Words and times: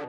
Donc, 0.00 0.08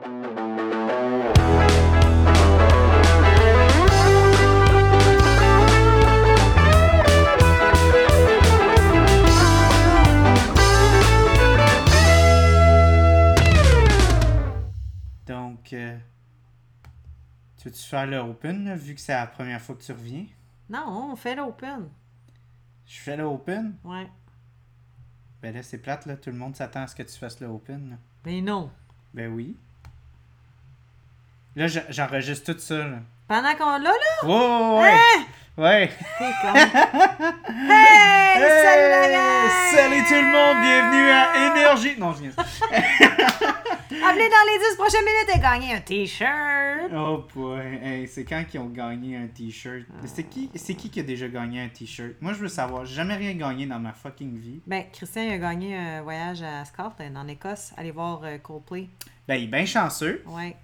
euh, 15.74 15.98
tu 17.58 17.64
veux-tu 17.64 17.82
faire 17.82 18.06
le 18.06 18.16
open, 18.16 18.64
là, 18.64 18.74
vu 18.74 18.94
que 18.94 19.00
c'est 19.00 19.12
la 19.12 19.26
première 19.26 19.60
fois 19.60 19.74
que 19.74 19.82
tu 19.82 19.92
reviens? 19.92 20.24
Non, 20.70 21.10
on 21.12 21.16
fait 21.16 21.34
l'open. 21.36 21.90
Je 22.86 22.98
fais 22.98 23.18
le 23.18 23.24
open? 23.24 23.76
Ouais. 23.84 24.08
Ben 25.42 25.54
là, 25.54 25.62
c'est 25.62 25.76
plate, 25.76 26.06
là. 26.06 26.16
Tout 26.16 26.30
le 26.30 26.36
monde 26.36 26.56
s'attend 26.56 26.80
à 26.80 26.86
ce 26.86 26.94
que 26.96 27.02
tu 27.02 27.18
fasses 27.18 27.40
le 27.40 27.48
open. 27.48 27.90
là. 27.90 27.96
Mais 28.24 28.40
non. 28.40 28.70
Ben 29.12 29.30
oui. 29.30 29.54
Là, 31.54 31.66
je- 31.66 31.80
j'enregistre 31.90 32.52
tout 32.52 32.58
ça, 32.58 32.78
là. 32.78 32.98
Pendant 33.28 33.54
qu'on 33.54 33.70
l'a, 33.78 33.90
là, 33.90 33.94
Oh, 34.24 34.80
ouais! 34.82 35.24
Ouais! 35.58 35.90
con. 36.18 36.54
hey, 36.54 36.64
salut 38.40 38.88
la 38.88 39.04
Hey! 39.06 39.12
gang! 39.12 39.50
Salut 39.74 40.02
tout 40.08 40.14
le 40.14 40.32
monde! 40.32 40.62
Bienvenue 40.62 41.10
à 41.10 41.50
Énergie! 41.50 41.94
Non, 41.98 42.12
je 42.14 42.22
viens. 42.22 42.30
Appelez 44.04 44.28
dans 44.28 44.46
les 44.46 44.58
10 44.70 44.76
prochaines 44.78 45.04
minutes 45.04 45.30
et 45.34 45.38
gagnez 45.38 45.74
un 45.74 45.80
t-shirt. 45.80 46.90
Oh 46.94 47.24
boy! 47.34 47.78
Hey, 47.82 48.08
c'est 48.08 48.24
quand 48.24 48.44
qu'ils 48.48 48.60
ont 48.60 48.66
gagné 48.70 49.16
un 49.18 49.26
t-shirt? 49.26 49.84
C'est 50.06 50.24
qui, 50.24 50.50
c'est 50.54 50.74
qui 50.74 50.88
qui 50.90 51.00
a 51.00 51.02
déjà 51.02 51.28
gagné 51.28 51.60
un 51.60 51.68
t-shirt? 51.68 52.12
Moi, 52.22 52.32
je 52.32 52.38
veux 52.38 52.48
savoir. 52.48 52.86
J'ai 52.86 52.94
jamais 52.94 53.16
rien 53.16 53.34
gagné 53.34 53.66
dans 53.66 53.78
ma 53.78 53.92
fucking 53.92 54.38
vie. 54.38 54.60
Ben, 54.66 54.84
Christian 54.90 55.22
il 55.24 55.32
a 55.34 55.38
gagné 55.38 55.76
un 55.76 56.02
voyage 56.02 56.42
à 56.42 56.64
Scotland, 56.64 57.14
en 57.16 57.28
Écosse. 57.28 57.72
Allez 57.76 57.90
voir 57.90 58.20
euh, 58.24 58.38
Coldplay. 58.38 58.88
Ben, 59.28 59.34
il 59.34 59.44
est 59.44 59.46
bien 59.48 59.66
chanceux. 59.66 60.22
Ouais. 60.26 60.56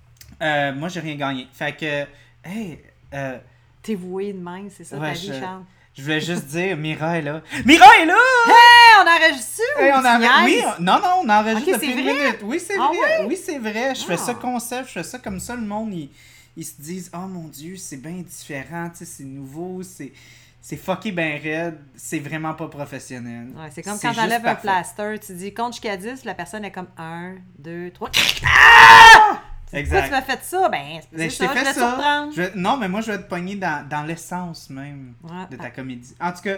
Euh, 0.43 0.73
moi, 0.75 0.89
j'ai 0.89 1.01
rien 1.01 1.17
gagné. 1.17 1.49
Fait 1.53 1.73
que, 1.77 2.05
hey, 2.49 2.79
euh, 3.15 3.39
T'es 3.83 3.95
voué 3.95 4.33
de 4.33 4.39
même, 4.39 4.69
c'est 4.71 4.85
ça 4.85 4.97
Ouais, 4.97 5.13
ta 5.13 5.19
vie, 5.19 5.27
je- 5.35 5.41
Charles? 5.41 5.63
je 5.97 6.03
voulais 6.03 6.21
juste 6.21 6.47
dire, 6.49 6.77
Mira 6.77 7.19
est 7.19 7.23
là. 7.23 7.43
Mira 7.65 7.87
est 8.01 8.07
là! 8.07 8.15
Hey, 8.47 9.05
on 9.05 9.09
enregistre 9.09 9.63
Hey, 9.79 9.93
on 9.95 10.19
niaises? 10.19 10.31
Oui, 10.45 10.63
on- 10.79 10.83
non, 10.83 10.99
non, 11.01 11.23
on 11.25 11.29
enregistre 11.29 11.69
Ok, 11.75 11.81
depuis 11.81 11.91
une 11.93 12.07
minute. 12.07 12.39
Oui, 12.43 12.61
c'est 12.65 12.75
Ah 12.79 12.89
vrai. 12.89 13.27
Oui, 13.27 13.37
c'est 13.37 13.59
vrai. 13.59 13.95
Je 13.95 14.03
fais 14.05 14.15
Ah. 14.15 14.17
ça 14.19 14.35
concept, 14.35 14.89
je 14.89 14.93
fais 14.95 15.03
ça 15.03 15.19
comme 15.19 15.41
ça. 15.41 15.55
Le 15.57 15.63
monde, 15.63 15.93
ils, 15.95 16.11
ils 16.57 16.65
se 16.65 16.81
disent, 16.81 17.11
oh 17.15 17.27
mon 17.27 17.49
Dieu, 17.49 17.77
c'est 17.77 17.97
bien 17.97 18.23
différent, 18.23 18.91
c'est 18.95 19.25
nouveau, 19.25 19.83
c'est. 19.83 20.13
C'est 20.61 20.77
fucké 20.77 21.13
ben 21.13 21.41
raide, 21.41 21.79
c'est 21.97 22.19
vraiment 22.19 22.53
pas 22.53 22.67
professionnel. 22.67 23.47
Ouais, 23.57 23.69
c'est 23.73 23.81
comme 23.83 23.99
quand 23.99 24.13
t'enlèves 24.13 24.45
un 24.45 24.55
plaster, 24.57 25.15
tu 25.25 25.33
dis 25.35 25.55
compte 25.55 25.73
jusqu'à 25.75 25.97
10, 25.97 26.25
la 26.25 26.35
personne 26.35 26.65
est 26.65 26.73
comme 26.73 26.89
1, 26.99 27.37
2, 27.61 27.91
3. 27.93 28.11
Pourquoi 28.11 29.41
Exact. 29.73 30.05
tu 30.07 30.11
m'as 30.11 30.23
fait 30.23 30.43
ça? 30.43 30.69
Ben, 30.69 31.01
c'est 31.15 31.31
ça, 31.31 31.45
je 31.47 31.53
fait 31.53 31.65
vais 31.65 31.73
te 31.73 31.79
surprendre. 31.79 32.33
Je 32.35 32.43
vais- 32.43 32.53
Non, 32.55 32.77
mais 32.77 32.89
moi, 32.89 33.01
je 33.01 33.13
vais 33.13 33.19
te 33.19 33.29
pogner 33.29 33.57
dans, 33.57 33.87
dans 33.89 34.03
l'essence 34.05 34.71
même 34.71 35.15
Ouais. 35.23 35.47
de 35.51 35.57
ta 35.57 35.71
comédie. 35.71 36.15
En 36.21 36.33
tout 36.33 36.43
cas, 36.43 36.57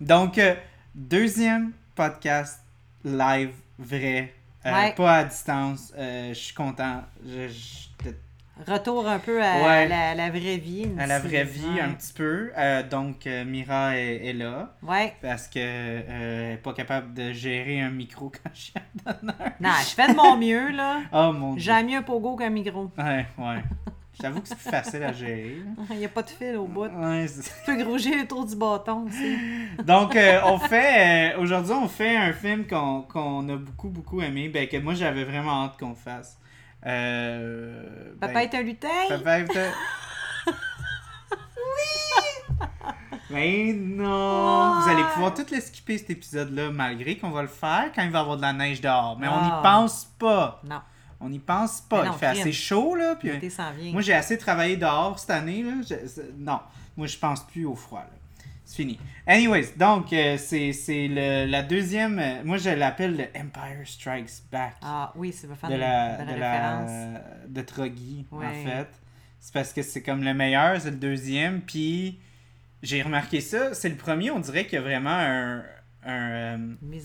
donc, 0.00 0.38
euh, 0.38 0.54
deuxième 0.94 1.72
podcast 1.94 2.60
live, 3.04 3.52
vrai, 3.78 4.32
euh, 4.64 4.72
Ouais. 4.72 4.92
pas 4.94 5.16
à 5.18 5.24
distance. 5.24 5.92
Euh, 5.96 6.28
je 6.28 6.38
suis 6.38 6.54
content. 6.54 7.02
Je, 7.26 7.48
je- 7.48 8.10
Retour 8.66 9.08
un 9.08 9.18
peu 9.18 9.42
à 9.42 9.62
Ouais. 9.62 9.88
la, 9.88 10.14
la 10.14 10.30
vraie 10.30 10.56
vie. 10.58 10.88
à 10.98 11.06
la 11.06 11.18
vraie 11.18 11.44
vie, 11.44 11.64
ouais. 11.74 11.80
un 11.80 11.90
petit 11.90 12.12
peu. 12.12 12.50
Euh, 12.56 12.82
donc, 12.88 13.26
euh, 13.26 13.44
Mira 13.44 13.96
est, 13.98 14.26
est 14.26 14.32
là 14.32 14.74
Ouais. 14.82 15.14
parce 15.22 15.48
que 15.48 15.58
euh, 15.58 16.48
elle 16.48 16.54
est 16.54 16.62
pas 16.62 16.72
capable 16.72 17.14
de 17.14 17.32
gérer 17.32 17.80
un 17.80 17.90
micro 17.90 18.30
quand 18.44 18.50
je 18.54 18.70
l'honneur. 19.04 19.36
Non, 19.60 19.70
je 19.80 19.94
fais 19.94 20.08
de 20.08 20.16
mon 20.16 20.36
mieux, 20.36 20.70
là. 20.70 21.00
Oh 21.12 21.32
mon 21.36 21.54
dieu. 21.54 21.62
J'aime 21.62 21.86
mieux 21.86 21.98
un 21.98 22.02
pogo 22.02 22.36
qu'un 22.36 22.50
micro. 22.50 22.90
Ouais, 22.98 23.26
ouais. 23.38 23.62
J'avoue 24.20 24.42
que 24.42 24.48
c'est 24.48 24.58
plus 24.58 24.70
facile 24.70 25.02
à 25.04 25.12
gérer. 25.12 25.56
Il 25.90 25.96
n'y 25.96 26.04
a 26.04 26.08
pas 26.08 26.22
de 26.22 26.28
fil 26.28 26.54
au 26.56 26.66
bout. 26.66 26.84
Ouais, 26.84 27.26
c'est- 27.26 27.42
Tu 27.42 27.50
peux 27.64 27.82
grouger 27.82 28.20
autour 28.20 28.44
du 28.44 28.54
bâton 28.54 29.06
aussi. 29.06 29.36
Donc, 29.84 30.14
euh, 30.14 30.38
on 30.44 30.58
fait. 30.58 31.32
euh, 31.34 31.40
Aujourd'hui, 31.40 31.72
on 31.72 31.88
fait 31.88 32.14
un 32.16 32.32
film 32.34 32.66
qu'on 32.66 33.02
qu'on 33.02 33.48
a 33.48 33.56
beaucoup, 33.56 33.88
beaucoup 33.88 34.20
aimé. 34.20 34.50
Ben, 34.50 34.68
que 34.68 34.76
moi, 34.76 34.92
j'avais 34.94 35.24
vraiment 35.24 35.64
hâte 35.64 35.78
qu'on 35.80 35.94
fasse. 35.94 36.38
Euh, 36.86 38.12
Papa 38.20 38.32
ben, 38.34 38.40
est 38.40 38.54
un 38.54 38.62
lutin? 38.62 38.88
Papa 39.08 39.38
est 39.40 39.56
un- 39.56 39.72
oui! 41.56 42.66
Mais 43.30 43.72
non! 43.72 44.80
Vous 44.80 44.88
allez 44.90 45.04
pouvoir 45.14 45.32
tout 45.34 45.46
le 45.50 45.60
skipper 45.60 45.98
cet 45.98 46.10
épisode-là, 46.10 46.70
malgré 46.70 47.16
qu'on 47.16 47.30
va 47.30 47.42
le 47.42 47.48
faire 47.48 47.90
quand 47.94 48.02
il 48.02 48.10
va 48.10 48.18
y 48.18 48.20
avoir 48.22 48.36
de 48.36 48.42
la 48.42 48.52
neige 48.52 48.80
dehors. 48.80 49.16
Mais 49.18 49.28
on 49.28 49.34
Ah. 49.34 49.44
n'y 49.44 49.62
pense 49.62 50.04
pas. 50.18 50.60
Non, 50.68 50.80
On 51.20 51.28
n'y 51.28 51.38
pense 51.38 51.80
pas. 51.82 52.04
Non, 52.04 52.12
il 52.14 52.18
fait 52.18 52.26
crime. 52.32 52.40
assez 52.40 52.52
chaud, 52.52 52.96
là. 52.96 53.14
Puis, 53.14 53.30
l'été 53.30 53.48
s'en 53.48 53.70
vient. 53.70 53.92
moi, 53.92 54.02
j'ai 54.02 54.12
assez 54.14 54.36
travaillé 54.36 54.76
dehors 54.76 55.16
cette 55.20 55.30
année. 55.30 55.62
Là. 55.62 55.72
Je- 55.88 56.20
non, 56.36 56.58
moi, 56.96 57.06
je 57.06 57.16
pense 57.16 57.46
plus 57.46 57.64
au 57.64 57.76
froid. 57.76 58.00
là. 58.00 58.18
C'est 58.72 58.82
fini. 58.84 58.98
Anyways, 59.26 59.74
donc, 59.76 60.12
euh, 60.14 60.38
c'est 60.38 60.72
c'est 60.72 61.06
le- 61.06 61.44
la 61.44 61.62
deuxième. 61.62 62.18
euh, 62.18 62.42
moi, 62.42 62.56
je 62.56 62.70
l'appelle 62.70 63.16
le 63.18 63.24
Empire 63.38 63.84
Strikes 63.86 64.30
Back 64.50 64.76
Ah 64.80 65.12
oui, 65.14 65.30
ça 65.30 65.46
va 65.46 65.54
faire 65.56 65.68
de 65.68 65.74
la, 65.74 66.16
de 66.24 66.32
de 66.34 66.40
la 66.40 66.58
de 67.48 67.60
en 68.38 68.40
fait. 68.64 68.88
C'est 69.40 69.52
parce 69.52 69.72
que 69.74 69.82
c'est 69.82 70.02
comme 70.02 70.24
le 70.24 70.32
meilleur, 70.32 70.80
c'est 70.80 70.90
le 70.90 70.96
deuxième. 70.96 71.60
Puis, 71.60 72.18
j'ai 72.82 73.02
remarqué 73.02 73.40
ça. 73.42 73.74
C'est 73.74 73.90
le 73.90 73.96
premier, 73.96 74.30
on 74.30 74.38
dirait 74.40 74.64
qu'il 74.64 74.74
y 74.74 74.78
a 74.78 74.82
vraiment 74.82 75.10
un. 75.18 75.62
Un, 76.04 76.30
euh, 76.32 76.56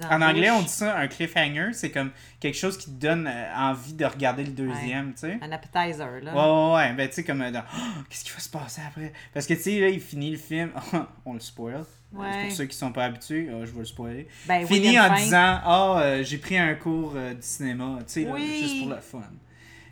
en 0.09 0.21
anglais, 0.21 0.49
on 0.49 0.61
dit 0.61 0.67
ça 0.69 0.97
un 0.97 1.07
cliffhanger. 1.07 1.73
C'est 1.73 1.91
comme 1.91 2.11
quelque 2.39 2.55
chose 2.57 2.77
qui 2.77 2.85
te 2.85 2.99
donne 2.99 3.27
euh, 3.27 3.55
envie 3.55 3.93
de 3.93 4.05
regarder 4.05 4.43
le 4.43 4.51
deuxième, 4.51 5.13
tu 5.13 5.19
sais. 5.21 5.37
Un 5.41 5.51
appetizer, 5.51 6.21
là. 6.23 6.33
Ouais, 6.33 6.73
ouais, 6.73 6.75
ouais. 6.89 6.93
Ben, 6.93 7.07
tu 7.07 7.15
sais, 7.15 7.23
comme 7.23 7.41
euh, 7.41 7.51
dans, 7.51 7.63
Oh, 7.75 8.01
qu'est-ce 8.09 8.23
qui 8.25 8.31
va 8.31 8.39
se 8.39 8.49
passer 8.49 8.81
après? 8.87 9.13
Parce 9.33 9.45
que, 9.45 9.53
tu 9.53 9.61
sais, 9.61 9.79
là, 9.79 9.89
il 9.89 9.99
finit 10.01 10.31
le 10.31 10.37
film. 10.37 10.71
on 11.25 11.33
le 11.33 11.39
spoil. 11.39 11.83
Ouais. 12.13 12.43
Pour 12.45 12.51
ceux 12.53 12.65
qui 12.65 12.75
sont 12.77 12.91
pas 12.91 13.05
habitués, 13.05 13.49
euh, 13.49 13.65
je 13.65 13.71
vais 13.71 13.79
le 13.79 13.85
spoiler. 13.85 14.27
Ben, 14.47 14.65
Fini 14.65 14.97
en 14.99 15.03
fin. 15.09 15.15
disant, 15.15 15.59
ah, 15.63 15.99
euh, 15.99 16.23
j'ai 16.23 16.37
pris 16.37 16.57
un 16.57 16.73
cours 16.75 17.13
euh, 17.15 17.33
du 17.33 17.41
cinéma, 17.41 17.97
tu 17.99 18.03
sais, 18.23 18.31
Oui. 18.31 18.59
juste 18.61 18.79
pour 18.79 18.89
le 18.89 19.01
fun. 19.01 19.21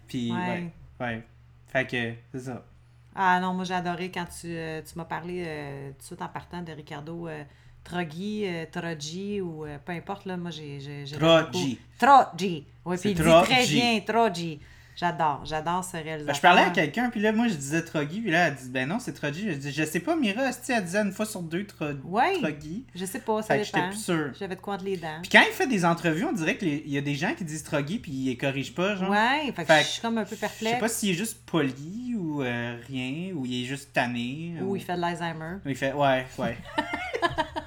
Puis, 0.07 0.31
Ouais. 0.31 0.37
ouais. 0.39 0.72
ouais. 1.01 1.23
Fait 1.67 1.85
que, 1.85 2.13
c'est 2.31 2.45
ça. 2.45 2.63
Ah 3.13 3.39
non, 3.39 3.53
moi 3.53 3.63
j'ai 3.66 3.73
adoré 3.73 4.11
quand 4.11 4.25
tu, 4.25 4.47
euh, 4.47 4.81
tu 4.81 4.97
m'as 4.97 5.05
parlé 5.05 5.43
tout 5.93 6.01
de 6.01 6.03
suite 6.05 6.22
en 6.22 6.27
partant 6.27 6.61
de 6.61 6.72
Ricardo 6.73 7.27
Troggi, 7.85 8.44
euh, 8.46 8.66
Troggi 8.72 9.40
ou 9.41 9.63
euh, 9.66 9.78
peu 9.85 9.94
importe, 9.94 10.25
là, 10.25 10.35
moi 10.38 10.51
j'ai. 10.51 10.79
beaucoup- 11.13 11.78
Troggi. 12.00 12.66
Oui, 12.84 12.97
puis 12.97 13.12
il 13.12 13.16
dit 13.16 13.22
très 13.23 13.66
bien, 13.68 14.00
Troggi. 14.06 14.59
J'adore, 14.97 15.41
j'adore 15.44 15.84
ce 15.84 15.97
réalisateur. 15.97 16.25
Ben, 16.28 16.34
je 16.34 16.40
parlais 16.40 16.62
à 16.62 16.69
quelqu'un, 16.69 17.09
puis 17.09 17.19
là, 17.19 17.34
moi, 17.34 17.50
je 17.50 17.56
disais 17.56 17.81
Troggy, 17.84 18.22
puis 18.22 18.31
là, 18.31 18.47
elle 18.47 18.56
dit, 18.56 18.69
ben 18.69 18.88
non, 18.88 18.97
c'est 18.97 19.12
Troggy. 19.12 19.51
Je 19.51 19.56
dis, 19.57 19.69
je 19.73 19.84
sais 19.84 20.00
pas, 20.00 20.16
Mira, 20.16 20.44
elle 20.69 20.84
disait 20.85 21.00
une 21.00 21.12
fois 21.12 21.25
sur 21.25 21.41
deux 21.41 21.66
Tro- 21.66 21.88
Ouais. 22.06 22.40
Troggy? 22.40 22.85
Je 22.96 23.03
sais 23.03 23.19
pas, 23.19 23.41
ça 23.41 23.56
Fait 23.56 23.59
que 23.59 23.66
j'étais 23.66 23.88
plus 23.90 24.02
sûr. 24.02 24.31
J'avais 24.40 24.56
de 24.56 24.62
quoi 24.62 24.75
entre 24.75 24.85
les 24.85 24.96
dents. 24.96 25.19
Puis 25.22 25.29
quand 25.29 25.44
il 25.46 25.52
fait 25.52 25.67
des 25.67 25.84
entrevues, 25.84 26.23
on 26.23 26.31
dirait 26.31 26.56
qu'il 26.56 26.88
y 26.90 26.97
a 26.97 27.02
des 27.02 27.16
gens 27.16 27.34
qui 27.38 27.44
disent 27.44 27.63
Troggy, 27.63 28.00
puis 28.00 28.12
ils 28.13 28.25
les 28.28 28.38
corrigent 28.38 28.73
pas, 28.73 28.96
genre. 28.96 29.09
Ouais, 29.09 29.52
fait 29.53 29.66
que 29.66 29.73
je 29.79 29.84
suis 29.84 30.02
comme 30.02 30.17
un 30.17 30.23
peu 30.23 30.29
Je 30.29 30.35
sais 30.35 30.47
perplexe. 30.47 30.79
pas 30.79 30.88
s'il 30.88 31.09
est 31.09 31.13
juste 31.13 31.41
poli 31.46 32.16
ou 32.17 32.41
euh, 32.41 32.78
rien, 32.88 33.34
ou 33.35 33.46
il 33.46 33.63
est 33.63 33.67
juste 33.67 33.91
tanné. 33.91 34.53
Ou 34.62 34.78
il 34.78 34.81
fait 34.81 34.96
de 34.96 35.02
l'Alzheimer. 35.02 35.57
Il 35.66 35.75
fait, 35.75 35.91
ouais, 35.91 36.25
ouais. 36.38 36.57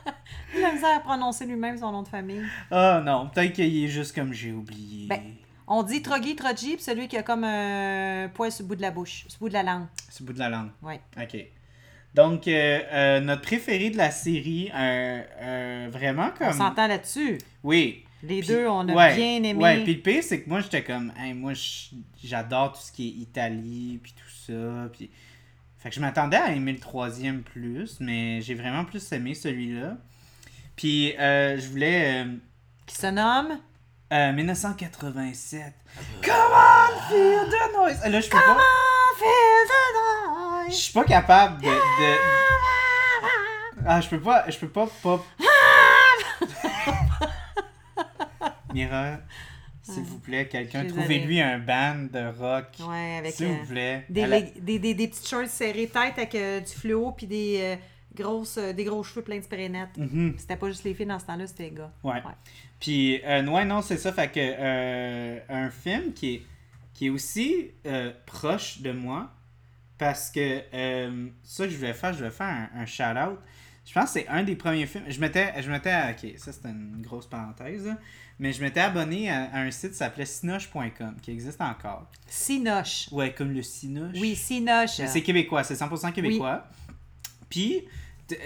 Il 0.57 0.65
a 0.65 0.73
misère 0.73 0.97
à 0.97 1.01
prononcer 1.01 1.47
lui-même 1.47 1.77
son 1.79 1.93
nom 1.93 2.03
de 2.03 2.09
famille. 2.09 2.43
Ah 2.71 3.03
non, 3.05 3.29
peut-être 3.29 3.53
qu'il 3.53 3.85
est 3.85 3.89
juste 3.89 4.15
comme 4.15 4.33
j'ai 4.33 4.53
oublié. 4.53 5.07
Ben, 5.09 5.21
On 5.67 5.83
dit 5.83 6.01
Troggi, 6.03 6.37
Troggi, 6.37 6.75
puis 6.75 6.83
celui 6.83 7.09
qui 7.09 7.17
a 7.17 7.23
comme 7.23 7.45
un 7.45 8.29
poil 8.33 8.51
sur 8.51 8.65
le 8.65 8.69
bout 8.69 8.77
de 8.77 8.83
la 8.83 8.91
bouche, 8.91 9.25
sur 9.29 9.39
le 9.41 9.45
bout 9.45 9.49
de 9.49 9.55
la 9.55 9.63
langue. 9.63 9.87
C'est 10.09 10.21
le 10.21 10.27
bout 10.27 10.33
de 10.33 10.39
la 10.39 10.49
langue. 10.49 10.71
Ouais. 10.83 11.01
Ok. 11.21 11.37
Donc, 12.15 12.49
euh, 12.49 12.81
euh, 12.91 13.21
notre 13.21 13.43
préféré 13.43 13.91
de 13.91 13.97
la 13.99 14.11
série, 14.11 14.71
euh, 14.75 15.23
euh, 15.41 15.89
vraiment 15.93 16.31
On 16.35 16.39
comme. 16.47 16.53
s'entend 16.53 16.87
là-dessus. 16.89 17.39
Oui. 17.63 18.05
Les 18.23 18.43
deux, 18.43 18.67
on 18.67 18.89
a 18.89 18.93
ouais, 18.95 19.15
bien 19.15 19.37
aimé. 19.45 19.55
Ouais, 19.55 19.85
puis 19.85 19.95
le 19.95 20.01
pire, 20.01 20.25
c'est 20.25 20.41
que 20.43 20.49
moi, 20.49 20.61
j'étais 20.61 20.83
comme, 20.83 21.13
Hey, 21.17 21.35
moi, 21.35 21.53
j'adore 22.25 22.73
tout 22.73 22.81
ce 22.81 22.91
qui 22.91 23.07
est 23.09 23.23
Italie, 23.23 24.01
puis 24.03 24.13
tout 24.13 24.53
ça. 24.53 24.89
Puis... 24.93 25.11
Fait 25.79 25.91
que 25.91 25.95
je 25.95 26.01
m'attendais 26.01 26.37
à 26.39 26.51
aimer 26.51 26.73
le 26.73 26.81
troisième 26.81 27.43
plus, 27.43 28.01
mais 28.01 28.41
j'ai 28.41 28.55
vraiment 28.55 28.85
plus 28.85 29.13
aimé 29.13 29.35
celui-là. 29.35 29.97
Puis, 30.79 31.15
euh, 31.19 31.59
je 31.59 31.67
voulais. 31.69 32.23
euh, 32.25 32.37
Qui 32.87 32.95
se 32.95 33.09
nomme? 33.09 33.59
euh, 34.13 34.33
1987. 34.33 35.75
Come 36.23 36.33
on, 36.33 37.11
feel 37.11 37.51
the 37.51 37.75
noise! 37.75 38.01
Là, 38.09 38.21
je 38.21 38.29
peux 38.31 38.39
pas. 38.39 38.57
Je 40.69 40.73
suis 40.75 40.93
pas 40.93 41.03
capable 41.05 41.61
de. 41.63 41.67
de- 41.67 42.19
Ah, 43.87 44.01
je 44.01 44.09
peux 44.09 44.21
pas. 44.21 44.49
Je 44.49 44.57
peux 44.59 44.69
pas. 44.69 44.87
pas... 45.03 45.21
Mira, 48.73 49.17
s'il 49.83 50.03
vous 50.05 50.19
plaît, 50.21 50.47
quelqu'un, 50.47 50.85
trouvez-lui 50.87 51.41
un 51.41 51.59
band 51.59 52.07
de 52.13 52.29
rock. 52.39 52.67
Ouais, 52.89 53.17
avec 53.19 53.35
S'il 53.35 53.47
euh, 53.47 53.55
vous 53.63 53.67
plaît. 53.67 54.05
des, 54.09 54.53
des, 54.61 54.79
des, 54.79 54.95
des 54.95 55.09
petites 55.09 55.27
shorts 55.29 55.49
serrées 55.49 55.89
tête 55.89 56.13
avec 56.19 56.35
euh, 56.37 56.61
du 56.61 56.73
fluo 56.73 57.11
puis 57.13 57.27
des, 57.27 57.59
euh, 57.63 57.77
grosses, 58.23 58.59
euh, 58.59 58.73
des 58.73 58.85
gros 58.85 59.03
cheveux 59.03 59.23
pleins 59.23 59.39
de 59.39 59.45
spray 59.45 59.69
net. 59.69 59.89
Mhm. 59.97 60.35
C'était 60.39 60.57
pas 60.57 60.69
juste 60.69 60.85
les 60.85 60.95
filles 60.95 61.07
dans 61.07 61.19
ce 61.19 61.27
temps-là, 61.27 61.47
c'était 61.47 61.65
les 61.65 61.71
gars. 61.77 61.93
Ouais. 62.03 62.21
Puis, 62.81 63.21
euh, 63.25 63.47
ouais, 63.47 63.65
non, 63.65 63.83
c'est 63.83 63.97
ça. 63.97 64.13
Fait 64.13 64.29
que 64.29 64.39
euh, 64.39 65.39
un 65.49 65.71
film 65.71 66.13
qui 66.13 66.35
est, 66.37 66.43
qui 66.95 67.07
est 67.07 67.11
aussi 67.11 67.71
euh, 67.87 68.13
proche 68.27 68.81
de 68.81 68.93
moi. 68.93 69.31
Parce 69.97 70.31
que 70.31 70.61
ça 71.43 71.65
que 71.65 71.71
je 71.71 71.77
voulais 71.77 71.93
faire, 71.93 72.13
je 72.13 72.19
voulais 72.19 72.31
faire 72.31 72.47
un, 72.47 72.69
un 72.83 72.87
shout-out. 72.87 73.39
Je 73.85 73.93
pense 73.93 74.05
que 74.13 74.21
c'est 74.21 74.29
un 74.29 74.45
des 74.45 74.55
premiers 74.55 74.87
films. 74.87 75.03
Je 75.09 75.19
m'étais. 75.21 75.61
Je 75.61 75.69
m'étais. 75.69 75.93
Ok, 76.11 76.35
ça 76.37 76.53
c'est 76.53 76.69
une 76.69 77.03
grosse 77.03 77.27
parenthèse. 77.27 77.85
là. 77.87 77.99
Mais 78.39 78.53
je 78.53 78.63
m'étais 78.63 78.79
abonné 78.79 79.29
à, 79.29 79.51
à 79.53 79.59
un 79.63 79.71
site 79.73 79.91
qui 79.91 79.97
s'appelait 79.97 80.25
sinoche.com, 80.25 81.17
qui 81.21 81.33
existe 81.33 81.61
encore. 81.61 82.07
Sinoche. 82.29 83.09
Ouais, 83.11 83.33
comme 83.33 83.51
le 83.53 83.63
Cinoche. 83.63 84.15
Oui, 84.21 84.37
Sinoche. 84.37 85.01
Mais 85.01 85.09
C'est 85.09 85.23
québécois, 85.23 85.65
c'est 85.65 85.75
100% 85.75 86.13
québécois. 86.13 86.65
Puis, 87.51 87.83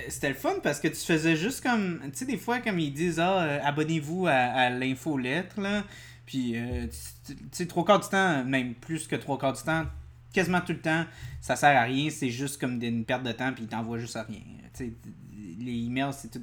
c'était 0.08 0.28
le 0.28 0.34
fun 0.34 0.54
parce 0.62 0.80
que 0.80 0.88
tu 0.88 0.96
faisais 0.96 1.36
juste 1.36 1.62
comme. 1.62 2.00
Tu 2.12 2.18
sais, 2.18 2.24
des 2.26 2.36
fois, 2.36 2.60
comme 2.60 2.78
ils 2.78 2.92
disent, 2.92 3.18
ah, 3.20 3.42
euh, 3.42 3.58
abonnez-vous 3.62 4.26
à, 4.26 4.32
à 4.32 4.70
l'infolettre, 4.70 5.60
là. 5.60 5.82
Puis, 6.26 6.52
euh, 6.56 6.86
tu 7.26 7.34
sais, 7.50 7.66
trois 7.66 7.84
quarts 7.84 8.00
du 8.00 8.08
temps, 8.08 8.44
même 8.44 8.74
plus 8.74 9.06
que 9.06 9.16
trois 9.16 9.38
quarts 9.38 9.52
du 9.54 9.62
temps, 9.62 9.84
quasiment 10.32 10.60
tout 10.60 10.72
le 10.72 10.80
temps, 10.80 11.04
ça 11.40 11.56
sert 11.56 11.76
à 11.76 11.82
rien, 11.82 12.08
c'est 12.10 12.30
juste 12.30 12.60
comme 12.60 12.80
une 12.82 13.04
perte 13.04 13.22
de 13.24 13.32
temps, 13.32 13.52
puis 13.52 13.64
ils 13.64 13.68
t'envoient 13.68 13.98
juste 13.98 14.16
à 14.16 14.22
rien. 14.22 14.40
Tu 14.74 14.84
sais, 14.86 14.92
les 15.58 15.86
emails, 15.86 16.12
c'est 16.12 16.30
tout. 16.30 16.42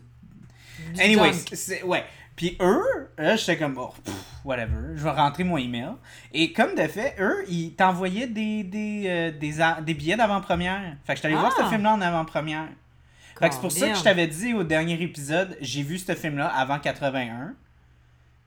Du 0.93 1.01
Anyway, 1.01 1.31
c'est, 1.53 1.83
ouais. 1.83 2.03
Puis 2.35 2.55
eux, 2.61 3.09
là, 3.17 3.35
j'étais 3.35 3.57
comme, 3.57 3.77
oh, 3.77 3.93
pff, 4.03 4.13
whatever, 4.45 4.95
je 4.95 5.03
vais 5.03 5.09
rentrer 5.11 5.43
mon 5.43 5.57
email. 5.57 5.89
Et 6.33 6.53
comme 6.53 6.73
de 6.75 6.87
fait, 6.87 7.15
eux, 7.19 7.43
ils 7.49 7.73
t'envoyaient 7.73 8.27
des, 8.27 8.63
des, 8.63 9.03
euh, 9.07 9.31
des, 9.31 9.55
des 9.85 9.93
billets 9.93 10.15
d'avant-première. 10.15 10.95
Fait 11.03 11.13
que 11.13 11.17
je 11.17 11.19
suis 11.19 11.27
allé 11.27 11.35
voir 11.35 11.53
Ah! 11.57 11.63
ce 11.63 11.69
film-là 11.69 11.93
en 11.95 12.01
avant-première. 12.01 12.69
Fait 13.39 13.49
que 13.49 13.55
c'est 13.55 13.61
pour 13.61 13.71
ça 13.71 13.89
que 13.89 13.97
je 13.97 14.03
t'avais 14.03 14.27
dit 14.27 14.53
au 14.53 14.63
dernier 14.63 15.01
épisode, 15.01 15.57
j'ai 15.61 15.81
vu 15.83 15.97
ce 15.97 16.13
film-là 16.13 16.47
avant 16.47 16.79
81. 16.79 17.53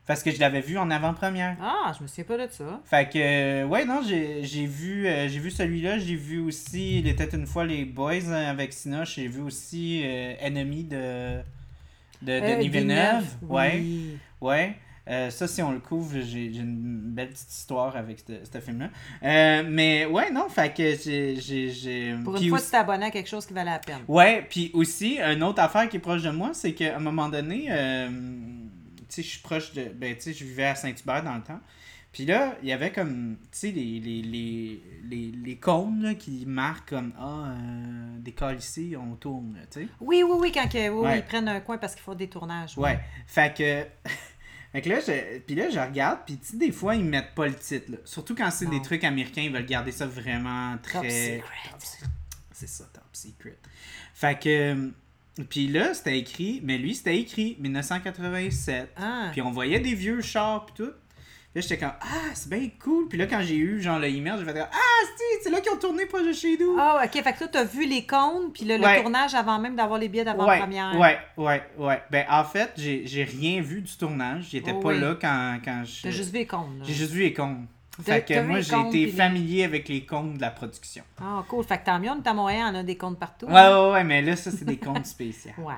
Parce 0.04 0.24
que 0.24 0.32
je 0.32 0.40
l'avais 0.40 0.60
vu 0.60 0.76
en 0.78 0.90
avant-première. 0.90 1.56
Ah, 1.62 1.92
je 1.96 2.02
me 2.02 2.08
souviens 2.08 2.24
pas 2.24 2.36
de 2.46 2.50
ça. 2.52 2.80
Fait 2.84 3.08
que, 3.08 3.18
euh, 3.18 3.64
ouais, 3.66 3.84
non, 3.84 4.02
j'ai 4.04 4.66
vu, 4.66 5.06
euh, 5.06 5.28
j'ai 5.28 5.38
vu 5.38 5.50
celui-là. 5.52 5.98
J'ai 5.98 6.16
vu 6.16 6.40
aussi 6.40 6.98
Il 6.98 7.06
était 7.06 7.28
une 7.36 7.46
fois 7.46 7.64
les 7.64 7.84
Boys 7.84 8.26
hein, 8.28 8.46
avec 8.50 8.72
Sinoche. 8.72 9.14
J'ai 9.14 9.28
vu 9.28 9.40
aussi 9.42 10.02
euh, 10.04 10.34
Ennemi 10.40 10.82
de, 10.84 11.36
de 12.20 12.40
Denis 12.40 12.66
Euh, 12.66 12.70
Villeneuve. 12.70 13.24
Ouais. 13.42 13.72
Oui. 13.76 14.18
Ouais. 14.40 14.74
Euh, 15.08 15.30
ça, 15.30 15.48
si 15.48 15.60
on 15.62 15.72
le 15.72 15.80
couvre, 15.80 16.20
j'ai 16.20 16.44
une 16.46 17.00
belle 17.12 17.30
petite 17.30 17.50
histoire 17.50 17.96
avec 17.96 18.20
ce 18.20 18.60
film-là. 18.60 18.88
Euh, 19.24 19.64
mais 19.68 20.06
ouais, 20.06 20.30
non, 20.30 20.48
fait 20.48 20.72
que 20.72 20.94
j'ai. 20.96 22.14
Pour 22.22 22.36
une 22.36 22.48
fois, 22.48 22.58
aussi- 22.58 22.66
tu 22.66 22.70
t'es 22.70 22.76
abonné 22.76 23.06
à 23.06 23.10
quelque 23.10 23.28
chose 23.28 23.44
qui 23.46 23.52
valait 23.52 23.70
la 23.72 23.78
peine. 23.80 23.98
Ouais, 24.06 24.46
puis 24.48 24.70
aussi, 24.74 25.18
une 25.20 25.42
autre 25.42 25.60
affaire 25.60 25.88
qui 25.88 25.96
est 25.96 26.00
proche 26.00 26.22
de 26.22 26.30
moi, 26.30 26.50
c'est 26.54 26.72
qu'à 26.72 26.96
un 26.96 27.00
moment 27.00 27.28
donné, 27.28 27.66
euh, 27.70 28.08
tu 28.08 29.04
sais, 29.08 29.22
je 29.22 29.28
suis 29.28 29.40
proche 29.40 29.72
de. 29.72 29.84
Ben, 29.94 30.14
tu 30.14 30.22
sais, 30.22 30.32
je 30.32 30.44
vivais 30.44 30.66
à 30.66 30.74
Saint-Hubert 30.76 31.24
dans 31.24 31.34
le 31.34 31.42
temps. 31.42 31.60
Puis 32.12 32.26
là, 32.26 32.56
il 32.62 32.68
y 32.68 32.72
avait 32.72 32.92
comme, 32.92 33.38
tu 33.50 33.58
sais, 33.58 33.70
les, 33.70 33.98
les, 33.98 34.20
les, 34.20 34.82
les, 35.08 35.32
les 35.32 35.56
cônes 35.56 36.02
là, 36.02 36.14
qui 36.14 36.44
marquent 36.46 36.90
comme, 36.90 37.12
ah, 37.18 37.54
euh, 37.56 38.18
des 38.18 38.32
cas 38.32 38.52
ici, 38.52 38.94
on 39.00 39.14
tourne, 39.16 39.56
tu 39.70 39.80
sais. 39.80 39.88
Oui, 39.98 40.22
oui, 40.22 40.36
oui, 40.38 40.52
quand 40.52 40.68
que- 40.68 40.90
oui, 40.90 41.04
Ouais. 41.06 41.18
ils 41.20 41.24
prennent 41.24 41.48
un 41.48 41.60
coin 41.60 41.78
parce 41.78 41.94
qu'ils 41.94 42.02
font 42.04 42.14
des 42.14 42.28
tournages. 42.28 42.76
Ouais. 42.76 43.00
Fait 43.26 43.52
que. 43.56 43.86
Fait 44.72 44.80
que 44.80 44.88
là, 44.88 45.00
je, 45.00 45.38
puis 45.40 45.54
là, 45.54 45.68
je 45.68 45.78
regarde, 45.78 46.20
puis 46.24 46.38
tu 46.38 46.46
sais, 46.52 46.56
des 46.56 46.72
fois, 46.72 46.94
ils 46.96 47.04
mettent 47.04 47.34
pas 47.34 47.46
le 47.46 47.54
titre. 47.54 47.92
là. 47.92 47.98
Surtout 48.04 48.34
quand 48.34 48.50
c'est 48.50 48.66
des 48.66 48.80
trucs 48.80 49.04
américains, 49.04 49.42
ils 49.42 49.52
veulent 49.52 49.66
garder 49.66 49.92
ça 49.92 50.06
vraiment 50.06 50.76
très. 50.82 51.40
Top 51.40 51.82
secret. 51.82 52.00
C'est 52.52 52.68
ça, 52.68 52.84
top 52.92 53.04
secret. 53.12 53.58
Fait 54.14 54.38
que. 54.38 54.90
Puis 55.48 55.66
là, 55.68 55.94
c'était 55.94 56.18
écrit, 56.18 56.60
mais 56.62 56.76
lui, 56.76 56.94
c'était 56.94 57.18
écrit 57.18 57.56
1987. 57.58 58.92
Ah, 58.96 59.28
Puis 59.32 59.40
on 59.40 59.50
voyait 59.50 59.80
des 59.80 59.94
vieux 59.94 60.20
chars, 60.20 60.66
puis 60.66 60.84
tout. 60.84 60.92
Là, 61.54 61.60
j'étais 61.60 61.76
comme, 61.76 61.92
ah, 62.00 62.30
c'est 62.32 62.48
bien 62.48 62.66
cool. 62.82 63.08
Puis 63.08 63.18
là, 63.18 63.26
quand 63.26 63.40
j'ai 63.42 63.56
eu, 63.56 63.80
genre, 63.82 63.98
le 63.98 64.08
email, 64.08 64.34
j'ai 64.38 64.44
fait, 64.50 64.58
ah, 64.58 64.68
c'est- 65.18 65.42
c'est 65.44 65.50
là 65.50 65.60
qu'ils 65.60 65.70
ont 65.72 65.76
tourné 65.76 66.06
proche 66.06 66.26
de 66.26 66.32
chez 66.32 66.56
nous. 66.56 66.76
Ah, 66.78 67.02
ok. 67.04 67.22
Fait 67.22 67.32
que 67.34 67.38
toi, 67.38 67.48
t'as 67.48 67.64
vu 67.64 67.86
les 67.86 68.06
comptes, 68.06 68.54
puis 68.54 68.64
le, 68.64 68.78
le 68.78 68.82
Ouais. 68.84 69.02
tournage 69.02 69.34
avant 69.34 69.58
même 69.58 69.76
d'avoir 69.76 69.98
les 69.98 70.08
billets 70.08 70.22
Ouais, 70.22 70.32
d'avant-première. 70.32 70.98
ouais, 70.98 71.18
ouais, 71.36 71.62
ouais. 71.78 72.02
Ben, 72.10 72.24
en 72.30 72.44
fait, 72.44 72.70
j'ai 72.78 73.06
j'ai 73.06 73.24
rien 73.24 73.60
vu 73.60 73.82
du 73.82 73.92
tournage. 73.96 74.48
J'étais 74.50 74.72
Oh 74.74 74.80
pas 74.80 74.88
oui. 74.90 75.00
là 75.00 75.14
quand, 75.20 75.58
quand 75.62 75.82
je. 75.84 76.02
T'as 76.04 76.10
juste 76.10 76.30
vu 76.32 76.38
les 76.38 76.46
comptes, 76.46 76.78
là. 76.78 76.84
J'ai 76.86 76.94
juste 76.94 77.12
vu 77.12 77.20
les 77.20 77.34
comptes. 77.34 77.58
Fait 78.02 78.24
que 78.26 78.40
moi, 78.40 78.60
j'ai 78.60 78.80
été 78.88 79.04
les- 79.06 79.12
familier 79.12 79.64
avec 79.64 79.86
les 79.90 80.06
comptes 80.06 80.38
de 80.38 80.40
la 80.40 80.50
production. 80.50 81.04
Ah, 81.20 81.44
cool. 81.48 81.62
Fait 81.64 81.76
que 81.76 81.84
tant 81.84 82.00
mieux, 82.00 82.08
on 82.08 82.22
est 82.22 82.26
à 82.26 82.32
Montréal, 82.32 82.70
on 82.72 82.78
a 82.78 82.82
des 82.82 82.96
comptes 82.96 83.18
partout. 83.18 83.44
Ouais, 83.44 83.52
ouais, 83.52 83.90
ouais, 83.92 84.04
mais 84.04 84.22
là, 84.22 84.34
ça, 84.36 84.50
c'est 84.50 84.64
des 84.64 84.78
comptes 84.78 85.04
spéciaux. 85.16 85.52
Ouais. 85.58 85.74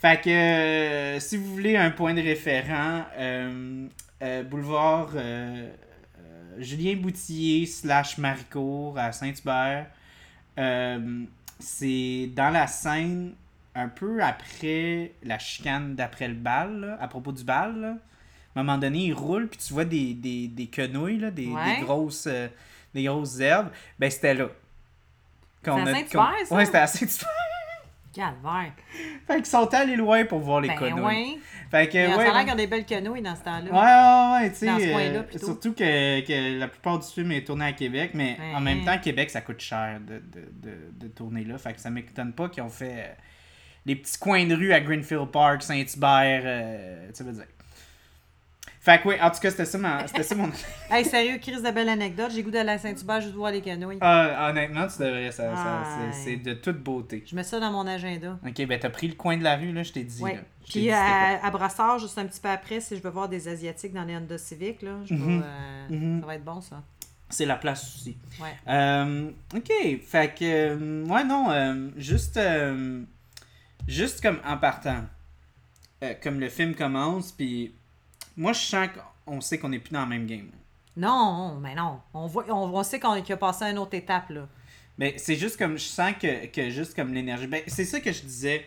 Fait 0.00 0.20
que 0.20 0.28
euh, 0.30 1.20
si 1.20 1.36
vous 1.36 1.46
voulez 1.52 1.76
un 1.76 1.90
point 1.92 2.14
de 2.14 2.20
référent, 2.20 3.04
euh, 3.16 3.86
euh, 4.22 4.42
boulevard 4.42 5.10
euh, 5.14 5.70
euh, 6.18 6.56
Julien 6.58 6.96
Boutillier 6.96 7.66
slash 7.66 8.18
Maricourt 8.18 8.98
à 8.98 9.12
Saint-Hubert. 9.12 9.86
C'est 11.60 12.30
dans 12.34 12.50
la 12.50 12.66
scène 12.66 13.32
un 13.74 13.88
peu 13.88 14.22
après 14.22 15.12
la 15.24 15.38
chicane 15.38 15.94
d'après 15.94 16.28
le 16.28 16.34
bal, 16.34 16.80
là, 16.80 16.98
à 17.00 17.08
propos 17.08 17.32
du 17.32 17.44
bal. 17.44 17.80
là. 17.80 17.96
À 18.56 18.60
un 18.60 18.62
moment 18.64 18.78
donné, 18.78 19.06
il 19.06 19.12
roule, 19.12 19.48
puis 19.48 19.58
tu 19.58 19.72
vois 19.72 19.84
des, 19.84 20.14
des, 20.14 20.48
des 20.48 20.66
quenouilles, 20.66 21.18
là, 21.18 21.30
des, 21.30 21.46
Ouais. 21.46 21.76
des 21.76 21.82
grosses, 21.84 22.28
des 22.94 23.04
grosses 23.04 23.38
herbes. 23.40 23.70
Ben, 23.98 24.10
c'était 24.10 24.34
là. 24.34 24.48
Qu'on 25.64 25.84
à 25.86 25.92
Saint-Hubert, 25.92 26.32
ça? 26.46 26.54
Ouais, 26.56 26.64
c'était 26.64 26.78
à 26.78 26.86
Saint-Hubert. 26.86 27.28
Calvaire. 28.12 28.72
Fait 29.26 29.36
qu'ils 29.36 29.46
sont 29.46 29.72
allés 29.74 29.96
loin 29.96 30.24
pour 30.24 30.38
voir 30.40 30.60
les 30.60 30.68
Ben 30.68 30.94
ouais. 31.04 31.38
Fait 31.70 31.88
que, 31.88 31.98
Mais 31.98 32.06
ouais, 32.08 32.14
ça 32.14 32.20
a 32.20 32.24
l'air 32.24 32.34
ouais, 32.34 32.44
qu'ils 32.44 32.52
ont 32.52 32.56
des 32.56 32.66
belles 32.66 32.86
quenouilles 32.86 33.22
dans 33.22 33.36
ce 33.36 33.42
temps-là. 33.42 33.70
ouais, 33.70 34.42
ouais, 34.44 34.50
tu 34.50 34.56
sais. 34.56 34.66
Dans 34.66 34.78
ce 34.78 34.90
coin-là, 34.92 35.18
euh, 35.18 35.22
plutôt. 35.22 35.46
surtout 35.46 35.72
que, 35.74 36.20
que 36.26 36.58
la 36.58 36.68
plupart 36.68 36.98
du 36.98 37.06
film 37.06 37.32
est 37.32 37.44
tourné 37.46 37.66
à 37.66 37.72
Québec, 37.72 38.12
mais 38.14 38.36
Ouais. 38.40 38.54
en 38.54 38.60
même 38.60 38.84
temps, 38.84 38.98
Québec, 38.98 39.30
ça 39.30 39.40
coûte 39.42 39.60
cher 39.60 40.00
de, 40.00 40.14
de, 40.14 40.48
de, 40.52 40.76
de 40.92 41.08
tourner 41.08 41.44
là. 41.44 41.58
Fait 41.58 41.74
que 41.74 41.80
ça 41.80 41.90
m'étonne 41.90 42.32
pas 42.32 42.48
qu'ils 42.48 42.62
ont 42.62 42.70
fait 42.70 42.92
euh, 42.96 43.12
les 43.86 43.96
petits 43.96 44.18
coins 44.18 44.46
de 44.46 44.54
rue 44.54 44.72
à 44.72 44.80
Greenfield 44.80 45.26
Park, 45.30 45.62
Saint-Hubert, 45.62 46.42
euh, 46.44 47.10
tu 47.14 47.22
veux 47.22 47.32
dire. 47.32 47.44
Fait 48.88 49.02
que, 49.02 49.08
oui, 49.08 49.16
en 49.20 49.30
tout 49.30 49.40
cas, 49.40 49.50
c'était 49.50 49.64
ça, 49.66 49.76
ma- 49.76 50.06
c'était 50.06 50.22
ça 50.22 50.34
mon. 50.34 50.50
Hey, 50.90 51.04
sérieux, 51.04 51.36
Chris 51.42 51.56
de 51.62 51.70
belle 51.70 51.90
anecdote. 51.90 52.30
J'ai 52.34 52.42
goût 52.42 52.50
d'aller 52.50 52.70
à 52.70 52.78
Saint-Hubert 52.78 53.20
juste 53.20 53.34
voir 53.34 53.50
les 53.50 53.60
quenouilles. 53.60 53.98
Ah, 54.00 54.48
honnêtement, 54.48 54.86
tu 54.86 55.02
devrais, 55.02 55.30
ça, 55.30 55.54
ça- 55.54 55.84
c'est- 56.12 56.36
de 56.36 56.54
toute 56.54 56.78
beauté. 56.82 57.22
Je 57.26 57.36
mets 57.36 57.42
ça 57.42 57.60
dans 57.60 57.70
mon 57.70 57.86
agenda. 57.86 58.38
Ok, 58.46 58.66
ben 58.66 58.78
t'as 58.80 58.88
pris 58.88 59.08
le 59.08 59.14
coin 59.14 59.36
de 59.36 59.42
la 59.44 59.56
rue, 59.56 59.72
là, 59.72 59.82
je 59.82 59.92
t'ai 59.92 60.04
dit. 60.04 60.22
Là. 60.22 60.30
Je 60.64 60.70
Puis 60.72 60.80
dit 60.80 60.86
c'était 60.86 60.92
à, 60.94 61.44
à 61.44 61.50
Brassard, 61.50 61.98
juste 61.98 62.16
un 62.18 62.24
petit 62.26 62.40
peu 62.40 62.48
après, 62.48 62.80
si 62.80 62.96
je 62.96 63.02
veux 63.02 63.10
voir 63.10 63.28
des 63.28 63.46
Asiatiques 63.48 63.92
dans 63.92 64.04
les 64.04 64.16
Honda 64.16 64.38
Civic, 64.38 64.80
là, 64.80 64.92
je 65.04 65.12
Mhm. 65.14 65.42
euh, 65.44 65.86
Mhm. 65.90 66.20
ça 66.20 66.26
va 66.26 66.34
être 66.36 66.44
bon, 66.44 66.60
ça. 66.62 66.82
C'est 67.28 67.44
la 67.44 67.56
place 67.56 67.94
aussi. 67.94 68.16
Ouais. 68.40 68.54
Euh, 68.72 69.30
ok, 69.54 69.70
fait 70.02 70.34
que, 70.34 70.44
euh, 70.44 71.04
ouais, 71.04 71.24
non, 71.24 71.50
euh, 71.50 71.88
juste, 71.98 72.38
euh, 72.38 73.02
juste 73.86 74.22
comme 74.22 74.38
en 74.46 74.56
partant, 74.56 75.02
euh, 76.02 76.14
comme 76.22 76.40
le 76.40 76.48
film 76.48 76.74
commence, 76.74 77.32
puis 77.32 77.74
moi 78.38 78.52
je 78.54 78.60
sens 78.60 78.88
qu'on 79.26 79.40
sait 79.42 79.58
qu'on 79.58 79.68
n'est 79.68 79.78
plus 79.78 79.92
dans 79.92 80.02
le 80.04 80.08
même 80.08 80.26
game. 80.26 80.50
Non, 80.96 81.58
mais 81.60 81.74
non. 81.74 82.00
On, 82.14 82.26
voit, 82.26 82.44
on, 82.48 82.74
on 82.74 82.82
sait 82.82 82.98
qu'on 82.98 83.20
qu'il 83.22 83.32
a 83.34 83.36
passé 83.36 83.64
à 83.66 83.70
une 83.70 83.78
autre 83.78 83.94
étape, 83.94 84.30
là. 84.30 84.48
Mais 84.96 85.14
c'est 85.18 85.36
juste 85.36 85.56
comme, 85.58 85.76
je 85.78 85.84
sens 85.84 86.12
que, 86.20 86.46
que 86.46 86.70
juste 86.70 86.96
comme 86.96 87.12
l'énergie, 87.14 87.46
ben, 87.46 87.62
c'est 87.68 87.84
ça 87.84 88.00
que 88.00 88.10
je 88.12 88.22
disais 88.22 88.64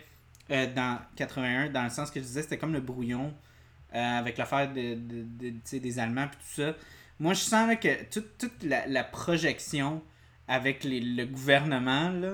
euh, 0.50 0.72
dans 0.72 0.98
81, 1.16 1.68
dans 1.68 1.82
le 1.84 1.90
sens 1.90 2.10
que 2.10 2.20
je 2.20 2.24
disais, 2.24 2.42
c'était 2.42 2.56
comme 2.56 2.72
le 2.72 2.80
brouillon 2.80 3.34
euh, 3.94 4.18
avec 4.18 4.38
l'affaire 4.38 4.72
de, 4.72 4.94
de, 4.94 5.78
des 5.78 5.98
Allemands 5.98 6.28
puis 6.28 6.38
tout 6.38 6.62
ça. 6.62 6.74
Moi, 7.20 7.34
je 7.34 7.40
sens 7.40 7.68
là, 7.68 7.76
que 7.76 8.04
toute, 8.10 8.38
toute 8.38 8.62
la, 8.62 8.86
la 8.86 9.04
projection 9.04 10.02
avec 10.48 10.84
les- 10.84 11.00
le 11.00 11.26
gouvernement, 11.26 12.08
là, 12.08 12.32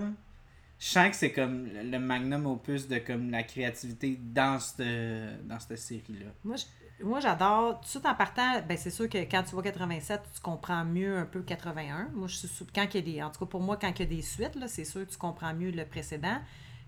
je 0.79 0.87
sens 0.87 1.09
que 1.11 1.17
c'est 1.17 1.33
comme 1.33 1.67
le 1.67 1.99
magnum 1.99 2.47
opus 2.47 2.87
de 2.87 2.99
comme 2.99 3.31
la 3.33 3.43
créativité 3.43 4.17
dans 4.23 4.61
cette, 4.61 5.47
dans 5.49 5.59
cette 5.59 5.77
série-là. 5.79 6.27
Moi, 6.45 6.55
je- 6.55 6.65
moi, 7.03 7.21
j'adore. 7.21 7.79
Tout 7.81 7.85
de 7.85 7.89
suite 7.89 8.07
en 8.07 8.15
partant, 8.15 8.61
ben, 8.69 8.77
c'est 8.77 8.91
sûr 8.91 9.09
que 9.09 9.19
quand 9.19 9.43
tu 9.43 9.51
vois 9.51 9.63
87, 9.63 10.21
tu 10.35 10.41
comprends 10.41 10.85
mieux 10.85 11.19
un 11.19 11.25
peu 11.25 11.43
81. 11.43 12.09
Moi, 12.15 12.29
je 12.29 12.37
suis 12.37 12.49
quand 12.75 12.87
il 12.93 12.95
y 12.95 12.99
a 12.99 13.15
des. 13.15 13.23
En 13.23 13.31
tout 13.31 13.41
cas, 13.41 13.47
pour 13.47 13.61
moi, 13.61 13.77
quand 13.77 13.89
il 13.89 13.99
y 14.01 14.03
a 14.03 14.07
des 14.07 14.23
suites, 14.23 14.55
là, 14.57 14.69
c'est 14.69 14.85
sûr 14.85 15.07
que 15.07 15.11
tu 15.11 15.19
comprends 15.19 15.55
mieux 15.55 15.71
le 15.71 15.85
précédent. 15.85 16.39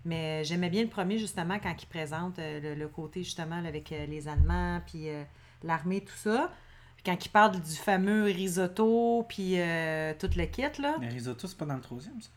Mais 0.03 0.43
j'aimais 0.43 0.69
bien 0.69 0.81
le 0.81 0.89
premier, 0.89 1.19
justement, 1.19 1.59
quand 1.61 1.75
il 1.79 1.85
présente 1.85 2.39
euh, 2.39 2.59
le, 2.59 2.75
le 2.75 2.87
côté, 2.87 3.23
justement, 3.23 3.61
là, 3.61 3.67
avec 3.69 3.91
euh, 3.91 4.05
les 4.07 4.27
Allemands, 4.27 4.81
puis 4.85 5.09
euh, 5.09 5.23
l'armée, 5.63 6.01
tout 6.01 6.15
ça. 6.15 6.51
Puis 6.95 7.03
quand 7.05 7.23
il 7.25 7.29
parle 7.29 7.61
du 7.61 7.75
fameux 7.75 8.23
risotto, 8.23 9.25
puis 9.29 9.59
euh, 9.59 10.13
tout 10.19 10.29
le 10.35 10.45
kit, 10.45 10.81
là. 10.81 10.95
Le 10.99 11.07
risotto, 11.07 11.47
c'est 11.47 11.57
pas 11.57 11.65
dans 11.65 11.75
le 11.75 11.81
troisième, 11.81 12.19
ça? 12.19 12.29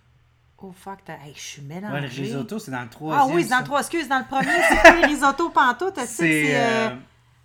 Oh 0.58 0.72
fuck, 0.72 1.00
hey, 1.08 1.34
je 1.34 1.40
suis 1.40 1.62
mélangée. 1.62 1.94
Ouais, 1.94 2.00
le 2.00 2.08
risotto, 2.08 2.58
c'est 2.58 2.70
dans 2.70 2.82
le 2.82 2.88
troisième. 2.88 3.28
Ah 3.30 3.34
oui, 3.34 3.42
c'est 3.42 3.50
dans 3.50 3.58
le 3.58 3.64
3, 3.64 3.80
excuse, 3.80 4.08
dans 4.08 4.18
le 4.18 4.24
premier, 4.24 4.46
c'est 4.68 4.82
pas 4.82 4.98
le 4.98 5.06
risotto 5.06 5.50
pantoute, 5.50 5.94
tu 5.94 6.00
sais, 6.00 6.06
C'est. 6.06 6.96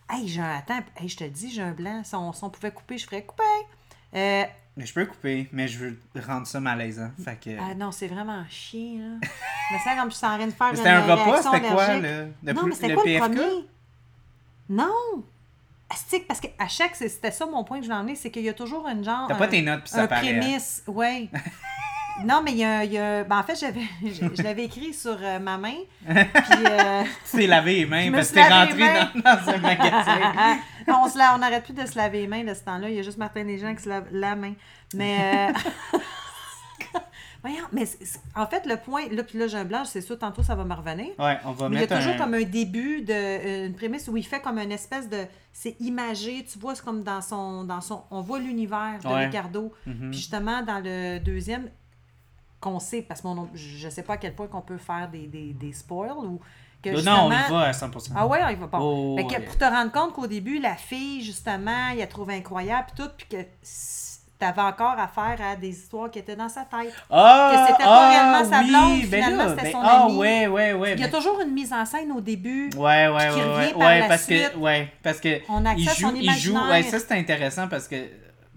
Hey, 0.10 0.28
j'ai 0.28 0.42
un... 0.42 0.58
Attends, 0.58 0.80
hey, 1.00 1.08
je 1.08 1.18
te 1.18 1.24
le 1.24 1.30
dis, 1.30 1.52
j'ai 1.52 1.62
un 1.62 1.72
blanc. 1.72 2.02
Si 2.04 2.16
on, 2.16 2.34
si 2.34 2.44
on 2.44 2.50
pouvait 2.50 2.72
couper, 2.72 2.98
je 2.98 3.06
ferais 3.06 3.24
couper. 3.24 3.44
Euh, 4.16 4.44
Mais 4.76 4.86
je 4.86 4.94
peux 4.94 5.06
couper, 5.06 5.48
mais 5.52 5.68
je 5.68 5.78
veux 5.78 5.98
rendre 6.26 6.48
ça 6.48 6.60
malaisant. 6.60 7.12
Fait 7.24 7.40
que. 7.40 7.52
ah 7.60 7.76
non, 7.76 7.92
c'est 7.92 8.08
vraiment 8.08 8.44
chien, 8.50 9.00
là. 9.00 9.28
mais 9.72 9.78
c'est 9.84 9.96
comme 9.96 10.10
je 10.10 10.16
suis 10.16 10.26
en 10.26 10.36
train 10.38 10.48
de 10.48 10.52
faire 10.52 10.72
c'était 10.76 10.90
un 10.90 11.02
repas, 11.02 11.44
c'était 11.44 11.68
quoi, 11.68 11.88
là? 12.00 12.26
Le, 12.44 12.54
non, 12.54 12.66
mais 12.66 12.74
c'était 12.76 12.88
le 12.90 12.96
quoi 12.96 13.04
PFK? 13.04 13.22
le 13.22 13.36
premier? 13.36 13.68
Non! 14.70 15.24
Astique, 15.92 16.28
parce 16.28 16.40
qu'à 16.40 16.68
chaque, 16.68 16.96
c'était 16.96 17.32
ça 17.32 17.46
mon 17.48 17.64
point 17.64 17.78
que 17.78 17.84
je 17.84 17.90
voulais 17.90 18.00
emmener, 18.00 18.16
c'est 18.16 18.30
qu'il 18.30 18.44
y 18.44 18.50
a 18.50 18.54
toujours 18.54 18.88
une 18.88 19.04
genre. 19.04 19.28
T'as 19.28 19.36
pas 19.36 19.48
tes 19.48 19.62
notes, 19.62 19.82
puis 19.82 19.90
ça 19.90 20.04
un 20.04 20.08
paraît, 20.08 20.36
hein? 20.36 20.40
prémisse, 20.40 20.84
ouais. 20.88 21.30
non, 22.26 22.42
mais 22.44 22.52
il 22.52 22.58
y 22.58 22.64
a, 22.64 22.84
il 22.84 22.92
y 22.94 22.98
a- 22.98 23.24
ben, 23.24 23.40
en 23.40 23.44
fait, 23.44 23.56
j'avais, 23.60 23.82
je, 24.04 24.36
je 24.36 24.42
l'avais 24.44 24.66
écrit 24.66 24.94
sur 24.94 25.18
euh, 25.22 25.40
ma 25.40 25.58
main. 25.58 25.76
Puis. 26.06 26.14
euh, 26.16 27.04
Tu 27.32 27.38
t'es 27.38 27.48
lavé 27.48 27.76
les 27.76 27.86
mains 27.86 28.12
parce 28.12 28.30
que 28.30 28.36
t'es 28.36 28.48
rentré 28.48 28.80
dans, 28.80 29.22
dans 29.22 29.50
un 29.50 29.58
magasin. 29.58 30.58
Non, 30.88 31.02
on 31.06 31.10
se 31.10 31.18
la- 31.20 31.38
n'arrête 31.38 31.64
plus 31.66 31.74
de 31.74 31.86
se 31.86 31.96
laver 31.96 32.22
les 32.22 32.28
mains 32.28 32.44
de 32.44 32.54
ce 32.54 32.62
temps-là. 32.62 32.90
Il 32.90 32.96
y 32.96 33.00
a 33.00 33.04
juste 33.04 33.20
Martin 33.20 33.44
Desjans 33.46 33.76
qui 33.76 33.84
se 33.84 33.90
lave 33.90 34.06
la 34.12 34.36
main. 34.36 34.54
Mais. 34.96 35.50
euh, 35.54 36.00
Voyons, 37.42 37.64
mais 37.72 37.88
en 38.36 38.46
fait, 38.48 38.66
le 38.66 38.76
point. 38.76 39.04
Là, 39.12 39.24
puis 39.24 39.40
là, 39.40 39.48
j'ai 39.48 39.58
un 39.58 39.64
blanc, 39.64 39.86
c'est 39.86 40.02
sûr, 40.02 40.20
tantôt, 40.20 40.44
ça 40.44 40.56
va 40.56 40.66
me 40.66 40.74
revenir. 40.74 41.08
Ouais, 41.18 41.38
on 41.46 41.52
va 41.54 41.70
Mais 41.70 41.78
il 41.78 41.82
y 41.82 41.84
a 41.84 41.96
toujours 41.96 42.12
un... 42.14 42.18
comme 42.18 42.34
un 42.34 42.42
début, 42.44 43.02
de, 43.02 43.14
euh, 43.14 43.68
une 43.68 43.76
prémisse 43.76 44.10
où 44.10 44.18
il 44.18 44.26
fait 44.26 44.42
comme 44.42 44.58
une 44.60 44.74
espèce 44.74 45.08
de. 45.08 45.24
C'est 45.54 45.78
imagé, 45.80 46.46
tu 46.52 46.60
vois, 46.60 46.76
c'est 46.76 46.84
comme 46.84 47.02
dans 47.04 47.22
son. 47.22 47.64
Dans 47.64 47.80
son 47.80 48.04
on 48.12 48.20
voit 48.22 48.40
l'univers 48.40 49.00
de 49.02 49.08
Ouais. 49.08 49.28
Ricardo. 49.28 49.72
Mhm. 49.86 50.10
Puis 50.10 50.20
justement, 50.20 50.62
dans 50.64 50.82
le 50.84 51.20
deuxième, 51.20 51.70
qu'on 52.60 52.80
sait, 52.80 53.02
parce 53.02 53.22
que 53.22 53.28
mon, 53.28 53.48
je 53.54 53.90
sais 53.90 54.04
pas 54.04 54.14
à 54.14 54.18
quel 54.18 54.34
point 54.36 54.48
qu'on 54.48 54.62
peut 54.62 54.78
faire 54.78 55.10
des, 55.10 55.28
des, 55.28 55.54
des 55.54 55.74
spoils 55.74 56.12
ou 56.18 56.40
que 56.82 56.90
non, 56.90 56.96
justement. 56.96 57.26
on 57.28 57.32
y 57.32 57.52
va 57.52 57.60
à 57.62 57.72
100%. 57.72 58.12
Ah 58.16 58.28
ouais, 58.28 58.40
il 58.52 58.58
va 58.58 58.68
pas. 58.68 58.80
Oh, 58.82 59.16
Fait 59.18 59.26
que 59.26 59.34
ouais. 59.34 59.40
pour 59.42 59.58
te 59.58 59.66
rendre 59.66 59.92
compte 59.92 60.14
qu'au 60.14 60.28
début, 60.28 60.60
la 60.60 60.76
fille, 60.76 61.22
justement, 61.22 61.90
il 61.94 62.02
a 62.02 62.08
trouvé 62.08 62.36
incroyable, 62.36 62.88
puis 62.94 63.04
tout, 63.04 63.12
puis 63.18 63.28
que 63.28 63.46
t'avais 64.38 64.62
encore 64.62 64.98
affaire 64.98 65.38
à 65.46 65.56
des 65.58 65.70
histoires 65.70 66.10
qui 66.10 66.20
étaient 66.20 66.36
dans 66.38 66.48
sa 66.48 66.62
tête. 66.62 66.94
Ah, 67.10 67.52
que 67.54 67.72
c'était 67.72 67.84
pas 67.84 68.08
ah, 68.08 68.10
réellement 68.10 68.50
sa 68.50 68.62
oui, 68.62 68.70
blonde, 68.70 69.10
ben 69.10 69.24
finalement, 69.24 69.50
c'était 69.50 69.64
ben- 69.64 69.72
son 69.74 69.82
ah, 69.84 70.06
ami. 70.06 70.16
ouais, 70.18 70.48
ouais, 70.48 70.74
ouais. 70.74 70.94
Il 70.94 71.00
y 71.02 71.04
a 71.04 71.08
ben- 71.08 71.18
toujours 71.18 71.42
une 71.42 71.52
mise 71.52 71.74
en 71.74 71.86
scène 71.86 72.12
au 72.14 72.22
début. 72.22 72.70
Ouais, 72.78 73.08
ouais, 73.10 73.30
qui 73.30 73.36
ouais, 73.36 73.44
revient 73.44 73.66
ouais, 73.66 73.72
par 73.74 73.80
ouais, 73.82 74.00
la 74.00 74.08
parce 74.08 74.24
suite. 74.24 74.52
que, 74.54 74.58
ouais, 74.58 74.94
parce 75.04 75.20
que 75.20 75.42
On 75.50 75.66
a 75.66 75.74
il 75.74 75.84
joue, 75.84 75.94
son 75.96 76.16
il 76.16 76.24
joue, 76.40 76.52
imaginaire. 76.52 76.70
ouais, 76.70 76.84
ça 76.84 77.00
c'est 77.00 77.12
intéressant 77.12 77.68
parce 77.68 77.90
que, 77.90 77.98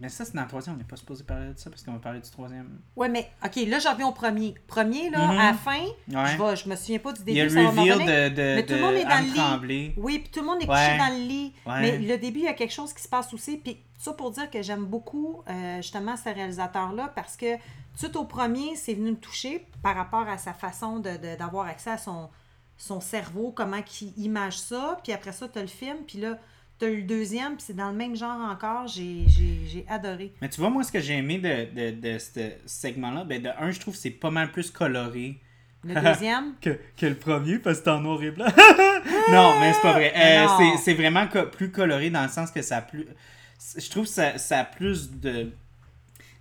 mais 0.02 0.08
ça 0.10 0.24
c'est 0.26 0.34
dans 0.34 0.42
le 0.42 0.48
troisième, 0.48 0.74
on 0.74 0.78
n'est 0.78 0.84
pas 0.84 0.96
supposé 0.96 1.24
parler 1.24 1.54
de 1.54 1.58
ça 1.58 1.70
parce 1.70 1.82
qu'on 1.82 1.92
va 1.92 1.98
parler 1.98 2.20
du 2.20 2.30
troisième. 2.30 2.80
Ouais, 2.96 3.08
mais 3.08 3.30
OK, 3.44 3.56
là, 3.68 3.78
j'en 3.78 3.92
reviens 3.92 4.08
au 4.08 4.12
premier. 4.12 4.54
Premier, 4.66 5.08
là, 5.08 5.18
Mhm. 5.32 5.38
à 5.38 5.44
la 5.46 5.54
fin, 5.54 5.80
Ouais. 5.80 6.26
je, 6.36 6.42
vais, 6.42 6.56
je 6.56 6.68
me 6.68 6.76
souviens 6.76 6.98
pas 6.98 7.12
du 7.12 7.22
Il 7.26 7.34
y 7.34 7.40
a 7.40 7.46
début, 7.46 7.54
le 7.62 7.68
reveal 7.68 7.98
de, 7.98 8.34
de, 8.34 8.42
Mais 8.56 8.66
tout 8.66 8.72
le 8.74 8.78
de 8.78 8.84
monde 8.84 8.94
est 8.94 9.04
dans 9.04 9.60
le 9.60 9.66
lit. 9.66 9.92
Oui, 9.96 10.18
puis 10.18 10.30
tout 10.30 10.40
le 10.40 10.46
monde 10.46 10.62
est 10.62 10.68
Ouais. 10.68 10.74
couché 10.74 10.98
dans 10.98 11.16
le 11.16 11.26
lit. 11.26 11.54
Ouais. 11.66 11.80
Mais 11.80 11.98
le 11.98 12.18
début, 12.18 12.40
il 12.40 12.44
y 12.44 12.48
a 12.48 12.52
quelque 12.54 12.72
chose 12.74 12.92
qui 12.92 13.02
se 13.02 13.08
passe 13.08 13.32
aussi. 13.32 13.56
Puis 13.56 13.78
ça 13.98 14.12
pour 14.12 14.30
dire 14.32 14.50
que 14.50 14.60
j'aime 14.60 14.84
beaucoup 14.84 15.42
euh, 15.48 15.76
justement 15.76 16.16
ce 16.16 16.28
réalisateur-là 16.28 17.12
parce 17.14 17.36
que 17.36 17.56
tout 18.00 18.16
au 18.18 18.24
premier, 18.24 18.74
c'est 18.76 18.94
venu 18.94 19.12
me 19.12 19.16
toucher 19.16 19.66
par 19.82 19.94
rapport 19.94 20.28
à 20.28 20.36
sa 20.38 20.52
façon 20.52 20.98
de- 20.98 21.10
de- 21.16 21.36
d'avoir 21.38 21.66
accès 21.68 21.90
à 21.90 21.98
son, 21.98 22.28
son 22.76 23.00
cerveau, 23.00 23.52
comment 23.54 23.80
il 24.00 24.24
image 24.24 24.58
ça. 24.58 24.98
Puis 25.04 25.12
après 25.12 25.32
ça, 25.32 25.48
tu 25.48 25.58
as 25.58 25.62
le 25.62 25.68
film. 25.68 25.98
Puis 26.06 26.18
là, 26.18 26.38
tu 26.82 26.88
as 26.88 26.90
eu 26.90 26.96
le 26.98 27.02
deuxième. 27.06 27.54
Puis 27.56 27.64
c'est 27.66 27.76
dans 27.76 27.90
le 27.90 27.96
même 27.96 28.16
genre 28.16 28.40
encore. 28.50 28.86
J'ai 28.88 29.84
adoré. 29.88 30.32
Mais 30.40 30.48
tu 30.48 30.60
vois, 30.60 30.70
moi, 30.70 30.82
ce 30.82 30.92
que 30.92 31.00
j'ai 31.00 31.14
aimé 31.18 31.38
de, 31.38 31.90
de, 31.92 32.00
de 32.14 32.18
ce 32.18 32.52
segment-là, 32.66 33.24
ben, 33.24 33.40
de 33.42 33.48
un, 33.58 33.70
je 33.70 33.80
trouve 33.80 33.94
que 33.94 34.00
c'est 34.00 34.10
pas 34.10 34.30
mal 34.30 34.50
plus 34.52 34.70
coloré 34.70 35.38
Le 35.84 35.94
deuxième, 36.00 36.54
que, 36.60 36.78
que 36.96 37.06
le 37.06 37.14
premier 37.16 37.58
parce 37.58 37.78
que 37.78 37.84
c'est 37.84 37.90
en 37.90 38.00
noir 38.00 38.22
et 38.22 38.30
blanc. 38.30 38.46
non, 39.30 39.58
mais 39.60 39.72
c'est 39.72 39.82
pas 39.82 39.92
vrai. 39.92 40.12
Euh, 40.16 40.46
c'est- 40.58 40.84
c'est 40.84 40.94
vraiment 40.94 41.26
co- 41.26 41.46
plus 41.46 41.70
coloré 41.70 42.10
dans 42.10 42.22
le 42.22 42.28
sens 42.28 42.50
que 42.50 42.62
ça 42.62 42.78
a 42.78 42.82
plus. 42.82 43.06
Je 43.78 43.88
trouve 43.90 44.04
que 44.04 44.10
ça, 44.10 44.38
ça 44.38 44.60
a 44.60 44.64
plus 44.64 45.10
de. 45.10 45.44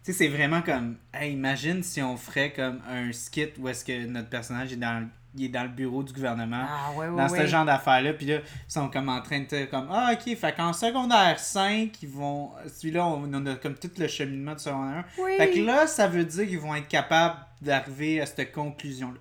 Tu 0.04 0.12
sais, 0.12 0.14
c'est 0.14 0.28
vraiment 0.30 0.62
comme. 0.64 0.98
Hey, 1.14 1.34
imagine 1.34 1.84
si 1.84 2.02
on 2.02 2.18
ferait 2.18 2.52
comme 2.54 2.82
un 2.90 3.12
skit 3.12 3.50
où 3.60 3.68
est-ce 3.70 3.86
que 3.86 4.06
notre 4.08 4.30
personnage 4.30 4.74
est 4.74 4.78
dans, 4.78 5.08
il 5.36 5.46
est 5.46 5.50
dans 5.50 5.64
le 5.64 5.70
bureau 5.70 6.04
du 6.04 6.12
gouvernement. 6.14 6.66
ah 6.68 6.92
ouais, 6.98 7.08
ouais, 7.08 7.16
dans 7.18 7.28
ce 7.30 7.46
genre 7.48 7.66
d'affaires-là, 7.66 8.14
puis 8.14 8.26
là, 8.26 8.36
ils 8.38 8.72
sont 8.72 8.90
comme 8.90 9.08
en 9.10 9.22
train 9.22 9.40
de 9.42 9.66
comme 9.66 9.88
Ah, 9.92 10.12
ok, 10.14 10.36
fait 10.36 10.56
qu'en 10.56 10.74
secondaire 10.74 11.40
5, 11.40 11.92
ils 12.04 12.10
vont. 12.10 12.52
Celui-là, 12.68 13.06
on, 13.06 13.34
on 13.34 13.46
a 13.46 13.56
comme 13.56 13.76
tout 13.76 13.92
le 13.98 14.08
cheminement 14.08 14.54
du 14.54 14.60
secondaire 14.64 15.06
1. 15.20 15.22
Oui. 15.24 15.32
Fait 15.38 15.52
que 15.52 15.60
là, 15.60 15.88
ça 15.88 16.08
veut 16.08 16.26
dire 16.26 16.48
qu'ils 16.48 16.60
vont 16.60 16.76
être 16.76 16.88
capables 16.88 17.38
d'arriver 17.62 18.20
à 18.22 18.26
cette 18.26 18.52
conclusion-là. 18.52 19.20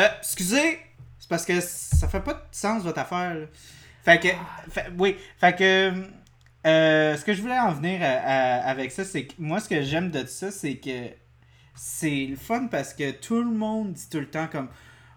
Euh, 0.00 0.08
excusez, 0.18 0.78
c'est 1.18 1.28
parce 1.28 1.44
que 1.44 1.60
ça 1.60 2.08
fait 2.08 2.20
pas 2.20 2.34
de 2.34 2.40
sens 2.50 2.82
votre 2.82 2.98
affaire. 3.00 3.34
là. 3.34 3.46
Fait 4.04 4.18
que, 4.18 4.28
fait- 4.70 4.90
oui, 4.98 5.16
fait 5.38 5.54
que, 5.56 5.92
euh, 6.66 7.16
ce 7.16 7.24
que 7.24 7.32
je 7.32 7.40
voulais 7.40 7.58
en 7.58 7.70
venir 7.72 8.00
à- 8.02 8.06
à- 8.06 8.68
avec 8.70 8.90
ça, 8.90 9.04
c'est 9.04 9.26
que 9.26 9.34
moi, 9.38 9.60
ce 9.60 9.68
que 9.68 9.82
j'aime 9.82 10.10
de 10.10 10.26
ça, 10.26 10.50
c'est 10.50 10.76
que 10.76 11.08
c'est 11.74 12.26
le 12.30 12.36
fun 12.36 12.66
parce 12.70 12.92
que 12.94 13.10
tout 13.12 13.38
le 13.42 13.50
monde 13.50 13.92
dit 13.92 14.08
tout 14.10 14.20
le 14.20 14.28
temps 14.30 14.46
comme. 14.50 14.68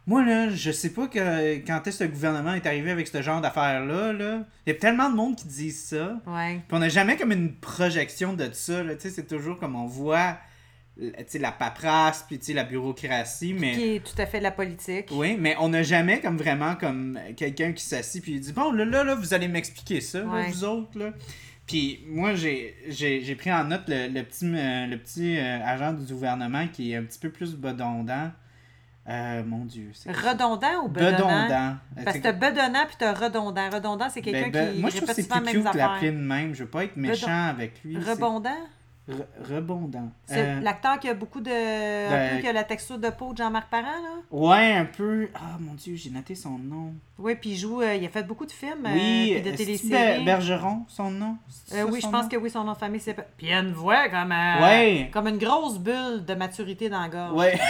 Moi, 0.08 0.26
là, 0.26 0.50
je 0.50 0.72
sais 0.72 0.92
pas 0.92 1.08
que, 1.08 1.58
quand 1.68 1.86
est-ce 1.86 2.00
que 2.00 2.04
le 2.06 2.12
gouvernement 2.12 2.54
est 2.54 2.66
arrivé 2.66 2.92
avec 2.92 3.08
ce 3.08 3.22
genre 3.22 3.42
d'affaires-là. 3.42 4.14
Là. 4.14 4.46
Il 4.66 4.74
y 4.74 4.76
a 4.76 4.80
tellement 4.80 5.10
de 5.10 5.16
monde 5.16 5.36
qui 5.36 5.48
dit 5.48 5.72
ça. 5.72 6.20
Ouais. 6.26 6.62
Puis 6.68 6.78
on 6.78 6.80
n'a 6.80 6.90
jamais 6.90 7.18
comme 7.18 7.34
une 7.34 7.54
projection 7.54 8.34
de 8.34 8.50
ça. 8.54 8.84
là. 8.84 8.94
C'est 8.98 9.28
toujours 9.28 9.60
comme 9.60 9.76
on 9.76 9.86
voit 9.86 10.38
la 11.34 11.52
paperasse, 11.52 12.26
puis 12.28 12.40
la 12.54 12.64
bureaucratie, 12.64 13.54
mais... 13.54 13.74
Qui 13.74 13.96
est 13.96 14.00
tout 14.04 14.20
à 14.20 14.26
fait 14.26 14.40
de 14.40 14.44
la 14.44 14.52
politique. 14.52 15.08
Oui, 15.12 15.38
mais 15.40 15.56
on 15.60 15.70
n'a 15.70 15.84
jamais 15.84 16.20
comme 16.20 16.38
vraiment 16.38 16.76
comme 16.76 17.20
quelqu'un 17.36 17.72
qui 17.74 17.84
s'assit 17.84 18.24
puis 18.24 18.34
il 18.34 18.40
dit 18.40 18.54
bon 18.54 18.72
là 18.72 18.86
là 18.86 19.04
là 19.04 19.16
vous 19.16 19.34
allez 19.34 19.48
m'expliquer 19.48 20.02
ça 20.02 20.20
là, 20.20 20.46
vous 20.50 20.64
autres 20.64 20.98
là. 20.98 21.12
Puis 21.66 22.04
moi 22.08 22.34
j'ai 22.34 22.76
j'ai 22.88 23.24
j'ai 23.24 23.36
pris 23.36 23.52
en 23.52 23.66
note 23.66 23.84
le, 23.88 24.08
le 24.08 24.24
petit 24.24 24.46
euh, 24.46 24.88
le 24.88 24.98
petit 24.98 25.38
euh, 25.38 25.64
agent 25.64 25.94
du 25.94 26.12
gouvernement 26.14 26.68
qui 26.68 26.94
est 26.94 26.96
un 26.96 27.04
petit 27.04 27.20
peu 27.20 27.30
plus 27.30 27.56
bedondant. 27.56 28.32
Euh, 29.10 29.42
mon 29.46 29.64
dieu? 29.66 29.92
Redondant 30.06 30.84
ou 30.84 30.90
bedonnant? 30.90 31.18
bedondant. 31.48 31.76
Parce 32.04 32.18
que 32.18 32.24
t'as 32.24 32.32
bedonnant 32.34 32.86
puis 32.88 32.96
t'as 33.00 33.14
redondant. 33.14 33.70
Redondant, 33.70 34.08
c'est 34.10 34.22
quelqu'un 34.22 34.50
Ben, 34.50 34.52
ben, 34.52 34.74
qui 34.76 34.82
moi 34.82 34.90
je 34.90 34.98
trouve 34.98 35.08
que 35.10 35.16
c'est 35.16 35.30
plus 35.30 35.42
cute 35.44 35.74
l'appeler 35.74 36.12
de 36.12 36.18
même, 36.18 36.54
je 36.54 36.64
veux 36.64 36.70
pas 36.70 36.84
être 36.84 36.98
méchant 36.98 37.48
avec 37.50 37.82
lui. 37.86 37.98
Rebondant? 37.98 38.50
Re- 39.10 39.24
rebondant. 39.56 40.12
C'est 40.26 40.42
Euh, 40.46 40.60
l'acteur 40.60 41.00
qui 41.00 41.08
a 41.08 41.14
beaucoup 41.14 41.40
de... 41.40 41.50
Un 41.50 42.10
ben- 42.10 42.36
peu 42.36 42.42
qui 42.42 42.48
a 42.50 42.52
la 42.52 42.66
texture 42.66 42.98
de 43.00 43.10
peau 43.10 43.32
de 43.32 43.38
Jean-Marc 43.38 43.70
Parent, 43.70 43.86
là? 43.86 44.20
Ouais, 44.32 44.74
un 44.74 44.84
peu. 44.84 45.30
Ah 45.34 45.56
mon 45.62 45.76
dieu, 45.76 45.96
j'ai 45.96 46.10
noté 46.10 46.36
son 46.36 46.58
nom. 46.60 46.94
Oui, 47.18 47.36
puis 47.36 47.52
il 47.52 47.56
joue... 47.58 47.82
euh, 47.82 47.96
il 47.96 48.06
a 48.06 48.10
fait 48.10 48.24
beaucoup 48.24 48.46
de 48.46 48.52
films, 48.52 48.86
euh, 48.86 48.94
oui, 48.94 49.40
puis 49.42 49.50
de 49.50 49.56
téléséries. 49.56 50.18
Ber- 50.18 50.26
Bergeron, 50.26 50.84
son 50.90 51.10
nom? 51.12 51.38
Euh, 51.72 51.78
ça, 51.78 51.86
oui, 51.86 52.02
je 52.04 52.08
pense 52.10 52.24
nom? 52.24 52.28
que 52.30 52.36
oui, 52.36 52.50
son 52.50 52.66
nom 52.66 52.74
de 52.74 52.78
famille, 52.78 53.00
c'est... 53.00 53.14
Puis 53.14 53.48
il 53.48 53.54
a 53.54 53.60
une 53.60 53.72
voix 53.72 54.10
comme... 54.10 54.34
euh, 54.34 54.62
Ouais. 54.62 55.10
Comme 55.14 55.30
une 55.30 55.38
grosse 55.38 55.80
bulle 55.80 56.26
de 56.28 56.34
maturité 56.34 56.90
dans 56.90 57.00
la 57.00 57.08
gorge. 57.08 57.32
Ouais. 57.32 57.58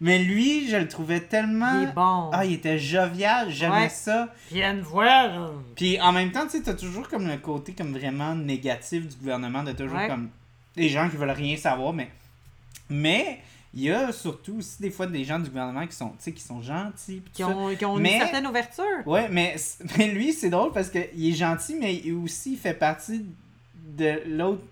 Mais 0.00 0.18
lui, 0.18 0.68
je 0.68 0.76
le 0.76 0.86
trouvais 0.88 1.20
tellement. 1.20 1.80
Il 1.80 1.88
est 1.88 1.92
bon. 1.92 2.30
Ah, 2.32 2.44
il 2.44 2.52
était 2.54 2.78
jovial, 2.78 3.50
j'aimais 3.50 3.84
Ouais. 3.84 3.88
ça. 3.88 4.28
Puis 4.48 4.56
il 4.58 4.62
a 4.62 4.70
une 4.70 4.80
voix, 4.82 5.04
là. 5.26 5.50
Puis 5.74 5.98
en 6.00 6.12
même 6.12 6.32
temps, 6.32 6.44
tu 6.44 6.50
sais, 6.58 6.62
t'as 6.62 6.74
toujours 6.74 7.08
comme 7.08 7.26
le 7.26 7.38
côté 7.38 7.72
comme 7.72 7.92
vraiment 7.96 8.34
négatif 8.34 9.08
du 9.08 9.16
gouvernement, 9.16 9.62
de 9.62 9.72
toujours 9.72 9.96
Ouais. 9.98 10.08
comme 10.08 10.28
des 10.76 10.88
gens 10.90 11.08
qui 11.08 11.16
veulent 11.16 11.30
rien 11.30 11.56
savoir, 11.56 11.92
mais. 11.94 12.10
Mais 12.90 13.40
il 13.74 13.82
y 13.82 13.90
a 13.90 14.12
surtout 14.12 14.56
aussi 14.58 14.80
des 14.80 14.90
fois 14.90 15.06
des 15.06 15.24
gens 15.24 15.38
du 15.38 15.48
gouvernement 15.48 15.86
qui 15.86 15.96
sont, 15.96 16.10
tu 16.10 16.14
sais, 16.18 16.32
qui 16.32 16.42
sont 16.42 16.62
gentils. 16.62 17.22
Qui 17.32 17.42
ont, 17.44 17.74
qui 17.74 17.84
ont 17.84 17.96
Mais- 17.96 18.14
une 18.14 18.20
certaine 18.20 18.46
ouverture. 18.46 18.84
Ouais, 19.06 19.28
mais, 19.30 19.56
mais 19.98 20.08
lui, 20.08 20.32
c'est 20.32 20.50
drôle 20.50 20.72
parce 20.72 20.90
qu'il 20.90 21.26
est 21.26 21.34
gentil, 21.34 21.76
mais 21.80 21.94
il 21.96 22.12
aussi 22.14 22.52
il 22.52 22.58
fait 22.58 22.74
partie 22.74 23.24
de 23.74 24.20
l'autre 24.28 24.62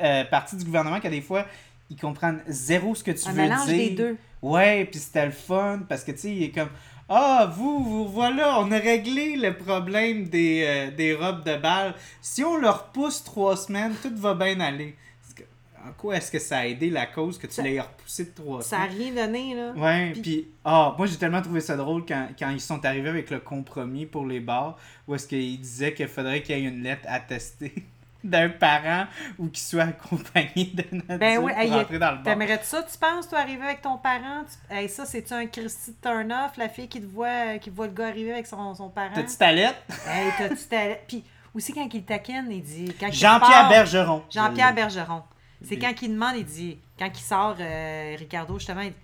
euh, 0.00 0.24
partie 0.24 0.56
du 0.56 0.64
gouvernement 0.64 0.98
qui 1.00 1.06
a 1.06 1.10
des 1.10 1.20
fois, 1.20 1.46
ils 1.94 2.00
comprennent 2.00 2.42
zéro 2.48 2.94
ce 2.94 3.02
que 3.04 3.12
tu 3.12 3.28
Un 3.28 3.32
veux 3.32 3.42
mélange 3.42 3.66
dire. 3.66 3.76
des 3.76 3.90
deux. 3.90 4.16
Ouais, 4.42 4.84
puis 4.84 4.98
c'était 5.00 5.24
le 5.26 5.32
fun 5.32 5.80
parce 5.88 6.04
que 6.04 6.12
tu 6.12 6.18
sais, 6.18 6.30
il 6.34 6.42
est 6.42 6.50
comme 6.50 6.68
Ah, 7.08 7.50
vous, 7.56 7.82
vous 7.84 8.08
voilà, 8.08 8.58
on 8.60 8.70
a 8.72 8.78
réglé 8.78 9.36
le 9.36 9.56
problème 9.56 10.24
des, 10.28 10.64
euh, 10.66 10.90
des 10.90 11.14
robes 11.14 11.44
de 11.44 11.56
bal. 11.56 11.94
Si 12.20 12.42
on 12.42 12.56
leur 12.56 12.86
repousse 12.88 13.22
trois 13.24 13.56
semaines, 13.56 13.94
tout 14.02 14.12
va 14.16 14.34
bien 14.34 14.58
aller. 14.60 14.96
Que- 15.36 15.42
En 15.86 15.92
quoi 15.98 16.16
est-ce 16.16 16.30
que 16.32 16.38
ça 16.38 16.58
a 16.60 16.66
aidé 16.66 16.88
la 16.90 17.04
cause 17.06 17.36
que 17.38 17.46
tu 17.46 17.60
l'aies 17.62 17.78
repoussé 17.80 18.24
de 18.24 18.30
trois 18.30 18.62
Ça 18.62 18.78
n'a 18.78 18.90
semaines? 18.90 19.14
rien 19.14 19.26
donné, 19.26 19.54
là. 19.54 19.72
Ouais, 19.76 20.10
Puis- 20.12 20.22
puis 20.22 20.48
ah, 20.64 20.94
moi 20.96 21.06
j'ai 21.06 21.16
tellement 21.16 21.42
trouvé 21.42 21.60
ça 21.60 21.76
drôle 21.76 22.04
quand, 22.06 22.28
quand 22.38 22.48
ils 22.50 22.60
sont 22.60 22.82
arrivés 22.86 23.10
avec 23.10 23.30
le 23.30 23.40
compromis 23.40 24.06
pour 24.06 24.24
les 24.26 24.40
bars, 24.40 24.78
où 25.06 25.14
est-ce 25.14 25.26
qu'ils 25.28 25.60
disaient 25.60 25.92
qu'il 25.92 26.08
faudrait 26.08 26.42
qu'il 26.42 26.58
y 26.58 26.64
ait 26.64 26.68
une 26.68 26.82
lettre 26.82 27.04
attestée 27.06 27.74
d'un 28.24 28.48
parent 28.48 29.06
ou 29.38 29.48
qu'il 29.48 29.62
soit 29.62 29.82
accompagné 29.84 30.72
d'un 30.72 30.98
adulte 30.98 31.20
Ben 31.20 31.38
oui, 31.38 31.52
pour 31.52 31.60
hey, 31.60 31.70
rentrer 31.70 31.98
dans 31.98 32.10
le 32.10 32.16
bar. 32.16 32.24
T'aimerais-tu 32.24 32.64
ça, 32.64 32.82
tu 32.82 32.98
penses, 32.98 33.28
toi, 33.28 33.38
arriver 33.38 33.62
avec 33.62 33.82
ton 33.82 33.98
parent? 33.98 34.44
Tu... 34.44 34.74
Hey, 34.74 34.88
ça, 34.88 35.04
c'est-tu 35.04 35.32
un 35.34 35.46
Christy 35.46 35.94
turn-off, 36.02 36.56
la 36.56 36.68
fille 36.68 36.88
qui 36.88 37.00
te 37.00 37.06
voit, 37.06 37.58
qui 37.58 37.70
voit 37.70 37.86
le 37.86 37.92
gars 37.92 38.08
arriver 38.08 38.32
avec 38.32 38.46
son, 38.46 38.74
son 38.74 38.88
parent? 38.88 39.14
T'as-tu 39.14 39.36
ta 39.36 39.52
lettre? 39.52 39.78
Hey, 40.08 40.32
t'as-tu 40.38 40.64
ta... 40.64 40.78
Puis 41.06 41.22
aussi, 41.54 41.72
quand 41.72 41.88
il 41.92 42.02
taquine, 42.02 42.48
il 42.50 42.62
dit... 42.62 42.92
Jean-Pierre 43.12 43.68
Bergeron. 43.68 44.24
Jean-Pierre. 44.30 44.74
Bergeron. 44.74 45.22
C'est 45.62 45.78
quand 45.78 45.92
il 46.02 46.08
demande, 46.08 46.36
il 46.36 46.44
dit... 46.44 46.78
Quand 46.98 47.10
il 47.12 47.22
sort, 47.22 47.56
euh, 47.60 48.16
Ricardo, 48.18 48.58
justement, 48.58 48.80
il 48.80 48.90
dit... 48.90 48.96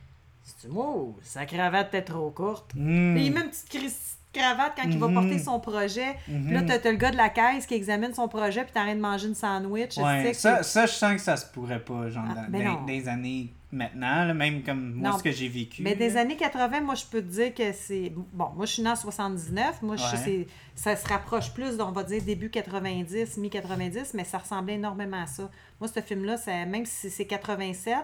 C'est-tu 0.43 0.73
moi 0.73 0.87
ou 0.97 1.17
sa 1.23 1.47
cravate 1.47 1.89
était 1.89 2.03
trop 2.03 2.31
courte? 2.31 2.73
Hmm. 2.75 3.15
Puis 3.15 3.27
il 3.27 3.33
met 3.33 3.43
une 3.43 3.51
petite 3.51 3.69
Christy 3.69 4.10
cravate 4.33 4.73
quand 4.77 4.89
il 4.89 4.99
va 4.99 5.09
Mhm. 5.09 5.15
porter 5.15 5.39
son 5.39 5.59
projet. 5.61 6.15
Puis 6.25 6.53
là, 6.53 6.61
Mhm. 6.61 6.67
t'as 6.67 6.79
t'as 6.79 6.91
le 6.93 6.97
gars 6.97 7.11
de 7.11 7.17
la 7.17 7.29
caisse 7.31 7.67
qui 7.67 7.75
examine 7.75 8.15
son 8.15 8.29
projet, 8.29 8.63
puis 8.65 8.73
t'arrêtes 8.73 8.97
de 8.97 9.03
manger 9.03 9.29
une 9.29 9.35
sandwich. 9.35 9.91
tu 9.95 10.01
Ouais, 10.03 10.23
sais, 10.27 10.35
ça, 10.35 10.63
ça, 10.63 10.87
je 10.87 10.93
sens 10.93 11.13
que 11.15 11.21
ça 11.21 11.37
se 11.37 11.47
pourrait 11.47 11.81
pas, 11.85 12.09
genre, 12.11 12.25
Ah, 12.31 12.35
dans, 12.47 12.51
ben 12.51 12.77
les 12.87 13.09
années 13.09 13.53
maintenant, 13.73 14.25
là, 14.25 14.35
même 14.35 14.63
comme 14.63 14.95
moi, 14.95 15.11
Non. 15.11 15.19
ce 15.19 15.23
que 15.23 15.31
j'ai 15.33 15.49
vécu. 15.49 15.83
Mais 15.83 15.95
des 15.95 16.17
années 16.17 16.37
80, 16.37 16.81
moi, 16.81 16.95
je 16.95 17.05
peux 17.07 17.21
te 17.23 17.29
dire 17.29 17.55
que 17.55 17.73
c'est. 17.73 18.13
Bon, 18.33 18.51
moi, 18.57 18.67
je 18.67 18.73
suis 18.75 18.83
née 18.83 18.91
en 18.91 18.97
79. 18.97 19.81
Moi, 19.83 19.97
je- 19.97 20.03
Ouais. 20.31 20.47
ça 20.75 20.95
se 20.97 21.07
rapproche 21.09 21.53
plus, 21.53 21.81
on 21.81 21.93
va 21.93 22.03
dire, 22.05 22.23
début 22.23 22.51
90, 22.51 23.37
mi-90, 23.37 24.13
mais 24.15 24.25
ça 24.25 24.39
ressemblait 24.39 24.75
énormément 24.75 25.23
à 25.23 25.27
ça. 25.27 25.51
Moi, 25.81 25.89
ce 25.93 26.01
film-là, 26.01 26.37
même 26.67 26.85
si 26.87 27.11
c'est 27.11 27.27
87, 27.27 27.95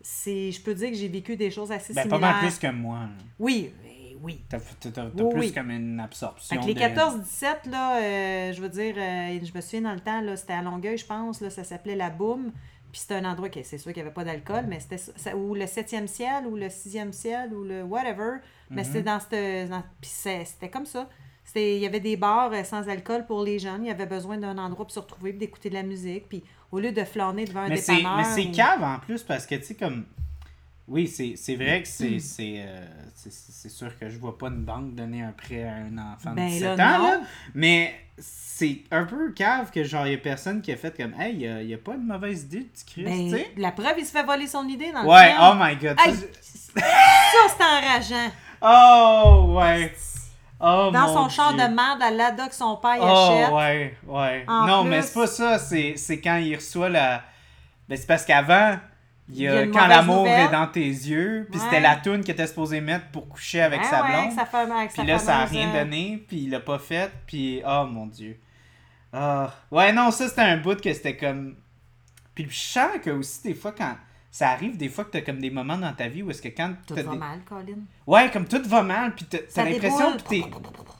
c'est, 0.00 0.52
je 0.52 0.60
peux 0.60 0.74
dire 0.74 0.90
que 0.90 0.96
j'ai 0.96 1.08
vécu 1.08 1.36
des 1.36 1.50
choses 1.50 1.72
assez 1.72 1.92
Ben, 1.92 2.02
pas 2.08 2.16
similaires. 2.16 2.36
mal 2.36 2.40
plus 2.46 2.58
que 2.58 2.70
moi. 2.70 2.98
là. 3.00 3.08
Oui, 3.38 3.72
oui. 4.22 4.44
T'as 4.48 4.58
t'as- 4.80 4.90
t'as- 4.90 5.04
Oui, 5.06 5.30
plus 5.30 5.40
oui. 5.40 5.52
comme 5.52 5.70
une 5.70 6.00
absorption. 6.00 6.60
que 6.60 6.66
les 6.66 6.74
de- 6.74 6.80
14-17, 6.80 7.66
là, 7.70 7.96
euh, 8.00 8.52
je 8.52 8.60
veux 8.60 8.68
dire, 8.68 8.94
euh, 8.96 9.38
je 9.42 9.52
me 9.54 9.60
souviens 9.60 9.82
dans 9.82 9.94
le 9.94 10.00
temps, 10.00 10.20
là, 10.20 10.36
c'était 10.36 10.52
à 10.54 10.62
Longueuil, 10.62 10.98
je 10.98 11.06
pense, 11.06 11.40
là, 11.40 11.50
ça 11.50 11.64
s'appelait 11.64 11.96
La 11.96 12.10
Boum. 12.10 12.52
Puis 12.92 13.00
c'était 13.02 13.14
un 13.16 13.24
endroit 13.30 13.48
qui, 13.50 13.62
c'est 13.64 13.76
sûr 13.78 13.92
qu'il 13.92 14.02
n'y 14.02 14.06
avait 14.06 14.14
pas 14.14 14.24
d'alcool, 14.24 14.64
mais 14.68 14.80
c'était 14.80 14.96
ça- 14.98 15.36
ou 15.36 15.54
le 15.54 15.66
7e 15.66 16.06
ciel, 16.06 16.46
ou 16.46 16.56
le 16.56 16.70
6e 16.70 17.12
ciel, 17.12 17.52
ou 17.52 17.62
le 17.64 17.82
whatever. 17.82 18.38
Mais 18.70 18.84
c'était 18.84 19.02
dans 19.02 19.20
cette. 19.20 19.68
dans- 19.68 19.82
puis 20.00 20.10
c'était 20.10 20.70
comme 20.70 20.86
ça. 20.86 21.08
C'était- 21.44 21.76
Il 21.76 21.82
y 21.82 21.86
avait 21.86 22.00
des 22.00 22.16
bars 22.16 22.50
euh, 22.52 22.64
sans 22.64 22.88
alcool 22.88 23.26
pour 23.26 23.44
les 23.44 23.58
jeunes. 23.58 23.84
Il 23.84 23.88
y 23.88 23.90
avait 23.90 24.06
besoin 24.06 24.38
d'un 24.38 24.56
endroit 24.58 24.84
pour 24.86 24.90
se 24.92 24.98
retrouver, 25.00 25.30
puis 25.30 25.40
d'écouter 25.40 25.68
de 25.68 25.74
la 25.74 25.82
musique. 25.82 26.28
Puis 26.28 26.42
au 26.72 26.78
lieu 26.80 26.90
de 26.90 27.04
flâner 27.04 27.44
devant 27.44 27.60
un 27.60 27.68
Mais 27.68 27.76
c'est 27.76 27.96
dépanneur. 27.96 28.16
mais 28.18 28.24
c'est 28.24 28.48
ou- 28.48 28.52
cave 28.52 28.82
en 28.82 28.98
plus 28.98 29.22
parce 29.22 29.46
que, 29.46 29.54
tu 29.56 29.64
sais, 29.64 29.74
comme. 29.74 30.04
Oui, 30.88 31.08
c'est 31.08 31.56
vrai 31.56 31.82
que 31.82 31.88
c'est 31.88 32.20
c'est 32.20 32.64
euh, 32.64 32.86
sûr 33.68 33.98
que 33.98 34.08
je 34.08 34.18
vois 34.18 34.38
pas 34.38 34.46
une 34.48 34.62
banque 34.64 34.94
donner 34.94 35.22
un 35.22 35.32
prêt 35.32 35.64
à 35.64 35.74
un 35.74 35.98
enfant 35.98 36.30
de 36.30 36.36
Ben 36.36 36.48
17 36.48 36.78
là, 36.78 36.98
ans, 37.00 37.02
là. 37.02 37.20
Mais 37.54 37.94
c'est 38.18 38.82
un 38.92 39.04
peu 39.04 39.32
cave 39.32 39.70
que, 39.72 39.82
genre, 39.82 40.06
il 40.06 40.12
y 40.12 40.14
a 40.14 40.18
personne 40.18 40.62
qui 40.62 40.70
a 40.72 40.76
fait 40.76 40.96
comme, 40.96 41.12
hey, 41.20 41.34
il 41.34 41.40
y 41.68 41.72
a, 41.74 41.76
a 41.76 41.78
pas 41.80 41.94
une 41.94 42.06
mauvaise 42.06 42.44
idée, 42.44 42.60
petit 42.60 42.84
Christ, 42.84 43.04
Ben, 43.06 43.30
tu 43.30 43.36
sais. 43.36 43.52
la 43.56 43.72
preuve, 43.72 43.94
il 43.98 44.06
se 44.06 44.12
fait 44.12 44.22
voler 44.22 44.46
son 44.46 44.66
idée 44.68 44.92
dans 44.92 45.02
le 45.02 45.08
Ouais, 45.08 45.26
film. 45.32 45.38
oh 45.42 45.54
my 45.58 45.76
god. 45.76 45.98
ça, 45.98 46.08
Hey, 46.08 46.14
je- 46.14 46.80
Ça, 46.80 47.54
c'est 47.56 47.64
enrageant. 47.64 48.32
Oh, 48.62 49.54
ouais. 49.58 49.92
Oh, 50.60 50.90
Dans 50.92 51.08
son 51.12 51.28
char 51.28 51.52
Dieu. 51.52 51.62
de 51.68 51.74
merde, 51.74 51.98
la 52.00 52.10
Lada 52.10 52.48
que 52.48 52.54
son 52.54 52.76
père 52.76 52.96
Oh, 53.00 53.04
achète. 53.04 53.52
ouais, 53.52 53.96
ouais. 54.06 54.44
En 54.48 54.66
non, 54.66 54.80
plus- 54.82 54.90
mais 54.90 55.02
c'est 55.02 55.14
pas 55.14 55.26
ça. 55.26 55.58
C'est 55.58 55.94
c'est 55.96 56.20
quand 56.20 56.36
il 56.36 56.54
reçoit 56.54 56.88
la. 56.88 57.22
Ben, 57.88 57.98
c'est 57.98 58.06
parce 58.06 58.24
qu'avant, 58.24 58.78
il 59.28 59.34
y 59.34 59.38
Il 59.38 59.42
y 59.44 59.48
a 59.48 59.66
Quand 59.66 59.86
l'amour 59.86 60.26
est 60.28 60.48
dans 60.50 60.66
tes 60.68 60.86
yeux. 60.86 61.46
Puis 61.50 61.58
Ouais. 61.58 61.64
c'était 61.66 61.80
la 61.80 61.96
toune 61.96 62.20
qu'il 62.22 62.30
était 62.32 62.46
supposé 62.46 62.80
mettre 62.80 63.06
pour 63.08 63.28
coucher 63.28 63.60
avec 63.62 63.80
Ouais, 63.82 63.86
sa 63.88 64.02
ouais, 64.02 64.08
blonde. 64.12 64.32
sa 64.32 64.46
femme- 64.46 64.72
avec 64.72 64.90
sa 64.92 65.02
Puis 65.02 65.10
là, 65.10 65.18
ça 65.18 65.38
a 65.38 65.44
rien 65.46 65.72
donné. 65.72 66.24
Puis 66.28 66.36
il 66.44 66.50
l'a 66.50 66.60
pas 66.60 66.78
fait. 66.78 67.10
Puis, 67.26 67.62
oh 67.66 67.84
mon 67.90 68.06
Dieu. 68.06 68.38
Ah. 69.12 69.52
Ouais, 69.70 69.92
non, 69.92 70.10
ça, 70.10 70.28
c'était 70.28 70.42
un 70.42 70.58
bout 70.58 70.80
que 70.80 70.92
c'était 70.92 71.16
comme. 71.16 71.56
Puis 72.34 72.46
je 72.50 72.56
sens 72.56 72.90
que 73.02 73.10
aussi, 73.10 73.42
des 73.42 73.54
fois, 73.54 73.72
quand. 73.76 73.96
Ça 74.30 74.50
arrive 74.50 74.76
des 74.76 74.90
fois 74.90 75.04
que 75.06 75.12
t'as 75.12 75.22
comme 75.22 75.38
des 75.40 75.48
moments 75.48 75.78
dans 75.78 75.94
ta 75.94 76.08
vie 76.08 76.22
où 76.22 76.30
est-ce 76.30 76.42
que 76.42 76.48
quand 76.48 76.74
Tout 76.86 76.94
va 76.94 77.02
des- 77.04 77.08
mal, 77.16 77.40
Colin. 77.48 77.78
Ouais, 78.06 78.30
comme 78.30 78.46
tout 78.46 78.60
va 78.66 78.82
mal, 78.82 79.14
puis 79.14 79.24
t'as 79.24 79.64
l'impression 79.64 80.12
que. 80.18 80.22
Puis 80.28 80.44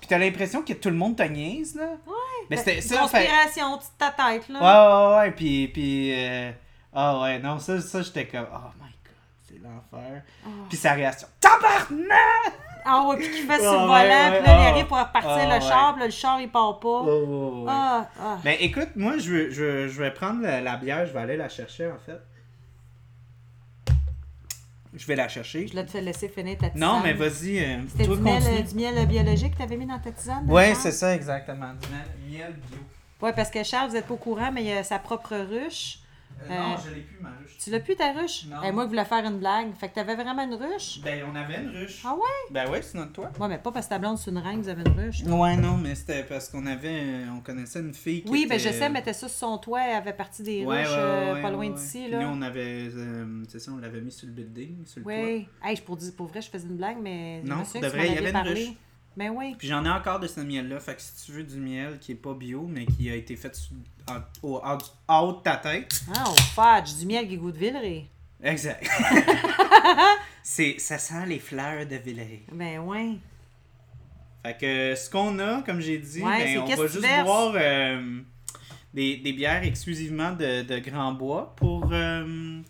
t'as 0.08 0.16
l'impression 0.16 0.62
que 0.62 0.72
tout 0.72 0.88
le 0.88 0.94
monde 0.96 1.16
te 1.16 1.22
niaise, 1.24 1.74
là. 1.74 1.82
Ouais. 2.06 2.46
Mais 2.48 2.56
c'était 2.56 2.80
ça, 2.80 3.06
fait- 3.08 3.26
Conspiration, 3.26 3.76
toute 3.76 3.98
ta 3.98 4.10
tête, 4.10 4.48
là. 4.48 4.58
Ouais, 4.58 5.16
ouais, 5.16 5.18
ouais, 5.26 5.30
puis. 5.32 5.68
puis 5.68 6.12
euh, 6.14 6.50
Ah 6.98 7.20
ouais, 7.20 7.38
non, 7.38 7.58
ça, 7.58 7.78
ça 7.80 8.00
j'étais 8.00 8.26
comme. 8.26 8.46
Oh 8.52 8.70
my 8.80 8.88
god, 9.04 9.14
c'est 9.46 9.58
l'enfer. 9.62 10.22
Oh. 10.46 10.50
Puis 10.68 10.78
sa 10.78 10.92
réaction. 10.94 11.28
Tabarnak! 11.40 12.54
Ah 12.88 13.02
ouais, 13.06 13.16
puis 13.16 13.30
qu'il 13.30 13.44
fait 13.46 13.58
sur 13.60 13.72
Ouais, 13.72 13.80
le 13.80 13.86
volant, 13.86 14.38
puis 14.38 14.46
là, 14.46 14.60
il 14.60 14.66
arrive 14.68 14.86
pour 14.86 14.96
repartir 14.98 15.30
Ah, 15.50 15.58
le 15.58 15.60
char, 15.60 15.92
puis 15.92 16.00
là, 16.00 16.06
le 16.06 16.12
char, 16.12 16.40
il 16.40 16.48
part 16.48 16.78
pas. 16.80 16.88
Oh, 16.88 17.04
ouais, 17.04 17.64
ouais. 17.64 17.70
Ah, 17.70 18.08
ah. 18.20 18.38
Ben 18.44 18.56
écoute, 18.60 18.90
moi 18.96 19.18
je, 19.18 19.30
veux- 19.30 19.50
je, 19.50 19.88
je 19.88 20.02
vais 20.02 20.10
prendre 20.12 20.40
la, 20.40 20.60
la 20.60 20.76
bière, 20.76 21.04
je 21.04 21.12
vais 21.12 21.18
aller 21.20 21.36
la 21.36 21.48
chercher 21.48 21.86
en 21.90 21.98
fait. 21.98 22.20
Je 24.94 25.06
vais 25.06 25.16
la 25.16 25.28
chercher. 25.28 25.66
Je 25.66 25.74
l'ai 25.74 25.84
te 25.84 25.98
laisser 25.98 26.28
finir 26.28 26.56
ta 26.56 26.70
tisane. 26.70 26.80
Non, 26.88 27.00
mais 27.00 27.12
vas-y, 27.12 27.58
euh, 27.58 27.78
C'était 27.90 28.06
du 28.06 28.16
miel, 28.22 28.42
euh, 28.46 28.62
du 28.62 28.74
miel 28.74 29.06
biologique 29.06 29.52
que 29.52 29.56
tu 29.58 29.62
avais 29.62 29.76
mis 29.76 29.84
dans 29.86 29.98
ta 29.98 30.10
tisane? 30.10 30.50
Ouais, 30.50 30.68
Charles? 30.68 30.80
c'est 30.80 30.92
ça 30.92 31.14
exactement. 31.14 31.72
Du 31.74 31.88
miel, 32.32 32.54
bio. 32.70 32.78
Ouais, 33.20 33.32
parce 33.34 33.50
que 33.50 33.62
Charles, 33.62 33.88
vous 33.88 33.94
n'êtes 33.94 34.06
pas 34.06 34.14
au 34.14 34.18
courant, 34.18 34.50
mais 34.52 34.64
il 34.64 34.72
a 34.72 34.82
sa 34.84 34.98
propre 34.98 35.34
ruche. 35.36 35.98
Euh, 36.42 36.46
Euh, 36.50 36.58
non, 36.58 36.76
je 36.84 36.94
l'ai 36.94 37.00
plus 37.00 37.18
ma 37.22 37.30
ruche. 37.30 37.56
Tu 37.58 37.70
l'as 37.70 37.80
plus 37.80 37.96
ta 37.96 38.12
ruche? 38.12 38.44
Non. 38.46 38.56
Eh, 38.64 38.70
moi, 38.70 38.84
je 38.84 38.88
voulais 38.90 39.04
faire 39.04 39.24
une 39.24 39.38
blague. 39.38 39.74
Fait 39.74 39.88
que 39.88 39.94
tu 39.94 40.00
avais 40.00 40.14
vraiment 40.14 40.42
une 40.44 40.54
ruche? 40.54 41.00
Ben 41.02 41.24
on 41.30 41.34
avait 41.34 41.62
une 41.62 41.70
ruche. 41.70 42.02
Ah 42.04 42.14
ouais? 42.14 42.20
Ben 42.50 42.68
ouais, 42.70 42.82
c'est 42.82 42.98
notre 42.98 43.12
toi. 43.12 43.30
Ouais, 43.40 43.48
mais 43.48 43.58
pas 43.58 43.72
parce 43.72 43.86
que 43.86 43.90
ta 43.90 43.98
blonde, 43.98 44.18
c'est 44.18 44.30
une 44.30 44.38
reine, 44.38 44.60
vous 44.60 44.68
avez 44.68 44.82
une 44.82 45.00
ruche. 45.00 45.22
Ouais, 45.24 45.56
non, 45.56 45.76
mais 45.78 45.94
c'était 45.94 46.22
parce 46.24 46.48
qu'on 46.48 46.66
avait, 46.66 47.00
euh, 47.00 47.26
on 47.36 47.40
connaissait 47.40 47.80
une 47.80 47.94
fille 47.94 48.22
qui 48.22 48.30
Oui, 48.30 48.46
ben 48.48 48.58
je 48.58 48.68
sais, 48.68 48.88
mettait 48.90 49.12
ça 49.14 49.28
sur 49.28 49.38
son 49.48 49.58
toit, 49.58 49.80
elle 49.86 49.96
avait 49.96 50.12
parti 50.12 50.42
des 50.42 50.64
Ouais, 50.64 50.82
ruches 50.82 50.88
ouais, 50.90 50.94
euh, 50.98 51.34
ouais, 51.34 51.42
pas 51.42 51.50
loin 51.50 51.68
ouais, 51.68 51.74
d'ici, 51.74 52.08
là. 52.08 52.18
Puis 52.18 52.26
nous, 52.26 52.32
on 52.32 52.42
avait, 52.42 52.88
euh, 52.94 53.44
c'est 53.48 53.58
ça, 53.58 53.72
on 53.72 53.78
l'avait 53.78 54.00
mis 54.00 54.12
sur 54.12 54.26
le 54.26 54.32
building, 54.34 54.84
sur 54.84 55.00
le 55.00 55.04
toit. 55.04 55.14
Oui. 55.14 55.48
Hey, 55.64 55.76
je 55.76 55.82
pour 55.82 55.96
dire 55.96 56.12
pour 56.16 56.26
vrai, 56.26 56.42
je 56.42 56.50
faisais 56.50 56.68
une 56.68 56.76
blague, 56.76 56.98
mais 57.00 57.42
Non, 57.44 57.62
tu 57.62 57.78
vrai, 57.78 58.08
il 58.08 58.14
y 58.14 58.18
avait 58.18 58.30
une 58.30 58.36
ruche. 58.36 58.68
Ben 59.16 59.30
oui. 59.30 59.54
Puis 59.58 59.68
j'en 59.68 59.84
ai 59.84 59.90
encore 59.90 60.20
de 60.20 60.26
ce 60.26 60.40
miel-là. 60.40 60.78
Fait 60.78 60.94
que 60.94 61.00
si 61.00 61.24
tu 61.24 61.32
veux 61.32 61.44
du 61.44 61.56
miel 61.56 61.98
qui 61.98 62.12
est 62.12 62.16
pas 62.16 62.34
bio, 62.34 62.66
mais 62.68 62.84
qui 62.84 63.10
a 63.10 63.14
été 63.14 63.34
fait 63.34 63.56
au, 64.42 64.60
haut 64.62 65.32
de 65.32 65.42
ta 65.42 65.56
tête. 65.56 66.02
Ah, 66.14 66.24
au 66.30 66.34
fudge, 66.36 66.98
du 66.98 67.06
miel 67.06 67.26
qui 67.26 67.36
goûte 67.38 67.56
Villeray. 67.56 68.06
Exact. 68.42 68.86
c'est, 70.42 70.78
ça 70.78 70.98
sent 70.98 71.24
les 71.26 71.38
fleurs 71.38 71.86
de 71.86 71.96
Villeray. 71.96 72.42
Ben 72.52 72.80
ouais. 72.80 73.12
Fait 74.44 74.56
que 74.58 74.94
ce 74.94 75.08
qu'on 75.08 75.38
a, 75.38 75.62
comme 75.62 75.80
j'ai 75.80 75.98
dit, 75.98 76.22
Ouais, 76.22 76.54
ben, 76.54 76.58
on 76.60 76.66
va 76.66 76.86
juste 76.86 77.24
boire 77.24 77.54
euh, 77.56 78.20
des, 78.92 79.16
des 79.16 79.32
bières 79.32 79.64
exclusivement 79.64 80.32
de, 80.32 80.62
de 80.62 80.78
Grand 80.78 81.12
Bois 81.12 81.54
pour, 81.56 81.88
euh, 81.90 82.60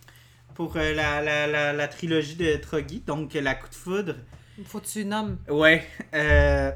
pour 0.55 0.77
euh, 0.77 0.93
la, 0.93 1.21
la, 1.21 1.45
la, 1.45 1.73
la 1.73 1.87
trilogie 1.89 2.35
de 2.35 2.55
Troggy. 2.55 3.03
Donc 3.05 3.33
la 3.33 3.53
coup 3.53 3.67
de 3.69 3.75
foudre. 3.75 4.15
Faut 4.65 4.79
que 4.79 4.85
tu 4.87 5.05
nommes. 5.05 5.37
Ouais. 5.49 5.87
Euh, 6.13 6.71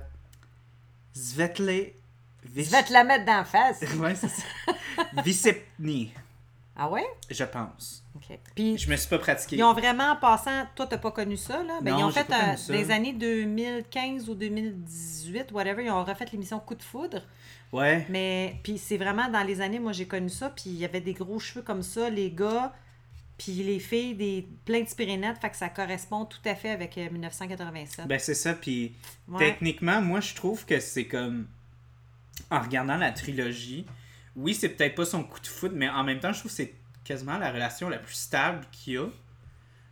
Svetle. 1.14 1.94
Je 2.56 2.62
vais 2.70 2.84
te 2.84 2.92
la 2.94 3.04
mettre 3.04 3.26
d'en 3.26 3.44
face. 3.44 3.82
Ouais, 3.98 4.16
c'est 4.16 4.28
ça. 4.28 4.44
Visepni, 5.24 6.12
Ah 6.76 6.90
ouais? 6.90 7.06
je 7.30 7.44
pense. 7.44 8.04
OK. 8.16 8.38
Puis 8.56 8.78
Je 8.78 8.90
me 8.90 8.96
suis 8.96 9.08
pas 9.08 9.20
pratiqué. 9.20 9.56
ils 9.58 9.64
ont 9.64 9.74
vraiment, 9.74 10.12
en 10.12 10.16
passant, 10.18 10.66
toi, 10.76 10.86
t'as 10.88 10.98
pas 10.98 11.12
connu 11.12 11.38
ça, 11.38 11.64
là? 11.64 11.80
Ben, 11.82 11.92
Non, 11.92 12.00
ils 12.00 12.04
ont 12.06 12.12
fait 12.12 12.24
pas 12.26 12.54
euh, 12.54 12.56
ça. 12.58 12.74
des 12.74 12.92
années 12.92 13.14
2015 13.14 14.30
ou 14.30 14.36
2018, 14.36 15.52
whatever, 15.52 15.84
ils 15.86 15.92
ont 15.92 16.04
refait 16.04 16.26
l'émission 16.32 16.60
Coup 16.60 16.76
de 16.76 16.84
foudre. 16.84 17.22
Ouais. 17.72 18.06
Mais, 18.10 18.60
puis 18.64 18.78
c'est 18.78 18.98
vraiment 18.98 19.30
dans 19.30 19.44
les 19.44 19.62
années, 19.62 19.80
moi, 19.80 19.94
j'ai 19.94 20.08
connu 20.08 20.30
ça, 20.30 20.50
puis 20.50 20.64
il 20.72 20.78
y 20.78 20.86
avait 20.86 21.00
des 21.02 21.14
gros 21.14 21.40
cheveux 21.40 21.62
comme 21.62 21.84
ça, 21.84 22.10
les 22.10 22.32
gars, 22.32 22.74
puis 23.44 23.54
les 23.64 23.80
filles, 23.80 24.14
des 24.16 24.48
plein 24.66 24.82
de 24.82 24.88
spirénettes, 24.90 25.38
fait 25.40 25.50
que 25.50 25.58
ça 25.58 25.70
correspond 25.70 26.26
tout 26.26 26.40
à 26.46 26.54
fait 26.56 26.70
avec 26.70 26.98
euh, 26.98 27.10
1987. 27.10 28.08
Ben 28.08 28.20
c'est 28.20 28.34
ça. 28.36 28.54
Puis 28.54 28.94
Ouais. 29.28 29.40
techniquement, 29.40 30.02
moi 30.02 30.20
je 30.20 30.34
trouve 30.36 30.66
que 30.66 30.80
c'est 30.80 31.06
comme. 31.06 31.48
En 32.50 32.60
regardant 32.62 32.98
la 32.98 33.12
trilogie, 33.12 33.86
oui, 34.36 34.54
c'est 34.54 34.70
peut-être 34.70 34.96
pas 34.96 35.06
son 35.06 35.24
coup 35.24 35.40
de 35.40 35.48
foudre, 35.48 35.76
mais 35.78 35.90
en 35.90 36.04
même 36.04 36.20
temps, 36.20 36.34
je 36.34 36.40
trouve 36.40 36.52
que 36.52 36.58
c'est 36.58 36.74
quasiment 37.04 37.38
la 37.38 37.52
relation 37.52 37.88
la 37.90 37.98
plus 37.98 38.16
stable 38.16 38.66
qu'il 38.72 38.94
y 38.94 38.98
a 38.98 39.06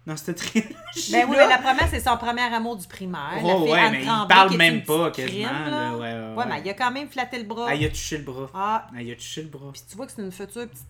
dans 0.05 0.17
cette 0.17 0.35
trilogie. 0.38 1.12
Ben 1.12 1.25
oui, 1.29 1.35
mais 1.38 1.47
la 1.47 1.57
première, 1.59 1.88
c'est 1.89 1.99
son 1.99 2.17
premier 2.17 2.41
amour 2.41 2.75
du 2.77 2.88
primaire. 2.88 3.39
Oh, 3.43 3.69
ouais, 3.71 3.91
mais 3.91 4.01
il 4.03 4.27
parle 4.27 4.55
même 4.57 4.83
pas 4.83 5.12
quasiment, 5.12 5.49
crime, 5.49 5.69
là. 5.71 5.95
Ouais, 5.95 5.99
ouais, 6.13 6.35
ouais. 6.35 6.45
mais 6.47 6.62
il 6.65 6.69
a 6.69 6.73
quand 6.73 6.91
même 6.91 7.07
flatté 7.09 7.38
le 7.38 7.43
bras. 7.45 7.67
Ah, 7.69 7.75
il 7.75 7.85
a 7.85 7.89
touché 7.89 8.17
le 8.17 8.23
bras. 8.23 8.49
Ah, 8.53 8.88
Ah, 8.95 9.01
il 9.01 9.12
a 9.12 9.15
touché 9.15 9.41
le 9.43 9.49
bras. 9.49 9.71
puis 9.71 9.81
tu 9.89 9.95
vois 9.95 10.05
que 10.07 10.12
c'est 10.13 10.21
une 10.21 10.31
future 10.31 10.67
petite 10.67 10.88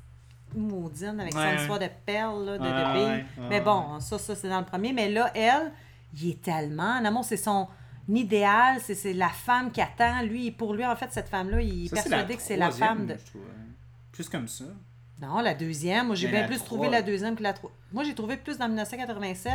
maudine 0.55 1.19
avec 1.19 1.35
Ouais, 1.35 1.55
son 1.55 1.61
histoire 1.61 1.79
de 1.79 1.89
perles, 2.05 2.45
là, 2.45 2.57
de, 2.57 2.93
billes. 2.93 3.25
mais 3.49 3.61
bon, 3.61 3.99
ça, 3.99 4.17
ça, 4.17 4.35
c'est 4.35 4.49
dans 4.49 4.59
le 4.59 4.65
premier. 4.65 4.93
Mais 4.93 5.09
là, 5.09 5.31
elle, 5.35 5.71
il 6.19 6.31
est 6.31 6.41
tellement... 6.41 6.97
En 6.99 7.05
amour, 7.05 7.23
c'est 7.25 7.37
son 7.37 7.67
idéal, 8.07 8.79
c'est 8.81 9.13
la 9.13 9.29
femme 9.29 9.71
qui 9.71 9.81
attend. 9.81 10.21
Lui, 10.23 10.51
pour 10.51 10.73
lui, 10.73 10.85
en 10.85 10.95
fait, 10.95 11.11
cette 11.11 11.29
femme-là, 11.29 11.61
il 11.61 11.85
est 11.85 11.93
persuadé 11.93 12.35
que 12.35 12.41
c'est 12.41 12.57
la 12.57 12.71
femme 12.71 13.05
de... 13.05 13.13
je 13.13 13.25
trouve, 13.25 13.41
hein. 13.49 13.65
Plus 14.11 14.27
comme 14.27 14.47
ça. 14.47 14.65
Non, 15.21 15.39
la 15.39 15.53
deuxième. 15.53 16.07
Moi, 16.07 16.15
j'ai 16.15 16.27
bien 16.27 16.45
plus 16.47 16.63
trouvé 16.63 16.89
la 16.89 17.01
deuxième 17.01 17.35
que 17.35 17.43
la 17.43 17.53
troisième. 17.53 17.79
Moi, 17.91 18.03
j'ai 18.03 18.15
trouvé 18.15 18.37
plus 18.37 18.57
dans 18.57 18.67
1987. 18.67 19.53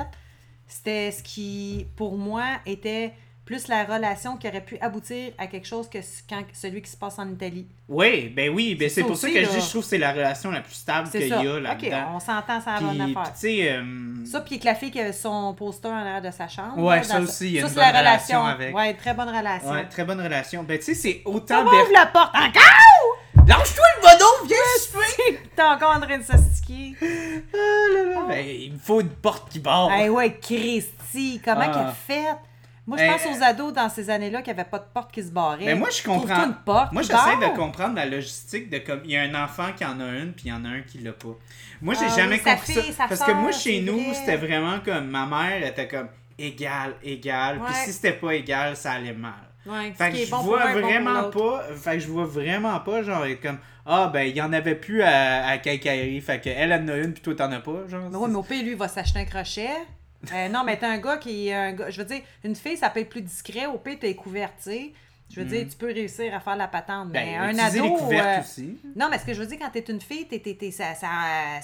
C'était 0.66 1.10
ce 1.10 1.22
qui, 1.22 1.86
pour 1.96 2.16
moi, 2.16 2.44
était 2.66 3.12
plus 3.44 3.68
la 3.68 3.84
relation 3.84 4.36
qui 4.38 4.48
aurait 4.48 4.62
pu 4.64 4.78
aboutir 4.80 5.32
à 5.36 5.46
quelque 5.46 5.66
chose 5.66 5.88
que 5.90 5.98
quand, 6.28 6.42
celui 6.54 6.80
qui 6.80 6.90
se 6.90 6.96
passe 6.96 7.18
en 7.18 7.28
Italie. 7.30 7.66
Oui, 7.88 8.28
ben 8.34 8.48
oui, 8.48 8.74
ben 8.74 8.88
C'est 8.88 9.02
pour 9.04 9.16
ça 9.18 9.28
que 9.28 9.34
je 9.44 9.48
dis 9.50 9.60
je 9.60 9.68
trouve 9.68 9.82
que 9.82 9.88
c'est 9.88 9.98
la 9.98 10.12
relation 10.12 10.50
la 10.50 10.62
plus 10.62 10.72
stable 10.74 11.10
qu'il 11.10 11.28
y 11.28 11.32
a 11.32 11.38
OK, 11.40 11.60
là-dedans. 11.62 12.12
on 12.14 12.20
s'entend, 12.20 12.60
ça 12.62 12.76
Puis, 12.78 12.86
va 12.86 12.92
bonne 12.92 13.04
puis, 13.04 13.14
affaire. 13.18 13.32
tu 13.34 13.40
sais, 13.40 13.72
euh, 13.72 14.24
Ça, 14.24 14.40
puis 14.40 14.58
que 14.58 14.64
la 14.64 14.74
fille 14.74 14.90
qui 14.90 15.12
son 15.12 15.52
poster 15.54 15.88
en 15.88 15.96
arrière 15.96 16.22
de 16.22 16.30
sa 16.30 16.48
chambre. 16.48 16.78
Ouais, 16.78 16.96
là, 16.96 17.02
ça 17.02 17.20
aussi, 17.20 17.46
il 17.48 17.52
y 17.52 17.58
a 17.58 17.62
ça, 17.62 17.68
une 17.68 17.74
c'est 17.74 17.80
la 17.80 17.86
bonne 17.92 17.96
relation 18.00 18.40
relation 18.40 18.46
avec. 18.64 18.74
Ouais, 18.74 18.94
très 18.94 19.12
bonne 19.14 19.28
relation. 19.28 19.70
ouais, 19.70 19.84
très 19.90 20.04
bonne 20.04 20.20
relation. 20.22 20.62
Ben 20.62 20.78
tu 20.78 20.84
sais, 20.84 20.94
c'est 20.94 21.22
autant 21.26 21.64
Ber- 21.64 21.72
ouvre 21.74 21.92
la 21.92 22.06
porte 22.06 22.34
encore! 22.34 23.46
Lâche-toi 23.46 23.84
le 23.96 24.00
bonhomme, 24.02 24.48
viens 24.48 24.56
souper! 24.80 25.38
T'es 25.54 25.62
encore 25.62 25.96
en 25.96 26.00
train 26.00 26.16
de 26.16 26.22
s'astiquer. 26.24 26.94
Ah 27.02 27.56
là 27.92 28.02
là, 28.14 28.20
Ben, 28.28 28.46
il 28.48 28.72
me 28.72 28.78
faut 28.78 29.02
une 29.02 29.10
porte 29.10 29.50
qui 29.52 29.58
barre. 29.58 29.92
Hey, 29.92 30.08
ouais, 30.08 30.32
Christy, 30.40 31.42
comment 31.44 31.60
Ah. 31.62 31.94
qu'elle 32.06 32.16
fait? 32.16 32.30
Moi, 32.86 32.98
je 32.98 33.04
pense 33.06 33.38
aux 33.38 33.42
ados 33.42 33.72
dans 33.72 33.88
ces 33.88 34.10
années-là 34.10 34.42
qui 34.42 34.50
n'avaient 34.50 34.64
pas 34.68 34.78
de 34.78 34.84
porte 34.92 35.10
qui 35.10 35.22
se 35.22 35.30
barrait. 35.30 35.64
Mais 35.64 35.74
moi, 35.74 35.88
je 35.90 36.02
comprends. 36.02 36.44
Une 36.44 36.54
porte. 36.66 36.92
Moi, 36.92 37.02
j'essaie 37.02 37.36
de 37.40 37.56
comprendre 37.56 37.94
la 37.96 38.04
logistique 38.06 38.68
de 38.68 38.78
comme 38.78 39.00
il 39.04 39.12
y 39.12 39.16
a 39.16 39.22
un 39.22 39.34
enfant 39.44 39.68
qui 39.76 39.84
en 39.86 39.98
a 40.00 40.04
une, 40.04 40.32
puis 40.34 40.46
il 40.46 40.50
y 40.50 40.52
en 40.52 40.64
a 40.64 40.68
un 40.68 40.80
qui 40.82 40.98
l'a 40.98 41.12
pas. 41.12 41.34
Moi, 41.80 41.94
j'ai 41.94 42.06
Ah 42.10 42.16
jamais 42.16 42.38
compris 42.40 42.74
ça. 42.74 42.82
sa 42.92 43.08
Parce 43.08 43.22
que 43.22 43.32
moi, 43.32 43.52
chez 43.52 43.80
nous, 43.80 43.98
vrai. 43.98 44.14
c'était 44.14 44.36
vraiment 44.36 44.80
comme 44.84 45.06
ma 45.08 45.24
mère 45.26 45.66
était 45.66 45.88
comme 45.88 46.08
égal, 46.38 46.94
égal. 47.02 47.58
Puis 47.58 47.74
Ouais. 47.74 47.84
si 47.86 47.92
c'était 47.92 48.12
pas 48.12 48.34
égal, 48.34 48.76
ça 48.76 48.92
allait 48.92 49.12
mal. 49.14 49.32
Ouais, 49.66 49.92
Fait 49.96 50.10
que 50.10 50.16
je 50.18 50.30
bon 50.30 50.38
vois 50.42 50.62
un, 50.66 50.72
vraiment 50.78 51.30
pas. 51.30 51.62
Fait 51.74 51.92
que 51.94 52.00
je 52.00 52.08
vois 52.08 52.26
vraiment 52.26 52.78
pas, 52.80 53.02
genre, 53.02 53.24
comme 53.42 53.58
Ah, 53.86 54.10
ben, 54.12 54.22
il 54.22 54.36
y 54.36 54.42
en 54.42 54.52
avait 54.52 54.74
plus 54.74 55.00
à, 55.02 55.46
à 55.46 55.56
Kaikari. 55.58 56.20
Fait 56.20 56.38
que 56.40 56.50
elle 56.50 56.72
en 56.72 56.86
a 56.88 56.96
une, 56.96 57.14
puis 57.14 57.22
toi, 57.22 57.34
t'en 57.34 57.50
as 57.50 57.60
pas. 57.60 57.86
Genre. 57.88 58.10
Mais 58.10 58.16
oui, 58.18 58.28
mais 58.30 58.36
au 58.36 58.42
pire, 58.42 58.62
lui, 58.62 58.72
il 58.72 58.76
va 58.76 58.88
s'acheter 58.88 59.20
un 59.20 59.24
crochet. 59.24 59.70
Euh, 60.32 60.48
non, 60.48 60.62
mais 60.64 60.76
t'as 60.78 60.88
un 60.88 60.98
gars 60.98 61.16
qui 61.18 61.48
est 61.48 61.54
un 61.54 61.72
gars. 61.72 61.90
Je 61.90 61.98
veux 62.00 62.06
dire, 62.06 62.20
une 62.44 62.54
fille, 62.56 62.76
ça 62.76 62.90
peut 62.90 63.00
être 63.00 63.08
plus 63.10 63.22
discret. 63.22 63.66
Au 63.66 63.78
pire, 63.78 63.98
t'es 64.00 64.14
couvert, 64.14 64.50
tu 64.56 64.70
sais. 64.70 64.92
Je 65.30 65.40
veux 65.40 65.46
dire, 65.46 65.66
tu 65.68 65.76
peux 65.76 65.86
réussir 65.86 66.32
à 66.34 66.38
faire 66.38 66.54
la 66.54 66.68
patente. 66.68 67.08
Mais 67.10 67.24
Ben, 67.38 67.40
un 67.40 67.50
utiliser 67.50 67.78
ado. 67.80 67.88
les 67.88 67.94
couvertes 67.98 68.38
euh, 68.38 68.40
aussi. 68.40 68.78
Non, 68.94 69.08
mais 69.10 69.18
ce 69.18 69.24
que 69.24 69.32
je 69.34 69.40
veux 69.40 69.46
dire, 69.46 69.58
quand 69.60 69.70
t'es 69.70 69.80
une 69.88 70.00
fille, 70.00 70.28
t'es, 70.28 70.38
t'es- 70.38 70.54
t'es- 70.54 70.70
ça, 70.70 70.94
ça, 70.94 71.08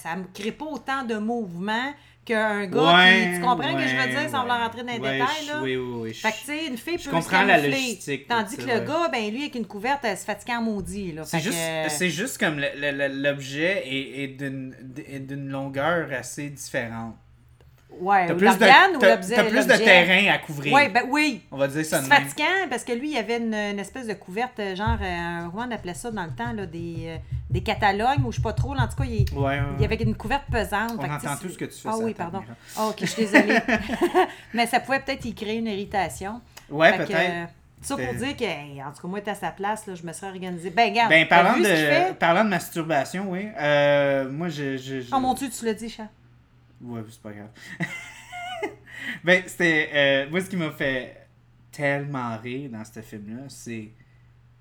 ça 0.02 0.16
ne 0.16 0.24
crée 0.34 0.50
pas 0.50 0.64
autant 0.64 1.04
de 1.04 1.16
mouvements 1.18 1.92
qu'un 2.24 2.66
gars 2.66 2.96
Ouais, 2.96 3.28
qui. 3.32 3.34
Tu 3.36 3.40
comprends 3.42 3.68
ce 3.78 3.82
que 3.84 3.88
je 3.88 3.96
veux 3.96 4.08
dire 4.08 4.30
sans 4.30 4.40
vouloir 4.40 4.60
rentrer 4.62 4.82
dans 4.82 4.92
les 4.92 4.98
Ouais, 4.98 5.12
détails, 5.18 5.46
là? 5.46 5.60
Oui, 5.62 5.76
oui, 5.76 5.98
oui. 6.00 6.14
Fait 6.14 6.32
que, 6.32 6.36
tu 6.38 6.44
sais, 6.46 6.66
une 6.66 6.78
fille 6.78 6.96
peut 6.98 7.10
comprends 7.10 7.42
se 7.42 7.46
la 7.46 7.58
logistique, 7.58 8.26
Tandis 8.26 8.56
que 8.56 8.62
le 8.62 8.80
gars, 8.80 9.08
ben 9.12 9.30
lui, 9.30 9.42
avec 9.42 9.54
une 9.54 9.66
couverte, 9.66 10.00
elle 10.04 10.16
se 10.18 10.24
fatigue 10.24 10.54
en 10.54 10.62
maudit. 10.62 11.12
Là. 11.12 11.24
C'est 11.24 11.38
juste, 11.40 11.56
que, 11.58 11.86
euh, 11.86 11.88
c'est 11.90 12.10
juste 12.10 12.38
comme 12.38 12.58
le- 12.58 12.70
le- 12.76 12.92
le- 13.08 13.22
l'objet 13.22 13.82
est, 13.86 14.24
est 14.24 14.28
d'une 14.28 14.74
est 15.06 15.20
d'une 15.20 15.48
longueur 15.48 16.08
assez 16.12 16.48
différente. 16.48 17.14
Ouais, 18.00 18.26
T'as 18.26 18.32
ou 18.34 18.36
plus, 18.36 18.46
de, 18.46 18.96
ou 18.96 18.98
t'as- 18.98 19.16
plus 19.44 19.66
de 19.66 19.76
terrain 19.76 20.32
à 20.32 20.38
couvrir. 20.38 20.72
Ouais, 20.72 20.88
ben 20.88 21.02
oui. 21.08 21.42
On 21.50 21.58
va 21.58 21.68
dire 21.68 21.84
ça 21.84 22.00
C'est 22.00 22.08
fatigant 22.08 22.68
parce 22.70 22.84
que 22.84 22.92
lui, 22.92 23.08
il 23.10 23.14
y 23.14 23.18
avait 23.18 23.36
une, 23.38 23.52
une 23.54 23.78
espèce 23.78 24.06
de 24.06 24.14
couverte, 24.14 24.58
euh, 24.58 24.74
genre, 24.74 24.96
euh, 25.02 25.48
on 25.54 25.70
appelait 25.70 25.94
ça 25.94 26.10
dans 26.10 26.24
le 26.24 26.30
temps, 26.30 26.52
là, 26.52 26.66
des, 26.66 26.94
euh, 27.06 27.16
des 27.50 27.62
catalogues, 27.62 28.24
ou 28.24 28.30
je 28.32 28.36
sais 28.36 28.42
pas 28.42 28.52
trop, 28.54 28.74
là, 28.74 28.84
en 28.84 28.88
tout 28.88 28.96
cas, 28.96 29.04
il, 29.04 29.26
Ouais, 29.36 29.44
ouais, 29.44 29.60
il 29.76 29.82
y 29.82 29.84
avait 29.84 29.96
une 29.96 30.14
couverte 30.14 30.44
pesante. 30.50 30.92
On 30.98 31.04
entend 31.04 31.36
tout 31.40 31.48
ce 31.50 31.58
que 31.58 31.64
tu 31.66 31.78
fais 31.78 31.88
Ah 31.90 31.96
oui, 31.98 32.14
pardon. 32.14 32.42
Ah, 32.76 32.86
ok, 32.86 32.96
je 33.00 33.06
suis 33.06 33.26
désolée. 33.26 33.58
Mais 34.54 34.66
ça 34.66 34.80
pouvait 34.80 35.00
peut-être 35.00 35.24
y 35.24 35.34
créer 35.34 35.56
une 35.58 35.66
irritation. 35.66 36.40
Ouais, 36.70 36.96
peut-être. 36.96 37.10
euh, 37.14 37.44
ça 37.82 37.96
pour 37.96 38.14
dire 38.14 38.36
que, 38.36 38.44
hey, 38.44 38.82
en 38.82 38.92
tout 38.92 39.02
cas, 39.02 39.08
moi, 39.08 39.20
à 39.26 39.34
sa 39.34 39.50
place, 39.50 39.86
là, 39.86 39.94
je 39.94 40.06
me 40.06 40.12
serais 40.12 40.28
organisée. 40.28 40.70
Ben, 40.70 40.90
regarde, 40.90 41.10
Ben, 41.10 41.26
parlant 41.26 41.54
vu 41.54 41.64
ce 41.64 41.68
de, 41.68 41.74
fait? 41.74 42.14
parlant 42.18 42.44
de 42.44 42.50
masturbation, 42.50 43.26
oui. 43.28 43.48
Euh, 43.58 44.28
moi, 44.30 44.48
je. 44.48 44.76
je, 44.76 45.00
je- 45.00 45.14
Oh 45.14 45.18
mon 45.18 45.34
Dieu, 45.34 45.48
tu 45.50 45.64
l'as 45.64 45.74
dit, 45.74 45.88
chat. 45.90 46.08
Ouais, 46.80 47.02
c'est 47.08 47.20
pas 47.22 47.32
grave. 47.32 47.50
ben, 49.24 49.42
c'était. 49.46 49.90
euh, 49.92 50.30
moi, 50.30 50.40
ce 50.40 50.48
qui 50.50 50.56
m'a 50.56 50.70
fait 50.70 51.26
tellement 51.72 52.36
rire 52.38 52.70
dans 52.70 52.84
ce 52.84 53.00
film-là, 53.00 53.44
c'est 53.48 53.90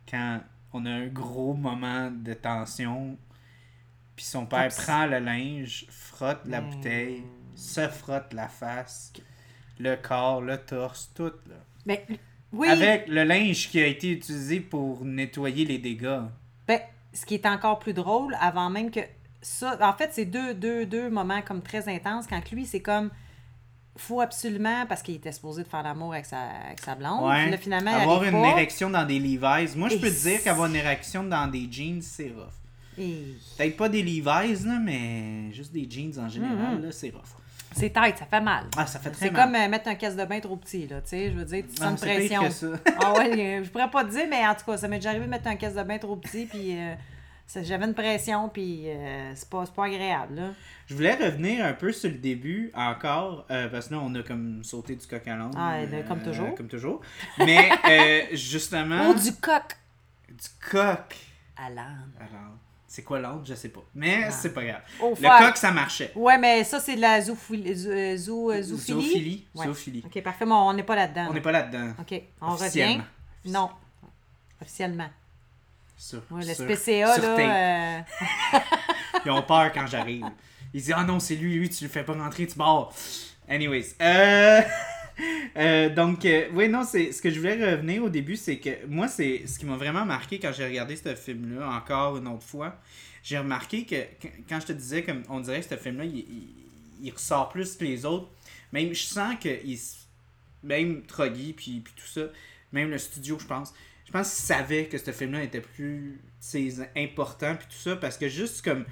quand 0.10 0.42
on 0.74 0.86
a 0.86 0.92
un 0.92 1.08
gros 1.08 1.54
moment 1.54 2.12
de 2.12 2.34
tension, 2.34 3.18
puis 4.16 4.26
son 4.26 4.46
père 4.46 4.68
Oups. 4.68 4.84
prend 4.86 5.06
le 5.06 5.20
linge, 5.20 5.86
frotte 5.90 6.42
la 6.46 6.62
Mm. 6.62 6.70
bouteille, 6.70 7.24
se 7.56 7.88
frotte 7.88 8.34
la 8.34 8.48
face, 8.48 9.12
le 9.80 9.96
corps, 9.96 10.42
le 10.42 10.58
torse, 10.58 11.12
tout, 11.16 11.32
là. 11.48 11.56
Ben, 11.86 11.98
oui. 12.52 12.68
Avec 12.68 13.08
le 13.08 13.24
linge 13.24 13.70
qui 13.70 13.80
a 13.82 13.86
été 13.88 14.12
utilisé 14.12 14.60
pour 14.60 15.04
nettoyer 15.06 15.66
les 15.66 15.78
dégâts. 15.80 16.22
Ben, 16.68 16.82
ce 17.14 17.26
qui 17.26 17.36
est 17.36 17.46
encore 17.46 17.80
plus 17.80 17.94
drôle, 17.94 18.36
avant 18.40 18.70
même 18.70 18.92
que 18.92 19.00
ça. 19.42 19.78
En 19.82 19.94
fait, 19.94 20.10
c'est 20.14 20.26
deux, 20.26 20.54
deux, 20.54 20.86
deux 20.86 21.10
moments 21.10 21.42
comme 21.42 21.62
très 21.62 21.88
intenses. 21.88 22.26
Quand 22.28 22.42
lui, 22.52 22.66
c'est 22.66 22.82
comme. 22.82 23.10
Faut 23.98 24.22
absolument, 24.22 24.86
parce 24.88 25.02
qu'il 25.02 25.16
était 25.16 25.32
supposé 25.34 25.64
de 25.64 25.68
faire 25.68 25.84
l'amour 25.84 26.14
avec 26.14 26.26
sa, 26.26 26.40
avec 26.68 26.80
sa 26.80 26.96
blonde. 26.96 27.28
Ouais. 27.28 27.42
Puis 27.44 27.52
là, 27.52 27.58
finalement, 27.58 27.94
avoir 27.94 28.24
une 28.24 28.32
pas. 28.32 28.48
érection 28.52 28.90
dans 28.90 29.06
des 29.06 29.20
Levi's. 29.20 29.76
Moi, 29.76 29.90
je 29.90 29.96
peux 29.98 30.08
te 30.08 30.14
dire 30.22 30.38
c'est- 30.38 30.44
qu'avoir 30.44 30.68
une 30.70 30.76
érection 30.78 31.24
dans 31.24 31.48
des 31.52 31.68
jeans, 31.70 32.02
c'est 32.02 32.30
rough. 32.30 32.54
Et 32.98 33.36
Peut-être 33.58 33.76
pas 33.76 33.90
des 33.90 34.02
Levi's, 34.02 34.66
là, 34.66 34.80
mais 34.82 35.52
juste 35.52 35.74
des 35.74 35.86
jeans 35.90 36.18
en 36.18 36.30
général, 36.30 36.82
là, 36.82 36.92
c'est 36.92 37.10
rough. 37.10 37.24
C'est 37.74 37.90
tête, 37.92 38.18
ça 38.18 38.26
fait 38.26 38.40
mal. 38.42 38.66
Ah, 38.78 38.86
ça 38.88 39.00
fait 39.00 39.12
très 39.12 39.26
C'est 39.28 39.32
mal. 39.32 39.44
comme 39.46 39.56
euh, 39.56 39.68
mettre 39.68 39.90
un 39.90 39.96
caisse 39.96 40.16
de 40.16 40.24
bain 40.26 40.40
trop 40.40 40.56
petit, 40.56 40.88
là. 40.88 41.02
Tu 41.02 41.10
sais, 41.10 41.32
je 41.32 41.36
veux 41.38 41.46
dire, 41.46 41.64
tu 41.66 41.76
Ah, 41.82 41.90
sens 41.92 42.02
une 42.02 42.08
c'est 42.08 42.28
pire 42.28 42.40
pression. 42.40 42.72
ah 43.02 43.14
ouais, 43.14 43.62
je 43.64 43.70
pourrais 43.70 43.90
pas 43.92 44.04
te 44.06 44.12
dire, 44.12 44.26
mais 44.30 44.48
en 44.48 44.56
tout 44.56 44.66
cas, 44.66 44.78
ça 44.78 44.88
m'est 44.88 44.98
déjà 44.98 45.10
arrivé 45.10 45.26
de 45.26 45.30
mettre 45.30 45.48
un 45.48 45.56
caisse 45.56 45.76
de 45.76 45.84
bain 45.84 45.98
trop 45.98 46.16
petit, 46.16 46.46
puis 46.46 46.78
euh, 46.78 46.96
j'avais 47.56 47.86
une 47.86 47.94
pression, 47.94 48.50
puis 48.50 48.84
euh, 48.90 49.32
c'est 49.36 49.50
pas, 49.50 49.66
c'est 49.66 49.74
pas 49.74 49.86
agréable, 49.86 50.36
là. 50.36 50.50
Je 50.88 50.96
voulais 50.96 51.16
revenir 51.16 51.66
un 51.66 51.74
peu 51.74 51.92
sur 51.92 52.10
le 52.10 52.18
début 52.18 52.72
encore, 52.74 53.46
euh, 53.52 53.68
parce 53.70 53.88
que 53.88 53.94
là, 53.96 54.00
on 54.04 54.14
a 54.16 54.24
comme 54.24 54.64
sauté 54.64 54.96
du 54.96 55.06
coq 55.06 55.28
à 55.28 55.36
l'âne. 55.36 55.52
Ah, 55.58 55.78
ben, 55.90 56.04
comme 56.06 56.22
toujours. 56.22 56.56
Comme 56.56 56.68
toujours. 56.68 57.02
Mais, 57.40 57.70
euh, 57.90 58.36
justement, 58.36 59.10
Oh, 59.10 59.14
du 59.14 59.34
coq 59.36 59.78
du 60.30 60.48
coq 60.72 61.16
à 61.58 61.70
l'âne. 61.70 62.12
C'est 62.88 63.04
quoi 63.04 63.20
l'autre? 63.20 63.44
Je 63.46 63.54
sais 63.54 63.70
pas. 63.70 63.82
Mais 63.94 64.24
Ah. 64.26 64.32
c'est 64.32 64.52
pas 64.52 64.64
grave. 64.66 64.82
Oh, 65.00 65.10
Le 65.12 65.28
fuck. 65.28 65.40
coq, 65.40 65.58
ça 65.58 65.72
marchait. 65.72 66.12
Ouais, 66.16 66.40
mais 66.40 66.64
ça, 66.64 66.80
c'est 66.80 66.96
de 66.96 67.02
la 67.02 67.22
zoophilie. 67.22 67.76
Zo, 67.76 67.92
euh, 67.92 68.18
zo- 68.18 68.52
euh, 68.52 68.62
zoophilie? 68.64 69.02
Zoophilie. 69.04 69.48
Ouais. 69.54 69.66
Zoophilie. 69.68 70.04
Ok, 70.06 70.24
parfait, 70.24 70.46
mais 70.46 70.54
on 70.54 70.74
n'est 70.74 70.82
pas 70.84 70.96
là-dedans. 70.96 71.28
On 71.30 71.34
n'est 71.34 71.42
pas 71.42 71.52
là-dedans. 71.52 71.94
Ok, 72.00 72.20
on 72.42 72.48
revient. 72.52 72.64
Officiellement. 72.64 73.04
Non, 73.46 73.70
officiellement. 74.60 75.10
Sur, 76.02 76.22
Ouais, 76.32 76.46
le 76.46 76.54
sur- 76.54 76.64
SPCA, 76.66 77.14
sur 77.16 77.24
là. 77.24 78.00
euh, 78.00 78.60
Ils 79.26 79.32
ont 79.32 79.42
peur 79.44 79.70
quand 79.74 79.86
j'arrive. 79.86 80.26
Ils 80.74 80.82
disent 80.82 80.94
Ah 80.96 81.04
non, 81.04 81.20
c'est 81.20 81.36
lui, 81.36 81.56
lui, 81.56 81.70
tu 81.70 81.84
le 81.84 81.90
fais 81.90 82.04
pas 82.04 82.14
rentrer, 82.14 82.48
tu 82.48 82.56
barres. 82.58 82.94
Anyways. 83.50 83.96
Euh... 84.02 84.62
euh, 85.58 85.90
donc, 85.90 86.24
euh, 86.26 86.48
oui, 86.54 86.70
non, 86.70 86.84
c'est 86.86 87.12
ce 87.12 87.22
que 87.22 87.30
je 87.30 87.38
voulais 87.40 87.72
revenir 87.74 88.02
au 88.04 88.10
début, 88.10 88.38
c'est 88.38 88.58
que 88.60 88.86
moi, 88.88 89.08
c'est 89.10 89.46
ce 89.46 89.60
qui 89.60 89.66
m'a 89.66 89.76
vraiment 89.76 90.06
marqué 90.06 90.40
quand 90.40 90.54
j'ai 90.54 90.66
regardé 90.66 90.96
ce 90.96 91.14
film-là, 91.16 91.70
encore 91.70 92.16
une 92.18 92.28
autre 92.28 92.44
fois. 92.46 92.76
J'ai 93.22 93.38
remarqué 93.38 93.84
que 93.86 94.02
qu- 94.22 94.44
quand 94.48 94.62
je 94.62 94.68
te 94.68 94.72
disais, 94.74 95.04
comme 95.04 95.24
on 95.28 95.42
dirait 95.42 95.60
que 95.60 95.68
ce 95.68 95.76
film-là, 95.76 96.06
il, 96.06 96.20
il- 96.20 96.48
il 97.02 97.12
ressort 97.12 97.50
plus 97.50 97.76
que 97.76 97.84
les 97.84 98.06
autres. 98.06 98.30
Même, 98.72 98.94
je 98.94 99.04
sens 99.04 99.36
que 99.42 99.50
il 99.66 99.78
même 100.64 101.02
Troggy, 101.04 101.54
puis, 101.54 101.82
puis 101.82 101.94
tout 101.96 102.08
ça, 102.08 102.22
même 102.72 102.90
le 102.90 102.98
studio, 102.98 103.38
je 103.40 103.46
pense, 103.46 103.74
je 104.10 104.18
pense 104.18 104.34
qu'ils 104.36 104.44
savaient 104.46 104.86
que 104.88 104.98
ce 104.98 105.12
film-là 105.12 105.44
était 105.44 105.62
plus 105.62 106.20
important, 106.98 107.56
puis 107.56 107.68
tout 107.68 107.78
ça, 107.78 107.96
parce 107.96 108.18
que 108.18 108.28
juste 108.28 108.64
comme 108.64 108.86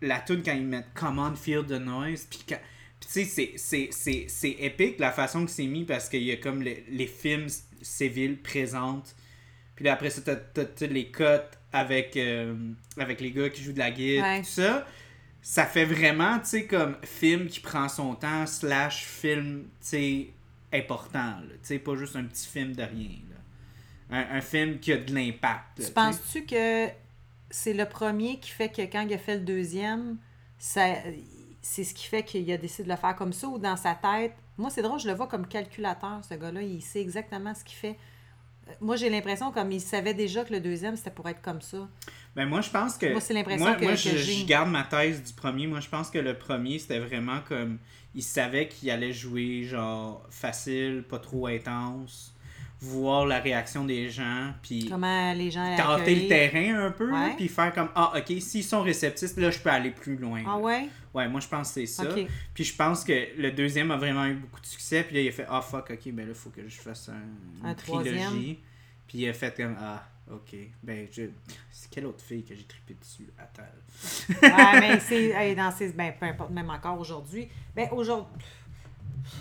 la 0.00 0.20
tune 0.20 0.42
quand 0.44 0.52
ils 0.54 0.64
mettent 0.64 0.86
Come 0.94 1.18
on, 1.18 1.34
feel 1.34 1.64
the 1.66 1.72
noise, 1.72 2.26
puis 2.30 2.38
quand- 2.48 2.60
tu 3.00 3.24
sais, 3.24 3.54
c'est- 3.56 4.48
épique 4.60 5.00
la 5.00 5.10
façon 5.10 5.44
que 5.44 5.50
c'est 5.50 5.66
mis 5.66 5.84
parce 5.84 6.08
qu'il 6.08 6.22
y 6.22 6.30
a 6.30 6.36
comme 6.36 6.62
les, 6.62 6.84
les 6.88 7.06
films 7.08 7.48
civils 7.82 8.40
présentent. 8.40 9.16
Puis 9.74 9.86
là, 9.86 9.94
après 9.94 10.10
ça, 10.10 10.20
t'as 10.22 10.86
les 10.86 11.10
cuts 11.10 11.24
avec, 11.72 12.16
euh, 12.16 12.54
avec 12.96 13.20
les 13.20 13.32
gars 13.32 13.48
qui 13.50 13.62
jouent 13.64 13.72
de 13.72 13.78
la 13.80 13.90
Ouais. 14.22 14.40
tout 14.42 14.46
ça. 14.46 14.86
Ça 15.42 15.64
fait 15.66 15.86
vraiment, 15.86 16.38
tu 16.38 16.46
sais, 16.46 16.66
comme 16.66 16.96
film 17.02 17.46
qui 17.48 17.58
prend 17.60 17.88
son 17.88 18.14
temps, 18.14 18.46
slash 18.46 19.04
film, 19.04 19.64
tu 19.80 19.86
sais, 19.88 20.28
important. 20.72 21.36
Tu 21.50 21.58
sais, 21.62 21.78
pas 21.80 21.96
juste 21.96 22.14
un 22.14 22.24
petit 22.24 22.46
film 22.46 22.76
de 22.76 22.82
rien, 22.82 23.08
là. 23.29 23.29
Un, 24.10 24.36
un 24.36 24.40
film 24.40 24.78
qui 24.80 24.92
a 24.92 24.96
de 24.96 25.14
l'impact. 25.14 25.82
Tu 25.86 25.92
penses-tu 25.92 26.44
que 26.44 26.88
c'est 27.50 27.74
le 27.74 27.86
premier 27.86 28.38
qui 28.38 28.50
fait 28.50 28.68
que 28.68 28.82
quand 28.82 29.02
il 29.02 29.12
a 29.14 29.18
fait 29.18 29.34
le 29.36 29.40
deuxième, 29.44 30.16
ça, 30.58 30.86
c'est 31.62 31.84
ce 31.84 31.94
qui 31.94 32.06
fait 32.06 32.22
qu'il 32.22 32.50
a 32.52 32.56
décidé 32.56 32.84
de 32.84 32.88
le 32.88 32.96
faire 32.96 33.14
comme 33.16 33.32
ça 33.32 33.48
ou 33.48 33.58
dans 33.58 33.76
sa 33.76 33.94
tête? 33.94 34.34
Moi, 34.58 34.70
c'est 34.70 34.82
drôle, 34.82 34.98
je 35.00 35.08
le 35.08 35.14
vois 35.14 35.26
comme 35.26 35.46
calculateur, 35.46 36.20
ce 36.28 36.34
gars-là. 36.34 36.62
Il 36.62 36.82
sait 36.82 37.00
exactement 37.00 37.54
ce 37.54 37.64
qu'il 37.64 37.76
fait. 37.76 37.96
Euh, 38.68 38.72
Moi, 38.80 38.96
j'ai 38.96 39.08
l'impression 39.10 39.52
comme 39.52 39.72
il 39.72 39.80
savait 39.80 40.14
déjà 40.14 40.44
que 40.44 40.52
le 40.52 40.60
deuxième, 40.60 40.96
c'était 40.96 41.10
pour 41.10 41.28
être 41.28 41.40
comme 41.40 41.60
ça. 41.62 41.88
Ben 42.36 42.46
moi, 42.46 42.60
je 42.60 42.70
pense 42.70 42.96
que. 42.98 43.10
Moi, 43.10 43.20
c'est 43.20 43.34
l'impression 43.34 43.64
moi, 43.64 43.74
que- 43.76 43.84
moi, 43.84 43.92
que 43.92 43.96
je, 43.98 44.16
j'ai. 44.16 44.34
je 44.40 44.46
garde 44.46 44.70
ma 44.70 44.84
thèse 44.84 45.22
du 45.22 45.32
premier. 45.32 45.66
Moi, 45.66 45.80
je 45.80 45.88
pense 45.88 46.10
que 46.10 46.18
le 46.18 46.36
premier, 46.36 46.78
c'était 46.78 46.98
vraiment 46.98 47.40
comme. 47.48 47.78
Il 48.14 48.22
savait 48.22 48.68
qu'il 48.68 48.90
allait 48.90 49.12
jouer, 49.12 49.62
genre, 49.64 50.26
facile, 50.30 51.04
pas 51.08 51.18
trop 51.20 51.46
intense. 51.46 52.34
Voir 52.82 53.26
la 53.26 53.40
réaction 53.40 53.84
des 53.84 54.08
gens, 54.08 54.52
puis 54.62 54.88
Comment 54.88 55.34
les 55.34 55.50
gens 55.50 55.76
tenter 55.76 56.14
le 56.14 56.28
terrain 56.28 56.86
un 56.86 56.90
peu, 56.90 57.12
Ouais. 57.12 57.34
puis 57.36 57.46
faire 57.48 57.74
comme 57.74 57.90
Ah, 57.94 58.12
ok, 58.16 58.40
s'ils 58.40 58.64
sont 58.64 58.80
réceptifs, 58.82 59.36
là, 59.36 59.50
je 59.50 59.58
peux 59.58 59.68
aller 59.68 59.90
plus 59.90 60.16
loin. 60.16 60.42
Ah 60.46 60.50
là. 60.52 60.56
ouais? 60.56 60.88
Ouais, 61.12 61.28
moi, 61.28 61.40
je 61.40 61.48
pense 61.48 61.68
que 61.68 61.74
c'est 61.74 61.86
ça. 61.86 62.06
Puis 62.54 62.64
je 62.64 62.74
pense 62.74 63.04
que 63.04 63.28
le 63.36 63.50
deuxième 63.52 63.90
a 63.90 63.96
vraiment 63.98 64.24
eu 64.26 64.34
beaucoup 64.34 64.60
de 64.60 64.66
succès. 64.66 65.02
Puis 65.02 65.14
là, 65.16 65.20
il 65.22 65.28
a 65.28 65.32
fait 65.32 65.46
Ah 65.48 65.60
fuck, 65.60 65.90
ok, 65.90 66.12
ben 66.12 66.24
là, 66.24 66.32
il 66.32 66.34
faut 66.34 66.48
que 66.50 66.66
je 66.66 66.80
fasse 66.80 67.10
un, 67.10 67.66
Un 67.66 67.70
une 67.70 67.76
troisième. 67.76 68.16
trilogie. 68.16 68.58
Puis 69.06 69.18
il 69.18 69.28
a 69.28 69.32
fait 69.34 69.54
comme 69.54 69.76
Ah, 69.78 70.06
ok. 70.32 70.56
Ben, 70.82 71.06
je... 71.12 71.24
c'est 71.70 71.90
quelle 71.90 72.06
autre 72.06 72.22
fille 72.24 72.44
que 72.44 72.54
j'ai 72.54 72.62
trippé 72.64 72.94
dessus? 72.98 73.28
À 73.38 73.44
terre 73.44 73.72
Ouais, 74.42 74.80
mais 74.80 75.00
c'est 75.06 75.30
hey, 75.30 75.54
dans 75.54 75.70
ces. 75.70 75.92
Ben, 75.92 76.14
peu 76.18 76.24
importe, 76.26 76.50
même 76.50 76.70
encore 76.70 76.98
aujourd'hui. 76.98 77.48
Ben, 77.76 77.88
aujourd'hui. 77.92 78.40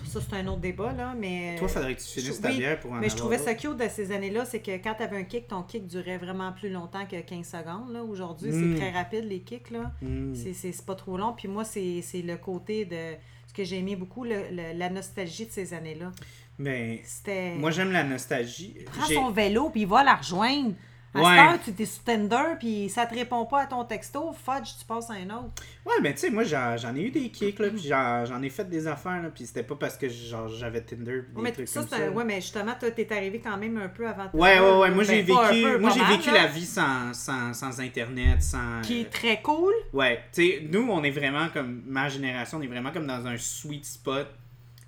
Ça, 0.06 0.20
c'est 0.22 0.36
un 0.36 0.48
autre 0.48 0.60
débat, 0.62 0.92
là, 0.94 1.14
mais. 1.18 1.56
Toi, 1.58 1.68
faudrait 1.68 1.96
que 1.96 2.02
tu 2.02 2.08
finisses 2.08 2.38
je- 2.38 2.42
ta 2.42 2.50
bière 2.52 2.80
pour 2.80 2.92
en 2.92 2.96
Mais 2.96 3.10
je 3.10 3.16
trouvais 3.16 3.38
ça 3.38 3.54
cute 3.54 3.78
de 3.78 3.88
ces 3.90 4.12
années-là, 4.12 4.46
c'est 4.46 4.60
que 4.60 4.72
quand 4.72 4.94
tu 4.96 5.04
avais 5.04 5.18
un 5.18 5.24
kick, 5.24 5.48
ton 5.48 5.64
kick 5.64 5.88
durait 5.88 6.18
vraiment 6.18 6.52
plus 6.52 6.70
longtemps 6.70 7.06
que 7.06 7.20
15 7.22 7.48
secondes. 7.48 7.92
Là. 7.92 8.04
Aujourd'hui, 8.04 8.52
Mm. 8.52 8.74
c'est 8.76 8.80
très 8.80 8.92
rapide, 8.92 9.26
les 9.26 9.40
kicks. 9.42 9.72
Là. 9.72 9.92
Mm. 10.02 10.34
C'est, 10.36 10.54
c'est, 10.54 10.72
c'est 10.72 10.86
pas 10.86 10.96
trop 10.96 11.18
long. 11.18 11.34
Puis 11.34 11.48
moi, 11.48 11.64
c'est, 11.64 12.02
c'est 12.02 12.22
le 12.22 12.38
côté 12.38 12.86
de 12.86 13.16
ce 13.48 13.54
que 13.54 13.64
j'ai 13.64 13.78
aimé 13.78 13.96
beaucoup, 13.96 14.24
le- 14.24 14.50
le- 14.52 14.78
la 14.78 14.90
nostalgie 14.90 15.46
de 15.46 15.52
ces 15.52 15.74
années-là. 15.74 16.12
Ben, 16.60 16.98
C'était. 17.04 17.56
moi, 17.56 17.72
j'aime 17.72 17.92
la 17.92 18.04
nostalgie. 18.04 18.76
prend 18.86 19.06
J'ai- 19.08 19.16
son 19.16 19.32
vélo, 19.32 19.70
puis 19.70 19.82
il 19.82 19.88
va 19.88 20.04
la 20.04 20.16
rejoindre. 20.16 20.74
À 21.12 21.20
Ouais. 21.22 21.26
cette 21.26 21.40
heure, 21.70 21.76
tu 21.76 21.82
es 21.82 21.86
sur 21.86 22.04
Tinder, 22.04 22.56
puis 22.60 22.88
ça 22.88 23.08
te 23.08 23.16
répond 23.16 23.44
pas 23.46 23.62
à 23.62 23.66
ton 23.66 23.84
texto, 23.84 24.32
fudge, 24.32 24.70
tu 24.80 24.86
passes 24.86 25.10
à 25.10 25.14
un 25.14 25.26
autre. 25.38 25.64
Ouais, 25.84 25.94
mais 26.04 26.14
tu 26.14 26.20
sais, 26.20 26.30
moi, 26.30 26.44
j'en 26.44 26.96
ai 26.96 27.02
eu 27.02 27.10
des 27.10 27.30
kicks, 27.30 27.58
là, 27.58 27.70
puis 27.70 27.80
j'en 27.82 28.42
ai 28.44 28.50
fait 28.50 28.70
des 28.70 28.86
affaires, 28.86 29.22
là, 29.24 29.30
puis 29.34 29.48
c'était 29.48 29.64
pas 29.64 29.76
parce 29.76 29.98
que 29.98 30.08
j'avais 30.08 30.82
Tinder, 30.82 31.22
des 31.36 31.42
mais 31.42 31.52
trucs 31.52 31.68
ça, 31.68 31.80
comme 31.80 31.90
ça. 31.90 32.12
ouais, 32.12 32.24
mais 32.24 32.36
justement, 32.42 32.74
toi, 32.80 32.92
t'es 32.92 33.12
arrivé 33.12 33.40
quand 33.40 33.58
même 33.58 33.78
un 33.78 33.90
peu 33.90 34.08
avant 34.08 34.28
Tinder, 34.28 34.38
Ouais, 34.38 34.60
ouais, 34.60 34.78
ouais. 34.78 34.92
Moi, 34.92 35.04
j'ai 35.04 35.24
Ben, 35.24 35.36
vécu, 35.50 35.64
peu, 35.64 35.78
moi, 35.80 35.90
j'ai 35.90 36.04
vécu 36.16 36.28
là. 36.30 36.44
la 36.44 36.48
vie 36.48 36.66
sans, 36.66 37.12
sans, 37.14 37.54
sans 37.54 37.80
Internet, 37.80 38.44
sans... 38.44 38.82
Qui 38.84 39.00
euh, 39.00 39.02
est 39.02 39.10
très 39.10 39.42
cool. 39.42 39.74
Ouais, 39.94 40.24
tu 40.32 40.44
sais, 40.44 40.64
nous, 40.72 40.88
on 40.92 41.04
est 41.04 41.10
vraiment 41.12 41.48
comme, 41.52 41.82
ma 41.88 42.08
génération, 42.10 42.60
on 42.60 42.62
est 42.62 42.68
vraiment 42.68 42.92
comme 42.92 43.08
dans 43.08 43.26
un 43.26 43.38
sweet 43.38 43.86
spot 43.86 44.28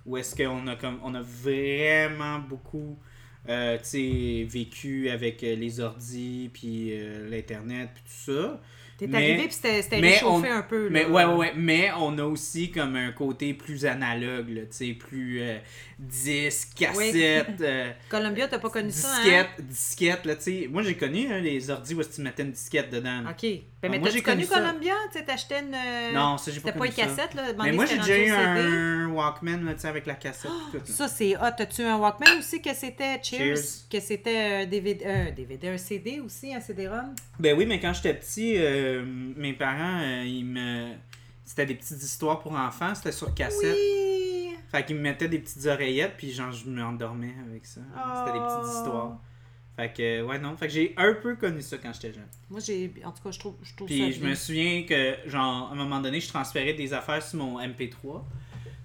où 0.06 0.18
est-ce 0.18 0.36
qu'on 0.36 0.68
a 0.68 0.76
comme, 0.76 1.00
on 1.04 1.16
a 1.16 1.22
vraiment 1.22 2.38
beaucoup, 2.40 2.98
euh, 3.50 3.78
tu 3.78 3.84
sais, 3.84 4.48
vécu 4.48 5.10
avec 5.10 5.44
euh, 5.44 5.56
les 5.56 5.80
ordis, 5.80 6.50
puis 6.54 6.90
euh, 6.92 7.30
l'Internet, 7.30 7.90
puis 7.94 8.04
tout 8.04 8.32
ça. 8.34 8.62
T'es 8.98 9.08
Mais- 9.08 9.18
arrivé, 9.18 9.44
puis 9.46 9.54
c'était 9.54 9.82
réchauffé 10.00 10.48
on- 10.52 10.58
un 10.58 10.62
peu. 10.62 10.90
Mais 10.92 11.04
là. 11.04 11.10
ouais, 11.10 11.26
ouais, 11.26 11.34
ouais, 11.36 11.54
mais 11.56 11.90
on 12.00 12.16
a 12.20 12.24
aussi 12.24 12.70
comme 12.70 12.96
un 12.96 13.12
côté 13.12 13.56
plus 13.56 13.86
analogue, 13.88 14.50
là, 14.50 14.62
tu 14.62 14.68
sais, 14.70 14.94
plus 14.94 15.42
euh, 15.42 15.58
disques, 16.02 16.70
cassettes, 16.76 17.62
euh, 17.62 17.92
Columbia, 18.10 18.48
t'as 18.48 18.58
pas 18.60 18.70
connu 18.70 18.90
ça, 18.92 19.08
hein? 19.14 19.22
disquettes, 19.24 19.68
disquettes, 19.68 20.26
là, 20.26 20.36
tu 20.36 20.42
sais. 20.44 20.68
Moi, 20.70 20.82
j'ai 20.82 20.96
connu 20.98 21.32
hein, 21.32 21.40
les 21.40 21.70
ordis 21.70 21.94
où 21.94 22.04
tu 22.04 22.22
mettais 22.22 22.42
une 22.44 22.52
disquette 22.52 22.90
dedans. 22.90 23.22
OK. 23.30 23.42
Ben, 23.44 23.60
Ah, 23.84 23.90
mais 23.90 24.00
moi, 24.00 24.08
t'as 24.10 24.14
j'ai 24.16 24.22
connu 24.24 24.48
connu. 24.48 24.62
Columbia? 24.68 24.94
Tu 25.12 25.20
sais, 25.20 25.26
t'achetais 25.26 25.60
une... 25.60 25.74
euh, 25.76 26.12
Non, 26.14 26.38
ça, 26.38 26.52
j'ai 26.52 26.60
pas 26.60 26.68
C'était 26.70 26.80
pas 26.80 26.88
connu 26.88 26.90
une 26.90 27.16
cassette, 27.16 27.34
là. 27.36 27.44
Mais 27.64 27.72
moi, 27.72 27.86
j'ai 27.86 27.98
déjà 27.98 28.18
eu 28.18 28.30
un 28.32 29.08
Walkman, 29.10 29.64
là, 29.64 29.74
tu 29.76 29.82
sais, 29.82 29.88
avec 29.88 30.06
la 30.08 30.16
cassette 30.16 30.52
tout. 30.72 30.80
Ça, 30.92 31.08
c'est 31.08 31.36
hot. 31.38 31.42
As-tu 31.60 31.84
un 31.84 31.98
Walkman 31.98 32.40
aussi 32.40 32.62
que 32.62 32.74
c'était 32.74 33.20
Cheers? 33.22 33.56
Cheers. 33.56 33.64
Que 33.92 34.00
c'était 34.00 34.38
un 34.38 34.66
DVD, 34.66 35.06
un 35.06 35.32
DVD, 35.32 35.68
un 35.70 35.78
CD 35.78 36.20
aussi, 36.20 36.54
un 36.54 36.60
CD-ROM? 36.62 37.14
Ben 37.40 37.56
oui, 37.58 37.66
mais 37.68 37.80
quand 37.80 37.94
j'étais 37.94 38.14
petit, 38.16 38.56
euh, 38.58 39.04
mes 39.06 39.54
parents, 39.54 40.00
euh, 40.02 40.24
ils 40.26 40.46
me... 40.46 40.94
C'était 41.46 41.66
des 41.66 41.76
petites 41.76 42.02
histoires 42.02 42.40
pour 42.40 42.54
enfants, 42.54 42.96
c'était 42.96 43.12
sur 43.12 43.34
cassette. 43.36 43.76
Oui! 43.76 44.31
Fait 44.72 44.86
qu'ils 44.86 44.96
me 44.96 45.02
mettaient 45.02 45.28
des 45.28 45.40
petites 45.40 45.66
oreillettes, 45.66 46.16
puis 46.18 46.32
genre, 46.32 46.52
je 46.52 46.70
m'endormais 46.70 47.36
avec 47.46 47.66
ça. 47.66 47.82
C'était 47.82 48.38
des 48.38 48.44
Oh. 48.44 48.58
petites 48.60 48.74
histoires. 48.74 49.20
Fait 49.76 49.92
que, 49.94 50.22
ouais, 50.24 50.40
non. 50.40 50.56
Fait 50.58 50.68
que 50.68 50.74
j'ai 50.74 50.94
un 50.98 51.14
peu 51.14 51.36
connu 51.36 51.62
ça 51.62 51.78
quand 51.78 51.92
j'étais 51.94 52.14
jeune. 52.14 52.28
Moi, 52.50 52.60
j'ai... 52.60 52.94
En 53.04 53.12
tout 53.12 53.24
cas, 53.24 53.32
je 53.32 53.40
trouve, 53.40 53.56
je 53.64 53.76
trouve 53.76 53.88
ça 53.90 53.94
Puis 53.94 54.14
je 54.14 54.24
me 54.24 54.34
souviens 54.36 54.84
que, 54.84 55.16
genre, 55.28 55.70
à 55.70 55.72
un 55.74 55.76
moment 55.76 56.00
donné, 56.00 56.20
je 56.20 56.28
transférais 56.30 56.74
des 56.74 56.94
affaires 56.94 57.22
sur 57.24 57.40
mon 57.40 57.60
MP3. 57.60 58.22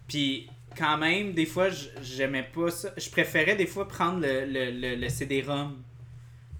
Puis 0.08 0.48
quand 0.76 0.96
même, 0.98 1.32
des 1.32 1.46
fois, 1.46 1.68
j'aimais 2.02 2.44
pas 2.52 2.70
ça. 2.70 2.90
Je 2.96 3.08
préférais 3.10 3.56
des 3.56 3.66
fois 3.66 3.86
prendre 3.88 4.20
le, 4.20 4.44
le, 4.44 4.70
le, 4.70 4.94
le 4.96 5.08
CD-ROM. 5.08 5.76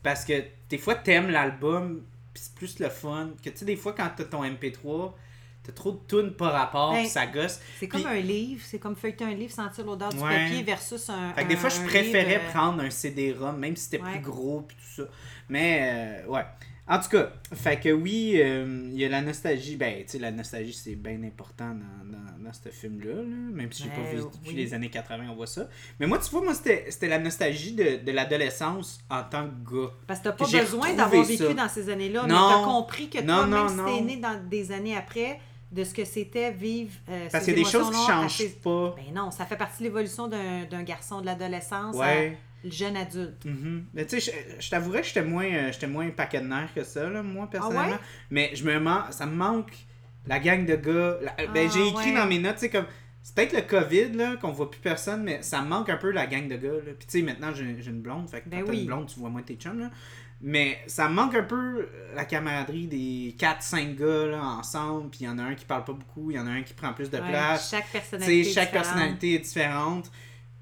Parce 0.02 0.24
que 0.24 0.42
des 0.68 0.78
fois, 0.78 0.94
t'aimes 0.96 1.30
l'album, 1.30 2.02
puis 2.32 2.42
c'est 2.44 2.54
plus 2.54 2.78
le 2.78 2.88
fun. 2.88 3.30
Que 3.42 3.50
tu 3.50 3.58
sais, 3.58 3.64
des 3.64 3.76
fois, 3.76 3.92
quand 3.92 4.10
t'as 4.16 4.24
ton 4.24 4.44
MP3, 4.44 5.12
t'as 5.66 5.72
trop 5.72 5.92
de 5.92 5.98
tunes 6.08 6.32
par 6.32 6.52
rapport, 6.52 6.92
Ben, 6.92 7.06
ça 7.06 7.26
gosse. 7.26 7.60
C'est 7.80 7.88
comme 7.88 8.06
un 8.06 8.20
livre. 8.20 8.62
C'est 8.64 8.78
comme 8.78 8.96
feuilleter 8.96 9.24
un 9.24 9.34
livre, 9.34 9.52
sentir 9.52 9.84
l'odeur 9.84 10.10
du 10.10 10.18
Ouais. 10.18 10.44
papier 10.46 10.62
versus 10.62 11.08
un 11.10 11.32
Fait 11.34 11.44
que 11.44 11.48
des 11.48 11.56
fois, 11.56 11.68
je 11.70 11.80
préférais 11.82 12.38
livre, 12.38 12.52
prendre 12.52 12.82
un 12.82 12.90
CD-ROM, 12.90 13.56
même 13.58 13.76
si 13.76 13.84
c'était 13.84 14.00
Ouais. 14.02 14.12
plus 14.12 14.20
gros 14.20 14.62
puis 14.66 14.76
tout 14.76 15.02
ça. 15.02 15.08
Mais, 15.48 16.22
euh, 16.26 16.30
ouais. 16.30 16.42
En 16.88 17.00
tout 17.00 17.08
cas, 17.08 17.32
fait 17.52 17.80
que 17.80 17.88
oui, 17.88 18.34
euh, 18.36 18.88
il 18.92 18.96
y 19.00 19.04
a 19.04 19.08
la 19.08 19.20
nostalgie. 19.20 19.74
Ben, 19.74 20.04
tu 20.04 20.12
sais, 20.12 20.18
la 20.20 20.30
nostalgie, 20.30 20.72
c'est 20.72 20.94
bien 20.94 21.20
important 21.24 21.70
dans, 21.74 22.12
dans, 22.12 22.44
dans 22.44 22.52
ce 22.52 22.68
film-là. 22.68 23.12
là. 23.12 23.22
Même 23.24 23.72
si 23.72 23.82
j'ai 23.82 23.88
pas 23.88 23.96
Ben, 24.02 24.10
vu 24.14 24.22
depuis 24.22 24.50
oui. 24.50 24.54
les 24.54 24.72
années 24.72 24.88
80, 24.88 25.24
on 25.30 25.34
voit 25.34 25.48
ça. 25.48 25.68
Mais 25.98 26.06
moi, 26.06 26.18
tu 26.18 26.30
vois, 26.30 26.42
moi, 26.44 26.54
c'était 26.54 27.08
la 27.08 27.18
nostalgie 27.18 27.72
de, 27.72 28.04
de 28.04 28.12
l'adolescence 28.12 29.00
en 29.10 29.24
tant 29.24 29.48
que 29.48 29.74
gars. 29.86 29.90
Parce 30.06 30.20
que 30.20 30.24
t'as 30.26 30.32
pas 30.32 30.44
besoin 30.46 30.94
d'avoir 30.94 31.24
vécu 31.24 31.42
ça. 31.42 31.54
dans 31.54 31.68
ces 31.68 31.90
années-là, 31.90 32.22
mais 32.24 32.32
Non. 32.34 32.50
t'as 32.50 32.64
compris 32.64 33.08
que 33.10 33.18
Non, 33.18 33.34
toi, 33.38 33.46
non, 33.46 33.64
même 33.64 33.68
si 33.68 33.98
t'es 33.98 34.04
né 34.04 34.16
dans 34.18 34.48
des 34.48 34.70
années 34.70 34.96
après, 34.96 35.40
de 35.76 35.84
ce 35.84 35.94
que 35.94 36.04
c'était 36.04 36.50
vivre 36.50 36.90
euh, 37.08 37.28
Parce 37.30 37.44
qu'il 37.44 37.56
y 37.56 37.60
a 37.60 37.64
des 37.64 37.70
choses 37.70 37.90
qui 37.90 37.96
à 38.10 38.14
changent 38.28 38.54
pas. 38.64 38.94
Ben 38.96 39.14
non, 39.14 39.30
ça 39.30 39.44
fait 39.46 39.56
partie 39.56 39.78
de 39.80 39.84
l'évolution 39.84 40.26
d'un 40.28 40.64
d'un 40.64 40.82
garçon 40.82 41.20
de 41.20 41.26
l'adolescence 41.26 41.94
Ouais. 41.94 42.36
à 42.62 42.64
le 42.66 42.70
jeune 42.72 42.96
adulte. 42.96 43.44
Mhm. 43.44 43.84
Mais 43.94 44.06
tu 44.06 44.20
sais, 44.20 44.32
je, 44.58 44.62
je 44.64 44.70
t'avouerais 44.70 45.02
que 45.02 45.06
j'étais 45.06 45.22
moins, 45.22 45.44
euh, 45.44 45.70
j'étais 45.72 45.86
moins 45.86 46.08
paquet 46.10 46.40
de 46.40 46.46
nerfs 46.46 46.74
que 46.74 46.82
ça, 46.82 47.08
là, 47.08 47.22
moi, 47.22 47.48
personnellement. 47.48 47.92
ouais? 47.92 47.98
Mais 48.30 48.50
je 48.54 48.64
me 48.64 48.80
man- 48.80 49.04
ça 49.10 49.26
me 49.26 49.36
manque 49.36 49.72
la 50.26 50.40
gang 50.40 50.64
de 50.66 50.74
gars. 50.74 51.18
La- 51.22 51.46
ben, 51.52 51.68
Ah, 51.68 51.72
j'ai 51.72 51.86
écrit 51.86 52.10
ouais. 52.10 52.14
dans 52.16 52.26
mes 52.26 52.38
notes, 52.40 52.54
tu 52.54 52.60
sais, 52.62 52.70
comme. 52.70 52.86
C'est 53.22 53.34
peut-être 53.34 53.54
le 53.54 53.62
COVID, 53.62 54.12
là, 54.16 54.36
qu'on 54.36 54.52
voit 54.52 54.70
plus 54.70 54.78
personne, 54.80 55.24
mais 55.24 55.42
ça 55.42 55.60
me 55.60 55.66
manque 55.66 55.88
un 55.90 55.96
peu 55.96 56.12
la 56.12 56.28
gang 56.28 56.46
de 56.46 56.54
gars, 56.56 56.68
là. 56.74 56.92
Puis 56.96 57.08
tu 57.08 57.18
sais, 57.18 57.22
maintenant, 57.22 57.52
j'ai 57.52 57.64
une 57.90 58.00
blonde, 58.00 58.30
fait 58.30 58.40
que 58.40 58.48
Ben 58.48 58.64
quand 58.64 58.72
une 58.72 58.86
blonde, 58.86 59.06
tu 59.08 59.18
vois 59.18 59.30
moins 59.30 59.42
tes 59.42 59.56
chums, 59.56 59.80
là. 59.80 59.90
Mais 60.42 60.78
ça 60.86 61.08
manque 61.08 61.34
un 61.34 61.42
peu 61.42 61.88
la 62.14 62.24
camaraderie 62.26 62.86
des 62.86 63.34
4-5 63.38 63.94
gars, 63.96 64.26
là, 64.26 64.42
ensemble. 64.58 65.08
Puis 65.10 65.20
il 65.22 65.26
y 65.26 65.28
en 65.28 65.38
a 65.38 65.42
un 65.42 65.54
qui 65.54 65.64
parle 65.64 65.84
pas 65.84 65.94
beaucoup, 65.94 66.30
il 66.30 66.36
y 66.36 66.38
en 66.38 66.46
a 66.46 66.50
un 66.50 66.62
qui 66.62 66.74
prend 66.74 66.92
plus 66.92 67.10
de 67.10 67.16
Ouais, 67.16 67.28
place. 67.28 67.70
chaque 67.70 67.90
personnalité. 67.90 68.44
chaque 68.44 68.66
différente. 68.68 68.72
personnalité 68.72 69.34
est 69.34 69.38
différente. 69.38 70.10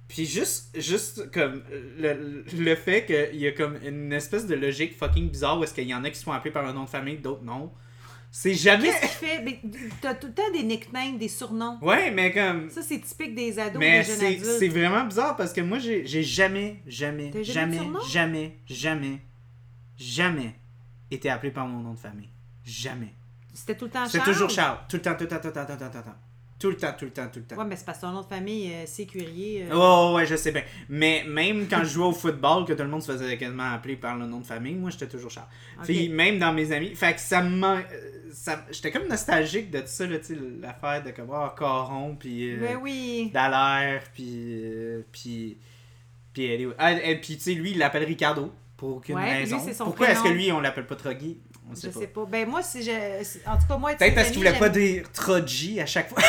Puis 0.07 0.27
juste, 0.27 0.79
juste 0.81 1.31
comme 1.33 1.63
le, 1.99 2.45
le 2.57 2.75
fait 2.77 3.05
qu'il 3.07 3.41
y 3.41 3.47
a 3.49 3.53
comme 3.53 3.77
une 3.85 4.13
espèce 4.13 4.47
de 4.47 4.55
logique 4.55 4.97
fucking 4.97 5.29
bizarre 5.31 5.59
où 5.59 5.65
est-ce 5.65 5.75
qu'il 5.75 5.89
y 5.89 5.95
en 5.95 6.05
a 6.05 6.11
qui 6.11 6.19
sont 6.21 6.31
appelés 6.31 6.53
par 6.53 6.65
un 6.67 6.73
nom 6.73 6.85
de 6.85 6.89
famille, 6.91 7.17
d'autres 7.17 7.43
non. 7.43 7.73
C'est 8.31 8.55
jamais. 8.55 8.89
Qu'est-ce 8.91 9.19
qui 9.19 9.27
fait? 9.27 9.61
T'as 10.01 10.15
tout 10.15 10.27
le 10.27 10.35
temps 10.35 10.51
des 10.53 10.63
nicknames, 10.65 11.19
des 11.19 11.29
surnoms. 11.29 11.79
Ouais, 11.83 12.11
mais 12.11 12.33
comme. 12.33 12.69
Ça, 12.69 12.83
c'est 12.83 13.01
typique 13.01 13.35
des 13.35 13.59
ados, 13.59 13.79
Mais 13.79 14.01
des 14.01 14.05
jeunes 14.05 14.17
c'est 14.19 14.27
adultes. 14.27 14.45
c'est 14.59 14.69
vraiment 14.69 15.05
bizarre 15.05 15.37
parce 15.37 15.53
que 15.53 15.61
moi, 15.61 15.79
j'ai 15.79 16.05
jamais, 16.23 16.83
jamais, 16.87 17.31
jamais 17.43 17.79
jamais, 17.79 17.79
jamais, 18.09 18.59
jamais, 18.67 19.21
jamais 19.99 20.55
été 21.11 21.31
appelé 21.31 21.51
par 21.51 21.67
mon 21.67 21.81
nom 21.81 21.95
de 21.95 21.99
famille. 21.99 22.29
Jamais. 22.65 23.15
C'était 23.53 23.77
tout 23.77 23.85
le 23.87 23.91
temps 23.91 24.07
C'est 24.07 24.19
Charles. 24.19 24.33
toujours 24.33 24.51
Charles. 24.51 24.79
Tout 24.89 24.97
le 24.97 25.03
temps, 25.03 25.15
tout 25.15 25.23
le 25.25 25.29
temps, 25.29 25.39
tout 25.41 25.47
le 25.49 25.53
temps, 25.53 25.65
tout 25.67 25.73
le 25.73 25.79
temps, 25.79 25.91
tout 25.91 25.97
le 25.99 26.03
temps. 26.05 26.15
Tout 26.59 26.71
le 26.71 26.77
temps, 26.77 26.93
tout 26.99 27.05
le 27.05 27.11
temps, 27.11 27.29
tout 27.31 27.39
le 27.41 27.45
temps. 27.45 27.57
Ouais, 27.57 27.65
mais 27.67 27.77
c'est 27.77 27.85
parce 27.85 27.99
que 27.99 28.03
ton 28.07 28.13
nom 28.13 28.23
de 28.23 28.27
famille, 28.27 28.73
euh, 28.73 28.87
sécurier. 28.87 29.67
euh, 29.71 29.75
Oh, 29.75 30.15
ouais, 30.17 30.25
je 30.25 30.35
sais 30.37 30.51
bien. 30.51 30.63
Mais 30.89 31.25
même 31.29 31.67
quand 31.69 31.81
je 31.81 31.91
jouais 31.91 32.07
au 32.07 32.13
football, 32.13 32.65
que 32.65 32.73
tout 32.73 32.83
le 32.83 32.89
monde 32.89 33.03
se 33.03 33.13
faisait 33.13 33.37
quasiment 33.37 33.73
appeler 33.73 33.97
par 33.97 34.17
le 34.17 34.25
nom 34.27 34.39
de 34.41 34.47
famille, 34.47 34.75
moi, 34.75 34.89
j'étais 34.91 35.09
toujours 35.09 35.31
Charles. 35.31 35.49
Puis 35.83 36.09
même 36.09 36.39
dans 36.39 36.53
mes 36.55 36.73
amis, 36.73 36.95
fait 36.95 37.15
que 37.15 37.21
ça 37.21 37.43
me... 37.43 37.67
euh, 37.67 37.83
ça- 38.33 38.65
J'étais 38.71 38.91
comme 38.93 39.09
nostalgique 39.09 39.71
de 39.71 39.81
tout 39.81 39.89
ça, 39.89 40.07
là, 40.07 40.19
tu 40.19 40.25
sais, 40.27 40.39
l'affaire 40.61 41.03
de 41.05 41.11
comme, 41.11 41.31
ah, 41.33 41.55
Caron, 41.59 42.17
puis 42.17 42.53
euh, 42.55 42.61
Ben 42.61 42.79
oui. 42.81 43.31
Dallaire, 43.35 44.03
puis... 44.15 44.63
euh, 44.65 45.03
puis... 45.13 45.59
Puis, 46.33 46.45
elle 46.47 46.61
est- 46.63 46.69
ah, 46.79 46.93
et 46.93 47.21
puis 47.21 47.37
tu 47.37 47.43
sais, 47.43 47.55
lui, 47.55 47.73
il 47.73 47.79
l'appelle 47.79 48.05
Ricardo, 48.05 48.51
pour 48.77 48.97
aucune 48.97 49.15
Ouais, 49.17 49.45
lui, 49.45 49.53
raison. 49.55 49.73
son 49.73 49.85
Pourquoi 49.85 50.11
est-ce 50.11 50.23
que 50.23 50.29
lui, 50.29 50.51
on 50.53 50.61
l'appelle 50.61 50.87
pas 50.87 50.97
Troggy? 50.97 51.39
On 51.71 51.75
sait 51.75 51.89
Je 51.89 51.93
pas. 51.95 52.01
sais 52.01 52.07
pas. 52.09 52.25
Ben 52.27 52.49
moi, 52.49 52.63
si 52.63 52.83
je... 52.83 52.91
En 53.49 53.57
tout 53.57 53.67
cas, 53.67 53.77
moi, 53.79 53.93
être 53.93 53.99
Peut-être 53.99 54.15
parce 54.15 54.29
qu'il 54.29 54.39
voulait 54.39 54.59
pas 54.59 54.69
dire 54.69 55.11
Troji 55.13 55.81
à 55.81 55.87
chaque 55.87 56.11
fois. 56.11 56.23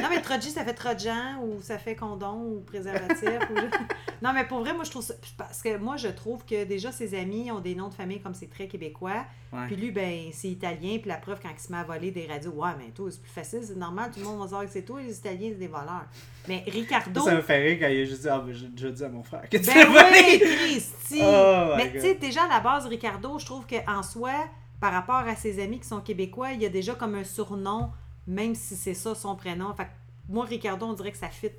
Non, 0.00 0.08
mais 0.08 0.22
Troji, 0.22 0.50
ça 0.50 0.64
fait 0.64 0.72
Trojan 0.72 1.38
ou 1.42 1.60
ça 1.60 1.76
fait 1.78 1.94
condom 1.96 2.36
ou 2.56 2.60
préservatif. 2.60 3.28
ou... 3.50 3.54
Non, 4.22 4.32
mais 4.34 4.44
pour 4.46 4.60
vrai, 4.60 4.74
moi, 4.74 4.84
je 4.84 4.90
trouve 4.90 5.02
ça. 5.02 5.14
Parce 5.38 5.62
que 5.62 5.78
moi, 5.78 5.96
je 5.96 6.08
trouve 6.08 6.44
que 6.44 6.64
déjà, 6.64 6.92
ses 6.92 7.18
amis 7.18 7.50
ont 7.50 7.60
des 7.60 7.74
noms 7.74 7.88
de 7.88 7.94
famille 7.94 8.20
comme 8.20 8.34
c'est 8.34 8.50
très 8.50 8.68
québécois. 8.68 9.24
Ouais. 9.52 9.66
Puis 9.66 9.76
lui, 9.76 9.90
ben, 9.90 10.24
c'est 10.32 10.48
italien. 10.48 10.98
Puis 11.00 11.08
la 11.08 11.16
preuve, 11.16 11.40
quand 11.42 11.48
il 11.54 11.58
se 11.60 11.72
met 11.72 11.78
à 11.78 11.84
voler 11.84 12.10
des 12.10 12.26
radios, 12.26 12.50
ouais, 12.52 12.70
mais 12.78 12.90
toi, 12.94 13.10
c'est 13.10 13.20
plus 13.22 13.30
facile, 13.32 13.60
c'est 13.66 13.76
normal, 13.76 14.10
tout 14.12 14.20
le 14.20 14.26
monde 14.26 14.38
va 14.38 14.44
savoir 14.44 14.64
que 14.66 14.70
c'est 14.72 14.82
toi, 14.82 15.00
les 15.00 15.16
Italiens, 15.16 15.48
c'est 15.52 15.58
des 15.58 15.66
voleurs. 15.68 16.04
Mais 16.48 16.64
Ricardo. 16.66 17.20
Ça 17.22 17.34
me 17.34 17.42
fait 17.42 17.58
rire 17.62 17.78
quand 17.80 17.88
il 17.88 18.00
a 18.00 18.04
juste 18.04 18.22
dit, 18.22 18.28
ah, 18.28 18.38
ben, 18.44 18.52
j'ai 18.54 18.68
déjà 18.68 18.90
dit 18.90 19.04
à 19.04 19.08
mon 19.08 19.22
frère 19.22 19.48
que 19.48 19.56
tu 19.56 19.64
Ben 19.64 19.86
oui, 20.12 20.38
Christy! 20.40 21.20
Oh 21.22 21.74
Mais 21.76 21.92
tu 21.92 22.00
sais, 22.00 22.14
déjà 22.14 22.44
à 22.44 22.48
la 22.48 22.60
base, 22.60 22.86
Ricardo, 22.86 23.38
je 23.38 23.44
trouve 23.44 23.66
qu'en 23.66 24.02
soi, 24.02 24.32
par 24.80 24.92
rapport 24.92 25.16
à 25.28 25.34
ses 25.36 25.62
amis 25.62 25.80
qui 25.80 25.86
sont 25.88 26.00
québécois, 26.00 26.52
il 26.52 26.62
y 26.62 26.66
a 26.66 26.68
déjà 26.68 26.94
comme 26.94 27.14
un 27.14 27.24
surnom, 27.24 27.90
même 28.26 28.54
si 28.54 28.76
c'est 28.76 28.94
ça 28.94 29.14
son 29.14 29.34
prénom. 29.36 29.74
Fait 29.74 29.84
que 29.84 29.90
moi, 30.28 30.44
Ricardo, 30.46 30.86
on 30.86 30.92
dirait 30.94 31.12
que 31.12 31.18
ça 31.18 31.28
fit. 31.28 31.50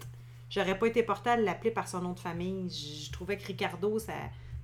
J'aurais 0.50 0.78
pas 0.78 0.88
été 0.88 1.04
portée 1.04 1.30
à 1.32 1.38
l'appeler 1.38 1.72
par 1.72 1.88
son 1.88 2.02
nom 2.02 2.14
de 2.14 2.20
famille. 2.20 2.70
Je, 2.70 3.06
je 3.06 3.12
trouvais 3.12 3.38
que 3.38 3.46
Ricardo, 3.46 4.00
ça 4.00 4.14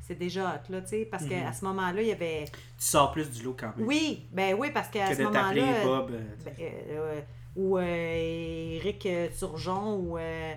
c'est 0.01 0.15
déjà 0.17 0.55
hot, 0.55 0.71
là, 0.71 0.81
tu 0.81 0.87
sais, 0.87 1.05
parce 1.11 1.23
Mhm. 1.23 1.29
qu'à 1.29 1.51
ce 1.51 1.65
moment-là, 1.65 2.01
il 2.01 2.07
y 2.07 2.11
avait... 2.13 2.45
Tu 2.45 2.51
sors 2.77 3.11
plus 3.11 3.29
du 3.29 3.43
lot 3.43 3.57
quand 3.59 3.73
même. 3.75 3.85
Oui, 3.85 4.25
ben 4.31 4.55
oui, 4.57 4.69
parce 4.73 4.87
qu'à 4.87 5.09
que 5.09 5.15
ce 5.17 5.21
moment-là... 5.23 5.83
Bob. 5.83 6.11
euh. 6.11 6.21
Ben, 6.45 6.53
euh, 6.61 7.21
ou 7.57 7.77
euh, 7.77 8.75
Éric 8.77 9.05
euh, 9.05 9.27
Turgeon 9.37 9.95
ou 9.97 10.17
euh, 10.17 10.53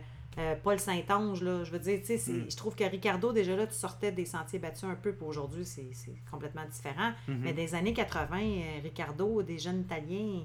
Paul 0.63 0.79
Saint-Onge, 0.79 1.43
là, 1.43 1.65
je 1.65 1.71
veux 1.73 1.79
dire, 1.81 1.99
tu 2.07 2.17
sais, 2.17 2.33
Mm. 2.33 2.51
je 2.51 2.57
trouve 2.57 2.75
que 2.77 2.85
Ricardo, 2.85 3.33
déjà 3.33 3.57
là, 3.57 3.67
tu 3.67 3.75
sortais 3.75 4.13
des 4.13 4.25
sentiers 4.27 4.59
battus 4.61 4.85
un 4.85 4.95
peu, 4.95 5.13
puis 5.13 5.27
aujourd'hui, 5.27 5.65
c'est 5.65 5.91
complètement 6.31 6.65
différent. 6.71 7.11
Mhm. 7.27 7.41
Mais 7.43 7.53
des 7.53 7.75
années 7.75 7.93
80, 7.93 8.39
euh, 8.41 8.81
Ricardo, 8.83 9.43
des 9.43 9.59
jeunes 9.59 9.81
Italiens, 9.81 10.45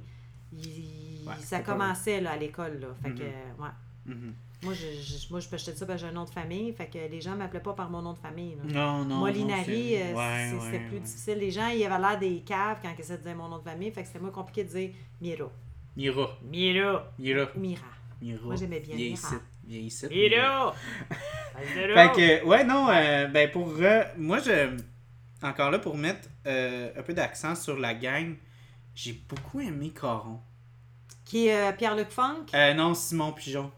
il- 0.51 1.27
Ouais, 1.27 1.33
ça 1.41 1.59
commençait 1.61 2.19
là, 2.21 2.31
à 2.31 2.37
l'école, 2.37 2.79
là. 2.79 2.87
Fait 3.01 3.09
Mhm. 3.09 3.15
que, 3.17 3.23
ouais. 3.23 3.69
Mhm. 4.15 4.33
Moi, 4.63 4.73
je, 4.73 4.85
je, 5.01 5.29
moi, 5.31 5.39
je, 5.39 5.47
ça, 5.57 5.85
ben, 5.85 5.97
j'ai 5.97 6.07
un 6.07 6.11
nom 6.11 6.23
de 6.23 6.29
famille, 6.29 6.71
fait 6.73 6.87
que 6.87 6.97
les 6.97 7.21
gens 7.21 7.35
m'appelaient 7.35 7.59
pas 7.59 7.73
par 7.73 7.89
mon 7.89 8.01
nom 8.01 8.13
de 8.13 8.17
famille, 8.17 8.55
là. 8.55 8.63
Non, 8.73 9.05
non. 9.05 9.17
Molinari, 9.17 9.93
ouais, 9.95 10.13
ouais, 10.13 10.51
c'était 10.61 10.79
plus 10.85 10.95
ouais. 10.95 10.99
difficile. 11.01 11.37
Les 11.37 11.51
gens, 11.51 11.67
ils 11.67 11.83
avaient 11.85 12.01
l'air 12.01 12.17
des 12.19 12.39
caves 12.41 12.79
quand 12.81 12.91
ils 12.97 13.01
essaient 13.01 13.17
de 13.17 13.23
dire 13.23 13.35
mon 13.35 13.47
nom 13.49 13.57
de 13.59 13.63
famille, 13.63 13.91
fait 13.91 14.01
que 14.01 14.07
c'était 14.07 14.19
moins 14.19 14.31
compliqué 14.31 14.63
de 14.63 14.69
dire 14.69 14.89
Miro. 15.21 15.49
Mira. 15.95 16.27
Miro. 16.43 16.99
Mira. 17.17 17.47
Ou 17.55 17.59
Mira. 17.59 17.81
Mira. 18.21 18.43
Moi, 18.43 18.55
j'aimais 18.55 18.79
bien 18.79 18.95
Viens 18.95 19.05
Mira. 19.07 19.13
ici. 19.27 19.35
Viens 19.67 19.79
ici. 19.79 20.07
Miro! 20.07 20.71
Fait 21.93 22.11
que, 22.41 22.45
ouais, 22.45 22.63
non, 22.63 22.89
euh, 22.89 23.27
ben 23.27 23.49
pour. 23.51 23.71
euh, 23.79 24.03
moi, 24.17 24.39
je. 24.39 24.77
Encore 25.41 25.69
là, 25.71 25.79
pour 25.79 25.97
mettre 25.97 26.27
euh, 26.47 26.91
un 26.97 27.01
peu 27.03 27.13
d'accent 27.13 27.55
sur 27.55 27.77
la 27.77 27.93
gang, 27.93 28.35
j'ai 28.93 29.13
beaucoup 29.29 29.59
aimé 29.61 29.91
Caron. 29.99 30.39
Qui 31.23 31.47
est 31.47 31.69
euh, 31.69 31.71
Pierre-Luc 31.71 32.09
Funk? 32.09 32.45
Euh, 32.53 32.73
non, 32.73 32.93
Simon 32.93 33.31
Pigeon. 33.31 33.71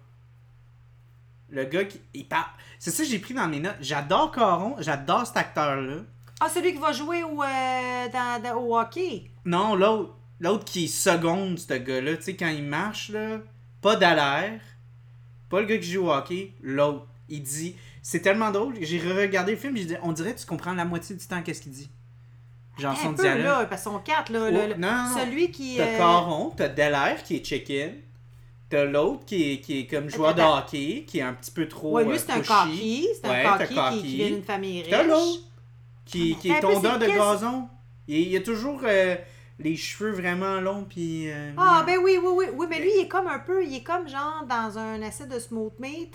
Le 1.49 1.63
gars 1.65 1.85
qui. 1.85 1.99
Il 2.13 2.27
parle. 2.27 2.49
C'est 2.79 2.91
ça 2.91 3.03
que 3.03 3.09
j'ai 3.09 3.19
pris 3.19 3.33
dans 3.33 3.47
mes 3.47 3.59
notes. 3.59 3.77
J'adore 3.79 4.31
Caron, 4.31 4.75
j'adore 4.79 5.25
cet 5.25 5.37
acteur-là. 5.37 5.97
Ah, 6.39 6.49
celui 6.49 6.73
qui 6.73 6.79
va 6.79 6.91
jouer 6.91 7.23
au, 7.23 7.41
euh, 7.41 8.07
dans, 8.13 8.41
dans- 8.43 8.55
au 8.61 8.77
hockey? 8.77 9.31
Non, 9.45 9.75
l'autre. 9.75 10.15
L'autre 10.39 10.65
qui 10.65 10.85
est 10.85 10.87
seconde, 10.87 11.57
ce 11.57 11.73
gars-là. 11.73 12.17
Tu 12.17 12.23
sais, 12.23 12.35
quand 12.35 12.49
il 12.49 12.63
marche, 12.63 13.09
là. 13.09 13.39
Pas 13.81 13.95
d'alerte. 13.95 14.61
Pas 15.49 15.61
le 15.61 15.67
gars 15.67 15.77
qui 15.77 15.91
joue 15.91 16.07
au 16.07 16.11
hockey. 16.11 16.51
L'autre. 16.61 17.07
Il 17.29 17.41
dit. 17.43 17.75
C'est 18.01 18.21
tellement 18.21 18.51
drôle. 18.51 18.75
J'ai 18.81 18.99
regardé 18.99 19.51
le 19.53 19.57
film. 19.57 19.75
J'ai 19.75 19.85
dit, 19.85 19.95
on 20.01 20.13
dirait 20.13 20.33
que 20.33 20.39
tu 20.39 20.45
comprends 20.45 20.73
la 20.73 20.85
moitié 20.85 21.15
du 21.15 21.25
temps 21.25 21.41
qu'est-ce 21.41 21.61
qu'il 21.61 21.71
dit. 21.71 21.89
Genre 22.77 22.95
son 22.95 23.13
peu, 23.15 23.23
dialogue. 23.23 23.43
là, 23.43 23.65
parce 23.65 23.83
sont 23.83 23.99
quatre, 23.99 24.31
là. 24.31 24.39
Oh, 24.43 24.51
le- 24.51 24.75
non, 24.75 24.87
non. 24.87 25.15
Celui 25.17 25.51
qui. 25.51 25.77
T'as 25.77 25.83
euh, 25.87 25.97
Caron, 25.97 26.53
t'as 26.55 26.69
Delaire 26.69 27.23
qui 27.23 27.37
est 27.37 27.39
check-in. 27.39 27.89
T'as 28.69 28.83
l'autre 28.83 29.25
qui 29.25 29.53
est, 29.53 29.57
qui 29.61 29.79
est 29.79 29.87
comme 29.87 30.09
joueur 30.09 30.35
de 30.35 30.41
hockey, 30.41 31.05
qui 31.07 31.19
est 31.19 31.21
un 31.21 31.33
petit 31.33 31.51
peu 31.51 31.67
trop. 31.67 31.93
Ouais, 31.93 32.03
lui, 32.03 32.13
euh, 32.13 32.17
c'est 32.17 32.31
un 32.33 32.41
coquille. 32.41 33.07
C'est 33.21 33.29
Ouais, 33.29 33.45
un 33.45 33.57
coquille 33.57 34.01
qui, 34.01 34.15
vient 34.17 34.27
d'une 34.27 34.43
famille 34.43 34.81
riche. 34.81 34.91
T'as 34.91 35.03
l'autre 35.03 35.39
qui, 36.05 36.35
qui 36.35 36.49
est 36.51 36.59
tondeur 36.59 36.99
de 36.99 37.07
gazon. 37.07 37.67
Il, 38.07 38.19
il 38.19 38.37
a 38.37 38.41
toujours 38.41 38.81
euh, 38.83 39.15
les 39.59 39.75
cheveux 39.75 40.11
vraiment 40.11 40.59
longs, 40.61 40.85
puis. 40.87 41.29
euh, 41.31 41.51
Ah, 41.57 41.83
ben 41.85 41.97
oui, 42.03 42.17
oui, 42.21 42.29
oui. 42.35 42.45
Oui, 42.55 42.67
mais 42.69 42.79
lui, 42.79 42.91
il 42.95 43.01
est 43.01 43.07
comme 43.07 43.27
un 43.27 43.39
peu. 43.39 43.63
Il 43.65 43.75
est 43.75 43.83
comme 43.83 44.07
genre 44.07 44.45
dans 44.47 44.77
un 44.77 45.01
essai 45.01 45.25
de 45.25 45.39
smooth 45.39 45.73
meat. 45.79 46.13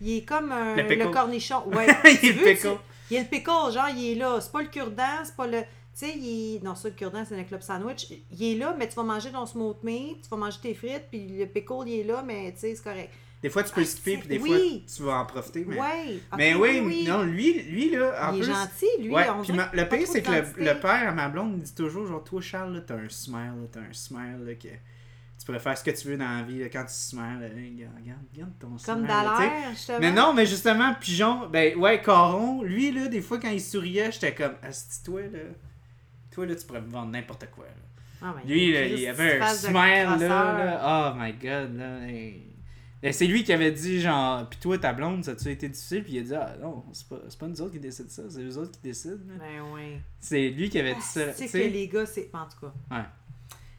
Il 0.00 0.16
est 0.18 0.22
comme 0.24 0.50
un, 0.52 0.76
Le 0.76 0.94
le 0.94 1.08
cornichon. 1.08 1.62
Ouais. 1.68 1.86
Il 2.22 2.28
est 2.30 2.32
veux, 2.32 2.44
pickle. 2.44 2.78
Il 3.10 3.16
est 3.18 3.20
le 3.20 3.26
pickle, 3.26 3.72
genre, 3.72 3.88
il 3.94 4.12
est 4.12 4.14
là. 4.14 4.38
C'est 4.40 4.50
pas 4.52 4.62
le 4.62 4.68
cure-dent, 4.68 5.24
c'est 5.24 5.36
pas 5.36 5.46
le. 5.46 5.60
Tu 5.60 6.06
sais, 6.06 6.12
il 6.16 6.56
est... 6.56 6.62
Non, 6.64 6.74
ça, 6.74 6.88
le 6.88 6.94
cure-dent, 6.94 7.24
c'est 7.28 7.36
le 7.36 7.42
club 7.44 7.60
sandwich. 7.60 8.06
Il 8.30 8.44
est 8.44 8.54
là, 8.56 8.74
mais 8.78 8.88
tu 8.88 8.94
vas 8.94 9.02
manger 9.02 9.30
ton 9.32 9.44
smooth 9.46 9.76
meat, 9.82 10.22
tu 10.22 10.28
vas 10.30 10.36
manger 10.36 10.58
tes 10.62 10.72
frites, 10.74 11.06
puis 11.10 11.26
le 11.38 11.46
pickle, 11.46 11.82
il 11.86 12.00
est 12.00 12.04
là, 12.04 12.22
mais 12.24 12.52
tu 12.52 12.60
sais, 12.60 12.74
c'est 12.76 12.82
correct. 12.84 13.10
Des 13.40 13.50
fois, 13.50 13.62
tu 13.62 13.72
peux 13.72 13.82
Ah, 13.82 13.84
skipper, 13.84 14.16
puis 14.18 14.28
des 14.28 14.38
oui. 14.38 14.48
fois, 14.48 14.96
tu 14.96 15.02
vas 15.04 15.18
en 15.20 15.24
profiter. 15.26 15.64
Mais, 15.64 15.78
Ouais. 15.78 16.20
ok, 16.32 16.36
mais 16.38 16.54
oui, 16.56 17.04
non, 17.06 17.22
lui, 17.22 17.62
lui 17.62 17.90
là, 17.90 18.28
en 18.28 18.32
Il 18.34 18.40
est 18.40 18.42
plus. 18.44 18.52
gentil, 18.52 18.86
lui. 19.00 19.10
ouais, 19.10 19.30
on 19.30 19.42
puis 19.42 19.52
ma- 19.52 19.70
le 19.72 19.88
pire, 19.88 20.06
c'est 20.08 20.22
que 20.22 20.30
le, 20.30 20.80
père 20.80 21.08
à 21.08 21.12
ma 21.12 21.28
blonde 21.28 21.54
il 21.56 21.62
dit 21.62 21.74
toujours 21.74 22.06
genre, 22.08 22.24
toi, 22.24 22.40
Charles, 22.40 22.74
là, 22.74 22.80
t'as 22.80 22.96
un 22.96 23.08
smile, 23.08 23.68
t'as 23.70 23.80
un 23.80 23.92
smile, 23.92 24.38
là, 24.44 24.54
que 24.54 24.66
tu 24.68 25.44
pourrais 25.46 25.60
faire 25.60 25.78
ce 25.78 25.84
que 25.84 25.92
tu 25.92 26.08
veux 26.08 26.16
dans 26.16 26.28
la 26.38 26.42
vie, 26.42 26.58
là, 26.58 26.68
quand 26.68 26.82
tu 26.84 26.92
smiles, 26.94 27.38
là, 27.40 27.48
regarde, 27.48 28.22
regarde, 28.34 28.52
ton 28.58 28.76
smile. 28.76 28.84
Comme 28.86 29.06
tu 29.06 29.12
sais. 29.12 29.14
Dallaire, 29.22 29.70
justement. 29.70 29.98
Mais 30.00 30.10
non, 30.10 30.34
mais 30.34 30.46
justement, 30.46 30.94
Pigeon, 30.94 31.46
ben 31.48 31.76
ouais, 31.76 32.02
Caron, 32.02 32.62
lui, 32.64 32.90
là, 32.90 33.06
des 33.06 33.22
fois, 33.22 33.38
quand 33.38 33.50
il 33.50 33.60
souriait, 33.60 34.10
j'étais 34.10 34.34
comme, 34.34 34.54
Asti, 34.64 35.04
toi, 35.04 35.20
là, 35.20 35.38
toi, 36.32 36.44
là, 36.44 36.56
tu 36.56 36.66
pourrais 36.66 36.80
me 36.80 36.90
vendre 36.90 37.12
n'importe 37.12 37.46
quoi, 37.54 37.66
là. 37.66 37.70
Ah, 38.20 38.34
Lui, 38.44 38.72
là, 38.72 38.84
il 38.84 39.06
avait 39.06 39.40
un 39.40 39.46
smile, 39.54 39.74
là, 39.74 40.16
là, 40.18 41.12
oh 41.14 41.16
my 41.16 41.32
god, 41.34 41.76
là, 41.76 42.00
hey. 42.08 42.46
C'est 43.12 43.26
lui 43.26 43.44
qui 43.44 43.52
avait 43.52 43.70
dit, 43.70 44.00
genre, 44.00 44.48
pis 44.48 44.58
toi, 44.58 44.76
ta 44.78 44.92
blonde, 44.92 45.24
ça 45.24 45.30
a-tu 45.32 45.50
été 45.50 45.68
difficile? 45.68 46.02
Puis 46.02 46.14
il 46.14 46.18
a 46.18 46.22
dit, 46.22 46.34
ah 46.34 46.56
non, 46.60 46.84
c'est 46.92 47.08
pas, 47.08 47.20
c'est 47.28 47.38
pas 47.38 47.46
nous 47.46 47.60
autres 47.62 47.72
qui 47.72 47.78
décident 47.80 48.08
ça, 48.08 48.22
c'est 48.28 48.42
eux 48.42 48.58
autres 48.58 48.72
qui 48.72 48.80
décident. 48.82 49.18
là. 49.28 49.34
Ben 49.38 49.62
oui. 49.72 49.98
C'est 50.18 50.48
lui 50.50 50.68
qui 50.68 50.80
avait 50.80 50.94
dit 50.94 51.00
ça, 51.02 51.32
Tu 51.32 51.42
tu 51.44 51.48
sais 51.48 51.68
que 51.68 51.72
les 51.72 51.86
gars, 51.88 52.06
c'est. 52.06 52.28
En 52.34 52.46
tout 52.46 52.66
cas. 52.66 52.72
Ouais. 52.96 53.04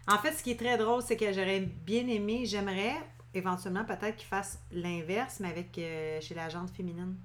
En 0.07 0.17
fait, 0.19 0.31
ce 0.31 0.41
qui 0.41 0.51
est 0.51 0.59
très 0.59 0.77
drôle, 0.77 1.01
c'est 1.01 1.17
que 1.17 1.31
j'aurais 1.33 1.59
bien 1.59 2.07
aimé, 2.07 2.45
j'aimerais 2.45 2.95
éventuellement 3.33 3.83
peut-être 3.85 4.15
qu'ils 4.15 4.27
fassent 4.27 4.59
l'inverse, 4.71 5.39
mais 5.41 5.49
avec 5.49 5.77
euh, 5.77 6.19
chez 6.21 6.33
la 6.33 6.47
jante 6.49 6.69
féminine. 6.71 7.15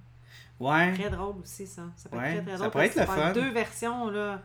Ouais. 0.61 0.93
Très 0.95 1.11
drôle 1.11 1.37
aussi, 1.43 1.67
ça. 1.67 1.83
Ça 1.97 2.09
peut 2.09 2.17
Ouais, 2.17 2.35
être 2.37 2.43
très, 2.45 2.45
très 2.45 2.53
ça 2.53 2.59
drôle. 2.59 2.71
pourrait 2.73 2.89
parce 2.91 3.09
être 3.09 3.17
le 3.17 3.23
fun. 3.23 3.33
deux 3.33 3.51
versions, 3.53 4.11
là. 4.11 4.43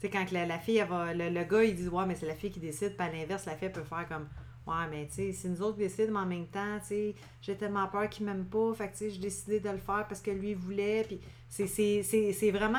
Tu 0.00 0.06
sais, 0.06 0.10
quand 0.10 0.30
la, 0.30 0.46
la 0.46 0.58
fille, 0.58 0.76
elle 0.78 0.88
va, 0.88 1.12
le, 1.14 1.30
le 1.30 1.44
gars, 1.44 1.64
il 1.64 1.74
dit, 1.74 1.88
ouais, 1.88 2.06
mais 2.06 2.14
c'est 2.14 2.26
la 2.26 2.34
fille 2.34 2.50
qui 2.50 2.60
décide, 2.60 2.94
à 2.98 3.08
l'inverse, 3.10 3.46
la 3.46 3.56
fille, 3.56 3.66
elle 3.66 3.72
peut 3.72 3.82
faire 3.82 4.06
comme, 4.08 4.28
ouais, 4.66 4.86
mais 4.90 5.06
tu 5.08 5.14
sais, 5.14 5.32
c'est 5.32 5.48
nous 5.48 5.60
autres 5.62 5.76
qui 5.76 5.82
décident, 5.84 6.12
mais 6.12 6.18
en 6.20 6.26
même 6.26 6.46
temps, 6.46 6.78
tu 6.80 6.86
sais, 6.88 7.14
j'ai 7.40 7.56
tellement 7.56 7.86
peur 7.88 8.08
qu'il 8.08 8.26
m'aime 8.26 8.44
pas, 8.44 8.72
fait 8.74 8.88
que 8.88 8.92
tu 8.92 8.98
sais, 8.98 9.10
j'ai 9.10 9.18
décidé 9.20 9.60
de 9.60 9.68
le 9.70 9.78
faire 9.78 10.06
parce 10.08 10.20
que 10.20 10.30
lui, 10.30 10.54
voulait, 10.54 11.04
puis 11.06 11.20
c'est- 11.48 12.50
vraiment. 12.50 12.78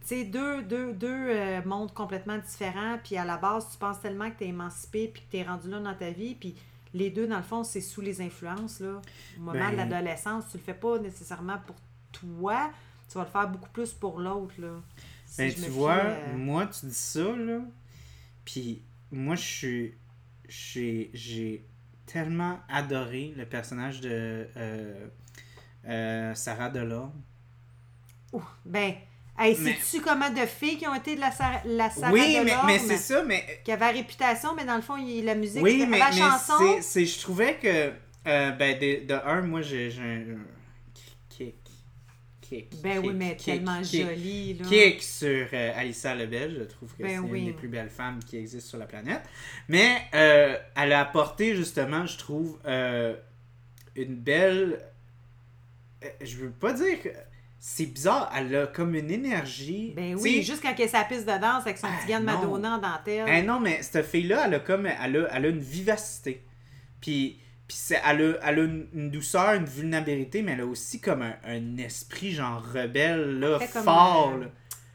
Tu 0.00 0.08
sais, 0.08 0.24
deux, 0.24 0.62
deux, 0.62 0.92
deux 0.94 1.08
euh, 1.08 1.60
mondes 1.64 1.94
complètement 1.94 2.36
différents, 2.38 2.98
puis 3.02 3.16
à 3.16 3.24
la 3.24 3.36
base, 3.36 3.68
tu 3.70 3.78
penses 3.78 4.00
tellement 4.00 4.30
que 4.30 4.38
tu 4.38 4.44
es 4.44 4.48
émancipé, 4.48 5.08
puis 5.08 5.22
que 5.22 5.30
tu 5.30 5.36
es 5.38 5.42
rendu 5.44 5.70
là 5.70 5.78
dans 5.78 5.94
ta 5.94 6.10
vie, 6.10 6.34
puis 6.34 6.56
les 6.92 7.08
deux, 7.10 7.26
dans 7.28 7.36
le 7.36 7.42
fond, 7.44 7.62
c'est 7.62 7.80
sous 7.80 8.00
les 8.00 8.20
influences, 8.20 8.80
là. 8.80 9.00
Au 9.36 9.40
moment 9.40 9.52
Ben- 9.58 9.70
de 9.70 9.76
l'adolescence, 9.76 10.44
tu 10.50 10.56
le 10.58 10.62
fais 10.64 10.74
pas 10.74 10.98
nécessairement 10.98 11.58
pour 11.66 11.76
toi, 12.10 12.70
tu 13.08 13.16
vas 13.16 13.24
le 13.24 13.30
faire 13.30 13.48
beaucoup 13.48 13.70
plus 13.70 13.92
pour 13.92 14.18
l'autre, 14.18 14.54
là. 14.58 14.80
Si 15.24 15.36
Ben, 15.38 15.54
tu 15.54 15.60
fie, 15.62 15.68
vois, 15.70 15.94
euh, 15.94 16.36
moi, 16.36 16.66
tu 16.66 16.86
dis 16.86 16.94
ça, 16.94 17.34
là. 17.36 17.60
Puis 18.44 18.82
moi, 19.12 19.36
je 19.36 19.42
suis. 19.44 19.94
J'ai, 20.54 21.10
j'ai 21.14 21.64
tellement 22.04 22.60
adoré 22.68 23.32
le 23.36 23.46
personnage 23.46 24.00
de 24.02 24.46
euh, 24.56 25.06
euh, 25.88 26.34
Sarah 26.34 26.68
Delorme. 26.68 27.22
ouh, 28.34 28.42
ben, 28.66 28.92
hey, 29.38 29.56
Mais- 29.60 29.72
sais-tu 29.74 30.02
comment 30.02 30.28
de 30.28 30.44
filles 30.44 30.76
qui 30.76 30.86
ont 30.86 30.94
été 30.94 31.14
de 31.16 31.20
la, 31.20 31.30
Sarah- 31.30 31.62
la 31.64 31.88
Sarah 31.88 32.12
oui, 32.12 32.20
mais, 32.20 32.44
Delorme, 32.44 32.66
mais 32.66 32.78
c'est 32.78 32.98
ça, 32.98 33.22
mais. 33.24 33.62
qui 33.64 33.72
avait 33.72 33.90
réputation, 33.92 34.54
mais 34.54 34.66
dans 34.66 34.76
le 34.76 34.82
fond, 34.82 34.96
il, 34.98 35.24
la 35.24 35.34
musique, 35.34 35.62
Oui, 35.62 35.78
la 35.78 35.86
mais, 35.86 35.98
mais 35.98 36.12
chanson, 36.18 36.52
c'est, 36.58 36.82
c'est- 36.82 37.06
je 37.06 37.18
trouvais 37.20 37.54
que. 37.56 37.92
euh, 38.26 38.50
ben, 38.52 38.78
de, 38.78 39.06
de 39.06 39.14
un, 39.24 39.40
moi, 39.40 39.62
j'ai. 39.62 39.90
Kick. 42.42 42.82
ben 42.82 42.98
oui, 42.98 43.12
mais 43.14 43.36
kick, 43.36 43.44
tellement 43.54 43.80
kick. 43.80 44.06
jolie, 44.06 44.54
là. 44.54 44.66
kick 44.68 45.02
sur 45.02 45.46
euh, 45.52 45.72
Alissa 45.74 46.14
Lebel. 46.14 46.56
Je 46.58 46.64
trouve 46.64 46.92
que 46.94 47.02
Ben 47.02 47.10
c'est 47.24 47.30
oui. 47.30 47.38
une 47.40 47.46
des 47.46 47.52
plus 47.52 47.68
belles 47.68 47.88
femmes 47.88 48.18
qui 48.26 48.36
existent 48.36 48.68
sur 48.70 48.78
la 48.78 48.84
planète. 48.86 49.22
Mais 49.68 50.02
euh, 50.14 50.56
elle 50.76 50.92
a 50.92 51.00
apporté 51.00 51.56
justement, 51.56 52.04
je 52.04 52.18
trouve, 52.18 52.58
euh, 52.66 53.14
une 53.96 54.16
belle. 54.16 54.80
euh, 56.04 56.08
Je 56.20 56.36
veux 56.36 56.50
pas 56.50 56.72
dire 56.74 57.00
que. 57.02 57.08
C'est 57.64 57.86
bizarre, 57.86 58.28
elle 58.36 58.56
a 58.56 58.66
comme 58.66 58.96
une 58.96 59.08
énergie. 59.08 59.92
Ben 59.94 60.16
oui, 60.16 60.42
juste 60.42 60.60
quand 60.62 60.74
elle 60.76 60.80
est 60.84 60.88
sa 60.88 61.04
piste 61.04 61.26
de 61.26 61.40
danse 61.40 61.62
avec 61.64 61.78
son 61.78 61.86
Ah, 61.88 61.96
petit 62.02 62.12
gant 62.12 62.18
de. 62.18 62.24
Madonna 62.24 62.74
en 62.74 62.78
dentelle. 62.78 63.24
eh 63.28 63.42
non, 63.42 63.60
mais 63.60 63.80
cette 63.82 64.04
fille-là, 64.04 64.46
elle 64.46 64.54
a 64.54 64.58
comme. 64.58 64.84
Elle 64.86 65.16
a, 65.16 65.28
elle 65.32 65.44
a 65.46 65.48
une 65.48 65.60
vivacité. 65.60 66.42
Puis. 67.00 67.38
Puis 67.72 67.78
c'est- 67.80 68.02
elle 68.06 68.20
a, 68.20 68.34
elle 68.50 68.58
a 68.58 68.62
une, 68.64 68.86
une 68.92 69.10
douceur, 69.10 69.54
une 69.54 69.64
vulnérabilité, 69.64 70.42
mais 70.42 70.52
elle 70.52 70.60
a 70.60 70.66
aussi 70.66 71.00
comme 71.00 71.22
un, 71.22 71.34
un 71.46 71.78
esprit 71.78 72.32
genre 72.32 72.62
rebelle, 72.62 73.40
là, 73.40 73.58
fort. 73.60 74.36
là. 74.36 74.46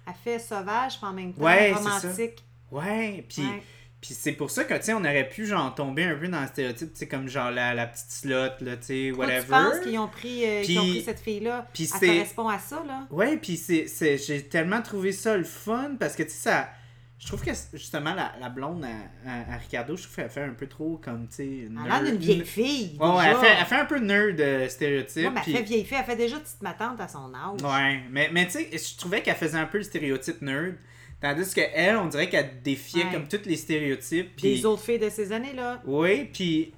Elle 0.05 0.13
fait 0.23 0.37
sauvage, 0.37 0.97
puis 0.99 1.07
en 1.07 1.13
même 1.13 1.33
temps 1.33 1.41
Ouais, 1.43 1.73
romantique. 1.73 2.43
Ouais, 2.71 3.25
puis 3.27 3.41
Ouais. 3.41 3.63
Puis 3.99 4.13
c'est 4.13 4.33
pour 4.33 4.51
ça 4.51 4.63
que, 4.63 4.75
tu 4.75 4.83
sais, 4.83 4.93
on 4.93 4.99
aurait 4.99 5.27
pu, 5.27 5.47
genre, 5.47 5.73
tomber 5.73 6.03
un 6.03 6.15
peu 6.15 6.27
dans 6.27 6.39
le 6.41 6.45
stéréotype, 6.47 6.93
tu 6.93 6.99
sais, 6.99 7.07
comme, 7.07 7.27
genre, 7.27 7.49
la, 7.49 7.73
la 7.73 7.87
petite 7.87 8.11
slot, 8.11 8.31
là, 8.61 8.77
tu 8.77 8.83
sais, 8.83 9.11
whatever. 9.11 9.41
tu 9.41 9.47
penses 9.49 9.79
qu'ils 9.79 9.97
ont 9.97 10.07
pris, 10.07 10.45
euh, 10.45 10.61
ont 10.79 10.87
pris 10.87 11.01
cette 11.03 11.19
fille-là? 11.19 11.65
puis 11.73 11.89
Elle 11.99 12.07
correspond 12.09 12.47
à 12.47 12.59
ça, 12.59 12.83
là? 12.87 13.07
Ouais, 13.09 13.37
puis 13.37 13.57
c'est, 13.57 13.87
c'est, 13.87 14.19
j'ai 14.19 14.43
tellement 14.43 14.83
trouvé 14.83 15.11
ça 15.11 15.35
le 15.35 15.43
fun, 15.43 15.95
parce 15.99 16.15
que, 16.15 16.21
tu 16.21 16.29
sais, 16.29 16.35
ça... 16.51 16.69
Je 17.19 17.25
trouve 17.27 17.43
que, 17.43 17.51
justement, 17.73 18.13
la, 18.13 18.33
la 18.39 18.49
blonde 18.49 18.85
à, 18.85 19.29
à, 19.29 19.55
à 19.55 19.57
Ricardo, 19.57 19.97
je 19.97 20.03
trouve 20.03 20.15
qu'elle 20.17 20.29
fait 20.29 20.43
un 20.43 20.53
peu 20.53 20.67
trop, 20.67 20.97
comme, 21.03 21.27
tu 21.27 21.35
sais... 21.35 21.59
Elle 21.65 21.91
a 21.91 22.01
l'air 22.01 22.11
d'une 22.11 22.19
vieille 22.21 22.45
fille. 22.45 22.95
Ouais, 22.99 23.07
déjà. 23.09 23.31
elle 23.31 23.37
fait, 23.37 23.55
elle 23.59 23.65
fait 23.65 23.75
un 23.75 23.85
peu 23.85 23.97
nerd 23.99 24.39
euh, 24.39 24.69
stéréotype. 24.69 25.23
Ouais, 25.25 25.29
mais 25.31 25.41
elle 25.47 25.53
fait 25.55 25.63
vieille 25.63 25.83
fille. 25.85 25.97
Elle 25.99 26.05
fait 26.05 26.15
déjà 26.15 26.39
petite 26.39 26.61
matante 26.61 27.01
à 27.01 27.07
son 27.07 27.33
âge. 27.33 27.61
Ouais, 27.63 28.01
mais, 28.11 28.29
mais 28.31 28.45
tu 28.45 28.51
sais, 28.51 28.69
je 28.71 28.97
trouvais 28.97 29.23
qu'elle 29.23 29.35
faisait 29.35 29.57
un 29.57 29.65
peu 29.65 29.79
le 29.79 29.83
stéréotype 29.83 30.41
nerd, 30.43 30.75
tandis 31.19 31.51
que 31.55 31.61
elle, 31.73 31.97
on 31.97 32.05
dirait 32.05 32.29
qu'elle 32.29 32.61
défiait 32.61 33.05
Ouais. 33.05 33.11
comme 33.11 33.27
tous 33.27 33.45
les 33.45 33.55
stéréotypes. 33.55 34.35
puis- 34.35 34.55
Des 34.57 34.65
autres 34.67 34.83
filles 34.83 34.99
de 34.99 35.09
ces 35.09 35.31
années-là. 35.31 35.81
Oui, 35.85 36.25
puis, 36.31 36.71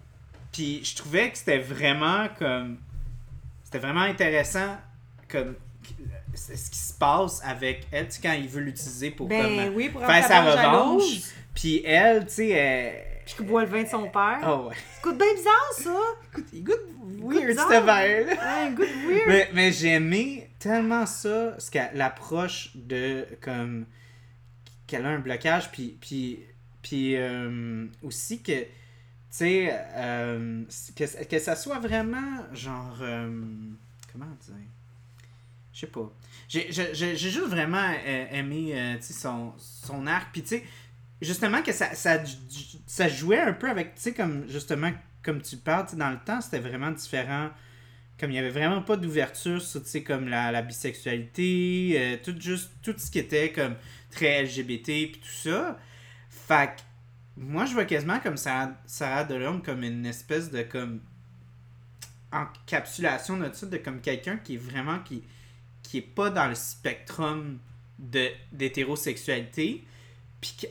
puis 0.54 0.82
je 0.86 0.96
trouvais 0.96 1.30
que 1.32 1.38
c'était 1.38 1.60
vraiment 1.60 2.28
comme. 2.40 2.78
C'était 3.66 3.80
vraiment 3.80 4.02
intéressant 4.04 4.78
comme 5.28 5.56
ce 6.40 6.56
ce 6.56 6.70
qui 6.70 6.80
se 6.80 6.94
passe 6.94 7.42
avec 7.44 7.88
elle, 7.92 8.08
tu 8.08 8.14
sais, 8.14 8.22
quand 8.22 8.34
il 8.34 8.48
veut 8.48 8.62
l'utiliser 8.62 9.12
pour 9.12 9.28
Ben 9.28 9.44
comme, 9.44 9.76
oui, 9.76 9.90
pour 9.90 10.06
faire 10.06 10.26
sa 10.26 10.42
revanche. 10.42 11.22
Puis 11.54 11.84
elle, 11.86 12.26
tu 12.26 12.34
sais, 12.34 12.50
elle. 12.50 13.06
Puis 13.26 13.36
qui 13.36 13.44
boit 13.44 13.64
le 13.64 13.70
vin 13.70 13.84
de 13.84 13.88
son 13.88 14.10
père. 14.10 14.40
Oh 14.44 14.70
ouais. 14.70 14.76
Ça 14.76 15.02
coûte 15.04 15.18
bien 15.18 15.34
bizarre, 15.36 15.74
ça. 15.74 16.42
Il 16.52 16.64
goûte 16.64 16.80
weird 17.22 17.58
ce 17.58 17.70
verre-là. 17.70 18.24
Ouais, 18.24 18.68
un 18.68 18.72
goût 18.72 18.86
de 18.86 19.08
weird. 19.08 19.28
Mais, 19.28 19.50
mais 19.54 19.72
j'ai 19.72 19.90
aimé 19.90 20.50
tellement 20.58 21.06
ça, 21.06 21.60
ce 21.60 21.96
l'approche 21.96 22.72
de 22.76 23.28
comme 23.42 23.86
qu'elle 24.88 25.06
a 25.06 25.10
un 25.10 25.20
blocage, 25.20 25.72
puis 25.72 25.98
puis 26.02 26.40
puis 26.82 27.16
euh, 27.16 27.86
aussi 28.02 28.42
que 28.42 28.62
tu 28.62 28.68
sais 29.30 29.80
euh, 29.96 30.64
que, 30.96 31.24
que 31.26 31.40
ça 31.40 31.56
soit 31.56 31.80
vraiment 31.80 32.44
genre 32.54 32.98
euh, 33.02 33.30
comment 34.12 34.26
dire? 34.26 34.56
Je 35.72 35.82
sais 35.82 35.88
pas 35.88 36.12
j'ai 36.50 37.16
juste 37.16 37.48
vraiment 37.48 37.94
euh, 38.06 38.26
aimé 38.32 38.72
euh, 38.74 38.96
son, 39.02 39.54
son 39.58 40.08
arc 40.08 40.30
puis 40.32 40.42
tu 40.42 40.48
sais 40.48 40.64
justement 41.22 41.62
que 41.62 41.72
ça, 41.72 41.94
ça 41.94 42.24
ça 42.88 43.08
jouait 43.08 43.40
un 43.40 43.54
peu 43.54 43.70
avec 43.70 43.96
tu 43.96 44.02
sais 44.02 44.14
comme 44.14 44.50
justement 44.50 44.92
comme 45.24 45.42
tu 45.42 45.58
parles 45.58 45.86
dans 45.96 46.10
le 46.10 46.20
temps 46.26 46.42
c'était 46.42 46.60
vraiment 46.60 46.92
différent 46.92 47.52
comme 48.20 48.32
il 48.32 48.36
y 48.36 48.40
avait 48.40 48.50
vraiment 48.50 48.82
pas 48.82 48.98
d'ouverture 48.98 49.62
sur, 49.62 49.82
tu 49.82 49.90
sais, 49.90 50.04
comme 50.04 50.28
la, 50.28 50.52
la 50.52 50.62
bisexualité, 50.62 51.96
euh, 51.96 52.18
tout 52.22 52.36
juste, 52.38 52.70
tout 52.84 52.94
ce 52.98 53.10
qui 53.10 53.20
était 53.20 53.54
comme 53.54 53.76
très 54.12 54.44
LGBT 54.44 54.84
puis 54.84 55.22
tout 55.22 55.50
ça. 55.50 55.80
Fait 56.30 56.76
que, 56.76 56.82
moi, 57.38 57.66
je 57.66 57.74
vois 57.74 57.86
quasiment 57.86 58.20
comme 58.20 58.36
Sarah, 58.36 58.74
Sarah 58.86 59.24
Delorme 59.24 59.62
comme 59.62 59.84
une 59.84 60.06
espèce 60.06 60.52
de, 60.52 60.64
comme, 60.64 61.00
encapsulation 62.32 63.38
de 63.38 63.50
ça, 63.54 63.66
de 63.66 63.78
comme 63.78 64.02
quelqu'un 64.02 64.38
qui 64.38 64.56
est 64.56 64.58
vraiment, 64.58 65.00
qui, 65.00 65.24
qui 65.90 65.98
est 65.98 66.02
pas 66.02 66.30
dans 66.30 66.48
le 66.48 66.56
spectrum 66.56 67.58
de 67.98 68.28
d'hétérosexualité, 68.52 69.84
puis 70.40 70.54
qu'elle 70.60 70.70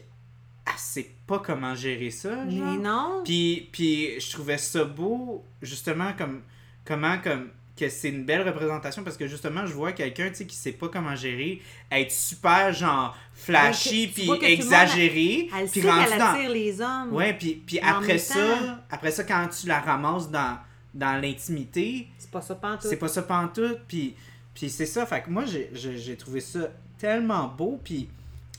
sait 0.77 1.11
pas 1.27 1.39
comment 1.41 1.75
gérer 1.75 2.11
ça. 2.11 2.45
Mais 2.47 2.59
genre. 2.59 2.75
non. 2.79 3.23
Puis, 3.25 3.69
puis 3.73 4.21
je 4.21 4.31
trouvais 4.33 4.59
ça 4.59 4.85
beau, 4.85 5.45
justement, 5.63 6.13
comme 6.17 6.43
comment 6.85 7.19
comme 7.19 7.51
que 7.77 7.89
c'est 7.89 8.09
une 8.09 8.25
belle 8.25 8.43
représentation 8.49 9.05
parce 9.05 9.17
que 9.17 9.29
justement 9.29 9.65
je 9.65 9.73
vois 9.73 9.93
quelqu'un 9.93 10.31
tu 10.31 10.35
sais 10.37 10.47
qui 10.47 10.57
sait 10.57 10.73
pas 10.73 10.89
comment 10.89 11.15
gérer 11.15 11.63
être 11.93 12.11
super 12.11 12.73
genre 12.73 13.17
flashy 13.33 14.09
puis 14.09 14.29
exagéré 14.43 15.49
Elle 15.57 15.69
puis 15.69 15.83
dans 15.83 16.53
les 16.53 16.81
hommes. 16.81 17.13
ouais 17.15 17.35
puis 17.35 17.63
puis 17.65 17.79
Mais 17.81 17.89
après 17.89 18.19
ça 18.19 18.35
temps- 18.35 18.79
après 18.91 19.13
ça 19.13 19.23
quand 19.23 19.47
tu 19.49 19.69
la 19.69 19.79
ramasses 19.79 20.29
dans 20.29 20.59
dans 20.93 21.21
l'intimité 21.23 22.09
C'est 22.19 22.33
pas 22.33 22.43
ça 22.43 22.57
pantoute. 22.57 22.91
c'est 22.91 22.97
pas 22.97 23.07
ça 23.07 23.23
pantoute 23.23 23.79
puis 23.87 24.17
puis 24.59 24.69
c'est 24.71 24.87
ça 24.87 25.07
fait 25.07 25.23
que 25.23 25.31
moi 25.31 25.45
j'ai- 25.47 26.17
trouvé 26.17 26.41
ça 26.41 26.61
tellement 26.99 27.47
beau 27.47 27.81
puis 27.83 28.09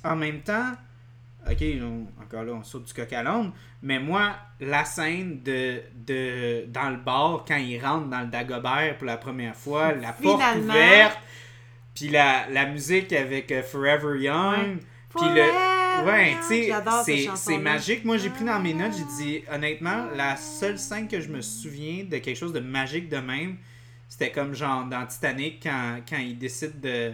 en 0.04 0.16
même 0.16 0.40
temps 0.42 0.72
ok 1.50 1.62
on- 1.82 2.08
encore 2.24 2.44
là 2.44 2.54
on 2.54 2.64
saute 2.64 2.86
du 2.86 2.94
coq 2.94 3.12
à 3.12 3.22
l'âne 3.24 3.52
mais 3.82 4.00
moi 4.00 4.32
la 4.62 4.86
scène 4.86 5.42
de, 5.44 5.82
de 6.08 6.66
dans 6.68 6.90
le 6.90 6.98
bar 6.98 7.44
quand 7.48 7.58
il 7.58 7.80
rentre 7.84 8.08
dans 8.08 8.22
le 8.22 8.28
Dagobert 8.28 8.98
pour 8.98 9.08
la 9.08 9.18
première 9.18 9.56
fois 9.56 9.94
la 9.94 10.14
porte 10.14 10.42
ouverte 10.72 11.18
puis 11.94 12.08
la, 12.10 12.48
la 12.50 12.66
musique 12.68 13.12
avec 13.12 13.52
euh, 13.52 13.62
Forever 13.62 14.18
Young 14.22 14.78
puis 15.18 15.28
le 15.36 16.06
ouais 16.08 16.38
tu 16.48 16.48
sais 17.04 17.24
c'est 17.36 17.58
magique. 17.64 18.06
Moi 18.06 18.18
j'ai 18.18 18.30
pris 18.30 18.46
dans 18.46 18.60
mes 18.60 18.74
notes 18.74 18.94
j'ai 18.98 19.24
dit 19.26 19.44
honnêtement 19.52 20.06
la 20.16 20.38
seule 20.38 20.80
scène 20.80 21.10
que 21.10 21.20
je 21.20 21.28
me 21.30 21.42
souviens 21.42 22.06
de 22.06 22.18
quelque 22.20 22.38
chose 22.38 22.54
de 22.54 22.62
magique 22.62 23.10
de 23.10 23.18
même 23.18 23.58
c'était 24.10 24.32
comme 24.32 24.54
genre 24.54 24.86
dans 24.86 25.06
Titanic 25.06 25.64
quand, 25.64 26.00
quand 26.10 26.18
ils 26.18 26.38
décident 26.38 26.80
de, 26.82 27.14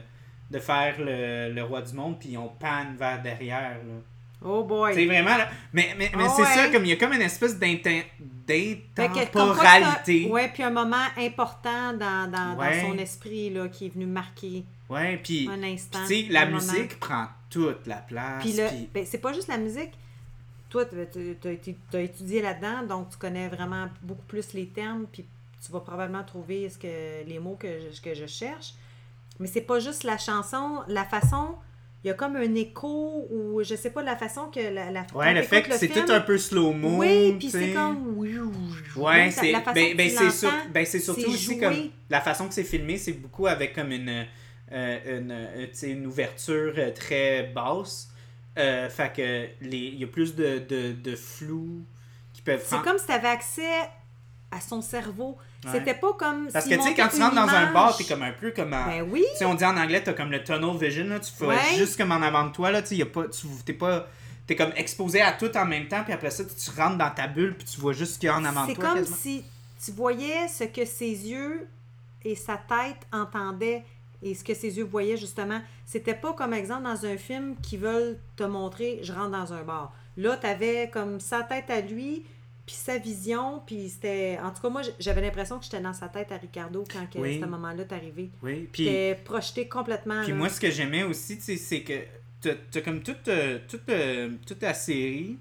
de 0.49 0.59
faire 0.59 0.95
le, 0.97 1.53
le 1.53 1.63
roi 1.63 1.81
du 1.81 1.93
monde 1.93 2.17
puis 2.19 2.35
on 2.37 2.47
panne 2.47 2.95
vers 2.97 3.21
derrière 3.21 3.77
là. 3.85 3.95
Oh 4.43 4.63
boy. 4.63 4.93
C'est 4.93 5.05
vraiment 5.05 5.37
là. 5.37 5.49
Mais, 5.73 5.95
mais, 5.97 6.11
mais 6.15 6.25
Ah 6.27 6.33
c'est 6.35 6.43
ouais. 6.43 6.53
ça, 6.53 6.69
comme 6.69 6.85
il 6.85 6.89
y 6.89 6.93
a 6.93 6.97
comme 6.97 7.13
une 7.13 7.21
espèce 7.21 7.57
d'intemporalité. 7.57 10.29
Ouais, 10.29 10.49
puis 10.53 10.61
un 10.61 10.69
moment 10.69 11.05
important 11.17 11.93
dans, 11.93 12.29
dans, 12.29 12.55
son 12.81 12.95
esprit 12.99 13.49
là, 13.49 13.69
qui 13.69 13.87
est 13.87 13.89
venu 13.89 14.05
marquer 14.05 14.63
Ouais, 14.87 15.17
puis 15.17 15.49
un 15.51 15.63
instant. 15.63 15.97
tu 16.07 16.25
sais, 16.25 16.27
la 16.29 16.45
moment. 16.45 16.57
musique 16.57 16.99
prend 16.99 17.25
toute 17.49 17.87
la 17.87 17.97
place. 17.97 18.43
Puis 18.43 18.55
ben, 18.93 19.03
c'est 19.05 19.17
pas 19.17 19.33
juste 19.33 19.47
la 19.47 19.57
musique. 19.57 19.93
Toi, 20.69 20.85
tu 20.85 21.37
as, 21.93 22.01
étudié 22.01 22.41
là-dedans, 22.41 22.83
donc 22.83 23.09
tu 23.09 23.17
connais 23.17 23.47
vraiment 23.47 23.87
beaucoup 24.01 24.25
plus 24.27 24.53
les 24.53 24.67
termes, 24.67 25.05
puis 25.11 25.25
tu 25.65 25.71
vas 25.71 25.79
probablement 25.79 26.23
trouver 26.23 26.69
ce 26.69 26.77
que, 26.77 27.23
les 27.27 27.39
mots 27.39 27.57
que 27.59 27.67
je, 27.91 28.01
que 28.01 28.13
je 28.13 28.25
cherche. 28.25 28.73
Mais 29.39 29.47
c'est 29.47 29.61
pas 29.61 29.79
juste 29.79 30.03
la 30.03 30.17
chanson, 30.17 30.83
la 30.87 31.03
façon. 31.05 31.55
Il 32.03 32.07
y 32.09 32.11
a 32.11 32.13
comme 32.13 32.35
un 32.35 32.53
écho 32.55 33.25
ou 33.31 33.63
je 33.63 33.75
sais 33.75 33.89
pas 33.89 34.03
la 34.03 34.15
façon 34.15 34.51
que 34.53 34.59
la, 34.59 34.91
la 34.91 35.07
Ouais, 35.15 35.33
le 35.33 35.41
fait 35.41 35.63
que 35.63 35.75
c'est 35.75 35.87
tout 35.87 36.11
un 36.11 36.21
peu 36.21 36.37
slow-mo. 36.37 36.99
Oui, 36.99 37.35
puis 37.39 37.49
c'est 37.49 37.73
comme 37.73 38.15
Ouais, 38.95 39.31
c'est 39.31 39.51
la 39.51 39.61
façon 39.61 39.73
ben, 39.73 39.97
ben, 39.97 40.09
tu 40.09 40.15
c'est 40.15 40.29
sur- 40.29 40.51
ben, 40.69 40.85
c'est 40.85 40.99
surtout 40.99 41.31
aussi 41.31 41.57
comme 41.57 41.89
la 42.09 42.21
façon 42.21 42.47
que 42.47 42.53
c'est 42.53 42.63
filmé, 42.63 42.97
c'est 42.97 43.13
beaucoup 43.13 43.47
avec 43.47 43.73
comme 43.73 43.91
une 43.91 44.25
euh, 44.71 45.19
une, 45.19 45.31
euh, 45.31 45.67
une 45.83 46.05
ouverture 46.07 46.73
euh, 46.77 46.91
très 46.91 47.43
basse. 47.43 48.09
Euh, 48.57 48.89
fait 48.89 49.11
que 49.13 49.65
il 49.65 49.99
y 49.99 50.03
a 50.03 50.07
plus 50.07 50.33
de, 50.33 50.59
de, 50.59 50.93
de 50.93 51.15
flou 51.15 51.83
qui 52.33 52.41
peuvent 52.41 52.63
C'est 52.65 52.81
comme 52.81 52.97
si 52.97 53.05
tu 53.05 53.11
avais 53.11 53.27
accès 53.27 53.89
à 54.51 54.61
son 54.61 54.81
cerveau. 54.81 55.37
Ouais. 55.65 55.71
C'était 55.79 55.93
pas 55.95 56.13
comme 56.13 56.47
parce 56.51 56.65
que 56.65 56.75
tu 56.75 56.81
sais 56.81 56.93
quand 56.93 57.07
tu 57.09 57.21
rentres 57.21 57.35
dans 57.35 57.41
un 57.47 57.61
image. 57.63 57.73
bar, 57.73 57.97
t'es 57.97 58.03
comme 58.03 58.23
un 58.23 58.31
peu 58.31 58.51
comme 58.51 58.73
en- 58.73 58.85
Ben 58.85 59.01
oui. 59.09 59.23
Tu 59.33 59.39
sais, 59.39 59.45
on 59.45 59.55
dit 59.55 59.65
en 59.65 59.75
anglais, 59.77 60.01
t'as 60.03 60.13
comme 60.13 60.31
le 60.31 60.43
tunnel 60.43 60.77
vision, 60.79 61.05
là, 61.07 61.19
tu 61.19 61.31
fais 61.31 61.45
Ouais. 61.45 61.55
juste 61.77 61.97
comme 61.97 62.11
en 62.11 62.21
avant 62.21 62.45
de 62.45 62.51
toi, 62.51 62.71
là, 62.71 62.81
tu 62.81 62.89
sais, 62.89 62.95
y 62.97 63.01
a 63.01 63.05
pas, 63.07 63.27
tu 63.27 63.47
t'es 63.65 63.73
pas, 63.73 64.07
t'es 64.47 64.55
comme 64.55 64.71
exposé 64.75 65.21
à 65.21 65.31
tout 65.33 65.55
en 65.57 65.65
même 65.65 65.87
temps, 65.87 66.03
puis 66.03 66.13
après 66.13 66.29
ça, 66.31 66.43
tu, 66.45 66.69
rentres 66.79 66.97
dans 66.97 67.09
ta 67.11 67.27
bulle, 67.27 67.55
puis 67.55 67.65
tu 67.65 67.79
vois 67.81 67.93
juste 67.93 68.13
ce 68.15 68.19
qu'il 68.19 68.27
y 68.27 68.29
a 68.29 68.37
en 68.37 68.45
avant 68.45 68.63
de 68.65 68.69
C'est 68.69 68.75
toi. 68.75 68.85
comme 68.89 68.95
quasiment. 68.99 69.17
si 69.17 69.43
tu 69.83 69.91
voyais 69.91 70.47
ce 70.47 70.63
que 70.65 70.85
ses 70.85 71.05
yeux 71.29 71.67
et 72.23 72.35
sa 72.35 72.57
tête 72.57 73.05
entendaient 73.11 73.83
et 74.23 74.33
ce 74.33 74.43
que 74.43 74.53
ses 74.53 74.77
yeux 74.77 74.85
voyaient 74.85 75.17
justement. 75.17 75.61
C'était 75.85 76.15
pas 76.15 76.33
comme 76.33 76.53
exemple 76.53 76.83
dans 76.83 77.05
un 77.05 77.17
film 77.17 77.55
qui 77.61 77.77
veulent 77.77 78.17
te 78.35 78.43
montrer 78.43 78.99
je 79.03 79.11
rentre 79.13 79.29
dans 79.31 79.53
un 79.53 79.61
bar. 79.63 79.93
Là, 80.17 80.37
tu 80.37 80.47
avais 80.47 80.89
comme 80.91 81.19
sa 81.19 81.43
tête 81.43 81.69
à 81.69 81.81
lui, 81.81 82.23
puis 82.65 82.75
sa 82.75 82.97
vision, 82.97 83.61
puis 83.65 83.89
c'était. 83.89 84.39
En 84.43 84.51
tout 84.51 84.61
cas, 84.61 84.69
moi, 84.69 84.81
j'avais 84.99 85.21
l'impression 85.21 85.57
que 85.59 85.65
j'étais 85.65 85.81
dans 85.81 85.93
sa 85.93 86.07
tête 86.07 86.31
à 86.31 86.37
Ricardo 86.37 86.83
quand 86.91 87.05
que 87.09 87.19
Oui. 87.19 87.39
ce 87.39 87.45
moment-là 87.45 87.83
est 87.83 87.93
arrivé. 87.93 88.29
Oui, 88.41 88.67
puis, 88.71 88.85
J'étais 88.85 89.15
projeté 89.23 89.67
complètement. 89.67 90.21
puis 90.21 90.31
là. 90.31 90.35
moi, 90.37 90.49
ce 90.49 90.59
que 90.59 90.71
j'aimais 90.71 91.03
aussi, 91.03 91.37
tu 91.37 91.43
sais, 91.43 91.57
c'est 91.57 91.81
que 91.81 91.93
t'as 92.71 92.81
comme 92.81 93.01
toute, 93.01 93.27
euh, 93.27 93.59
toute, 93.67 93.89
euh, 93.89 94.29
toute 94.47 94.61
la 94.61 94.73
série, 94.73 95.37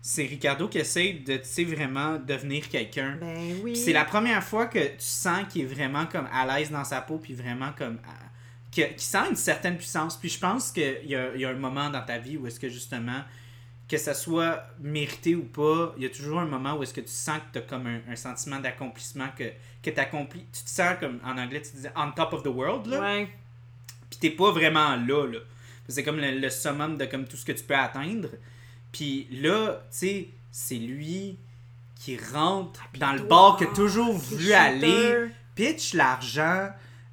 c'est 0.00 0.24
Ricardo 0.24 0.68
qui 0.68 0.78
essaye 0.78 1.20
de, 1.20 1.36
tu 1.36 1.44
sais, 1.44 1.64
vraiment 1.64 2.18
devenir 2.18 2.68
quelqu'un. 2.68 3.16
Ben 3.20 3.56
oui. 3.62 3.76
C'est 3.76 3.92
la 3.92 4.04
première 4.04 4.42
fois 4.42 4.66
que 4.66 4.78
tu 4.78 4.94
sens 5.00 5.46
qu'il 5.50 5.62
est 5.62 5.66
vraiment 5.66 6.06
comme 6.06 6.28
à 6.32 6.46
l'aise 6.46 6.70
dans 6.70 6.84
sa 6.84 7.00
peau, 7.02 7.18
puis 7.18 7.34
vraiment 7.34 7.72
comme. 7.76 7.98
à- 8.06 8.24
qu'il 8.70 8.86
sent 9.00 9.30
une 9.30 9.36
certaine 9.36 9.76
puissance. 9.78 10.16
Puis 10.18 10.28
je 10.28 10.38
pense 10.38 10.70
qu'il 10.70 11.00
y 11.06 11.14
a, 11.16 11.34
y 11.34 11.44
a 11.44 11.48
un 11.48 11.54
moment 11.54 11.88
dans 11.88 12.02
ta 12.04 12.18
vie 12.18 12.36
où 12.36 12.46
est-ce 12.46 12.60
que 12.60 12.68
justement, 12.68 13.22
que 13.88 13.96
ça 13.96 14.12
soit 14.12 14.66
mérité 14.80 15.34
ou 15.34 15.44
pas, 15.44 15.94
il 15.96 16.02
y 16.02 16.06
a 16.06 16.10
toujours 16.10 16.40
un 16.40 16.46
moment 16.46 16.74
où 16.76 16.82
est-ce 16.82 16.92
que 16.92 17.00
tu 17.00 17.08
sens 17.08 17.38
que 17.38 17.52
tu 17.52 17.58
as 17.58 17.62
comme 17.62 17.86
un, 17.86 18.00
un 18.10 18.16
sentiment 18.16 18.60
d'accomplissement, 18.60 19.28
que, 19.36 19.44
que 19.82 19.90
tu 19.90 19.98
accomplis. 19.98 20.44
Tu 20.52 20.62
te 20.62 20.68
sens 20.68 20.96
comme 21.00 21.18
en 21.24 21.38
anglais, 21.38 21.62
tu 21.62 21.72
disais 21.74 21.90
on 21.96 22.10
top 22.12 22.34
of 22.34 22.42
the 22.42 22.48
world, 22.48 22.86
là. 22.86 23.00
Ouais. 23.00 23.28
Puis 24.10 24.18
t'es 24.20 24.30
pas 24.30 24.50
vraiment 24.50 24.96
là, 24.96 25.26
là. 25.26 25.38
C'est 25.88 26.02
comme 26.02 26.18
le, 26.18 26.38
le 26.38 26.50
summum 26.50 26.98
de 26.98 27.06
comme 27.06 27.26
tout 27.26 27.38
ce 27.38 27.46
que 27.46 27.52
tu 27.52 27.64
peux 27.64 27.74
atteindre. 27.74 28.28
Puis 28.92 29.26
là, 29.30 29.80
tu 29.90 29.98
sais, 29.98 30.28
c'est 30.50 30.76
lui 30.76 31.38
qui 31.96 32.16
rentre 32.16 32.82
dans 32.98 33.12
le 33.12 33.22
bar 33.22 33.60
a 33.60 33.66
toujours 33.74 34.14
Ah, 34.14 34.18
voulu 34.18 34.52
aller, 34.52 35.28
pitch 35.54 35.94
l'argent, 35.94 36.70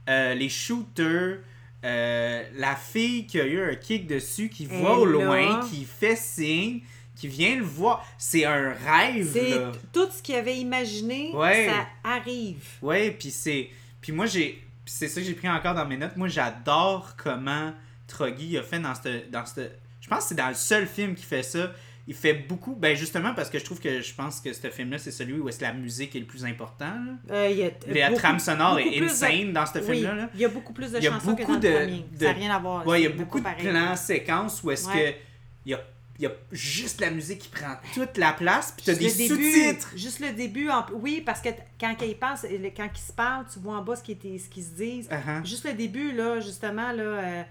euh, 0.10 0.34
les 0.34 0.50
shooters, 0.50 1.40
euh, 1.86 2.44
la 2.56 2.76
fille 2.76 3.28
qui 3.28 3.40
a 3.40 3.46
eu 3.46 3.62
un 3.62 3.76
kick 3.76 4.08
dessus, 4.08 4.50
qui 4.50 4.68
Elle 4.70 4.78
voit 4.80 4.98
au 4.98 5.06
là. 5.06 5.24
loin, 5.26 5.68
qui 5.70 5.86
fait 5.86 6.16
signe, 6.18 6.82
qui 7.16 7.28
vient 7.28 7.56
le 7.56 7.64
voir. 7.64 8.06
C'est 8.18 8.44
un 8.46 8.74
rêve, 8.74 9.30
C'est 9.32 9.50
là. 9.60 9.72
tout 9.94 10.08
ce 10.12 10.22
qu'il 10.22 10.36
avait 10.36 10.58
imaginé, 10.58 11.32
Ouais. 11.34 11.70
ça 11.70 11.88
arrive. 12.04 12.64
Ouais, 12.82 13.12
puis 13.12 13.30
c'est. 13.32 13.70
Puis 14.02 14.12
moi, 14.12 14.26
j'ai. 14.26 14.62
c'est 14.86 15.08
ça 15.08 15.22
que 15.22 15.28
j'ai 15.28 15.34
pris 15.34 15.48
encore 15.50 15.76
dans 15.76 15.86
mes 15.86 15.98
notes. 15.98 16.18
Moi, 16.18 16.28
j'adore 16.28 17.16
comment 17.18 17.74
Troggy 18.08 18.58
a 18.58 18.64
fait 18.64 18.80
dans 18.80 18.94
ce. 18.96 19.30
Dans 19.30 19.46
cette... 19.46 19.80
Je 20.02 20.08
pense 20.08 20.24
que 20.24 20.30
c'est 20.30 20.36
dans 20.36 20.50
le 20.50 20.54
seul 20.56 20.86
film 20.88 21.16
qui 21.16 21.24
fait 21.26 21.44
ça. 21.44 21.72
Il 22.08 22.14
fait 22.14 22.34
beaucoup. 22.34 22.76
Ben, 22.76 22.96
justement, 22.96 23.34
parce 23.34 23.50
que 23.50 23.58
je 23.58 23.66
trouve 23.66 23.80
que 23.80 24.00
je 24.02 24.14
pense 24.14 24.40
que 24.40 24.54
ce 24.54 24.70
film-là, 24.70 25.00
c'est 25.00 25.10
celui 25.12 25.40
où 25.40 25.50
est-ce 25.50 25.58
que 25.58 25.64
la 25.64 25.74
musique 25.74 26.16
est 26.16 26.20
le 26.20 26.26
plus 26.28 26.46
important. 26.46 26.86
là. 26.86 27.34
Euh, 27.36 27.50
il 27.50 27.58
y 27.58 27.64
a 27.64 27.72
La 28.04 28.10
beaucoup- 28.10 28.22
trame 28.22 28.38
sonore 28.40 28.78
est 28.80 29.00
de- 29.00 29.06
insane 29.06 29.52
dans 29.54 29.66
ce 29.66 29.82
film-là. 29.82 30.14
là. 30.14 30.30
il 30.36 30.40
y 30.42 30.46
a 30.46 30.50
beaucoup 30.50 30.74
plus 30.74 30.92
de 30.92 31.02
chansons 31.02 31.34
que 31.36 31.42
dans 31.44 31.58
de- 31.58 31.68
le 31.68 31.74
premier. 31.74 32.06
de- 32.12 32.20
Ça 32.20 32.26
n'a 32.26 32.32
rien 32.34 32.56
à 32.56 32.60
voir. 32.60 32.86
Ouais, 32.86 33.02
il 33.02 33.04
y 33.06 33.08
a 33.08 33.10
beaucoup 33.10 33.40
de 33.40 33.46
plans, 33.60 33.96
séquences 33.96 34.62
où 34.64 34.70
est-ce 34.72 34.88
Ouais. 34.90 34.94
que. 35.16 35.18
Il 35.66 35.72
y 35.72 35.74
a, 35.74 35.82
il 36.20 36.24
y 36.24 36.26
a 36.28 36.32
juste 36.52 37.02
la 37.02 37.10
musique 37.10 37.40
qui 37.40 37.50
prend 37.50 37.74
toute 37.96 38.18
la 38.20 38.34
place, 38.34 38.72
puis 38.78 38.86
t'as 38.86 38.94
Juste 38.94 39.18
des 39.18 39.28
le 39.28 39.36
début, 39.36 39.52
sous-titres. 39.52 39.92
Juste 39.96 40.20
le 40.20 40.32
début, 40.34 40.70
en- 40.70 40.86
oui, 40.94 41.24
parce 41.26 41.42
que 41.42 41.50
quand 41.80 41.96
ils 42.04 42.16
pensent, 42.16 42.46
quand 42.78 42.90
ils 42.96 43.00
se 43.02 43.12
parlent, 43.14 43.46
tu 43.52 43.58
vois 43.58 43.78
en 43.78 43.82
bas 43.82 43.96
ce 43.96 44.04
qu'ils 44.04 44.40
se 44.40 44.48
disent. 44.76 45.10
Uh-huh. 45.10 45.44
Juste 45.44 45.66
le 45.66 45.74
début, 45.74 46.12
là, 46.12 46.40
justement, 46.40 46.92
là, 46.92 47.04
euh, 47.04 47.44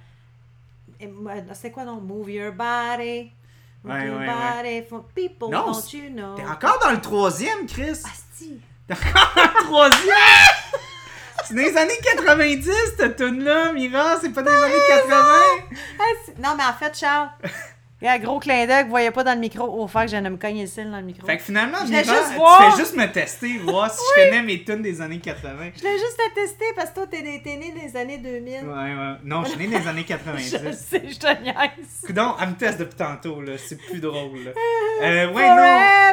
moi, 1.13 1.35
c'est 1.55 1.73
quoi 1.73 1.85
donc? 1.85 2.05
Move 2.05 2.31
your 2.31 2.53
body. 2.53 3.33
Ouais, 3.85 4.07
your 4.07 4.19
ouais, 4.19 4.27
ouais. 4.27 4.63
body 4.63 4.83
for 4.89 5.05
people, 5.15 5.51
Non, 5.51 5.67
don't 5.67 5.75
c'est- 5.75 5.97
you 5.99 6.11
know? 6.11 6.35
T'es 6.37 6.45
encore 6.45 6.79
dans 6.83 6.91
le 6.91 7.01
troisième, 7.01 7.67
Chris! 7.67 7.91
Asti. 7.91 8.61
T'es 8.89 8.95
encore 8.95 9.33
dans 9.37 9.43
le 9.43 9.65
troisième! 9.65 10.15
c'est 11.45 11.55
dans 11.55 11.63
les 11.63 11.77
années 11.77 11.99
90, 12.03 12.71
cette 12.97 13.17
tune-là, 13.17 13.73
Mira, 13.73 14.19
c'est 14.21 14.31
pas 14.31 14.43
dans 14.43 14.51
les 14.51 14.63
années 14.63 14.75
80! 14.89 15.17
Ah, 15.99 16.03
c'est- 16.25 16.39
Non, 16.39 16.55
mais 16.57 16.65
en 16.65 16.73
fait, 16.73 16.97
Charles, 16.99 17.29
il 18.03 18.07
y 18.07 18.09
a 18.09 18.13
un 18.15 18.19
gros 18.19 18.39
clin 18.39 18.67
d'œil 18.67 18.81
que 18.81 18.85
vous 18.85 18.91
voyez 18.91 19.11
pas 19.13 19.25
dans 19.25 19.35
le 19.35 19.41
micro. 19.41 19.65
Oh, 19.67 19.87
fuck, 19.87 20.03
je 20.03 20.09
viens 20.09 20.23
de 20.23 20.29
me 20.29 20.37
cogner 20.37 20.63
le 20.63 20.67
cil 20.69 20.91
dans 20.91 20.99
le 20.99 21.05
micro. 21.05 21.27
Fait 21.27 21.37
que 21.39 21.43
finalement, 21.43 21.79
Je 21.87 21.91
Mira, 21.91 22.03
juste 22.03 22.29
tu 22.31 22.35
voir. 22.37 22.75
fais 22.75 22.81
juste 22.83 22.97
me 22.97 23.07
tester, 23.11 23.59
voir 23.59 23.91
si 23.91 24.01
je 24.17 24.25
connais 24.25 24.43
mes 24.43 24.63
tunes 24.65 24.83
des 24.83 25.01
années 25.01 25.21
80. 25.21 25.71
Je 25.77 25.83
l'ai 25.83 25.93
juste 25.99 26.21
à 26.31 26.35
tester 26.35 26.65
parce 26.77 26.91
que 26.91 26.95
toi, 26.97 27.07
t'es 27.07 27.23
né, 27.23 27.41
les 27.83 27.97
années 27.97 28.19
2000. 28.19 28.53
Ouais, 28.53 28.61
ouais. 28.69 29.15
Non, 29.25 29.45
je 29.45 29.51
suis 29.51 29.59
né 29.69 29.79
les 29.79 29.87
années 29.89 30.03
Je 30.09 30.15
90. 30.15 30.51
sais, 30.77 31.03
je 31.09 31.19
te 31.19 31.43
niaise. 31.43 32.03
Coudon, 32.05 32.35
elle 32.43 32.49
me 32.51 32.55
teste 32.57 32.79
depuis 32.81 32.97
tantôt, 32.97 33.41
là. 33.41 33.53
C'est 33.57 33.77
plus 33.77 34.01
drôle, 34.01 34.39
là. 34.45 34.51
Euh, 35.03 35.33
ouais, 35.33 35.49
non. 35.49 35.57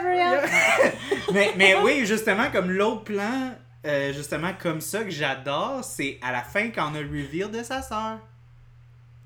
Forever 0.01 0.91
mais, 1.34 1.51
mais 1.57 1.75
oui, 1.75 2.05
justement, 2.05 2.45
comme 2.51 2.69
l'autre 2.71 3.03
plan, 3.03 3.53
euh, 3.86 4.13
justement, 4.13 4.51
comme 4.61 4.79
ça, 4.82 5.03
que 5.03 5.09
j'adore, 5.09 5.84
c'est 5.84 6.19
à 6.21 6.32
la 6.32 6.41
fin 6.41 6.69
quand 6.69 6.91
on 6.91 6.95
a 6.95 7.01
le 7.01 7.07
reveal 7.09 7.49
de 7.51 7.63
sa 7.63 7.82
sœur. 7.82 8.19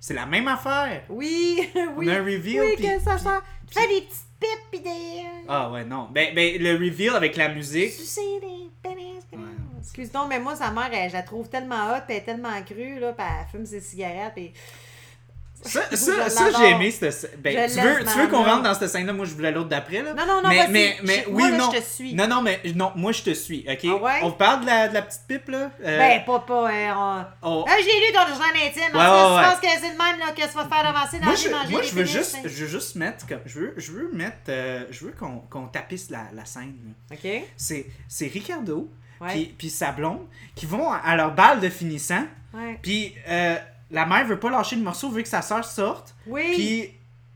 C'est 0.07 0.13
la 0.13 0.27
même 0.27 0.47
affaire. 0.47 1.01
Oui, 1.09 1.67
oui. 1.73 1.81
On 1.97 2.07
a 2.07 2.19
un 2.19 2.23
reveal. 2.23 2.61
oui, 2.61 2.75
que 2.75 3.03
ça 3.03 3.17
sort. 3.17 3.41
Tu 3.67 3.73
fais 3.73 3.87
des 3.87 4.01
petites 4.01 4.27
pipes 4.39 4.71
pis 4.71 4.79
des. 4.79 5.23
Ah 5.47 5.71
ouais, 5.71 5.83
non. 5.83 6.09
Ben, 6.11 6.31
ben, 6.35 6.61
le 6.61 6.73
reveal 6.73 7.15
avec 7.15 7.35
la 7.35 7.49
musique. 7.49 7.91
Des 7.97 8.69
pénis. 8.83 9.23
Ouais. 9.33 9.39
Excuse 9.79 10.11
donc, 10.11 10.29
mais 10.29 10.39
moi, 10.39 10.55
sa 10.55 10.69
mère, 10.69 10.91
elle, 10.93 11.09
je 11.09 11.15
la 11.15 11.23
trouve 11.23 11.49
tellement 11.49 11.89
hot, 11.89 12.01
pis 12.05 12.13
elle 12.13 12.17
est 12.17 12.21
tellement 12.21 12.61
crue, 12.61 12.99
là, 12.99 13.13
pis 13.13 13.23
elle 13.23 13.47
fume 13.51 13.65
ses 13.65 13.79
cigarettes, 13.79 14.35
pis. 14.35 14.53
Ça, 15.65 15.81
ça, 15.95 16.29
ça 16.29 16.45
j'ai 16.57 16.69
aimé 16.71 16.91
cette 16.91 17.41
Ben, 17.41 17.69
tu 17.69 17.79
veux, 17.79 17.99
laisse 17.99 18.13
tu 18.13 18.19
veux 18.19 18.27
qu'on 18.27 18.43
rentre 18.43 18.63
dans 18.63 18.73
cette 18.73 18.89
scène-là? 18.89 19.13
Moi, 19.13 19.25
je 19.25 19.33
voulais 19.33 19.51
l'autre 19.51 19.69
d'après, 19.69 20.01
là. 20.03 20.13
Non, 20.13 20.25
non, 20.25 20.41
non, 20.43 20.49
mais, 20.49 20.67
mais, 20.69 20.97
mais 21.03 21.23
Je- 21.25 21.29
oui, 21.31 21.41
moi, 21.43 21.49
là, 21.51 21.57
non. 21.57 21.71
je 21.73 21.77
te 21.79 21.83
suis. 21.83 22.13
Non, 22.13 22.27
non, 22.27 22.41
mais 22.41 22.61
non, 22.75 22.91
moi, 22.95 23.11
je 23.11 23.23
te 23.23 23.33
suis, 23.33 23.65
OK? 23.69 23.79
Ah 23.85 23.95
ouais? 23.95 24.19
On 24.23 24.31
parle 24.31 24.61
de 24.61 24.65
la, 24.67 24.87
de 24.87 24.93
la 24.93 25.01
petite 25.01 25.21
pipe, 25.27 25.49
là? 25.49 25.71
Euh, 25.83 25.97
Ben, 25.97 26.23
pas, 26.25 26.39
pas. 26.39 26.69
on- 26.71 27.25
on- 27.49 27.65
Ah, 27.67 27.75
je 27.79 27.85
l'ai 27.85 28.07
lu 28.07 28.13
dans 28.13 28.23
le 28.25 28.29
journal 28.31 28.51
intime. 28.55 28.95
Ouais, 28.95 29.01
en 29.05 29.35
ouais, 29.35 29.43
je 29.43 29.49
pense 29.49 29.59
que 29.59 29.67
c'est 29.81 29.91
le 29.91 29.97
même 29.97 30.19
là, 30.19 30.31
que 30.35 30.41
vas 30.55 30.63
te 30.63 30.69
faire 30.69 30.87
avancer 30.87 31.19
dans 31.19 31.25
Moi, 31.25 31.33
la 31.33 31.39
je, 31.41 31.49
manger 31.49 31.71
moi, 31.71 31.81
des 31.81 31.87
je 31.87 31.93
veux 31.95 32.03
pénis, 32.03 32.11
juste, 32.17 32.35
hein. 32.35 32.41
je 32.45 32.63
veux 32.63 32.67
juste 32.69 32.95
mettre 32.95 33.27
comme, 33.27 33.39
je 33.45 33.59
veux, 33.59 33.73
je 33.77 33.91
veux 33.91 34.09
mettre, 34.13 34.37
euh, 34.49 34.83
je 34.91 35.05
veux 35.05 35.11
qu'on, 35.11 35.39
qu'on 35.49 35.67
tapisse 35.67 36.09
la, 36.09 36.23
la 36.33 36.45
scène. 36.45 36.75
là. 37.09 37.15
OK. 37.15 37.43
C'est, 37.57 37.85
c'est 38.07 38.27
Ricardo, 38.27 38.89
puis, 39.27 39.53
puis 39.57 39.69
sa 39.69 39.91
blonde, 39.91 40.25
qui 40.55 40.65
vont 40.65 40.91
à, 40.91 41.15
leur 41.15 41.33
balle 41.33 41.59
de 41.59 41.69
finissant, 41.69 42.23
puis 42.81 43.15
euh, 43.27 43.55
la 43.91 44.05
mère 44.05 44.25
veut 44.25 44.39
pas 44.39 44.49
lâcher 44.49 44.75
le 44.75 44.81
morceau, 44.83 45.09
veut 45.09 45.21
que 45.21 45.27
sa 45.27 45.41
soeur 45.41 45.63
sorte, 45.65 46.15
Oui. 46.27 46.51
puis 46.55 46.91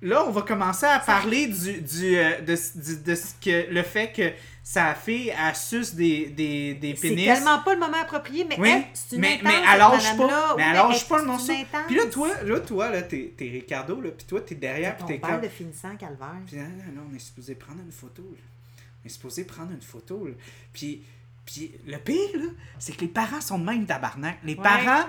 là, 0.07 0.23
on 0.25 0.31
va 0.31 0.41
commencer 0.43 0.85
à 0.85 0.99
parler 0.99 1.47
du, 1.47 1.81
du, 1.81 2.17
euh, 2.17 2.41
de, 2.41 2.55
du- 2.79 3.03
de 3.03 3.15
ce 3.15 3.33
que, 3.41 3.71
le 3.71 3.83
fait 3.83 4.11
que 4.11 4.31
sa 4.63 4.93
fille, 4.93 5.29
elle 5.29 5.55
suce 5.55 5.95
des, 5.95 6.27
des, 6.27 6.75
des 6.75 6.95
c'est 6.95 7.09
pénis. 7.09 7.25
tellement 7.25 7.59
pas 7.59 7.73
le 7.73 7.79
moment 7.79 7.97
approprié, 8.01 8.45
mais 8.47 8.55
Oui, 8.59 8.69
elle, 8.69 8.83
c'est 8.93 9.15
une 9.15 9.21
mais, 9.21 9.33
intense, 9.35 9.43
mais 9.43 9.59
elle 9.73 9.79
lâche 9.79 10.17
pas. 10.17 10.55
Mais 10.57 10.63
Oui, 10.63 10.69
elle 10.69 10.73
lâche 10.75 11.07
pas 11.07 11.15
le 11.17 11.21
c'est 11.23 11.27
morceau. 11.27 11.53
Puis 11.87 11.95
là, 11.95 12.05
toi, 12.05 12.29
là, 12.43 12.59
toi, 12.59 12.89
là, 12.91 13.01
t'es, 13.01 13.33
t'es 13.35 13.45
Ricardo, 13.49 13.99
là, 13.99 14.09
puis 14.11 14.25
toi, 14.27 14.41
t'es 14.41 14.55
derrière, 14.55 14.95
puis 14.97 15.05
t'es 15.07 15.19
comme... 15.19 15.41
de 15.41 15.47
finissant, 15.47 15.95
calvaire. 15.97 16.35
Puis 16.45 16.57
là, 16.57 16.63
là, 16.63 17.01
on 17.11 17.15
est 17.15 17.19
supposé 17.19 17.55
prendre 17.55 17.79
une 17.83 17.91
photo. 17.91 18.21
Là. 18.21 18.37
On 19.03 19.07
est 19.07 19.09
supposé 19.09 19.43
prendre 19.43 19.71
une 19.71 19.81
photo. 19.81 20.27
Là. 20.27 20.33
Puis, 20.71 21.01
puis 21.45 21.71
le 21.87 21.97
pire, 21.97 22.29
là, 22.35 22.49
c'est 22.77 22.95
que 22.95 23.01
les 23.01 23.07
parents 23.07 23.41
sont 23.41 23.57
de 23.57 23.65
même 23.65 23.85
tabarnak. 23.87 24.37
Les 24.43 24.53
Ouais. 24.55 24.61
parents 24.63 25.05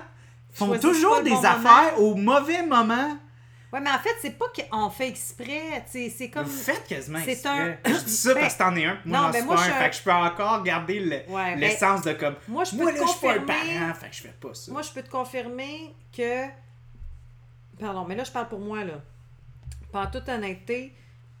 font 0.53 0.77
toujours 0.79 1.13
pas 1.15 1.19
le 1.19 1.23
des 1.25 1.29
bon 1.31 1.45
affaires 1.45 1.99
au 2.01 2.15
mauvais 2.15 2.63
moment. 2.65 3.17
Ouais, 3.73 3.79
mais 3.79 3.89
en 3.89 3.99
fait, 3.99 4.13
c'est 4.21 4.37
pas 4.37 4.47
qu'on 4.69 4.89
fait 4.89 5.07
exprès. 5.07 5.85
tu 5.89 5.91
sais, 6.09 6.09
C'est 6.15 6.29
comme. 6.29 6.43
Vous 6.43 6.51
faites 6.51 6.85
quasiment 6.87 7.19
c'est 7.23 7.31
exprès. 7.31 7.79
un- 7.85 7.89
Je 7.93 7.99
dis 8.03 8.11
ça 8.11 8.35
parce 8.35 8.53
que 8.55 8.59
t'en 8.59 8.75
es 8.75 8.83
un. 8.85 8.99
Moi, 9.05 9.17
non, 9.17 9.23
j'en 9.27 9.31
mais 9.31 9.37
suis 9.39 9.45
moi, 9.47 9.55
pas 9.55 9.63
je 9.63 9.71
un. 9.71 9.73
Fait 9.75 9.89
que 9.91 9.95
je 9.95 10.01
peux 10.01 10.11
encore 10.11 10.63
garder 10.63 10.99
le- 10.99 11.15
Ouais, 11.33 11.51
ben, 11.53 11.59
l'essence 11.59 12.01
de 12.01 12.11
comme... 12.11 12.35
moi, 12.49 12.65
je 12.65 12.71
peux 12.71 12.77
Moi, 12.83 12.91
te 12.91 12.97
là, 12.97 13.03
je 13.05 13.11
suis 13.11 13.19
pas 13.21 13.31
un 13.33 13.37
confirmer- 13.39 13.79
parent. 13.79 13.93
Fait 13.93 14.09
que 14.09 14.15
je 14.15 14.21
fais 14.23 14.35
pas 14.41 14.53
ça. 14.53 14.71
Moi, 14.73 14.81
je 14.81 14.91
peux 14.91 15.01
te 15.01 15.09
confirmer 15.09 15.95
que. 16.15 16.45
Pardon, 17.79 18.05
mais 18.07 18.15
là, 18.15 18.23
je 18.25 18.31
parle 18.31 18.49
pour 18.49 18.59
moi, 18.59 18.83
là. 18.83 19.01
Par 19.91 20.11
toute 20.11 20.27
honnêteté, 20.29 20.93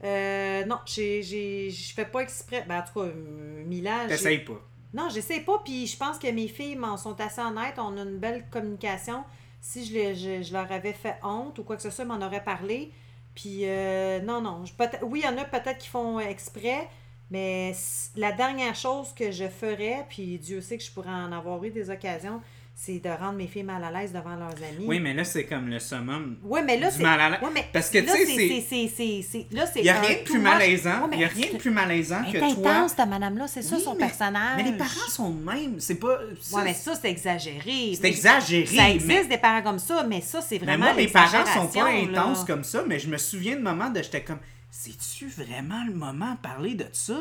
euh, 0.03 0.63
non, 0.65 0.79
je 0.87 1.91
fais 1.95 2.05
pas 2.05 2.21
exprès. 2.21 2.63
Ben, 2.67 2.79
en 2.79 2.81
tout 2.83 2.93
cas, 2.99 3.07
euh, 3.07 3.63
Milan. 3.65 4.07
T'essayes 4.07 4.39
pas. 4.39 4.59
Non, 4.93 5.09
j'essaie 5.09 5.39
pas, 5.39 5.59
puis 5.63 5.87
je 5.87 5.97
pense 5.97 6.17
que 6.19 6.29
mes 6.29 6.47
filles 6.47 6.75
m'en 6.75 6.97
sont 6.97 7.19
assez 7.21 7.41
honnêtes. 7.41 7.75
On 7.77 7.97
a 7.97 8.01
une 8.01 8.17
belle 8.17 8.45
communication. 8.49 9.23
Si 9.61 9.85
je, 9.85 10.13
je, 10.13 10.43
je 10.43 10.53
leur 10.53 10.71
avais 10.71 10.93
fait 10.93 11.17
honte 11.23 11.59
ou 11.59 11.63
quoi 11.63 11.75
que 11.77 11.81
ce 11.81 11.89
soit, 11.89 12.05
m'en 12.05 12.25
auraient 12.25 12.43
parlé. 12.43 12.91
Puis, 13.35 13.61
euh, 13.63 14.19
non, 14.21 14.41
non. 14.41 14.65
Je, 14.65 14.73
oui, 15.03 15.21
il 15.23 15.25
y 15.25 15.33
en 15.33 15.37
a 15.37 15.45
peut-être 15.45 15.77
qui 15.77 15.87
font 15.87 16.19
exprès, 16.19 16.89
mais 17.29 17.73
la 18.17 18.33
dernière 18.33 18.75
chose 18.75 19.13
que 19.13 19.31
je 19.31 19.47
ferais, 19.47 20.05
puis 20.09 20.37
Dieu 20.37 20.59
sait 20.61 20.77
que 20.77 20.83
je 20.83 20.91
pourrais 20.91 21.09
en 21.09 21.31
avoir 21.31 21.63
eu 21.63 21.69
des 21.69 21.89
occasions, 21.89 22.41
c'est 22.73 22.99
de 22.99 23.09
rendre 23.09 23.33
mes 23.33 23.45
filles 23.47 23.61
mal 23.63 23.83
à 23.83 23.91
l'aise 23.91 24.11
devant 24.11 24.35
leurs 24.35 24.49
amis. 24.55 24.85
Oui, 24.87 24.99
mais 24.99 25.13
là, 25.13 25.23
c'est 25.23 25.45
comme 25.45 25.67
le 25.69 25.77
summum 25.79 26.37
Ouais, 26.43 26.63
mais 26.63 26.79
là, 26.79 26.89
du 26.89 26.97
c'est. 26.97 27.03
mal 27.03 27.19
à 27.21 27.29
l'aise. 27.29 27.39
Mais 27.53 27.65
Parce 27.71 27.89
que, 27.91 27.99
tu 27.99 28.05
là, 28.05 28.13
sais, 28.13 28.25
c'est-. 28.25 29.47
Il 29.75 29.83
n'y 29.83 29.89
a 29.89 30.01
rien 30.01 30.17
de 30.17 30.23
plus 30.23 30.39
malaisant. 30.39 31.07
Mais 31.07 31.15
Il 31.17 31.19
n'y 31.19 31.25
a 31.25 31.27
rien 31.27 31.47
de 31.53 31.57
plus 31.57 31.69
malaisant 31.69 32.23
Elle 32.25 32.31
que 32.31 32.37
est 32.37 32.55
toi. 32.55 32.71
intense, 32.71 32.95
ta 32.95 33.05
madame-là, 33.05 33.47
c'est 33.47 33.61
ça 33.61 33.75
Oui, 33.75 33.83
son 33.83 33.93
mais- 33.93 33.99
personnage. 34.07 34.57
Mais 34.57 34.63
les 34.71 34.77
parents 34.77 35.09
sont 35.09 35.31
même. 35.31 35.79
C'est 35.79 35.95
pas. 35.95 36.17
Ouais, 36.53 36.63
mais 36.63 36.73
ça, 36.73 36.95
c'est 36.99 37.11
exagéré. 37.11 37.93
C'est 37.95 38.07
exagéré. 38.07 38.65
Ça 38.65 38.89
existe 38.89 39.07
mais- 39.07 39.25
des 39.25 39.37
parents 39.37 39.61
comme 39.61 39.79
ça, 39.79 40.03
mais 40.03 40.21
ça, 40.21 40.41
c'est 40.41 40.57
Mais 40.59 40.65
vraiment. 40.65 40.85
moi, 40.85 40.93
mes 40.95 41.07
parents 41.07 41.45
sont 41.45 41.67
pas 41.67 41.87
intenses 41.89 42.45
comme 42.45 42.63
ça, 42.63 42.83
mais 42.87 42.97
je 42.99 43.07
me 43.09 43.17
souviens 43.17 43.57
de 43.57 43.61
moments 43.61 43.89
de 43.89 44.01
j'étais 44.01 44.23
comme, 44.23 44.39
c'est-tu 44.71 45.27
vraiment 45.27 45.83
le 45.85 45.93
moment 45.93 46.31
de 46.33 46.37
parler 46.39 46.73
de 46.73 46.85
ça? 46.93 47.19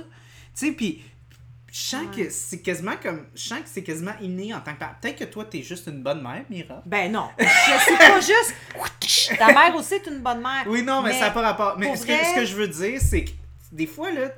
Tu 0.59 0.67
sais, 0.67 0.73
puis 0.73 1.03
je 1.73 1.79
sens 1.79 2.05
Ouais. 2.17 2.25
que 2.25 2.31
c'est 2.31 2.61
quasiment 2.61 2.97
comme, 3.03 3.27
je 3.35 3.43
sens 3.49 3.61
que 3.61 3.69
c'est 3.69 3.83
quasiment 3.83 4.15
inné 4.21 4.53
en 4.55 4.61
tant 4.61 4.75
que 4.75 4.79
parent. 4.81 4.95
Peut-être 5.01 5.19
que 5.19 5.25
toi, 5.25 5.45
t'es 5.45 5.63
juste 5.63 5.87
une 5.87 6.03
bonne 6.03 6.23
mère, 6.23 6.45
Mira. 6.51 6.83
Ben 6.87 7.11
non. 7.13 7.29
Je 7.39 7.45
suis 7.85 7.97
pas 7.97 8.21
juste. 8.21 9.37
Ta 9.39 9.49
mère 9.49 9.75
aussi 9.77 9.95
est 9.95 10.07
une 10.07 10.21
bonne 10.21 10.41
mère. 10.41 10.65
Oui, 10.67 10.83
non, 10.83 11.03
mais, 11.03 11.13
ça 11.13 11.27
n'a 11.27 11.31
pas 11.31 11.43
rapport. 11.43 11.79
Mais 11.79 11.95
ce 11.97 12.05
que, 12.07 12.13
ce 12.13 12.35
que 12.35 12.45
je 12.45 12.57
veux 12.57 12.69
dire, 12.69 13.01
c'est 13.01 13.25
que 13.25 13.31
des 13.73 13.87
fois, 13.87 14.11
là, 14.11 14.31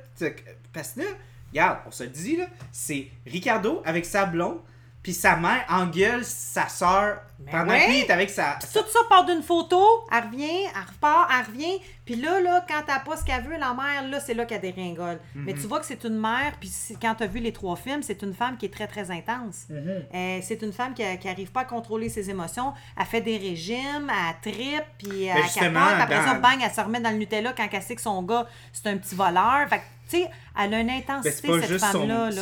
parce 0.71 0.89
que 0.93 0.99
là, 1.01 1.05
regarde, 1.51 1.79
on 1.87 1.91
se 1.91 2.03
le 2.03 2.09
dit, 2.09 2.37
là, 2.37 2.45
c'est 2.71 3.07
Ricardo 3.25 3.81
avec 3.85 4.05
sa 4.05 4.25
blonde, 4.25 4.59
puis 5.03 5.13
sa 5.13 5.35
mère 5.35 5.65
engueule 5.69 6.23
sa 6.23 6.69
soeur 6.69 7.19
pendant 7.51 7.77
que 7.77 7.89
lui 7.89 7.99
est 7.99 8.09
avec 8.09 8.29
sa. 8.29 8.57
Puis 8.59 8.69
tout 8.73 8.87
ça 8.89 8.99
part 9.09 9.25
d'une 9.25 9.43
photo, 9.43 9.83
elle 10.09 10.23
revient, 10.23 10.63
elle 10.63 10.87
repart, 10.93 11.29
elle 11.29 11.45
revient. 11.53 11.79
Puis 12.05 12.15
là, 12.15 12.39
là, 12.39 12.65
quand 12.67 12.81
t'as 12.87 12.99
pas 12.99 13.17
ce 13.17 13.23
qu'elle 13.25 13.43
veut, 13.43 13.57
la 13.57 13.73
mère, 13.73 14.07
là, 14.09 14.19
c'est 14.21 14.33
là 14.33 14.45
qu'elle 14.45 14.61
déringole. 14.61 15.19
Mhm. 15.35 15.43
Mais 15.45 15.53
tu 15.53 15.61
vois 15.67 15.79
que 15.81 15.85
c'est 15.85 16.03
une 16.05 16.17
mère, 16.19 16.53
puis 16.59 16.71
quand 17.01 17.15
t'as 17.15 17.27
vu 17.27 17.39
les 17.39 17.51
trois 17.51 17.75
films, 17.75 18.01
c'est 18.01 18.21
une 18.21 18.33
femme 18.33 18.55
qui 18.57 18.65
est 18.67 18.73
très, 18.73 18.87
très 18.87 19.11
intense. 19.11 19.65
Mhm. 19.69 20.03
Euh, 20.13 20.39
c'est 20.41 20.61
une 20.61 20.71
femme 20.71 20.93
qui, 20.93 21.03
qui 21.19 21.27
arrive 21.29 21.51
pas 21.51 21.61
à 21.61 21.65
contrôler 21.65 22.07
ses 22.09 22.29
émotions. 22.29 22.73
Elle 22.97 23.05
fait 23.05 23.21
des 23.21 23.37
régimes, 23.37 24.09
elle 24.09 24.51
tripe, 24.53 24.83
puis 24.97 25.25
elle 25.25 25.35
Ben, 25.35 25.43
justement, 25.43 25.79
capote. 25.85 26.01
Après 26.01 26.23
ça, 26.25 26.33
dans- 26.35 26.39
bang, 26.41 26.59
elle 26.63 26.71
se 26.71 26.81
remet 26.81 26.99
dans 27.01 27.09
le 27.11 27.17
Nutella 27.17 27.51
quand 27.55 27.67
elle 27.71 27.81
sait 27.81 27.95
que 27.95 28.01
son 28.01 28.21
gars, 28.23 28.47
c'est 28.71 28.87
un 28.87 28.97
petit 28.97 29.15
voleur. 29.15 29.67
Fait 29.69 29.79
que, 29.79 29.83
tu 30.09 30.17
sais, 30.17 30.29
elle 30.59 30.73
a 30.73 30.79
une 30.81 30.87
Ben, 30.87 30.97
intensité, 30.97 31.31
c'est 31.41 31.47
pas 31.47 31.59
cette 31.61 31.69
juste 31.71 31.85
son, 31.85 31.91
femme-là. 32.07 32.31
c'est 32.31 32.41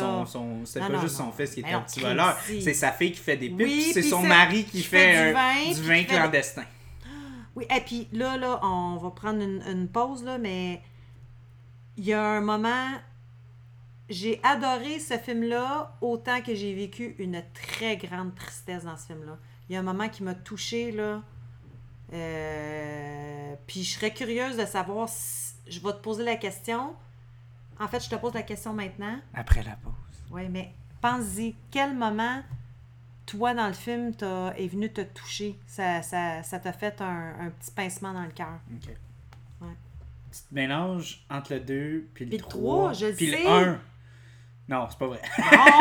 pas 0.80 0.88
non, 0.88 1.00
juste 1.00 1.18
non. 1.20 1.26
son 1.26 1.32
fils 1.32 1.54
qui 1.54 1.60
est 1.60 1.72
un 1.72 1.80
petit 1.80 2.00
voleur, 2.00 2.38
c'est 2.44 2.74
sa 2.74 2.92
fille 2.92 3.12
qui 3.12 3.20
fait 3.20 3.36
des 3.36 3.48
Oui, 3.48 3.56
puis 3.64 3.92
c'est 3.92 4.02
son 4.02 4.22
mari 4.22 4.64
qui 4.64 4.70
qui 4.78 4.82
fait, 4.82 5.12
fait 5.14 5.26
du 5.28 5.32
vin, 5.34 5.68
du 5.74 5.80
puis 5.80 5.88
vin 5.88 5.98
qui 5.98 6.04
fait- 6.04 6.16
clandestin. 6.16 6.64
Oui, 7.54 7.66
et 7.74 7.80
puis 7.82 8.08
là, 8.12 8.36
là, 8.38 8.58
on 8.62 8.96
va 8.96 9.10
prendre 9.10 9.42
une, 9.42 9.62
une 9.70 9.86
pause, 9.88 10.24
là, 10.24 10.38
mais 10.38 10.80
il 11.98 12.04
y 12.04 12.12
a 12.14 12.22
un 12.22 12.40
moment. 12.40 12.88
J'ai 14.08 14.40
adoré 14.42 14.98
ce 14.98 15.16
film-là 15.18 15.96
autant 16.00 16.40
que 16.42 16.54
j'ai 16.54 16.74
vécu 16.74 17.14
une 17.18 17.42
très 17.54 17.96
grande 17.96 18.34
tristesse 18.34 18.84
dans 18.84 18.96
ce 18.96 19.06
film-là. 19.06 19.38
Il 19.68 19.74
y 19.74 19.76
a 19.76 19.80
un 19.80 19.82
moment 19.84 20.08
qui 20.08 20.22
m'a 20.22 20.34
touchée, 20.34 20.92
là. 20.92 21.22
Euh, 22.12 23.54
puis 23.66 23.82
je 23.84 23.94
serais 23.94 24.12
curieuse 24.12 24.56
de 24.56 24.66
savoir 24.66 25.08
si. 25.08 25.52
Je 25.68 25.78
vais 25.80 25.92
te 25.92 25.98
poser 25.98 26.24
la 26.24 26.36
question. 26.36 26.94
En 27.82 27.88
fait, 27.88 28.02
je 28.04 28.08
te 28.10 28.16
pose 28.16 28.34
la 28.34 28.42
question 28.42 28.72
maintenant. 28.72 29.18
Après 29.34 29.62
la 29.62 29.72
pause. 29.76 29.92
Oui, 30.30 30.48
mais 30.50 30.72
pense-y, 31.00 31.54
quel 31.70 31.94
moment, 31.94 32.42
toi, 33.26 33.54
dans 33.54 33.66
le 33.66 33.72
film, 33.72 34.14
t'as- 34.14 34.54
est 34.56 34.68
venu 34.68 34.92
te 34.92 35.00
toucher? 35.02 35.58
Ça 35.66 36.00
ça, 36.02 36.42
ça 36.42 36.58
t'a 36.58 36.72
fait 36.72 37.00
un, 37.00 37.34
un 37.40 37.50
petit 37.50 37.70
pincement 37.72 38.12
dans 38.12 38.22
le 38.22 38.30
cœur. 38.30 38.58
Ok. 38.74 38.90
Ouais. 39.62 39.68
Tu 40.30 40.38
te 40.48 40.54
mélanges 40.54 41.24
entre 41.30 41.54
le 41.54 41.60
2 41.60 42.08
puis 42.14 42.26
Puis 42.26 42.36
le 42.38 42.42
le 42.42 42.48
3 42.48 42.50
trois, 42.50 42.92
je 42.92 43.06
puis 43.14 43.30
sais. 43.30 43.42
le 43.42 43.48
1. 43.50 43.80
Non, 44.68 44.86
c'est 44.88 44.98
pas 44.98 45.06
vrai. 45.08 45.20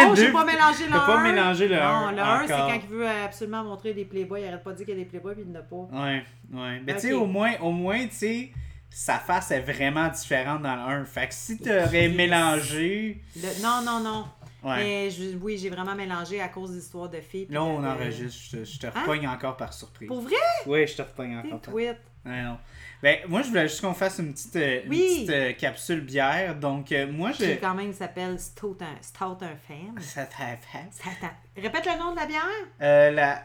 Non, 0.02 0.16
j'ai 0.16 0.32
pas 0.34 0.44
mélangé 0.44 0.86
le 0.86 0.92
T'as 0.92 1.06
pas 1.06 1.20
1. 1.20 1.24
mélangé 1.24 1.68
le 1.68 1.76
Non, 1.76 1.82
1 1.84 2.12
le 2.14 2.20
1, 2.22 2.42
c'est 2.48 2.54
quand 2.54 2.74
il 2.84 2.90
veut 2.90 3.08
absolument 3.08 3.64
montrer 3.64 3.94
des 3.94 4.06
playboys. 4.06 4.42
Il 4.42 4.48
arrête 4.48 4.64
pas 4.64 4.72
de 4.72 4.78
dire 4.78 4.86
qu'il 4.88 4.98
y 4.98 5.02
a 5.02 5.04
des 5.04 5.10
playboys, 5.10 5.36
puis 5.36 5.44
il 5.46 5.52
n'a 5.52 5.62
pas. 5.62 5.76
Ouais, 5.76 6.24
ouais. 6.52 6.82
Mais 6.86 6.96
tu 6.96 7.00
sais, 7.02 7.14
au 7.14 7.28
moins, 7.28 7.54
au 7.62 7.72
moins, 7.72 8.06
tu 8.08 8.16
sais, 8.16 8.52
sa 8.94 9.18
face 9.20 9.52
est 9.52 9.62
vraiment 9.62 10.10
différente 10.10 10.62
dans 10.62 10.76
le 10.76 10.82
1. 11.02 11.06
Fait 11.06 11.28
que 11.28 11.34
si 11.34 11.58
t'aurais 11.58 12.10
mélangé. 12.10 13.22
Le- 13.36 13.64
Non, 13.64 13.82
non, 13.84 14.00
non. 14.00 14.26
Ouais. 14.64 14.76
Mais 14.78 15.10
je- 15.10 15.36
oui, 15.42 15.58
j'ai 15.58 15.70
vraiment 15.72 15.96
mélangé 15.96 16.40
à 16.40 16.48
cause 16.50 16.72
d'histoires 16.72 17.10
de 17.10 17.20
filles. 17.20 17.48
Là, 17.50 17.64
on 17.64 17.82
de- 17.82 17.88
enregistre. 17.88 18.40
Je 18.52 18.58
te, 18.58 18.64
je 18.66 18.78
te 18.80 18.88
Hein? 18.88 18.92
repogne 18.96 19.28
encore 19.28 19.58
par 19.58 19.74
surprise. 19.74 20.08
Pour 20.08 20.22
vrai? 20.22 20.36
Oui, 20.68 20.86
je 20.86 20.96
te 20.96 21.02
repogne 21.02 21.36
encore 21.38 21.62
par. 21.62 21.74
Ouais, 21.74 21.98
non. 22.26 22.58
Ben, 23.02 23.18
moi, 23.28 23.42
je 23.42 23.48
voulais 23.48 23.68
juste 23.68 23.82
qu'on 23.82 23.96
fasse 23.96 24.20
une 24.20 24.32
petite, 24.34 24.56
euh, 24.58 24.82
une 24.84 24.90
petite 24.92 25.30
euh, 25.32 25.54
capsule 25.54 26.02
bière. 26.02 26.56
Donc, 26.56 26.92
euh, 26.92 27.12
moi, 27.12 27.32
je. 27.32 27.44
Qui 27.46 27.58
quand 27.60 27.74
même 27.74 27.92
s'appelle 27.94 28.40
Stout 28.40 28.78
un, 28.82 29.02
Stout 29.02 29.40
un. 29.44 30.00
Ça. 30.02 30.22
Attends, 30.22 31.34
répète 31.58 31.86
le 31.88 31.98
nom 32.00 32.12
de 32.12 32.18
la 32.18 32.26
bière? 32.28 32.42
Euh, 32.84 33.10
la... 33.10 33.42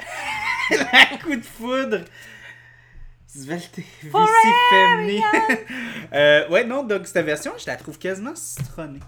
la 0.70 1.16
coup 1.16 1.34
de 1.36 1.40
foudre. 1.44 2.00
Forever 4.10 4.28
Femini. 4.70 5.20
euh, 6.12 6.48
ouais, 6.48 6.64
non, 6.64 6.82
donc 6.84 7.06
cette 7.06 7.24
version, 7.24 7.52
je 7.58 7.66
la 7.66 7.76
trouve 7.76 7.98
quasiment 7.98 8.34
citronnée. 8.34 9.00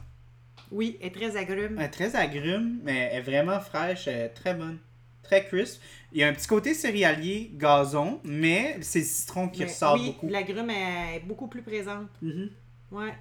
Oui, 0.71 0.99
elle 1.01 1.09
est 1.09 1.11
très 1.11 1.37
agrume. 1.37 1.77
Elle 1.79 1.85
est 1.85 1.89
très 1.89 2.15
agrume, 2.17 2.81
mais 2.83 3.09
elle 3.13 3.19
est 3.19 3.23
vraiment 3.23 3.61
fraîche, 3.61 4.07
elle 4.07 4.17
est 4.27 4.29
très 4.29 4.55
bonne. 4.55 4.79
Très 5.23 5.45
crisp. 5.45 5.81
Il 6.13 6.21
y 6.21 6.25
a 6.25 6.29
un 6.29 6.33
petit 6.33 6.47
côté 6.47 6.75
céréalier, 6.75 7.51
gazon, 7.55 8.21
mais 8.25 8.79
c'est 8.81 9.01
le 9.01 9.05
citron 9.05 9.49
qui 9.49 9.61
Mais 9.61 9.67
ressort 9.67 9.95
oui, 9.95 10.07
beaucoup. 10.07 10.29
l'agrume 10.29 10.71
est 10.71 11.21
beaucoup 11.27 11.49
plus 11.49 11.63
présente. 11.63 12.09
Mhm. 12.23 12.51
Ouais. 12.93 13.15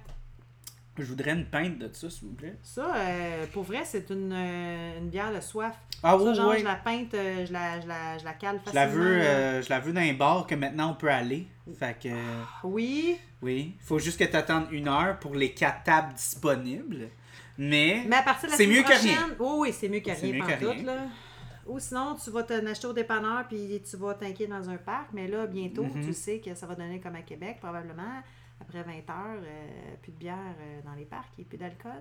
Je 0.98 1.04
voudrais 1.04 1.32
une 1.32 1.44
pinte 1.46 1.78
de 1.78 1.88
ça, 1.92 2.10
s'il 2.10 2.28
vous 2.28 2.34
plaît. 2.34 2.56
Ça, 2.62 2.94
euh, 2.96 3.46
pour 3.52 3.62
vrai, 3.64 3.82
c'est 3.84 4.10
une, 4.10 4.32
euh, 4.32 4.98
une 4.98 5.08
bière 5.08 5.32
de 5.34 5.40
soif. 5.40 5.74
Ah 6.02 6.10
ça, 6.12 6.16
oui, 6.24 6.34
genre, 6.34 6.50
oui. 6.50 6.56
je 6.60 6.64
la 6.64 6.74
peinte, 6.76 7.14
euh, 7.14 7.46
je, 7.46 7.52
la, 7.52 7.80
je, 7.80 7.86
la, 7.86 8.18
je 8.18 8.24
la 8.24 8.32
cale 8.34 8.58
Je 8.66 8.70
facilement. 8.70 8.84
la 8.84 8.86
veux, 8.86 9.18
là. 9.18 9.60
je 9.62 9.68
la 9.70 9.80
veux 9.80 9.92
dans 9.92 10.00
un 10.00 10.12
bar 10.14 10.46
que 10.46 10.54
maintenant 10.54 10.90
on 10.92 10.94
peut 10.94 11.10
aller. 11.10 11.46
Fait 11.78 11.96
que, 12.00 12.08
Oui, 12.64 13.16
oui. 13.42 13.74
Faut 13.80 13.98
juste 13.98 14.18
que 14.18 14.24
tu 14.24 14.36
attendes 14.36 14.66
une 14.70 14.88
heure 14.88 15.18
pour 15.18 15.34
les 15.34 15.52
quatre 15.52 15.82
tables 15.84 16.14
disponibles. 16.14 17.08
Mais, 17.56 18.04
mais 18.06 18.16
à 18.16 18.22
partir 18.22 18.46
de 18.46 18.52
la 18.52 18.56
C'est 18.56 18.66
mieux 18.66 18.82
que 18.82 18.88
prochaine... 18.90 19.08
rien. 19.16 19.36
Oui, 19.40 19.48
oui, 19.58 19.72
c'est 19.72 19.88
mieux 19.88 20.00
que 20.00 20.14
C'est 20.14 20.32
mieux 20.32 20.44
rien, 20.44 20.56
que 20.56 20.64
rien. 20.66 20.82
là. 20.84 20.96
Ou 21.66 21.78
sinon, 21.80 22.16
tu 22.22 22.30
vas 22.30 22.44
t'en 22.44 22.64
acheter 22.66 22.86
au 22.86 22.92
dépanneur 22.92 23.44
puis 23.48 23.82
tu 23.88 23.96
vas 23.96 24.14
t'inquiéter 24.14 24.46
dans 24.46 24.70
un 24.70 24.76
parc. 24.76 25.08
Mais 25.12 25.26
là, 25.28 25.46
bientôt, 25.46 25.82
Mhm. 25.84 26.06
tu 26.06 26.14
sais 26.14 26.38
que 26.40 26.54
ça 26.54 26.66
va 26.66 26.74
donner 26.74 26.98
comme 27.00 27.16
à 27.16 27.22
Québec, 27.22 27.58
probablement. 27.60 28.22
Après 28.60 28.82
20 28.82 28.92
heures, 28.92 29.40
euh, 29.42 29.94
plus 30.02 30.12
de 30.12 30.18
bière 30.18 30.36
euh, 30.60 30.80
dans 30.84 30.94
les 30.94 31.04
parcs 31.04 31.32
et 31.38 31.44
plus 31.44 31.56
d'alcool. 31.58 31.92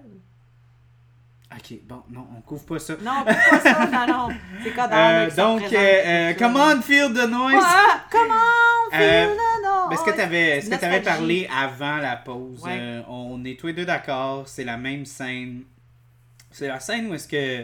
ok, 1.54 1.78
bon, 1.84 2.04
non, 2.10 2.28
on 2.38 2.42
couvre 2.42 2.66
pas 2.66 2.80
ça. 2.80 2.96
Non, 3.02 3.24
pas 3.24 3.60
ça, 3.60 3.86
non, 3.86 4.08
non. 4.30 4.36
C'est 4.64 4.76
là, 4.76 5.26
Euh, 5.26 5.30
donc, 5.36 6.38
come 6.38 6.56
on, 6.58 6.82
feel 6.82 7.14
the 7.14 7.30
noise. 7.30 7.64
Ah, 7.64 8.04
comment 8.12 8.34
feel 8.92 9.02
Euh, 9.02 9.26
the 9.28 9.64
noise? 9.64 9.94
Est-ce 9.94 10.04
que 10.04 10.16
tu 10.16 10.22
avais, 10.22 10.50
est-ce 10.58 10.70
que 10.70 10.76
t'avais 10.76 10.98
Nostalgie. 10.98 11.18
parlé 11.20 11.50
avant 11.56 11.98
la 11.98 12.18
pause? 12.18 12.62
Ouais. 12.64 13.02
On 13.08 13.44
est 13.46 13.58
tous 13.58 13.68
les 13.68 13.74
deux 13.74 13.86
d'accord, 13.86 14.48
c'est 14.48 14.66
la 14.66 14.76
même 14.78 15.06
scène. 15.06 15.64
C'est 16.52 16.68
la 16.68 16.80
scène 16.82 17.08
où 17.10 17.14
est-ce 17.14 17.28
que 17.28 17.64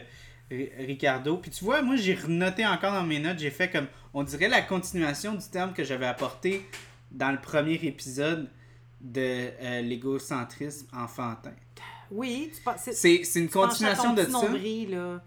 Ri- 0.51 0.71
Ricardo. 0.77 1.37
Puis 1.37 1.51
tu 1.51 1.65
vois, 1.65 1.81
moi 1.81 1.95
j'ai 1.97 2.13
renoté 2.15 2.65
encore 2.65 2.93
dans 2.93 3.03
mes 3.03 3.19
notes, 3.19 3.39
j'ai 3.39 3.49
fait 3.49 3.69
comme. 3.69 3.87
On 4.13 4.23
dirait 4.23 4.47
la 4.47 4.61
continuation 4.61 5.33
du 5.33 5.45
terme 5.49 5.73
que 5.73 5.83
j'avais 5.83 6.05
apporté 6.05 6.65
dans 7.11 7.31
le 7.31 7.39
premier 7.41 7.73
épisode 7.73 8.47
de 9.03 9.49
euh, 9.61 9.81
l'égocentrisme 9.81 10.87
enfantin. 10.95 11.51
Oui, 12.09 12.51
tu 12.53 12.61
c'est- 12.77 13.35
une 13.39 13.47
tu 13.47 13.53
continuation 13.53 14.13
de 14.13 14.23
ça? 14.23 14.29
là. 14.89 15.21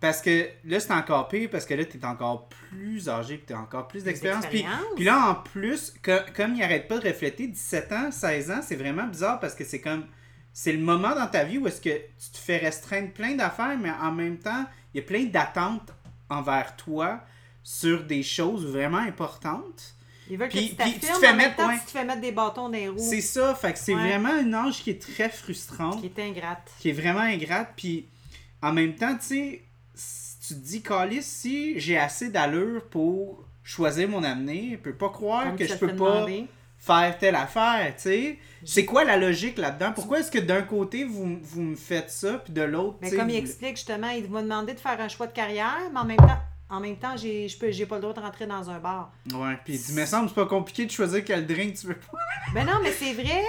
Parce 0.00 0.20
que 0.20 0.48
là, 0.64 0.80
c'est 0.80 0.92
encore 0.92 1.28
pire, 1.28 1.48
parce 1.50 1.64
que 1.64 1.72
là, 1.72 1.84
t'es 1.84 2.04
encore 2.04 2.48
plus 2.48 3.08
âgé, 3.08 3.38
puis 3.38 3.46
t'as 3.46 3.56
encore 3.58 3.88
plus 3.88 4.04
d'expérience. 4.04 4.44
Puis, 4.46 5.04
là, 5.04 5.30
en 5.30 5.34
plus, 5.36 5.94
que- 6.02 6.30
comme 6.32 6.54
il 6.54 6.62
arrête 6.62 6.88
pas 6.88 6.98
de 6.98 7.08
refléter 7.08 7.46
17 7.46 7.90
ans, 7.92 8.10
16 8.10 8.50
ans, 8.50 8.60
c'est 8.62 8.76
vraiment 8.76 9.06
bizarre 9.06 9.40
parce 9.40 9.54
que 9.54 9.64
c'est 9.64 9.80
comme. 9.80 10.04
C'est 10.52 10.72
le 10.72 10.78
moment 10.78 11.14
dans 11.16 11.26
ta 11.26 11.42
vie 11.44 11.58
où 11.58 11.66
est-ce 11.66 11.80
que 11.80 11.88
tu 11.90 12.30
te 12.32 12.36
fais 12.36 12.58
restreindre 12.58 13.12
plein 13.12 13.34
d'affaires, 13.34 13.76
mais 13.78 13.90
en 13.90 14.12
même 14.12 14.38
temps, 14.38 14.66
il 14.92 15.00
y 15.00 15.00
a 15.00 15.06
plein 15.06 15.24
d'attentes 15.24 15.92
envers 16.28 16.76
toi 16.76 17.20
sur 17.62 18.04
des 18.04 18.22
choses 18.22 18.64
vraiment 18.66 18.98
importantes. 18.98 19.93
Ils 20.30 20.38
veulent 20.38 20.48
que 20.48 20.54
Puis- 20.56 20.70
tu 20.70 20.74
puis 20.76 20.92
tu 20.94 21.00
te 21.00 21.06
t'affirmes, 21.06 21.20
fais 21.20 21.26
en 21.28 21.34
même 21.34 21.46
mettre- 21.48 21.56
temps, 21.56 21.68
ouais. 21.68 21.78
tu 21.78 21.84
te 21.86 21.90
fais 21.90 22.04
mettre 22.04 22.20
des 22.20 22.32
bâtons 22.32 22.62
dans 22.62 22.68
les 22.68 22.88
roues. 22.88 22.96
C'est 22.98 23.20
ça, 23.20 23.54
fait 23.54 23.72
que 23.74 23.78
c'est 23.78 23.94
Ouais. 23.94 24.08
vraiment 24.08 24.38
une 24.40 24.54
âge 24.54 24.82
qui 24.82 24.90
est 24.90 25.00
très 25.02 25.28
frustrante. 25.28 26.00
Qui 26.00 26.06
est 26.06 26.18
ingrate. 26.22 26.70
qui 26.78 26.88
est 26.88 26.92
vraiment 26.92 27.20
ingrate. 27.20 27.72
Puis 27.76 28.06
en 28.62 28.72
même 28.72 28.94
temps, 28.94 29.14
tu 29.16 29.26
sais, 29.26 29.62
si 29.94 30.38
tu 30.48 30.54
te 30.54 30.58
dis, 30.66 30.82
Calis, 30.82 31.22
si 31.22 31.78
j'ai 31.78 31.98
assez 31.98 32.30
d'allure 32.30 32.84
pour 32.88 33.44
choisir 33.62 34.08
mon 34.08 34.22
avenir, 34.24 34.72
je 34.72 34.76
peux 34.82 34.94
pas 34.94 35.08
croire 35.10 35.44
Comme 35.44 35.56
que 35.56 35.66
je 35.66 35.74
peux 35.74 35.94
pas 35.94 36.26
faire 36.78 37.18
telle 37.18 37.34
affaire, 37.36 37.94
tu 37.96 38.02
sais. 38.02 38.38
C'est 38.64 38.84
quoi 38.84 39.04
la 39.04 39.16
logique 39.18 39.56
là-dedans? 39.58 39.92
Pourquoi 39.94 40.20
est-ce 40.20 40.30
que 40.30 40.38
d'un 40.38 40.62
côté, 40.62 41.04
vous, 41.04 41.38
vous 41.42 41.62
me 41.62 41.76
faites 41.76 42.10
ça, 42.10 42.34
puis 42.44 42.52
de 42.52 42.60
l'autre, 42.62 42.96
Mais 43.00 43.08
tu 43.08 43.12
sais, 43.14 43.18
comme 43.20 43.30
il 43.30 43.40
vous- 43.40 43.46
explique 43.46 43.76
justement, 43.76 44.08
il 44.10 44.28
m'a 44.30 44.42
demandé 44.42 44.72
de 44.74 44.80
faire 44.80 44.98
un 45.00 45.08
choix 45.08 45.26
de 45.26 45.32
carrière, 45.32 45.78
mais 45.92 45.98
en 46.00 46.04
même 46.04 46.16
temps, 46.18 46.38
en 46.70 46.80
même 46.80 46.96
temps, 46.96 47.16
j'ai, 47.16 47.48
je 47.48 47.58
peux, 47.58 47.70
j'ai 47.70 47.86
pas 47.86 47.96
le 47.96 48.02
droit 48.02 48.14
de 48.14 48.20
rentrer 48.20 48.46
dans 48.46 48.68
un 48.70 48.78
bar. 48.78 49.12
Ouais, 49.32 49.56
puis 49.64 49.74
il 49.88 49.94
mais 49.94 50.06
semble 50.06 50.28
c'est 50.28 50.34
pas 50.34 50.46
compliqué 50.46 50.86
de 50.86 50.90
choisir 50.90 51.24
quel 51.24 51.46
drink 51.46 51.74
tu 51.74 51.86
veux 51.88 51.94
pas. 51.96 52.18
Ben 52.54 52.64
non, 52.64 52.78
mais 52.82 52.92
c'est 52.92 53.12
vrai. 53.14 53.42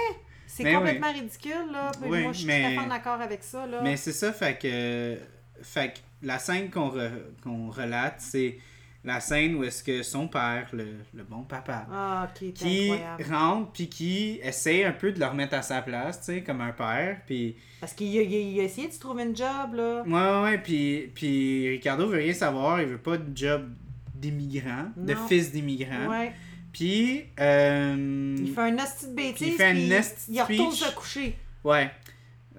C'est 0.46 0.72
complètement 0.72 1.12
ridicule, 1.12 1.70
là. 1.72 1.90
Oui, 2.02 2.22
moi, 2.22 2.32
je 2.32 2.38
suis 2.38 2.46
mais- 2.46 2.74
tout 2.74 2.80
à 2.80 2.82
fait 2.84 2.88
d'accord 2.88 3.20
avec 3.20 3.42
ça, 3.42 3.66
là. 3.66 3.80
Mais 3.82 3.96
c'est 3.96 4.12
ça, 4.12 4.32
fait 4.32 4.58
que, 4.58 5.18
fait 5.62 5.94
que 5.94 5.98
la 6.22 6.38
scène 6.38 6.70
qu'on 6.70 6.88
re- 6.88 7.22
qu'on 7.42 7.68
relate, 7.70 8.16
c'est 8.20 8.58
la 9.06 9.20
scène 9.20 9.54
où 9.54 9.64
est-ce 9.64 9.82
que 9.82 10.02
son 10.02 10.28
père, 10.28 10.68
le, 10.72 10.96
le 11.14 11.22
bon 11.22 11.42
papa, 11.44 11.86
Ah, 11.90 12.28
qui 12.34 12.48
est 12.48 12.52
qui 12.52 12.90
incroyable. 12.90 13.24
rentre 13.32 13.72
puis 13.72 13.88
qui 13.88 14.40
essaie 14.42 14.84
un 14.84 14.92
peu 14.92 15.12
de 15.12 15.18
le 15.20 15.26
remettre 15.26 15.54
à 15.54 15.62
sa 15.62 15.80
place, 15.80 16.18
tu 16.20 16.24
sais, 16.26 16.42
comme 16.42 16.60
un 16.60 16.72
père. 16.72 17.18
Puis, 17.26 17.54
Parce 17.80 17.92
qu'il 17.94 18.18
a, 18.18 18.22
il 18.22 18.60
a- 18.60 18.64
essayé 18.64 18.88
de 18.88 18.92
se 18.92 18.98
trouver 19.00 19.22
une 19.22 19.36
job, 19.36 19.74
là. 19.74 20.02
ouais, 20.06 20.42
ouais, 20.50 20.58
puis, 20.58 21.10
puis 21.14 21.68
Ricardo 21.70 22.08
veut 22.08 22.18
rien 22.18 22.34
savoir, 22.34 22.80
il 22.82 22.88
veut 22.88 22.98
pas 22.98 23.16
de 23.16 23.34
job 23.36 23.70
d'immigrant, 24.14 24.90
de 24.96 25.14
fils 25.28 25.52
d'immigrant. 25.52 26.08
Ouais. 26.10 26.32
Puis, 26.72 27.24
euh, 27.40 28.36
Il 28.38 28.52
fait 28.52 28.60
un 28.60 28.74
hostie 28.78 29.06
de 29.06 29.14
bêtise, 29.14 29.48
Il 29.48 29.52
fait 29.54 29.64
un 29.66 29.74
de 29.74 30.32
il 30.32 30.40
retourne 30.42 30.72
se 30.72 30.94
coucher. 30.94 31.36
ouais, 31.64 31.90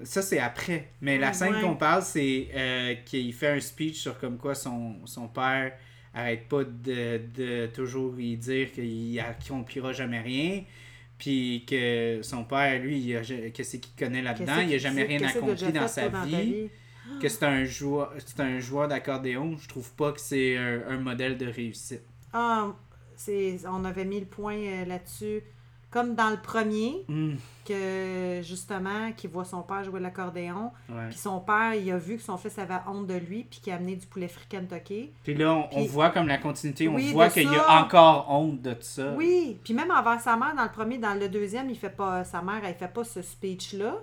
ça 0.03 0.21
c'est 0.21 0.39
après. 0.39 0.89
Mais 1.01 1.17
la 1.17 1.33
scène 1.33 1.55
ouais. 1.55 1.61
qu'on 1.61 1.75
parle, 1.75 2.03
c'est 2.03 2.47
euh, 2.55 2.95
qu'il 3.05 3.33
fait 3.33 3.49
un 3.49 3.59
speech 3.59 3.97
sur 3.97 4.17
comme 4.19 4.37
quoi 4.37 4.55
son, 4.55 4.95
son 5.05 5.27
père 5.27 5.73
arrête 6.13 6.47
pas 6.47 6.63
de, 6.63 7.21
de 7.35 7.67
toujours 7.67 8.13
lui 8.13 8.37
dire 8.37 8.71
qu'il 8.71 9.19
accomplira 9.19 9.93
jamais 9.93 10.21
rien. 10.21 10.63
Puis 11.17 11.65
que 11.67 12.19
son 12.21 12.43
père, 12.43 12.79
lui, 12.81 13.13
qu'est-ce 13.53 13.77
qu'il 13.77 13.95
connaît 13.97 14.21
là-dedans? 14.21 14.59
Il 14.59 14.69
a 14.69 14.71
que- 14.73 14.77
jamais 14.77 15.03
rien 15.03 15.19
accompli 15.23 15.71
dans 15.71 15.87
sa 15.87 16.07
vie. 16.09 16.69
Que 17.21 17.29
c'est 17.29 17.45
un 17.45 17.63
joueur, 17.63 18.13
c'est 18.23 18.39
un 18.41 18.59
joueur 18.59 18.87
d'accordéon. 18.87 19.57
Je 19.57 19.67
trouve 19.67 19.91
pas 19.93 20.11
que 20.11 20.19
c'est 20.19 20.57
un, 20.57 20.81
un 20.89 20.97
modèle 20.97 21.37
de 21.37 21.47
réussite. 21.47 22.01
Ah, 22.33 22.75
c'est, 23.15 23.57
on 23.65 23.83
avait 23.85 24.05
mis 24.05 24.19
le 24.19 24.25
point 24.25 24.57
euh, 24.57 24.85
là-dessus. 24.85 25.41
Comme 25.97 26.13
dans 26.13 26.29
le 26.29 26.37
premier, 26.37 27.03
Hmm, 27.07 27.37
que 27.65 28.41
justement, 28.43 29.11
qui 29.13 29.25
voit 29.25 29.45
son 29.45 29.63
père 29.63 29.83
jouer 29.83 29.97
de 29.97 30.03
l'accordéon. 30.03 30.71
Puis 31.09 31.17
son 31.17 31.39
père, 31.39 31.73
il 31.73 31.91
a 31.91 31.97
vu 31.97 32.17
que 32.17 32.21
son 32.21 32.37
fils 32.37 32.59
avait 32.59 32.77
honte 32.87 33.07
de 33.07 33.15
lui, 33.15 33.43
puis 33.49 33.59
qu'il 33.59 33.73
a 33.73 33.77
amené 33.77 33.95
du 33.95 34.05
poulet 34.05 34.27
frit 34.27 34.45
Kentucky. 34.47 35.09
Puis 35.23 35.33
là, 35.33 35.67
on, 35.71 35.83
voit 35.85 36.11
comme 36.11 36.27
la 36.27 36.37
continuité, 36.37 36.87
on 36.87 36.93
Oui, 36.93 37.13
voit 37.13 37.29
qu'il 37.29 37.51
y 37.51 37.55
a 37.55 37.81
encore 37.81 38.29
honte 38.29 38.61
de 38.61 38.75
ça. 38.79 39.15
Oui, 39.17 39.57
puis 39.63 39.73
même 39.73 39.89
envers 39.89 40.21
sa 40.21 40.37
mère, 40.37 40.53
dans 40.55 40.65
le 40.65 40.71
premier, 40.71 40.99
dans 40.99 41.15
le 41.15 41.29
deuxième, 41.29 41.67
il 41.71 41.75
fait 41.75 41.89
pas, 41.89 42.23
sa 42.23 42.43
mère, 42.43 42.61
elle 42.63 42.75
fait 42.75 42.93
pas 42.93 43.03
ce 43.03 43.23
speech-là. 43.23 43.95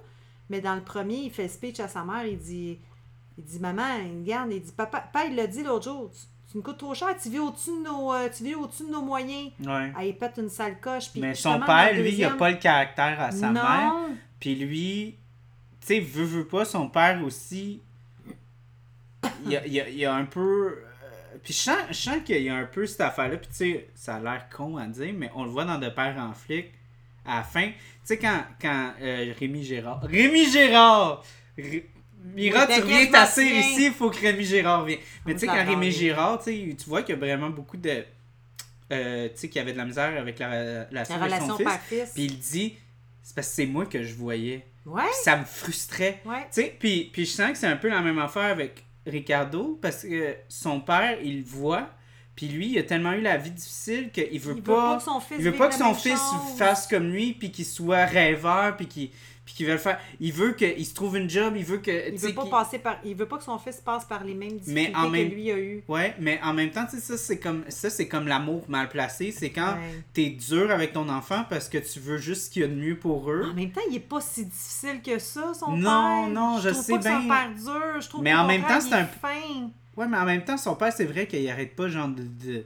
Mais 0.51 0.61
dans 0.61 0.74
le 0.74 0.82
premier, 0.82 1.18
il 1.18 1.30
fait 1.30 1.45
le 1.45 1.49
speech 1.49 1.78
à 1.78 1.86
sa 1.86 2.03
mère, 2.03 2.26
il 2.26 2.38
dit, 2.38 2.80
il 3.38 3.45
dit, 3.45 3.61
maman, 3.61 3.99
il 4.05 4.18
regarde, 4.22 4.53
il 4.53 4.62
dit, 4.62 4.72
papa, 4.72 4.99
papa, 5.01 5.26
il 5.26 5.36
l'a 5.36 5.47
dit 5.47 5.62
l'autre 5.62 5.84
jour, 5.84 6.11
tu, 6.55 6.59
nous 6.59 6.62
coûtes 6.62 6.78
trop 6.78 6.94
cher, 6.94 7.09
tu 7.20 7.28
vis 7.30 7.38
au-dessus 7.40 7.70
de 7.70 7.84
nos, 7.84 8.12
euh, 8.14 8.28
tu 8.34 8.44
vis 8.44 8.55
au-dessus 8.55 8.84
de 8.84 8.90
nos 8.92 9.02
moyens. 9.02 9.50
Ouais. 9.61 9.92
Ah, 9.96 10.05
il 10.05 10.16
pète 10.16 10.34
une 10.38 10.48
sale 10.48 10.78
coche. 10.80 11.11
Puis 11.11 11.20
Mais 11.20 11.34
son 11.34 11.59
père, 11.61 11.92
lui, 11.92 12.00
il 12.00 12.07
a 12.07 12.11
deuxième- 12.11 12.36
pas 12.36 12.50
le 12.50 12.57
caractère 12.57 13.20
à 13.20 13.30
sa 13.30 13.48
non. 13.50 13.62
mère. 13.62 13.92
Puis 14.40 14.55
lui, 14.55 15.16
tu 15.80 15.86
sais, 15.86 16.00
veut, 16.00 16.24
veut 16.24 16.46
pas, 16.46 16.64
son 16.64 16.88
père 16.88 17.22
aussi, 17.24 17.82
il 19.44 19.50
y 19.52 19.57
a, 19.57 19.66
il 19.66 19.80
a- 19.80 19.88
il 19.88 20.05
a 20.07 20.14
un 20.14 20.24
peu... 20.24 20.78
euh, 20.78 21.36
Puis 21.42 21.52
je 21.52 21.59
sens, 21.59 21.76
je 21.90 21.94
sens 21.94 22.16
qu'il 22.24 22.42
y 22.42 22.48
a 22.48 22.55
un 22.57 22.64
peu 22.64 22.86
cette 22.86 23.00
affaire-là, 23.00 23.36
puis 23.36 23.48
tu 23.48 23.55
sais, 23.57 23.90
ça 23.94 24.16
a 24.16 24.20
l'air 24.20 24.48
con 24.55 24.76
à 24.76 24.86
dire, 24.86 25.12
mais 25.16 25.30
on 25.34 25.44
le 25.44 25.50
voit 25.50 25.64
dans 25.64 25.78
De 25.78 25.88
Père 25.88 26.16
en 26.18 26.32
flic, 26.34 26.66
à 27.26 27.36
la 27.36 27.42
fin. 27.42 27.68
Tu 27.68 27.74
sais, 28.05 28.18
quand, 28.18 28.42
quand 28.61 28.92
euh, 29.00 29.32
Rémi 29.38 29.62
Gérard... 29.64 30.02
Rémi 30.02 30.50
Gérard! 30.50 31.22
Ré- 31.59 31.90
Mira, 32.25 32.66
Oui, 32.68 32.75
tu 32.75 32.81
reviens 32.81 33.27
souviens. 33.27 33.61
ici, 33.61 33.87
il 33.87 33.93
faut 33.93 34.11
que 34.11 34.18
Rémi 34.18 34.45
Gérard 34.45 34.85
vienne. 34.85 34.99
Mais 35.27 35.35
tu 35.35 35.41
sais, 35.41 35.47
quand 35.47 35.64
Rémi 35.64 35.91
Gérard, 35.91 36.43
tu 36.43 36.75
vois 36.87 37.03
qu'il 37.03 37.14
y 37.14 37.18
a 37.18 37.20
vraiment 37.20 37.51
beaucoup 37.51 37.77
de... 37.77 38.05
euh, 38.93 39.29
tu 39.29 39.33
sais, 39.37 39.49
qu'il 39.49 39.59
y 39.59 39.61
avait 39.61 39.72
de 39.72 39.79
la 39.79 39.85
misère 39.85 40.18
avec 40.18 40.39
la, 40.39 40.49
la, 40.49 40.87
La 40.91 41.03
relation 41.03 41.16
de 41.18 41.22
relation 41.25 41.47
son 41.49 41.57
fils. 41.57 41.64
père-fils. 41.66 42.11
Puis 42.14 42.25
il 42.25 42.39
dit, 42.39 42.75
c'est 43.22 43.35
parce 43.35 43.49
que 43.49 43.55
c'est 43.55 43.66
moi 43.66 43.87
que 43.87 44.03
je 44.03 44.14
voyais. 44.14 44.66
Ouais, 44.87 45.03
ça 45.22 45.37
me 45.37 45.45
frustrait. 45.45 46.20
ouais. 46.27 46.43
Tu 46.53 46.62
sais, 46.62 46.77
puis, 46.79 47.11
puis 47.12 47.25
je 47.25 47.31
sens 47.31 47.53
que 47.53 47.59
c'est 47.59 47.66
un 47.66 47.77
peu 47.77 47.89
la 47.89 48.01
même 48.01 48.18
affaire 48.18 48.45
avec 48.45 48.85
Ricardo, 49.07 49.79
parce 49.83 50.03
que 50.03 50.35
son 50.49 50.81
père, 50.81 51.18
il 51.22 51.43
voit, 51.43 51.89
puis 52.37 52.49
lui, 52.49 52.68
il 52.72 52.79
a 52.79 52.83
tellement 52.83 53.12
eu 53.12 53.20
la 53.20 53.37
vie 53.37 53.51
difficile 53.51 54.11
qu'il 54.11 54.25
veut 54.25 54.31
Il 54.33 54.41
veut 54.41 54.62
pas... 54.62 54.93
pas 54.93 54.97
que 54.99 55.03
son 55.05 55.20
fils 55.20 55.37
il 55.39 55.45
veut 55.45 55.53
pas 55.53 55.68
que 55.68 55.75
son 55.75 55.95
fils 55.95 56.20
fasse 56.59 56.87
comme 56.87 57.09
lui, 57.12 57.33
puis 57.33 57.51
qu'il 57.51 57.64
soit 57.66 58.05
rêveur, 58.07 58.77
puis 58.77 58.87
qu'il 58.87 59.11
puis 59.45 59.55
qu'il 59.55 59.66
veut 59.66 59.72
le 59.72 59.78
faire. 59.78 60.01
Il 60.20 60.32
veut 60.32 60.53
qu'il 60.53 60.86
se 60.86 60.95
trouve 60.95 61.16
une 61.18 61.28
job, 61.28 61.55
il 61.57 61.64
veut 61.64 61.76
que... 61.78 62.11
Il 62.12 62.18
veut 62.18 62.32
pas 62.32 62.47
passer 62.47 62.78
par, 62.78 62.97
il 63.05 63.14
veut 63.14 63.26
pas 63.26 63.36
que 63.36 63.45
son 63.45 63.59
fils 63.59 63.76
passe 63.76 64.05
par 64.07 64.24
les 64.24 64.32
mêmes 64.34 64.59
Mais 64.66 64.86
difficultés 64.86 64.97
en 64.97 65.11
même- 65.11 65.28
que 65.28 65.34
lui 65.34 65.51
a 65.51 65.59
eu. 65.59 65.84
Ouais, 65.86 66.14
mais 66.18 66.40
en 66.42 66.55
même 66.55 66.70
temps, 66.70 66.86
tu 66.88 66.97
sais, 66.97 67.03
ça, 67.03 67.16
c'est 67.18 67.38
comme, 67.38 67.62
ça, 67.68 67.90
c'est 67.90 68.09
comme 68.09 68.26
l'amour 68.26 68.64
mal 68.68 68.88
placé. 68.88 69.32
C'est 69.32 69.51
quand 69.51 69.74
Ouais. 69.74 70.03
t'es 70.14 70.30
dur 70.30 70.70
avec 70.70 70.92
ton 70.95 71.09
enfant 71.11 71.45
parce 71.51 71.68
que 71.68 71.78
tu 71.78 72.01
veux 72.01 72.16
juste 72.16 72.45
ce 72.47 72.51
qu'il 72.51 72.62
y 72.62 72.64
a 72.64 72.68
de 72.68 72.74
mieux 72.74 72.97
pour 72.99 73.30
eux. 73.30 73.42
En 73.51 73.55
même 73.55 73.70
temps, 73.70 73.82
il 73.90 73.97
est 73.97 74.01
pas 74.01 74.20
si 74.22 74.47
difficile 74.47 75.03
que 75.05 75.18
ça, 75.18 75.53
son 75.53 75.72
Non, 75.76 76.24
père. 76.24 76.28
non, 76.30 76.59
je 76.61 76.70
trouve 76.70 76.82
sais 76.82 76.92
pas 76.92 76.99
que 76.99 77.05
c'est 77.05 77.11
un 77.11 77.20
bien. 77.20 77.28
père 77.28 77.51
dur. 77.55 78.01
Je 78.01 78.09
trouve 78.09 78.22
Mais 78.22 78.34
en 78.34 78.47
même 78.47 78.62
temps, 78.62 78.80
c'est 78.80 78.90
est 78.90 78.95
un- 78.95 79.05
fin. 79.07 79.70
Ouais, 79.97 80.09
mais 80.09 80.16
en 80.16 80.24
même 80.24 80.42
temps, 80.45 80.57
son 80.57 80.74
père, 80.74 80.92
c'est 80.92 81.05
vrai 81.05 81.26
qu'il 81.26 81.49
arrête 81.51 81.76
pas, 81.76 81.88
genre, 81.88 82.09
de, 82.09 82.22
de, 82.22 82.64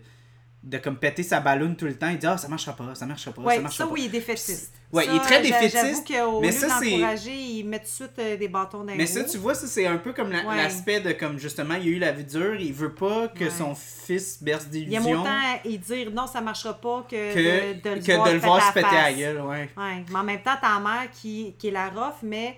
de 0.69 0.77
comme 0.79 0.97
péter 0.99 1.23
sa 1.23 1.41
balloune 1.41 1.77
tout 1.77 1.87
le 1.87 1.95
temps. 1.97 2.09
Il 2.11 2.19
dit, 2.19 2.27
ah, 2.27 2.37
ça 2.37 2.47
marchera 2.49 2.75
pas, 2.77 2.95
ça 2.95 3.07
marchera 3.07 3.33
pas, 3.33 3.41
ça 3.43 3.47
Ouais, 3.49 3.59
marchera 3.59 3.85
ça, 3.85 3.89
pas. 3.89 3.93
oui, 3.95 4.03
il 4.03 4.07
est 4.07 4.09
défaitiste. 4.21 4.75
Ouais, 4.93 5.05
Ça, 5.05 5.12
il 5.12 5.16
est 5.16 5.21
très 5.21 5.41
défaitiste, 5.43 6.07
qu'au 6.07 6.41
mais 6.41 6.47
lieu 6.49 6.53
ça, 6.53 6.79
c'est- 6.79 6.91
d'encourager, 6.91 7.35
il 7.35 7.64
met 7.64 7.79
tout 7.79 7.85
de 7.85 7.89
suite 7.91 8.19
euh, 8.19 8.37
des 8.37 8.49
bâtons 8.49 8.85
dans 8.85 8.95
Mais 8.95 9.07
ça, 9.07 9.25
tu 9.25 9.39
vois, 9.39 9.55
ça, 9.55 9.66
c'est 9.66 9.87
un 9.87 9.97
peu 9.99 10.12
comme 10.12 10.31
la- 10.31 10.45
Ouais. 10.47 10.57
l'aspect 10.57 11.01
de, 11.01 11.12
comme, 11.12 11.39
justement, 11.39 11.75
il 11.75 11.83
a 11.83 11.91
eu 11.91 11.99
la 11.99 12.12
vie 12.12 12.25
dure, 12.25 12.55
il 12.61 12.73
veut 12.73 12.93
pas 12.95 13.29
que 13.29 13.45
Ouais. 13.45 13.51
son 13.51 13.75
fils 13.75 14.43
berce 14.43 14.66
Il 14.73 14.79
aime 14.95 15.03
d'illusions 15.03 15.21
autant 15.23 15.61
y 15.64 15.79
dire 15.79 16.11
non, 16.12 16.27
ça 16.27 16.41
marchera 16.41 16.75
pas 16.75 17.07
que, 17.11 17.35
que, 17.35 17.75
de, 17.75 17.81
de 17.83 17.95
le 17.97 18.01
que 18.03 18.12
voir 18.12 18.29
de 18.29 18.33
le 18.33 18.39
voir 18.39 18.69
se 18.69 18.73
péter 18.75 18.97
à 18.97 19.12
gueule, 19.12 19.41
ouais. 19.43 19.69
Ouais. 19.77 20.05
Mais 20.11 20.16
en 20.19 20.25
même 20.25 20.43
temps, 20.43 20.57
ta 20.61 20.79
mère 20.81 21.11
qui, 21.12 21.55
qui 21.59 21.69
est 21.69 21.73
la 21.73 21.89
rough, 21.89 22.16
mais 22.23 22.57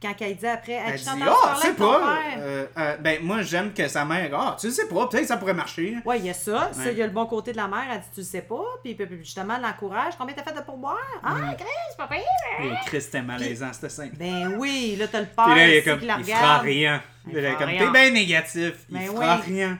Quand 0.00 0.14
elle 0.20 0.36
dit 0.36 0.46
après, 0.46 0.72
Elle 0.86 0.96
je 0.96 1.02
dit, 1.02 1.10
ah, 1.26 1.56
c'est 1.60 1.66
avec 1.66 1.76
ton 1.76 1.90
pas. 1.90 2.18
euh, 2.38 2.66
euh, 2.78 2.96
ben, 2.98 3.18
moi, 3.20 3.42
j'aime 3.42 3.72
que 3.72 3.88
sa 3.88 4.04
mère. 4.04 4.30
Ah, 4.32 4.56
tu 4.60 4.68
le 4.68 4.72
sais 4.72 4.86
pas, 4.86 5.08
peut-être 5.08 5.22
que 5.22 5.26
ça 5.26 5.36
pourrait 5.38 5.54
marcher. 5.54 5.96
Ouais, 6.04 6.20
il 6.20 6.26
y 6.26 6.30
a 6.30 6.34
ça. 6.34 6.70
Ouais. 6.76 6.92
il 6.92 6.98
y 6.98 7.02
a 7.02 7.06
le 7.08 7.12
bon 7.12 7.26
côté 7.26 7.50
de 7.50 7.56
la 7.56 7.66
mère. 7.66 7.82
Elle 7.90 7.98
dit, 7.98 8.06
tu 8.14 8.20
le 8.20 8.26
sais 8.26 8.42
pas. 8.42 8.62
Puis, 8.84 8.96
justement, 9.22 9.56
elle 9.56 9.62
l'encourage. 9.62 10.14
Combien 10.16 10.36
t'as 10.36 10.44
fait 10.44 10.56
de 10.56 10.62
pourboire? 10.64 10.96
Ah, 11.24 11.34
Mm. 11.34 11.56
Chris, 11.56 11.96
pas 11.98 12.06
pire. 12.06 12.20
Et 12.64 12.86
Chris, 12.86 13.00
c'était 13.00 13.22
malaisant, 13.22 13.72
cette 13.72 13.90
scène. 13.90 14.12
Ben 14.16 14.54
oui, 14.56 14.94
là, 14.96 15.08
t'as 15.08 15.20
le 15.20 15.26
père 15.26 15.44
Puis 15.46 15.54
là, 15.56 15.66
il 15.68 15.74
est 15.74 15.82
comme, 15.82 16.00
il 16.00 16.24
fera 16.24 16.58
rien. 16.58 17.02
Il 17.26 17.32
Il 17.32 17.38
est 17.38 17.50
fera 17.52 17.58
comme, 17.64 17.76
t'es 17.78 17.90
bien 17.90 18.10
négatif. 18.12 18.72
Il 18.90 18.98
Ben 18.98 19.06
fera 19.06 19.36
oui. 19.44 19.52
rien. 19.54 19.78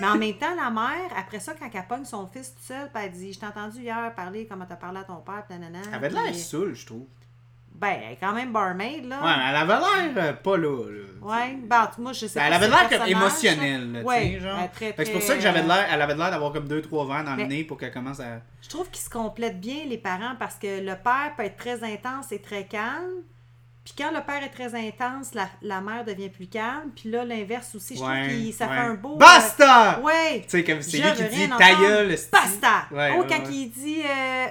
Mais 0.00 0.06
en 0.08 0.16
même 0.16 0.34
temps, 0.34 0.54
la 0.56 0.70
mère, 0.70 1.10
après 1.16 1.38
ça, 1.40 1.54
quand 1.58 1.68
elle 1.72 1.86
pogne 1.86 2.04
son 2.04 2.26
fils 2.26 2.54
tout 2.54 2.62
seul, 2.66 2.88
puis 2.92 3.02
elle 3.04 3.12
dit 3.12 3.32
Je 3.32 3.38
t'ai 3.38 3.46
entendu 3.46 3.78
hier 3.82 4.12
parler 4.16 4.46
comment 4.50 4.64
t'as 4.68 4.76
parlé 4.76 4.98
à 5.00 5.04
ton 5.04 5.16
père, 5.16 5.44
nanana. 5.50 5.78
Elle 5.88 5.94
avait 5.94 6.08
de 6.08 6.14
l'air 6.14 6.34
saoule, 6.34 6.74
je 6.74 6.86
trouve. 6.86 7.06
Ben, 7.80 7.96
elle 8.04 8.12
est 8.14 8.16
quand 8.16 8.32
même 8.32 8.52
barmaid, 8.52 9.04
là. 9.06 9.22
Ouais, 9.22 9.30
elle 9.50 9.56
avait 9.56 9.74
l'air 10.14 10.24
euh, 10.24 10.32
pas 10.32 10.56
là. 10.56 10.84
là. 10.90 11.02
Ouais, 11.22 11.56
ben, 11.62 11.82
en 11.82 11.86
tout 11.86 11.92
cas, 11.96 12.02
moi, 12.02 12.12
je 12.12 12.26
sais 12.26 12.40
Ben, 12.40 12.40
pas. 12.40 12.46
elle 12.48 12.52
avait 12.64 12.68
l'air 12.68 12.88
comme 12.98 13.08
émotionnelle, 13.08 13.92
là, 13.92 14.00
Ouais, 14.02 14.26
tu 14.26 14.32
sais, 14.34 14.40
genre. 14.40 14.70
très, 14.72 14.94
c'est 14.96 15.12
pour 15.12 15.22
ça 15.22 15.34
que 15.36 15.40
j'avais 15.40 15.60
de 15.62 15.64
euh, 15.64 15.68
l'air, 15.74 15.86
elle 15.92 16.02
avait 16.02 16.14
l'air 16.16 16.30
d'avoir 16.32 16.52
comme 16.52 16.66
deux, 16.66 16.82
trois 16.82 17.06
verres 17.06 17.22
dans 17.24 17.32
le 17.36 17.42
Mais- 17.42 17.46
nez 17.48 17.64
pour 17.64 17.78
qu'elle 17.78 17.92
commence 17.92 18.18
à. 18.20 18.40
Je 18.62 18.68
trouve 18.68 18.90
qu'ils 18.90 19.04
se 19.04 19.10
complètent 19.10 19.60
bien, 19.60 19.84
les 19.86 19.98
parents, 19.98 20.34
parce 20.38 20.56
que 20.56 20.80
le 20.80 20.94
père 20.96 21.32
peut 21.36 21.44
être 21.44 21.56
très 21.56 21.84
intense 21.84 22.32
et 22.32 22.40
très 22.42 22.64
calme. 22.66 23.22
Puis 23.88 24.04
quand 24.04 24.10
le 24.14 24.22
père 24.22 24.42
est 24.44 24.50
très 24.50 24.74
intense, 24.74 25.32
la, 25.32 25.48
la 25.62 25.80
mère 25.80 26.04
devient 26.04 26.28
plus 26.28 26.46
calme. 26.46 26.90
Puis 26.94 27.08
là, 27.10 27.24
l'inverse 27.24 27.74
aussi. 27.74 27.96
Je 27.96 28.02
Ouais, 28.02 28.28
trouve 28.28 28.46
que 28.50 28.52
ça 28.52 28.66
ouais. 28.66 28.74
fait 28.74 28.80
un 28.82 28.94
beau. 28.94 29.16
Basta! 29.16 29.98
euh, 29.98 30.02
ouais! 30.02 30.40
Tu 30.42 30.48
sais, 30.48 30.64
comme 30.64 30.82
c'est 30.82 30.98
lui 30.98 31.12
qui 31.14 31.24
dit 31.24 31.48
ta 31.48 31.74
gueule. 31.74 32.08
Basta! 32.30 32.68
Ouais, 32.90 33.12
oh, 33.18 33.24
quand 33.26 33.50
il 33.50 33.70
dit. 33.70 34.02
euh, 34.04 34.46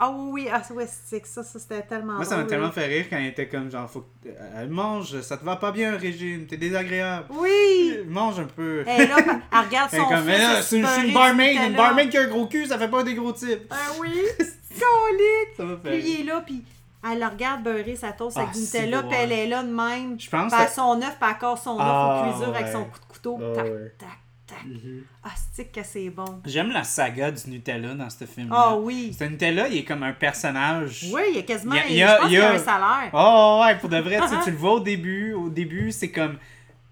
Ah 0.00 0.10
oui, 0.10 0.30
oui, 0.44 0.48
ah, 0.50 0.62
ouais, 0.72 0.86
c'est 1.04 1.20
que 1.20 1.28
ça, 1.28 1.42
ça 1.42 1.58
c'était 1.58 1.82
tellement. 1.82 2.14
Moi, 2.14 2.24
ça 2.24 2.38
m'a 2.38 2.44
tellement 2.44 2.72
fait 2.72 2.86
rire 2.86 3.06
quand 3.10 3.18
il 3.18 3.26
était 3.26 3.46
comme 3.46 3.70
genre, 3.70 3.90
faut 3.90 4.00
que. 4.22 4.28
euh, 4.30 4.60
Elle 4.62 4.70
mange, 4.70 5.20
ça 5.20 5.36
te 5.36 5.44
va 5.44 5.56
pas 5.56 5.70
bien, 5.72 5.94
régime, 5.98 6.46
t'es 6.46 6.56
désagréable. 6.56 7.26
Oui! 7.30 7.98
Mange 8.08 8.40
un 8.40 8.44
peu. 8.44 8.84
Et 8.88 9.06
là, 9.06 9.16
elle 9.52 9.58
regarde 9.66 9.90
son 9.90 10.04
comme, 10.06 10.26
là, 10.28 10.62
c'est 10.62 10.78
une 10.78 11.12
barmaid, 11.12 11.58
une 11.68 11.76
barmaid 11.76 12.08
qui 12.08 12.16
a 12.16 12.22
un 12.22 12.28
gros 12.28 12.46
cul, 12.46 12.64
ça 12.66 12.78
fait 12.78 12.88
pas 12.88 13.02
des 13.02 13.14
gros 13.14 13.32
types. 13.32 13.66
Ah 13.70 13.76
oui! 14.00 14.08
Colique! 14.72 15.56
Ça 15.56 15.64
m'a 15.64 15.76
fait 15.76 15.98
Puis 15.98 16.10
il 16.10 16.20
est 16.20 16.24
là, 16.24 16.42
puis 16.44 16.64
elle 17.10 17.20
le 17.20 17.26
regarde 17.26 17.62
beurrer 17.62 17.96
sa 17.96 18.12
toast 18.12 18.36
Ah, 18.38 18.42
avec 18.42 18.54
du 18.54 18.60
c'est 18.60 18.82
Nutella, 18.86 19.02
puis 19.02 19.16
elle 19.18 19.30
ouais. 19.30 19.38
est 19.38 19.46
là 19.48 19.62
de 19.62 19.68
même. 19.72 20.20
Je 20.20 20.30
pense 20.30 20.52
Puis 20.52 20.60
que- 20.62 20.66
a 20.66 20.68
son 20.68 21.02
œuf, 21.02 21.16
puis 21.20 21.30
elle 21.30 21.58
son 21.58 21.74
œuf 21.78 21.80
Ah, 21.80 22.24
au 22.26 22.30
cuiseur 22.32 22.48
avec 22.54 22.66
ouais. 22.66 22.72
son 22.72 22.84
coup 22.84 22.98
de 23.00 23.12
couteau. 23.12 23.38
Ah, 23.42 23.54
tac, 23.56 23.64
ouais. 23.64 23.94
tac, 23.98 24.08
tac. 24.46 24.64
Mhm. 24.66 25.04
Ah, 25.24 25.28
c'est 25.54 25.64
que 25.66 25.82
c'est 25.82 26.10
bon. 26.10 26.40
J'aime 26.44 26.70
la 26.70 26.84
saga 26.84 27.30
du 27.30 27.50
Nutella 27.50 27.94
dans 27.94 28.10
ce 28.10 28.24
film. 28.24 28.48
Ah 28.52 28.76
oui. 28.76 29.14
Ce 29.18 29.24
Nutella, 29.24 29.68
il 29.68 29.78
est 29.78 29.84
comme 29.84 30.02
un 30.02 30.12
personnage. 30.12 31.06
Oui, 31.12 31.22
il 31.30 31.36
y 31.36 31.38
a 31.38 31.42
quasiment. 31.42 31.74
Il 31.74 31.78
y 31.78 31.80
a- 31.80 31.86
il 31.88 31.92
je 31.92 31.98
y 31.98 32.02
a- 32.02 32.16
pense 32.16 32.26
il 32.26 32.26
y 32.26 32.28
qu'il 32.30 32.38
y 32.38 32.42
a 32.42 32.50
a- 32.50 32.54
un 32.54 32.58
salaire. 32.58 33.10
Oh 33.12 33.62
ouais, 33.64 33.76
pour 33.78 33.88
de 33.88 33.98
vrai, 33.98 34.18
tu, 34.28 34.34
tu 34.44 34.50
le 34.50 34.56
vois 34.56 34.72
au 34.74 34.80
début. 34.80 35.32
Au 35.34 35.48
début, 35.48 35.90
c'est 35.92 36.10
comme 36.10 36.38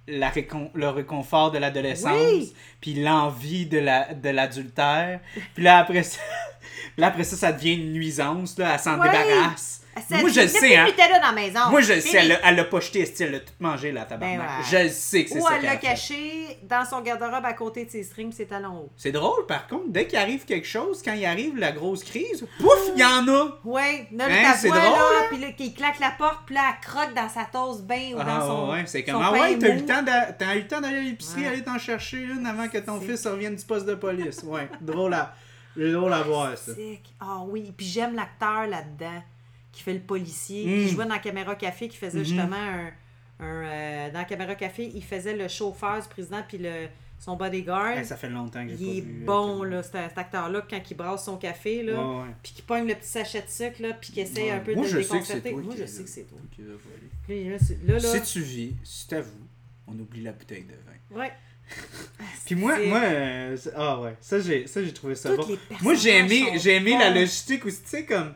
la 0.09 0.29
récon- 0.31 0.71
le 0.75 0.89
réconfort 0.89 1.53
de 1.53 1.59
l'adolescence, 1.59 2.11
Oui. 2.33 2.53
puis 2.81 2.95
l'envie 3.01 3.67
de 3.67 3.79
la 3.79 4.13
de 4.13 4.29
l'adultère. 4.31 5.21
Puis 5.55 5.63
là 5.63 5.79
après 5.79 6.03
ça, 6.03 6.19
là 6.99 7.09
après 7.09 7.23
ça, 7.23 7.37
ça 7.37 7.53
devient 7.53 7.75
une 7.75 7.93
nuisance 7.93 8.59
là, 8.59 8.73
elle 8.75 8.81
s'en 8.81 8.99
Ouais. 8.99 9.09
débarrasse. 9.09 9.80
Ça- 10.09 10.19
Moi 10.21 10.31
je 10.31 10.41
le 10.41 10.49
sais 10.49 10.77
hein. 10.77 10.87
Nutella 10.87 11.19
dans 11.19 11.27
la 11.27 11.33
maison. 11.33 11.61
Moi 11.71 11.81
je 11.83 11.93
le 11.95 12.01
sais, 12.01 12.17
elle 12.19 12.29
l'a- 12.29 12.41
elle 12.45 12.57
l'a 12.57 12.65
pas 12.65 12.81
jeté, 12.81 13.01
esti, 13.01 13.23
elle 13.25 13.33
l'a 13.33 13.41
tout 13.41 13.53
mangé 13.61 13.93
là, 13.93 14.05
tabarnak. 14.05 14.39
Ben 14.39 14.45
ouais. 14.45 14.65
Je 14.71 14.85
le 14.85 14.89
sais 14.91 15.25
que 15.25 15.31
c'est 15.31 15.39
Ou 15.39 15.43
ça 15.43 15.49
elle 15.55 15.61
qu'elle 15.61 15.67
l'a 15.67 15.73
a 15.73 15.79
fait. 15.79 15.87
caché 15.87 16.59
dans 16.63 16.85
son 16.85 17.01
garde-robe 17.01 17.45
à 17.45 17.53
côté 17.53 17.85
de 17.85 17.91
ses 17.91 18.03
strings, 18.05 18.33
ses 18.33 18.47
talons 18.47 18.77
hauts. 18.85 18.91
C'est 18.97 19.13
drôle 19.13 19.47
par 19.47 19.67
contre, 19.67 19.89
dès 19.89 20.07
qu'il 20.07 20.19
arrive 20.19 20.45
quelque 20.45 20.67
chose, 20.67 21.03
quand 21.05 21.13
il 21.13 21.27
arrive 21.27 21.57
la 21.59 21.73
grosse 21.73 22.03
crise, 22.05 22.47
pouf, 22.59 22.73
il 22.95 23.01
y 23.01 23.05
en 23.05 23.27
a. 23.29 23.59
Ouais, 23.65 24.07
là, 24.13 24.27
Hein, 24.31 24.43
ta 24.53 24.55
c'est 24.55 24.69
voix, 24.69 24.79
drôle, 24.79 24.91
là, 24.93 25.21
hein? 25.23 25.27
puis 25.29 25.39
là, 25.39 25.53
qu'il 25.53 25.75
claque 25.75 25.99
la 25.99 26.11
porte, 26.13 26.41
puis 26.47 26.55
là, 26.55 26.63
elle 26.73 26.89
croque 26.89 27.15
dans 27.15 27.29
sa 27.29 27.45
toast 27.45 27.83
bain 27.83 28.13
ou 28.15 28.19
dans 28.19 28.25
Ah 28.27 28.45
son. 28.47 28.71
ouais, 28.71 28.85
c'est 28.87 29.05
son 29.07 29.13
comme 29.13 29.23
ah 29.23 29.33
pain 29.33 29.41
ouais, 29.41 29.59
t'as 29.59 29.69
eu 29.69 29.73
mou. 29.75 29.81
le 29.81 29.87
temps 29.87 30.03
d'a- 30.03 30.33
t'as 30.33 30.55
eu 30.55 30.61
le 30.61 30.67
temps 30.69 30.81
d'aller 30.81 30.99
à 30.99 31.03
l'épicerie, 31.03 31.43
Ouais. 31.43 31.49
aller 31.49 31.63
t'en 31.63 31.79
chercher 31.79 32.19
une 32.19 32.47
avant 32.47 32.69
que 32.69 32.79
ton 32.79 33.01
C'est- 33.01 33.07
fils 33.07 33.27
revienne 33.27 33.57
du 33.57 33.65
poste 33.65 33.87
de 33.87 33.95
police. 33.97 34.43
Ouais, 34.45 34.69
drôle 34.81 35.15
à 35.15 35.35
drôle 35.77 36.13
à 36.13 36.23
voir 36.23 36.57
ça. 36.59 36.75
Sick. 36.75 37.03
Ah 37.21 37.41
oui, 37.47 37.73
puis 37.77 37.87
j'aime 37.87 38.15
l'acteur 38.15 38.67
là-dedans 38.67 39.23
qui 39.73 39.83
fait 39.83 39.95
le 39.95 40.01
policier, 40.01 40.65
Mm. 40.67 40.87
qui 40.87 40.89
jouait 40.89 41.07
dans 41.07 41.19
Caméra 41.19 41.55
Café, 41.55 41.89
qui 41.89 41.97
faisait 41.97 42.19
Mhm. 42.19 42.25
justement 42.25 42.57
un. 42.57 42.91
un, 43.43 43.65
euh, 43.65 44.11
dans 44.11 44.25
Caméra 44.25 44.55
Café, 44.55 44.91
il 44.95 45.03
faisait 45.03 45.35
le 45.35 45.49
chauffeur 45.49 46.03
du 46.03 46.09
président, 46.09 46.43
puis 46.47 46.59
le, 46.59 46.89
son 47.19 47.37
bodyguard. 47.37 48.05
Ça 48.05 48.17
fait 48.19 48.29
longtemps 48.29 48.67
que 48.67 48.73
il 48.73 48.99
est 48.99 49.01
vu. 49.01 49.23
euh, 49.23 49.27
bon, 49.27 49.63
là, 49.63 49.83
cet, 49.83 49.93
cet 49.93 50.19
acteur-là, 50.19 50.67
quand 50.69 50.81
il 50.91 50.95
brasse 50.97 51.25
son 51.25 51.37
café, 51.39 51.83
là, 51.83 51.93
Ouais, 51.95 52.19
ouais. 52.23 52.29
puis 52.43 52.53
qu'il 52.53 52.65
pogne 52.65 52.87
le 52.87 52.95
petit 52.97 53.09
sachet 53.09 53.41
de 53.41 53.49
sucre, 53.49 53.81
là, 53.81 53.95
puis 53.95 54.13
qu'il 54.13 54.23
essaie 54.23 54.51
un 54.51 54.59
peu 54.61 54.75
Moi, 54.75 54.85
de 54.85 54.91
je 54.91 54.97
le 54.99 55.03
sais 55.03 55.19
que 55.21 55.25
c'est 55.25 55.41
déconcerter. 55.41 55.67
Moi, 55.67 55.75
je 55.79 55.87
sais 55.87 56.03
que 56.05 56.09
c'est 56.11 56.25
toi. 56.25 56.39
c'est- 58.01 58.25
Si 58.25 58.33
tu 58.33 58.41
vis, 58.43 58.75
c'est 58.85 59.13
à 59.17 59.21
vous, 59.23 59.47
on 59.87 59.93
oublie 59.99 60.23
la 60.23 60.33
bouteille 60.33 60.65
de 60.65 60.75
vin. 60.75 61.21
ouais. 61.23 61.33
Puis 62.45 62.57
moi, 62.57 62.77
moi 62.87 63.01
euh, 63.05 63.57
ah 63.77 64.01
ouais, 64.01 64.17
ça 64.21 64.41
j'ai 64.41 64.67
ça 64.67 64.83
j'ai 64.83 64.93
trouvé 64.93 65.15
ça 65.15 65.37
bon. 65.37 65.47
Moi 65.83 65.95
j'ai 65.95 66.17
aimé 66.19 66.59
j'ai 66.59 66.75
aimé 66.77 66.97
la 66.99 67.11
logistique 67.11 67.65
aussi, 67.65 67.81
tu 67.83 67.89
sais 67.91 68.05
comme 68.05 68.35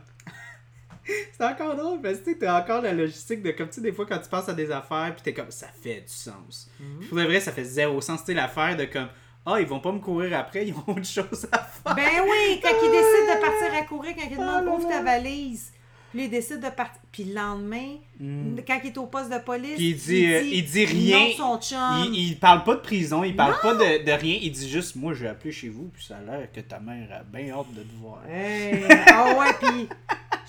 c'est 1.36 1.44
encore 1.44 1.76
drôle 1.76 2.00
parce 2.00 2.18
que 2.18 2.24
tu 2.24 2.30
sais, 2.32 2.38
t'as 2.38 2.60
encore 2.62 2.80
la 2.82 2.92
logistique 2.92 3.42
de 3.42 3.50
comme 3.50 3.68
tu 3.68 3.74
sais 3.74 3.80
des 3.80 3.92
fois 3.92 4.06
quand 4.06 4.18
tu 4.18 4.28
penses 4.28 4.48
à 4.48 4.54
des 4.54 4.70
affaires 4.70 5.12
puis 5.14 5.22
t'es 5.22 5.34
comme 5.34 5.50
ça 5.50 5.66
fait 5.82 6.00
du 6.00 6.12
sens. 6.12 6.70
Mhm. 6.80 6.98
Puis 7.00 7.08
pour 7.08 7.18
de 7.18 7.24
vrai 7.24 7.40
ça 7.40 7.52
fait 7.52 7.64
zéro 7.64 8.00
sens, 8.00 8.20
tu 8.20 8.26
sais 8.26 8.34
l'affaire 8.34 8.76
de 8.76 8.84
comme 8.84 9.08
ah 9.46 9.60
ils 9.60 9.66
vont 9.66 9.80
pas 9.80 9.92
me 9.92 9.98
courir 9.98 10.38
après, 10.38 10.66
ils 10.68 10.74
ont 10.74 10.84
autre 10.92 11.04
chose 11.04 11.46
à 11.52 11.58
faire. 11.58 11.94
Ben 11.94 12.22
oui, 12.24 12.60
quand 12.62 12.70
il 12.82 12.90
décide 12.90 13.36
de 13.36 13.40
partir 13.40 13.78
à 13.78 13.82
courir, 13.82 14.14
quand 14.16 14.26
il 14.30 14.36
Ah 14.38 14.40
demande 14.40 14.64
là 14.64 14.72
ouvre 14.72 14.88
ta 14.88 15.02
valise, 15.02 15.70
puis 16.12 16.24
il 16.24 16.30
décide 16.30 16.60
de 16.60 16.70
partir. 16.70 17.00
Puis 17.12 17.24
le 17.24 17.34
lendemain, 17.34 17.96
Mm. 18.20 18.58
quand 18.64 18.78
il 18.84 18.90
est 18.90 18.98
au 18.98 19.06
poste 19.06 19.32
de 19.32 19.38
police, 19.38 19.74
Puis 19.74 19.88
il 19.90 19.96
dit, 19.96 20.26
euh, 20.32 20.40
il 20.40 20.64
dit 20.64 20.84
rien. 20.84 21.18
non, 21.36 21.58
son 21.58 21.60
chum. 21.60 22.04
Il, 22.12 22.28
il 22.30 22.38
parle 22.38 22.62
pas 22.62 22.76
de 22.76 22.80
prison, 22.80 23.24
il 23.24 23.34
parle 23.34 23.56
pas 23.60 23.74
de, 23.74 24.04
de 24.04 24.12
rien, 24.12 24.38
il 24.40 24.52
dit 24.52 24.68
juste 24.70 24.94
moi 24.94 25.12
je 25.14 25.24
vais 25.24 25.30
appeler 25.30 25.50
chez 25.50 25.68
vous 25.68 25.90
puis 25.92 26.04
ça 26.04 26.18
a 26.18 26.20
l'air 26.20 26.52
que 26.52 26.60
ta 26.60 26.78
mère 26.78 27.08
a 27.12 27.24
bien 27.24 27.52
hâte 27.52 27.74
de 27.74 27.82
te 27.82 27.94
voir. 28.00 28.20
Hey, 28.28 28.84
Ah 29.08 29.34
ouais, 29.36 29.52
puis 29.60 29.88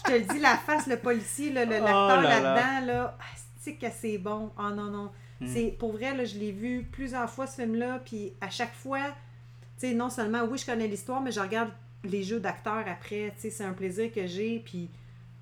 te 0.06 0.12
le 0.12 0.22
dis, 0.22 0.40
la 0.40 0.58
face, 0.58 0.88
le 0.88 0.98
policier, 0.98 1.52
l'acteur 1.52 1.82
Oh 1.82 2.22
là 2.22 2.22
là. 2.22 2.40
là-dedans, 2.40 2.94
là, 2.94 3.18
ah, 3.20 3.24
c'est 3.62 3.76
que 3.76 3.88
c'est 4.00 4.18
bon? 4.18 4.52
Ah 4.58 4.72
non, 4.72 4.86
non. 4.86 5.12
Mm. 5.42 5.48
C'est 5.48 5.76
Pour 5.78 5.92
vrai, 5.94 6.16
là, 6.16 6.26
je 6.26 6.38
l'ai 6.38 6.52
vu 6.52 6.88
plusieurs 6.92 7.30
fois, 7.30 7.48
ce 7.48 7.62
film-là, 7.62 8.00
puis 8.04 8.34
à 8.42 8.50
chaque 8.50 8.74
fois, 8.74 9.04
tu 9.80 9.88
sais, 9.88 9.94
non 9.94 10.10
seulement, 10.10 10.44
oui, 10.44 10.58
je 10.58 10.66
connais 10.66 10.88
l'histoire, 10.88 11.22
mais 11.22 11.32
je 11.32 11.40
regarde 11.40 11.70
les 12.04 12.24
jeux 12.24 12.40
d'acteurs 12.40 12.86
après, 12.88 13.34
tu 13.36 13.42
sais, 13.42 13.50
c'est 13.50 13.64
un 13.64 13.74
plaisir 13.74 14.12
que 14.14 14.28
j'ai, 14.28 14.62
puis 14.64 14.90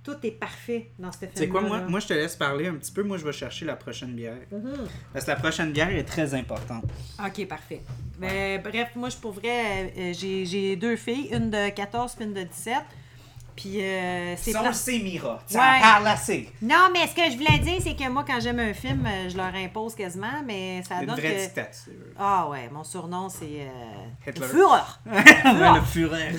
tout 0.03 0.15
est 0.23 0.31
parfait 0.31 0.89
dans 0.99 1.11
ce 1.11 1.19
film-là. 1.19 1.33
Tu 1.35 1.43
sais 1.43 1.47
quoi, 1.47 1.61
moi, 1.61 1.79
là. 1.79 1.85
moi 1.87 1.99
je 1.99 2.07
te 2.07 2.13
laisse 2.13 2.35
parler 2.35 2.67
un 2.67 2.75
petit 2.75 2.91
peu, 2.91 3.03
moi 3.03 3.17
je 3.17 3.23
vais 3.23 3.31
chercher 3.31 3.65
la 3.65 3.75
prochaine 3.75 4.13
bière. 4.13 4.37
Mhm. 4.51 4.87
Parce 5.13 5.25
que 5.25 5.31
la 5.31 5.37
prochaine 5.37 5.71
bière 5.71 5.89
est 5.89 6.03
très 6.03 6.33
importante. 6.33 6.83
Ok, 7.25 7.47
parfait. 7.47 7.81
Ben, 8.19 8.61
bref, 8.61 8.91
moi, 8.95 9.09
je 9.09 9.17
pour 9.17 9.31
vrai, 9.31 9.93
euh, 9.97 10.13
j'ai 10.13 10.45
j'ai 10.45 10.75
deux 10.75 10.97
filles, 10.97 11.29
une 11.31 11.49
de 11.49 11.69
14 11.69 12.15
puis 12.15 12.25
une 12.25 12.33
de 12.33 12.43
17. 12.43 12.75
Puis 13.55 13.81
euh, 13.83 14.35
c'est 14.37 14.51
Ça, 14.51 14.73
sait, 14.73 14.99
Mira. 14.99 15.39
Tu 15.47 15.55
Ouais. 15.55 15.61
assez. 16.07 16.51
Non, 16.61 16.89
mais 16.91 17.07
ce 17.07 17.13
que 17.15 17.21
je 17.31 17.37
voulais 17.37 17.59
dire, 17.59 17.79
c'est 17.81 17.95
que 17.95 18.09
moi, 18.09 18.23
quand 18.25 18.39
j'aime 18.39 18.59
un 18.59 18.73
film, 18.73 19.05
euh, 19.05 19.29
je 19.29 19.37
leur 19.37 19.53
impose 19.53 19.93
quasiment, 19.95 20.41
mais 20.45 20.81
ça 20.83 21.01
Une 21.01 21.07
donne 21.07 21.19
vraie 21.19 21.35
que... 21.35 21.41
dictature. 21.41 21.93
Ah 22.17 22.49
ouais, 22.49 22.69
mon 22.71 22.83
surnom, 22.83 23.29
c'est... 23.29 23.67
Euh... 23.67 24.29
Hitler. 24.29 24.41
Le 24.41 24.47
Führer. 24.47 24.81
Le 25.05 25.21
fureur. 25.21 25.73
Le 25.75 25.81
Führer. 25.81 26.31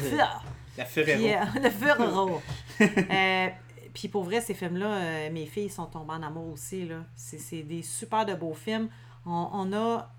La 0.76 0.84
Puis, 0.84 1.04
Ferrero. 1.04 1.22
euh, 1.24 1.60
le 1.62 1.70
Führer. 1.70 2.40
Euh, 3.10 3.48
Puis 3.94 4.08
pour 4.08 4.24
vrai, 4.24 4.40
ces 4.40 4.54
films-là, 4.54 4.86
euh, 4.86 5.30
mes 5.30 5.46
filles 5.46 5.70
sont 5.70 5.86
tombées 5.86 6.14
en 6.14 6.22
amour 6.24 6.52
aussi. 6.52 6.84
là. 6.88 6.96
C'est 7.14 7.38
c'est 7.38 7.62
des 7.62 7.82
super 7.82 8.26
de 8.26 8.34
beaux 8.34 8.54
films. 8.54 8.88
On, 9.24 9.48
on 9.52 9.72
a... 9.72 10.10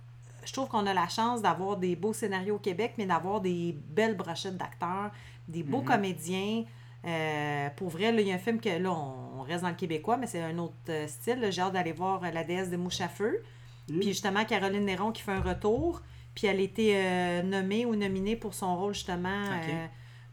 Je 0.46 0.54
trouve 0.54 0.70
qu'on 0.70 0.86
a 0.86 0.94
la 0.94 1.10
chance 1.10 1.42
d'avoir 1.42 1.76
des 1.76 1.96
beaux 1.98 2.14
scénarios 2.14 2.56
au 2.56 2.60
Québec, 2.60 2.94
mais 2.98 3.06
d'avoir 3.06 3.42
des 3.42 3.76
belles 3.90 4.16
brochettes 4.16 4.56
d'acteurs, 4.58 5.12
des 5.48 5.64
beaux 5.64 5.80
Mhm. 5.82 5.86
comédiens. 5.86 6.64
Euh, 7.06 7.70
pour 7.76 7.90
vrai, 7.90 8.12
là, 8.12 8.22
il 8.22 8.28
y 8.28 8.32
a 8.32 8.36
un 8.36 8.40
film 8.40 8.60
que 8.60 8.70
là, 8.70 8.92
on, 8.92 9.40
on 9.40 9.42
reste 9.44 9.62
dans 9.64 9.70
le 9.70 9.76
québécois, 9.76 10.18
mais 10.18 10.28
c'est 10.28 10.42
un 10.42 10.58
autre 10.58 10.74
euh, 10.90 11.08
style. 11.08 11.48
J'ai 11.52 11.62
hâte 11.62 11.74
d'aller 11.74 11.92
voir 11.92 12.24
euh, 12.24 12.32
La 12.32 12.44
déesse 12.44 12.70
des 12.70 12.78
mouches 12.78 13.02
à 13.02 13.08
feu. 13.08 13.44
Mm. 13.90 14.00
Puis 14.00 14.08
justement, 14.10 14.44
Caroline 14.46 14.86
Néron 14.86 15.12
qui 15.12 15.22
fait 15.22 15.32
un 15.34 15.42
retour. 15.42 16.02
Puis 16.34 16.48
elle 16.48 16.60
a 16.60 16.64
été 16.64 17.42
nommée 17.44 17.86
ou 17.86 17.96
nominée 17.96 18.36
pour 18.36 18.54
son 18.54 18.76
rôle 18.78 18.94
justement. 18.94 19.44
Ok. 19.46 19.70
euh, 19.70 19.86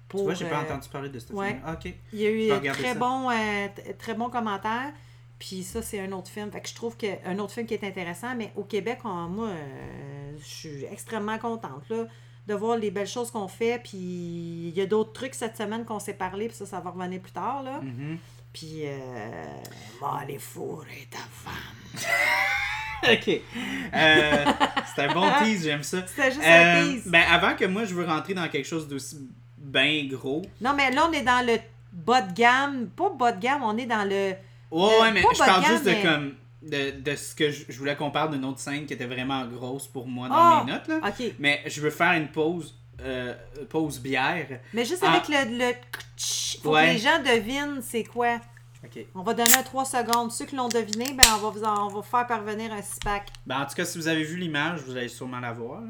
pour, 0.08 0.20
Tu 0.20 0.24
vois, 0.24 0.34
j'ai 0.34 0.44
pas 0.46 0.60
entendu 0.62 0.88
parler 0.88 1.08
de 1.10 1.18
ce 1.18 1.32
ouais. 1.32 1.48
film. 1.48 1.60
Ok. 1.72 1.94
il 2.12 2.18
y 2.20 2.26
a 2.26 2.30
eu 2.30 2.48
très 2.72 2.94
ça. 2.94 3.68
t- 3.76 3.94
très 3.94 4.14
bons 4.14 4.28
commentaires. 4.30 4.92
Puis 5.38 5.62
ça, 5.62 5.80
c'est 5.82 6.00
un 6.00 6.10
autre 6.12 6.28
film. 6.30 6.50
Fait 6.50 6.60
que 6.60 6.68
je 6.68 6.74
trouve 6.74 6.96
qu'un 6.96 7.38
autre 7.38 7.52
film 7.52 7.66
qui 7.66 7.74
est 7.74 7.84
intéressant, 7.84 8.34
mais 8.36 8.52
au 8.56 8.64
Québec, 8.64 8.98
on- 9.04 9.28
moi, 9.28 9.48
euh, 9.48 10.32
je 10.38 10.44
suis 10.44 10.84
extrêmement 10.84 11.38
contente 11.38 11.88
là, 11.88 12.06
de 12.46 12.54
voir 12.54 12.76
les 12.76 12.90
belles 12.90 13.06
choses 13.06 13.30
qu'on 13.30 13.48
fait. 13.48 13.80
Puis 13.82 13.96
il 13.98 14.74
y 14.76 14.80
a 14.80 14.86
d'autres 14.86 15.12
trucs 15.12 15.34
cette 15.34 15.56
semaine 15.56 15.84
qu'on 15.84 15.98
s'est 16.00 16.14
parlé, 16.14 16.48
puis 16.48 16.56
ça, 16.56 16.66
ça 16.66 16.80
va 16.80 16.90
revenir 16.90 17.20
plus 17.20 17.32
tard. 17.32 17.62
Là. 17.62 17.80
Mhm. 17.82 18.18
Puis, 18.52 18.82
euh, 18.84 18.98
allez 20.20 20.38
fourrer 20.38 21.08
ta 21.10 21.18
femme. 21.18 22.02
Ok. 23.04 23.28
Euh, 23.28 24.44
c'est 24.94 25.02
un 25.02 25.12
bon 25.12 25.28
tease, 25.40 25.64
j'aime 25.64 25.82
ça. 25.82 26.06
C'était 26.06 26.30
juste 26.30 26.44
un 26.46 26.76
Euh, 26.76 26.84
tease. 26.92 27.02
ben, 27.08 27.22
avant 27.28 27.56
que 27.56 27.64
moi 27.64 27.84
je 27.84 27.94
veux 27.94 28.04
rentrer 28.04 28.32
dans 28.32 28.46
quelque 28.48 28.64
chose 28.64 28.86
d'aussi 28.86 29.28
bien 29.58 30.06
gros, 30.08 30.42
Non, 30.60 30.72
mais 30.72 30.88
là, 30.92 31.08
on 31.08 31.12
est 31.12 31.22
dans 31.22 31.44
le 31.44 31.58
bas 31.92 32.22
de 32.22 32.32
gamme. 32.32 32.86
Pas 32.96 33.10
bas 33.10 33.32
de 33.32 33.40
gamme, 33.40 33.64
on 33.64 33.76
est 33.76 33.86
dans 33.86 34.04
le 34.08 34.34
Ouais, 34.70 35.00
ouais, 35.00 35.10
mais 35.12 35.22
je 35.32 35.38
parle 35.38 35.64
juste 35.66 35.84
de 35.84 35.94
comme. 36.00 36.34
De, 36.62 36.92
de 37.00 37.16
ce 37.16 37.34
que 37.34 37.50
je, 37.50 37.64
je 37.68 37.76
voulais 37.78 37.96
qu'on 37.96 38.10
parle 38.12 38.30
d'une 38.32 38.44
autre 38.44 38.60
scène 38.60 38.86
qui 38.86 38.94
était 38.94 39.06
vraiment 39.06 39.44
grosse 39.46 39.88
pour 39.88 40.06
moi 40.06 40.28
dans 40.28 40.34
Ah! 40.36 40.62
mes 40.64 40.72
notes. 40.72 40.86
Là. 40.88 41.00
Mais 41.40 41.62
je 41.66 41.80
veux 41.80 41.90
faire 41.90 42.12
une 42.12 42.28
pause. 42.28 42.78
euh, 43.00 43.34
pause 43.68 43.98
bière. 44.00 44.60
Mais 44.72 44.84
juste 44.84 45.02
Ah. 45.04 45.12
avec 45.14 45.28
le. 45.28 45.58
le... 45.58 45.72
Faut 46.62 46.70
Ouais. 46.72 46.86
que 46.88 46.92
les 46.92 46.98
gens 46.98 47.18
devinent 47.18 47.80
c'est 47.82 48.04
quoi. 48.04 48.38
On 49.14 49.22
va 49.22 49.34
donner 49.34 49.54
un 49.56 49.62
3 49.62 49.84
secondes. 49.84 50.30
Ceux 50.30 50.44
qui 50.44 50.54
l'ont 50.56 50.68
deviné, 50.68 51.06
ben 51.14 51.22
on 51.36 51.38
va 51.38 51.50
vous 51.50 51.64
en- 51.64 51.86
on 51.86 51.94
va 51.94 52.02
faire 52.02 52.26
parvenir 52.26 52.72
un 52.72 52.80
6-pack. 52.80 53.28
Ben, 53.46 53.60
en 53.60 53.66
tout 53.66 53.74
cas, 53.74 53.84
si 53.84 53.96
vous 53.98 54.06
avez 54.08 54.22
vu 54.22 54.36
l'image, 54.36 54.80
vous 54.82 54.96
allez 54.96 55.08
sûrement 55.08 55.40
la 55.40 55.52
voir. 55.52 55.80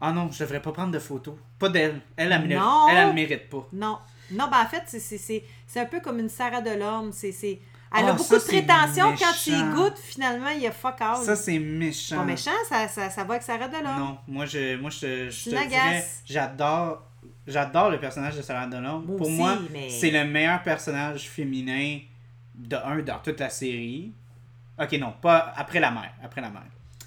Ah 0.00 0.12
non, 0.12 0.30
je 0.30 0.38
devrais 0.42 0.60
pas 0.62 0.72
prendre 0.72 0.92
de 0.92 0.98
photos. 0.98 1.34
Pas 1.58 1.68
d'elle. 1.68 2.00
Elle, 2.16 2.32
elle, 2.32 2.52
elle, 2.52 2.60
elle 2.90 3.06
le 3.08 3.12
mérite 3.14 3.48
pas. 3.48 3.66
Non. 3.72 3.98
Non, 4.30 4.48
ben 4.50 4.60
en 4.62 4.66
fait, 4.66 4.82
c'est- 4.86 5.44
un 5.80 5.86
peu 5.86 6.00
comme 6.00 6.18
une 6.18 6.28
Sarah 6.28 6.60
Delorme. 6.60 7.10
C'est... 7.12 7.60
Elle 7.96 8.04
Ah, 8.04 8.08
a 8.10 8.12
beaucoup 8.12 8.24
ça, 8.24 8.38
de 8.38 8.44
prétention. 8.44 9.14
Quand 9.18 9.32
tu 9.42 9.50
y 9.50 9.62
goûtes, 9.74 9.98
finalement, 9.98 10.48
il 10.50 10.60
y 10.60 10.66
a 10.66 10.72
fuck 10.72 11.00
all. 11.00 11.24
Ça, 11.24 11.34
c'est 11.36 11.58
méchant. 11.58 12.16
pas 12.18 12.24
méchant, 12.24 12.50
ça, 12.68 12.86
ça, 12.86 13.08
ça 13.08 13.24
va 13.24 13.30
avec 13.34 13.42
Sarah 13.42 13.66
Delorme. 13.68 13.98
Non, 13.98 14.18
moi, 14.28 14.44
je, 14.44 14.76
moi, 14.76 14.90
je, 14.90 15.30
je 15.30 15.44
te 15.44 15.68
dirais, 15.68 16.06
j'adore, 16.26 17.02
j'adore 17.46 17.90
le 17.90 17.98
personnage 17.98 18.36
de 18.36 18.42
Sarah 18.42 18.66
Delorme. 18.66 19.06
Moi 19.06 19.16
Pour 19.16 19.26
aussi, 19.26 19.36
moi, 19.36 19.58
mais- 19.72 19.88
c'est 19.88 20.10
le 20.10 20.24
meilleur 20.24 20.62
personnage 20.62 21.28
féminin 21.30 22.00
de 22.54 22.76
un 22.76 22.98
dans 22.98 23.18
toute 23.20 23.40
la 23.40 23.48
série. 23.48 24.12
Ok, 24.78 24.92
non, 24.98 25.12
pas 25.20 25.52
après 25.56 25.80
la 25.80 25.90
mère. 25.90 26.12
Après 26.22 26.40
la 26.42 26.50
mère. 26.50 26.62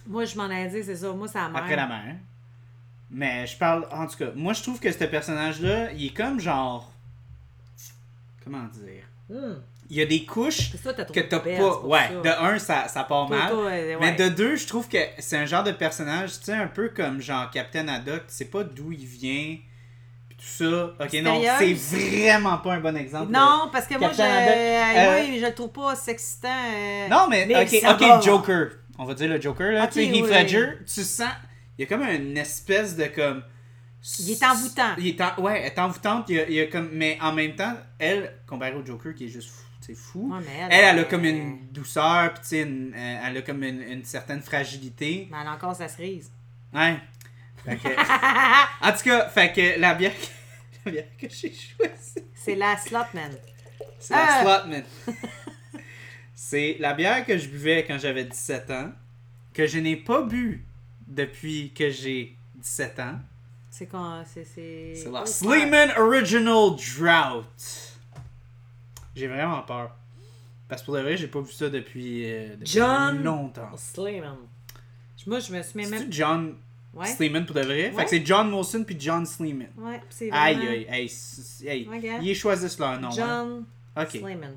Moi, 0.07 0.25
je 0.25 0.35
m'en 0.35 0.49
ai 0.49 0.67
dit, 0.67 0.83
c'est 0.83 0.95
ça. 0.95 1.11
Moi, 1.13 1.27
c'est 1.27 1.37
la 1.37 1.47
mère. 1.49 1.61
Après 1.61 1.75
la 1.75 1.85
mère. 1.87 2.15
Mais 3.11 3.45
je 3.45 3.55
parle, 3.55 3.85
en 3.91 4.07
tout 4.07 4.17
cas, 4.17 4.31
moi, 4.35 4.53
je 4.53 4.63
trouve 4.63 4.79
que 4.79 4.91
ce 4.91 5.03
personnage-là, 5.03 5.91
il 5.91 6.07
est 6.07 6.09
comme 6.17 6.39
genre. 6.39 6.91
Comment 8.43 8.63
dire? 8.73 9.03
Hmm. 9.29 9.59
Il 9.93 9.97
y 9.97 10.01
a 10.01 10.05
des 10.05 10.23
couches 10.25 10.71
ça, 10.81 10.93
t'as 10.93 11.03
que 11.03 11.19
t'as 11.19 11.39
pas. 11.39 11.79
Ouais, 11.81 11.99
ça. 12.07 12.21
de 12.23 12.29
un, 12.45 12.57
ça, 12.59 12.87
ça 12.87 13.03
part 13.03 13.27
mal. 13.27 13.51
toi, 13.51 13.69
Mais 13.99 14.13
de 14.13 14.29
deux, 14.29 14.55
je 14.55 14.65
trouve 14.65 14.87
que 14.87 14.97
c'est 15.19 15.35
un 15.35 15.45
genre 15.45 15.63
de 15.63 15.71
personnage, 15.73 16.39
tu 16.39 16.45
sais, 16.45 16.53
un 16.53 16.67
peu 16.67 16.87
comme 16.89 17.21
genre 17.21 17.51
Captain 17.51 17.87
Haddock, 17.89 18.25
tu 18.27 18.33
sais 18.33 18.45
pas 18.45 18.63
d'où 18.63 18.93
il 18.93 19.05
vient, 19.05 19.57
puis 20.29 20.37
tout 20.37 20.45
ça. 20.45 20.93
Ok, 20.97 21.13
non, 21.21 21.41
c'est 21.59 21.73
vraiment 21.73 22.57
pas 22.59 22.73
un 22.75 22.79
bon 22.79 22.95
exemple. 22.95 23.33
Non, 23.33 23.69
parce 23.71 23.85
que 23.85 23.97
moi, 23.99 24.11
je, 24.15 24.21
euh, 24.21 24.25
euh, 24.25 25.39
je 25.41 25.45
le 25.45 25.53
trouve 25.53 25.71
pas 25.73 25.93
sexcitant. 25.97 26.47
euh, 26.73 27.07
Non, 27.09 27.27
mais, 27.29 27.45
Mais 27.45 27.61
ok. 27.63 28.23
Joker. 28.23 28.67
On 28.97 29.03
va 29.03 29.13
dire 29.13 29.27
le 29.29 29.41
Joker, 29.41 29.73
là. 29.73 29.87
Tu 29.87 29.93
sais, 29.95 30.05
Heath 30.05 30.23
oui. 30.23 30.29
Ledger, 30.31 30.67
tu 30.85 31.01
sens. 31.03 31.27
Il 31.77 31.81
y 31.81 31.83
a 31.85 31.87
comme 31.87 32.03
une 32.07 32.37
espèce 32.37 32.95
de 32.95 33.05
comme. 33.07 33.43
Il 34.19 34.31
est 34.31 34.43
envoûtant. 34.45 34.93
Il 34.97 35.07
est 35.07 35.21
en- 35.21 35.41
ouais, 35.41 35.59
elle 35.61 35.65
est 35.73 35.79
envoûtante. 35.79 36.25
Il 36.29 36.35
y 36.35 36.39
a, 36.39 36.47
il 36.47 36.53
y 36.55 36.61
a 36.61 36.67
comme, 36.67 36.89
mais 36.93 37.17
en 37.21 37.33
même 37.33 37.55
temps, 37.55 37.73
elle, 37.99 38.37
comparée 38.47 38.73
au 38.73 38.85
Joker 38.85 39.13
qui 39.13 39.25
est 39.25 39.29
juste 39.29 39.49
fou, 39.49 39.63
sais, 39.87 39.93
fou, 39.95 40.31
Ouais, 40.33 40.43
elle, 40.69 40.69
elle 40.71 40.99
a 40.99 41.03
comme 41.05 41.25
une 41.25 41.67
douceur, 41.71 42.33
puis 42.33 42.41
tu 42.43 42.47
sais, 42.49 42.61
une- 42.61 42.93
euh, 42.95 43.21
elle 43.25 43.37
a 43.37 43.41
comme 43.41 43.63
une, 43.63 43.81
une 43.81 44.03
certaine 44.05 44.41
fragilité. 44.41 45.27
Mais 45.31 45.37
elle 45.41 45.47
a 45.47 45.53
encore 45.53 45.75
sa 45.75 45.87
cerise. 45.87 46.31
Ouais. 46.73 46.97
Fait 47.65 47.77
que- 47.77 47.87
en 48.87 48.91
tout 48.91 49.03
cas, 49.03 49.29
fait 49.29 49.51
que 49.53 49.79
la 49.79 49.93
bière, 49.95 50.13
que- 50.13 50.25
la 50.85 50.91
bière 50.91 51.05
que 51.19 51.27
j'ai 51.29 51.53
choisie, 51.53 52.25
C'est 52.33 52.55
la 52.55 52.77
Slotman. 52.77 53.31
c'est 53.99 54.13
la 54.13 54.25
Ah! 54.27 54.41
Slotman. 54.41 54.83
c'est 56.35 56.77
la 56.79 56.93
bière 56.93 57.25
que 57.25 57.37
je 57.37 57.47
buvais 57.47 57.85
quand 57.87 57.97
j'avais 57.99 58.23
17 58.25 58.69
ans, 58.71 58.91
que 59.53 59.67
je 59.67 59.79
n'ai 59.79 59.95
pas 59.95 60.21
bu 60.23 60.63
depuis 61.07 61.71
que 61.75 61.89
j'ai 61.89 62.35
17 62.55 62.99
ans. 62.99 63.19
C'est 63.69 63.85
quand. 63.85 64.23
C'est. 64.31 64.43
C'est 64.43 64.95
C'est 64.95 65.09
la 65.11 65.25
Sleeman 65.25 65.91
Original 65.97 66.75
Drought. 66.75 67.90
J'ai 69.15 69.27
vraiment 69.27 69.61
peur. 69.63 69.95
Parce 70.67 70.81
que 70.81 70.85
pour 70.85 70.95
de 70.95 71.01
vrai, 71.01 71.17
j'ai 71.17 71.27
pas 71.27 71.41
vu 71.41 71.51
ça 71.51 71.69
depuis, 71.69 72.23
euh, 72.31 72.55
depuis 72.55 72.71
John 72.73 73.23
longtemps. 73.23 73.69
Moi, 75.27 75.39
je 75.39 75.53
me 75.53 75.61
suis 75.61 75.79
même. 75.85 75.99
C'est 76.05 76.13
John 76.13 76.55
Ouais. 76.93 77.05
Pour 77.45 77.55
de 77.55 77.61
vrai? 77.61 77.89
Fait 77.91 77.95
Ouais. 77.95 78.03
que 78.03 78.09
c'est 78.09 78.25
John 78.25 78.49
Molson 78.49 78.83
puis 78.83 78.97
John 78.99 79.25
Sleeman. 79.25 79.69
Ouais, 79.77 80.01
c'est 80.09 80.29
Aïe, 80.29 80.55
vraiment. 80.55 80.71
aïe, 80.71 80.87
aïe. 80.89 81.11
hey, 81.65 81.87
Regarde. 81.89 82.23
Ils 82.23 82.35
choisissent 82.35 82.77
leur 82.79 82.99
nom. 82.99 83.09
hein. 83.21 83.63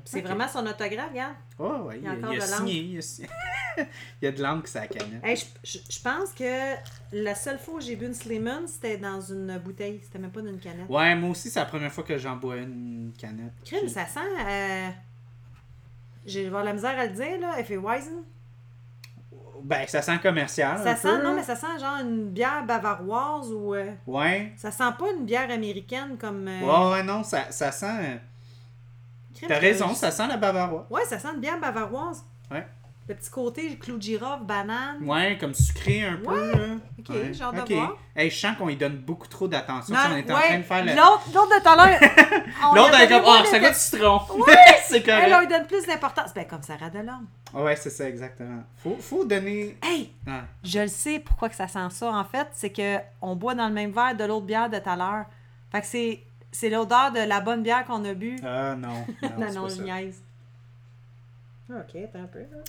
C'est 0.05 0.21
vraiment 0.21 0.47
son 0.47 0.65
autographe, 0.65 1.09
regarde. 1.11 1.35
Oh, 1.59 1.87
ouais, 1.87 1.97
Il 1.97 2.03
y 2.03 2.07
a 2.07 2.11
encore 2.13 2.33
il 2.33 2.41
a 2.41 2.45
de 2.45 2.51
signé. 2.51 2.73
Il, 2.81 2.97
a 2.97 3.01
signé. 3.01 3.29
il 3.77 4.25
y 4.25 4.27
a 4.27 4.31
de 4.31 4.41
l'encre 4.41 4.69
la 4.75 4.87
canette. 4.87 5.23
Hey, 5.23 5.35
je, 5.63 5.77
je- 5.89 5.99
pense 6.01 6.31
que 6.31 6.73
la 7.11 7.35
seule 7.35 7.59
fois 7.59 7.73
où 7.75 7.81
j'ai 7.81 7.95
bu 7.97 8.05
une 8.05 8.13
Sleeman, 8.13 8.65
c'était 8.67 8.97
dans 8.97 9.19
une 9.19 9.57
bouteille. 9.57 9.99
C'était 10.03 10.19
même 10.19 10.31
pas 10.31 10.41
dans 10.41 10.47
une 10.49 10.59
canette. 10.59 10.89
Ouais, 10.89 11.13
moi 11.15 11.31
aussi, 11.31 11.49
c'est 11.49 11.59
la 11.59 11.65
première 11.65 11.91
fois 11.91 12.03
que 12.05 12.17
j'en 12.17 12.37
bois 12.37 12.55
une 12.57 13.11
canette. 13.17 13.51
Crime, 13.65 13.89
ça 13.89 14.05
sent. 14.05 14.19
Euh... 14.47 14.89
J'ai 16.25 16.47
avoir 16.47 16.63
la 16.63 16.73
misère 16.73 16.97
à 16.97 17.05
le 17.05 17.11
dire, 17.13 17.39
là. 17.39 17.55
Elle 17.57 17.65
fait 17.65 17.77
Weizen. 17.77 18.23
Ben, 19.63 19.85
ça 19.87 20.01
sent 20.01 20.19
commercial. 20.21 20.77
Ça 20.77 20.91
un 20.91 20.95
sent, 20.95 21.07
peu, 21.09 21.17
non, 21.23 21.29
là. 21.31 21.35
mais 21.37 21.43
ça 21.43 21.55
sent 21.55 21.79
genre 21.79 21.97
une 22.01 22.29
bière 22.29 22.63
bavaroise 22.65 23.51
ou. 23.51 23.73
euh, 23.73 23.91
Ouais. 24.07 24.53
Ça 24.57 24.71
sent 24.71 24.91
pas 24.97 25.11
une 25.17 25.25
bière 25.25 25.49
américaine 25.51 26.17
comme. 26.17 26.47
euh, 26.47 26.61
Ouais, 26.61 26.91
ouais, 26.93 27.03
non, 27.03 27.23
ça, 27.23 27.51
ça 27.51 27.71
sent. 27.71 28.19
T'as 29.47 29.59
raison, 29.59 29.93
ça 29.93 30.11
sent 30.11 30.27
la 30.27 30.37
bavaroise. 30.37 30.85
Ouais, 30.89 31.05
ça 31.05 31.19
sent 31.19 31.29
une 31.33 31.41
bière 31.41 31.59
bavaroise. 31.59 32.23
Ouais. 32.51 32.65
Le 33.07 33.13
petit 33.13 33.29
côté 33.29 33.77
clou 33.77 33.97
de 33.97 34.01
girofle, 34.01 34.45
banane. 34.45 34.97
Ouais, 35.03 35.37
comme 35.39 35.53
sucré 35.53 36.03
un 36.03 36.15
peu. 36.15 36.31
Ouais. 36.31 36.51
là. 36.57 36.75
Ok, 36.97 37.09
Ouais. 37.09 37.31
hâte 37.39 37.55
de 37.55 37.61
Ok. 37.61 37.71
voir. 37.71 37.97
Hey, 38.15 38.31
je 38.31 38.35
sens 38.35 38.57
qu'on 38.57 38.65
lui 38.65 38.77
donne 38.77 38.97
beaucoup 38.97 39.27
trop 39.27 39.47
d'attention. 39.47 39.93
Si 39.95 40.01
on 40.11 40.15
est 40.17 40.31
en 40.31 40.35
train 40.39 40.57
de 40.57 40.63
faire 40.63 40.83
le. 40.83 40.91
L'autre, 40.95 41.23
l'autre 41.31 41.55
de 41.55 41.61
tout 41.61 41.69
à 41.69 41.75
l'heure. 41.75 41.99
L'autre 42.75 42.95
a 42.95 43.03
est 43.03 43.07
comme, 43.07 43.23
ah, 43.27 43.43
ça 43.45 43.59
goûte 43.59 43.73
citron. 43.75 44.19
c'est 44.87 45.07
Elle, 45.07 45.23
on 45.23 45.29
correct. 45.29 45.39
lui 45.41 45.47
donne 45.55 45.67
plus 45.67 45.85
d'importance. 45.85 46.33
Ben, 46.33 46.47
comme 46.47 46.63
Sarah 46.63 46.89
Delorme. 46.89 47.27
Ouais, 47.53 47.75
c'est 47.75 47.91
ça, 47.91 48.09
exactement. 48.09 48.63
Faut, 48.77 48.97
faut 48.99 49.23
donner. 49.23 49.77
Hey! 49.83 50.11
Ah. 50.27 50.41
Je 50.63 50.79
le 50.79 50.87
sais 50.87 51.19
pourquoi 51.19 51.49
que 51.49 51.55
ça 51.55 51.67
sent 51.67 51.87
ça. 51.91 52.11
En 52.11 52.23
fait, 52.25 52.47
c'est 52.53 52.71
que 52.71 52.97
on 53.21 53.35
boit 53.35 53.53
dans 53.53 53.67
le 53.67 53.73
même 53.73 53.91
verre 53.91 54.15
de 54.15 54.23
l'autre 54.23 54.47
bière 54.47 54.67
de 54.69 54.79
tout 54.79 54.89
à 54.89 54.95
l'heure. 54.95 55.25
Fait 55.71 55.81
que 55.81 55.87
c'est, 55.87 56.23
c'est 56.55 56.69
l'odeur 56.69 57.11
de 57.11 57.19
la 57.19 57.41
bonne 57.41 57.63
bière 57.63 57.85
qu'on 57.85 58.03
a 58.05 58.13
bu. 58.13 58.37
Ah, 58.43 58.75
non. 58.75 59.05
Non, 59.21 59.51
non, 59.53 59.67
je 59.67 59.81
niaise. 59.81 60.21
Ok, 61.69 61.95
attends 61.95 62.23
un 62.23 62.27
peu. 62.27 62.39
là. 62.39 62.63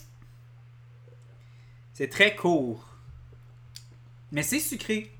C'est 1.92 2.08
très 2.08 2.34
court. 2.34 2.84
Mais 4.32 4.42
c'est 4.42 4.58
sucré. 4.58 5.12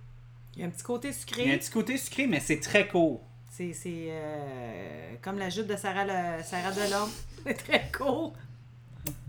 Il 0.55 0.61
y 0.61 0.65
a 0.65 0.67
un 0.67 0.71
petit 0.71 0.83
côté 0.83 1.09
Il 1.09 1.11
y 1.11 1.15
a 1.15 1.15
un 1.15 1.21
sucré. 1.21 1.59
petit 1.59 1.71
côté 1.71 1.97
sucré, 1.97 2.27
mais 2.27 2.41
c'est 2.41 2.61
très 2.61 2.89
court. 2.89 3.23
C'est, 3.51 3.73
c'est 3.73 4.09
euh, 4.11 5.15
comme 5.23 5.39
la 5.39 5.49
jupe 5.49 5.67
de 5.67 5.77
Sarah, 5.77 6.05
le, 6.05 6.43
Sarah 6.43 6.73
Delorme. 6.73 7.11
C'est 7.47 7.55
très 7.55 7.91
court. 7.97 8.35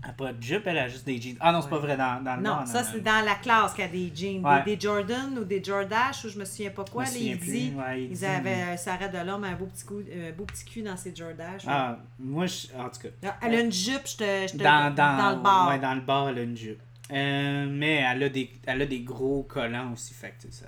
Elle 0.04 0.10
a 0.10 0.12
pas 0.12 0.32
de 0.32 0.42
jupe, 0.42 0.62
elle 0.66 0.78
a 0.78 0.88
juste 0.88 1.04
des 1.06 1.20
jeans. 1.20 1.36
Ah 1.40 1.52
non, 1.52 1.60
c'est 1.60 1.66
Ouais. 1.66 1.70
pas 1.72 1.78
vrai, 1.78 1.96
dans, 1.96 2.22
dans 2.24 2.36
le 2.36 2.42
Non, 2.42 2.64
ça, 2.66 2.82
c'est 2.84 3.00
dans 3.00 3.24
la 3.24 3.34
classe 3.34 3.72
qu'il 3.74 3.84
y 3.84 3.88
a 3.88 3.90
des 3.90 4.12
jeans. 4.14 4.44
Ouais. 4.46 4.62
Des, 4.64 4.76
des 4.76 4.80
Jordan 4.80 5.38
ou 5.38 5.44
des 5.44 5.62
Jordache 5.62 6.24
ou 6.24 6.28
je 6.28 6.38
me 6.38 6.44
souviens 6.44 6.70
pas 6.70 6.84
quoi. 6.84 7.04
Souviens. 7.06 7.36
Ouais, 7.36 8.04
il 8.04 8.10
Ils 8.12 8.24
avaient 8.24 8.76
Sarah 8.76 9.08
Delorme 9.08 9.44
un 9.44 9.54
beau 9.54 9.66
petit, 9.66 9.84
coup, 9.84 10.00
euh, 10.10 10.32
beau 10.32 10.44
petit 10.44 10.64
cul 10.64 10.82
dans 10.82 10.96
ses 10.96 11.14
Jordache. 11.14 11.62
Ah, 11.66 11.98
moi, 12.18 12.46
je- 12.46 12.68
en 12.78 12.88
tout 12.88 13.00
cas. 13.02 13.08
Là, 13.22 13.36
Elle 13.42 13.54
a 13.56 13.60
une 13.60 13.72
jupe, 13.72 14.06
je 14.06 14.16
te, 14.16 14.46
je 14.52 14.52
te- 14.56 14.62
Dans, 14.62 14.94
dans, 14.94 15.36
le 15.36 15.42
bar. 15.42 15.68
Ouais, 15.68 15.78
dans 15.78 15.94
le 15.94 16.00
bar, 16.00 16.28
elle 16.30 16.38
a 16.38 16.42
une 16.42 16.56
jupe. 16.56 16.80
Euh, 17.10 17.66
mais 17.70 17.96
elle 18.10 18.22
a, 18.22 18.28
des, 18.28 18.50
elle 18.66 18.82
a 18.82 18.86
des 18.86 19.00
gros 19.00 19.42
collants 19.42 19.92
aussi, 19.92 20.12
fait 20.14 20.34
que 20.42 20.52
ça. 20.52 20.66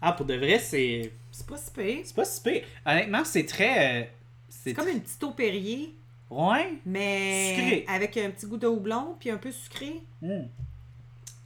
Ah, 0.00 0.12
pour 0.12 0.26
de 0.26 0.34
vrai, 0.34 0.58
c'est. 0.58 1.12
C'est 1.30 1.46
pas 1.46 1.56
si 1.56 1.70
pire. 1.70 2.00
C'est 2.04 2.14
pas 2.14 2.24
si 2.24 2.40
pire. 2.42 2.62
Honnêtement, 2.84 3.24
c'est 3.24 3.44
très. 3.46 4.02
euh, 4.02 4.04
C'est 4.48 4.70
c'est 4.70 4.74
comme 4.74 4.88
une 4.88 5.00
petite 5.00 5.22
eau 5.24 5.30
Perrier, 5.32 5.94
Ouais. 6.30 6.74
mais 6.84 7.54
Sucré. 7.56 7.84
avec 7.88 8.16
un 8.16 8.30
petit 8.30 8.46
goût 8.46 8.56
de 8.56 8.66
houblon, 8.66 9.16
puis 9.20 9.30
un 9.30 9.36
peu 9.36 9.52
sucré. 9.52 10.00
Mm. 10.22 10.42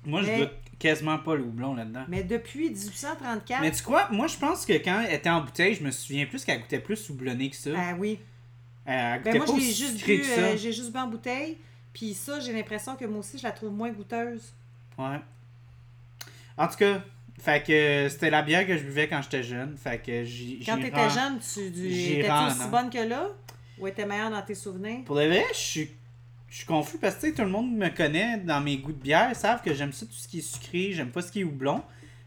Moi, 0.06 0.22
je 0.22 0.26
Mais- 0.26 0.38
goûte 0.38 0.50
quasiment 0.78 1.18
pas 1.18 1.34
le 1.34 1.42
houblon 1.42 1.74
là-dedans. 1.74 2.04
Mais 2.08 2.22
depuis 2.22 2.70
1834, 2.70 3.60
Mais 3.60 3.70
tu 3.70 3.82
crois, 3.82 4.08
moi, 4.10 4.26
je 4.26 4.36
pense 4.38 4.64
que 4.64 4.72
quand 4.72 5.02
elle 5.06 5.14
était 5.14 5.28
en 5.28 5.42
bouteille, 5.42 5.74
je 5.74 5.82
me 5.84 5.90
souviens 5.90 6.24
plus 6.24 6.44
qu'elle 6.44 6.60
goûtait 6.60 6.80
plus 6.80 7.10
houblonnée 7.10 7.50
que 7.50 7.56
ça. 7.56 7.70
ah 7.76 7.94
oui. 7.98 8.18
elle 8.86 9.22
Ben 9.22 9.36
moi, 9.36 9.46
je 9.46 9.52
l'ai 9.52 9.60
juste 9.72 10.04
bu, 10.04 10.22
euh, 10.26 10.56
j'ai 10.56 10.72
juste 10.72 10.90
bu 10.92 10.98
en 10.98 11.06
bouteille. 11.08 11.58
Puis 11.92 12.14
ça, 12.14 12.40
j'ai 12.40 12.52
l'impression 12.54 12.96
que 12.96 13.04
moi 13.04 13.18
aussi, 13.20 13.36
je 13.36 13.42
la 13.42 13.52
trouve 13.52 13.72
moins 13.72 13.90
goûteuse. 13.90 14.54
Ouais. 14.96 15.18
En 16.56 16.66
tout 16.68 16.76
cas, 16.76 17.02
fait 17.38 17.62
que 17.66 18.08
c'était 18.08 18.30
la 18.30 18.40
bière 18.42 18.66
que 18.66 18.76
je 18.78 18.82
buvais 18.84 19.08
quand 19.08 19.20
j'étais 19.22 19.42
jeune. 19.42 19.76
Fait 19.76 19.98
que 20.02 20.24
j'y 20.24 20.62
Quand 20.64 20.78
t'étais 20.80 20.96
rends- 20.96 21.08
jeune, 21.10 21.38
tu 21.40 22.26
rends, 22.26 22.48
aussi 22.48 22.68
bonne 22.70 22.88
que 22.90 23.06
là? 23.06 23.26
Ou 23.80 23.86
était 23.86 24.06
meilleure 24.06 24.30
dans 24.30 24.42
tes 24.42 24.54
souvenirs? 24.54 25.04
Pour 25.06 25.16
de 25.16 25.22
vrai, 25.22 25.44
je 25.52 25.58
suis, 25.58 25.90
je 26.48 26.56
suis 26.56 26.66
confus 26.66 26.98
parce 26.98 27.16
que 27.16 27.30
tout 27.34 27.42
le 27.42 27.48
monde 27.48 27.72
me 27.72 27.88
connaît 27.88 28.38
dans 28.38 28.60
mes 28.60 28.76
goûts 28.78 28.92
de 28.92 29.02
bière, 29.02 29.34
savent 29.34 29.62
que 29.62 29.72
j'aime 29.74 29.92
ça 29.92 30.06
tout 30.06 30.12
ce 30.12 30.28
qui 30.28 30.38
est 30.38 30.42
sucré, 30.42 30.92
j'aime 30.92 31.10
pas 31.10 31.22
ce 31.22 31.32
qui 31.32 31.40
est 31.40 31.44
houblon. 31.44 31.82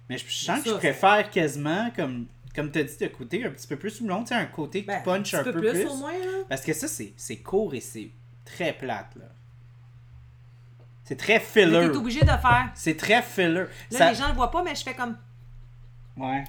Mais 0.10 0.18
je, 0.18 0.26
sens 0.30 0.62
que 0.62 0.70
je 0.70 0.76
préfère 0.76 1.30
quasiment, 1.30 1.90
comme, 1.96 2.26
comme 2.54 2.70
tu 2.72 2.80
as 2.80 2.84
dit 2.84 2.98
de 3.00 3.08
côté, 3.08 3.46
un 3.46 3.52
petit 3.52 3.68
peu 3.68 3.78
plus 3.78 4.02
houblon, 4.02 4.22
tu 4.24 4.30
sais, 4.30 4.36
un 4.36 4.46
côté 4.46 4.82
qui 4.82 4.88
Ben, 4.88 5.02
punch 5.02 5.34
un, 5.34 5.40
petit 5.44 5.46
peu 5.46 5.54
peu 5.54 5.60
plus. 5.72 5.82
plus, 5.82 5.90
au 5.90 5.96
moins, 5.96 6.12
là. 6.12 6.44
Parce 6.50 6.62
que 6.62 6.74
ça, 6.74 6.88
c'est 6.88 7.14
c'est 7.16 7.38
court 7.38 7.74
et 7.74 7.80
c'est 7.80 8.10
très 8.46 8.74
plate, 8.74 9.16
là. 9.16 9.26
C'est 11.06 11.18
très 11.18 11.40
filler. 11.40 11.90
T'es 11.92 11.98
obligé 11.98 12.22
de 12.22 12.26
faire. 12.28 12.72
C'est 12.76 12.96
très 12.98 13.22
filler. 13.22 13.50
Là, 13.50 13.68
Ça- 13.90 14.10
les 14.10 14.16
gens 14.16 14.28
le 14.30 14.34
voient 14.34 14.52
pas, 14.52 14.64
mais 14.64 14.74
je 14.76 14.84
fais 14.84 14.94
comme. 14.94 15.18
Ouais. 16.18 16.44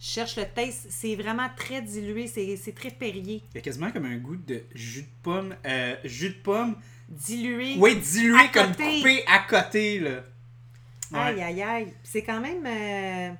Je 0.00 0.06
cherche 0.06 0.36
le 0.36 0.44
taste. 0.46 0.86
C'est 0.88 1.14
vraiment 1.14 1.48
très 1.54 1.82
dilué. 1.82 2.26
C'est 2.26 2.56
c'est 2.56 2.72
très 2.74 2.90
Perrier. 2.90 3.42
Il 3.52 3.56
y 3.56 3.58
a 3.58 3.60
quasiment 3.60 3.90
comme 3.90 4.06
un 4.06 4.16
goût 4.16 4.36
de 4.36 4.62
jus 4.74 5.02
de 5.02 5.08
pomme. 5.22 5.54
euh, 5.66 5.94
jus 6.04 6.30
de 6.30 6.34
pomme. 6.42 6.76
Dilué. 7.08 7.74
Oui, 7.78 7.96
dilué 7.96 8.38
À 8.38 8.48
comme 8.48 8.70
côté. 8.70 8.98
coupé 8.98 9.24
à 9.26 9.38
côté, 9.40 9.98
là. 10.00 10.10
Ouais. 11.12 11.18
Aïe, 11.18 11.42
aïe, 11.42 11.62
aïe. 11.62 11.94
C'est 12.02 12.22
quand 12.22 12.40
même. 12.40 12.64
euh, 12.64 13.34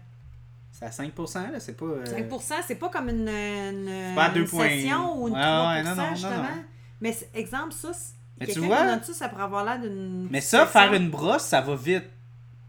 C'est 0.73 0.85
à 0.85 0.91
5%, 0.91 1.53
là, 1.53 1.61
c'est 1.61 1.77
pas. 1.77 1.85
euh, 1.87 2.05
5%, 2.05 2.55
c'est 2.67 2.75
pas 2.75 2.89
comme 2.89 3.09
une, 3.09 3.29
une, 3.29 4.15
pas 4.15 4.29
une 4.29 4.35
deux 4.35 4.45
points. 4.45 4.69
session 4.69 5.19
ou 5.23 5.29
une 5.29 5.35
Ouais, 5.35 5.41
3%, 5.41 5.69
ouais, 5.69 5.83
non, 5.85 5.91
non, 5.95 6.03
non, 6.03 6.11
justement. 6.15 6.43
non. 6.43 6.65
Mais 7.01 7.17
exemple, 7.35 7.73
ça, 7.73 7.93
Mais 8.41 8.47
tu 8.49 8.59
vois- 8.61 8.99
qui 8.99 9.07
ça, 9.07 9.15
ça 9.15 9.29
pourrait 9.29 9.45
avoir 9.45 9.65
l'air 9.65 9.81
d'une. 9.81 10.29
Mais 10.31 10.41
ça, 10.41 10.67
session. 10.67 10.73
faire 10.81 10.93
une 10.95 11.09
brosse, 11.11 11.45
ça 11.45 11.61
va 11.61 11.75
vite. 11.77 12.05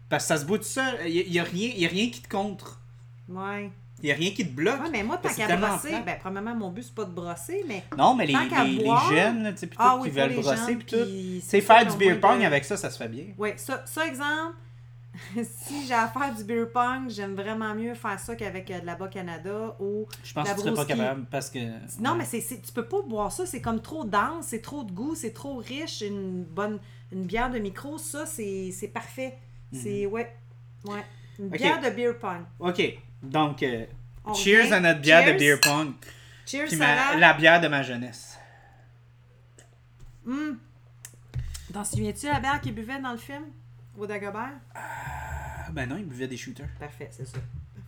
Parce 0.08 0.24
que 0.24 0.28
ça 0.28 0.36
se 0.38 0.44
bout 0.46 0.58
tout 0.58 0.64
seul. 0.64 0.94
Il 1.08 1.30
n'y 1.30 1.38
a, 1.40 1.44
rien- 1.44 1.72
y 1.74 1.84
a 1.84 1.88
rien 1.88 2.10
qui 2.10 2.22
te 2.22 2.28
contre. 2.28 2.80
Ouais. 3.28 3.70
Il 4.02 4.06
n'y 4.06 4.12
a 4.12 4.14
rien 4.16 4.30
qui 4.32 4.44
te 4.46 4.52
bloque. 4.52 4.80
Ouais, 4.82 4.90
mais 4.90 5.02
moi, 5.04 5.16
tant 5.18 5.28
qu'à 5.32 5.56
brosser, 5.56 5.94
ben, 6.04 6.16
premièrement, 6.20 6.54
mon 6.56 6.70
but, 6.70 6.82
c'est 6.82 6.94
pas 6.94 7.04
de 7.04 7.12
brosser, 7.12 7.64
mais. 7.68 7.84
Non, 7.96 8.14
mais 8.14 8.26
les, 8.26 8.32
Tant 8.32 8.48
qu'à 8.48 8.64
les, 8.64 8.72
les 8.78 8.84
boire- 8.84 9.08
jeunes, 9.10 9.42
là, 9.44 9.52
tu 9.52 9.58
sais, 9.58 9.66
puis 9.68 9.78
Ah 9.80 9.92
tout, 9.96 10.02
oui, 10.02 10.10
qui 10.10 10.16
veulent 10.16 10.30
les 10.30 10.40
brosser, 10.42 10.76
puis 10.76 10.86
tout. 10.86 11.40
c'est 11.46 11.60
faire 11.60 11.86
du 11.86 11.96
beer 11.96 12.18
pong 12.20 12.40
de- 12.40 12.44
avec 12.44 12.64
ça, 12.64 12.76
ça 12.76 12.90
se 12.90 12.98
fait 12.98 13.08
bien. 13.08 13.26
Oui, 13.38 13.50
ça, 13.56 13.82
ça, 13.86 14.06
exemple, 14.06 14.56
si 15.44 15.86
j'ai 15.86 15.94
à 15.94 16.08
faire 16.08 16.34
du 16.34 16.42
beer 16.42 16.66
pong, 16.72 17.08
j'aime 17.10 17.34
vraiment 17.34 17.74
mieux 17.74 17.94
faire 17.94 18.18
ça 18.18 18.34
qu'avec 18.34 18.70
euh, 18.70 18.80
de 18.80 18.86
la 18.86 18.94
Bas-Canada 18.96 19.76
ou. 19.78 20.06
Je 20.24 20.32
pense 20.32 20.48
La 20.48 20.54
que 20.54 20.60
tu 20.60 20.64
serais 20.66 20.74
pas 20.74 20.84
capable 20.84 21.26
parce 21.30 21.50
que. 21.50 21.58
Non, 22.00 22.14
mais 22.16 22.24
c'est, 22.24 22.40
tu 22.40 22.72
peux 22.72 22.86
pas 22.86 23.02
boire 23.06 23.30
ça, 23.30 23.46
c'est 23.46 23.60
comme 23.60 23.80
trop 23.80 24.04
dense, 24.04 24.46
c'est 24.46 24.62
trop 24.62 24.84
de 24.84 24.90
goût, 24.90 25.14
c'est 25.14 25.32
trop 25.32 25.56
riche. 25.58 26.00
Une 26.00 26.44
bonne 26.44 26.78
une 27.12 27.24
bière 27.24 27.50
de 27.50 27.58
micro, 27.58 27.98
ça, 27.98 28.24
c'est, 28.26 28.72
parfait. 28.92 29.36
C'est, 29.72 30.06
ouais, 30.06 30.34
ouais. 30.86 31.04
Une 31.38 31.46
Mhm. 31.46 31.50
Bière 31.52 31.80
de 31.80 31.90
beer 31.90 32.14
pong. 32.18 32.42
Ok, 32.58 32.82
donc, 33.22 33.62
euh, 33.62 33.86
cheers 34.34 34.62
revient. 34.64 34.72
à 34.74 34.80
notre 34.80 35.00
bière 35.00 35.22
Cheers. 35.24 35.32
de 35.34 35.38
beer 35.38 35.60
pong. 35.60 35.92
Cheers, 36.46 36.66
Puis 36.68 36.76
ma- 36.76 37.16
la 37.16 37.32
bière 37.34 37.60
de 37.60 37.68
ma 37.68 37.82
jeunesse. 37.82 38.38
Hum. 40.26 40.58
T'en 41.72 41.84
souviens-tu 41.84 42.26
la 42.26 42.38
bière 42.40 42.60
qu'il 42.60 42.74
buvait 42.74 43.00
dans 43.00 43.12
le 43.12 43.18
film? 43.18 43.44
Au 43.96 44.06
Dagobert? 44.06 44.52
Ah, 44.74 45.70
ben 45.72 45.88
non, 45.88 45.96
il 45.96 46.04
buvait 46.06 46.28
des 46.28 46.36
shooters. 46.36 46.68
Parfait, 46.78 47.08
c'est 47.12 47.26
ça. 47.26 47.38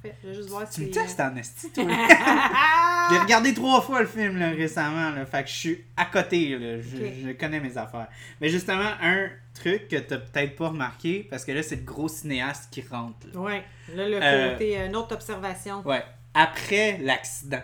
Parfait. 0.04 0.18
Je 0.22 0.28
vais 0.28 0.34
juste 0.34 0.48
voir 0.50 0.68
Tu 0.68 0.82
me 0.82 0.90
testes 0.90 1.20
en 1.20 1.34
esti, 1.36 1.70
toi. 1.72 1.84
Ah! 1.88 3.08
J'ai 3.12 3.18
regardé 3.18 3.52
trois 3.54 3.80
fois 3.82 4.00
le 4.00 4.06
film 4.06 4.38
là, 4.38 4.50
récemment, 4.50 5.10
là, 5.10 5.26
fait 5.26 5.42
que 5.44 5.48
je 5.50 5.54
suis 5.54 5.84
à 5.96 6.06
côté, 6.06 6.58
là, 6.58 6.80
je, 6.80 7.32
connais 7.32 7.60
mes 7.60 7.76
affaires. 7.76 8.08
Mais 8.40 8.48
justement, 8.48 8.90
un 9.02 9.28
truc 9.54 9.88
que 9.88 9.96
t'as 9.96 10.18
peut-être 10.18 10.56
pas 10.56 10.68
remarqué, 10.68 11.26
parce 11.28 11.44
que 11.44 11.52
là, 11.52 11.62
c'est 11.62 11.76
le 11.76 11.82
gros 11.82 12.08
cinéaste 12.08 12.72
qui 12.72 12.82
rentre. 12.82 13.26
là. 13.32 13.40
Ouais. 13.40 13.64
Là, 13.94 14.08
le 14.08 14.18
Euh, 14.22 14.52
côté, 14.52 14.78
euh, 14.80 14.86
une 14.86 14.96
autre 14.96 15.14
observation. 15.14 15.82
Ouais. 15.86 16.02
Après 16.32 16.98
l'accident, 16.98 17.62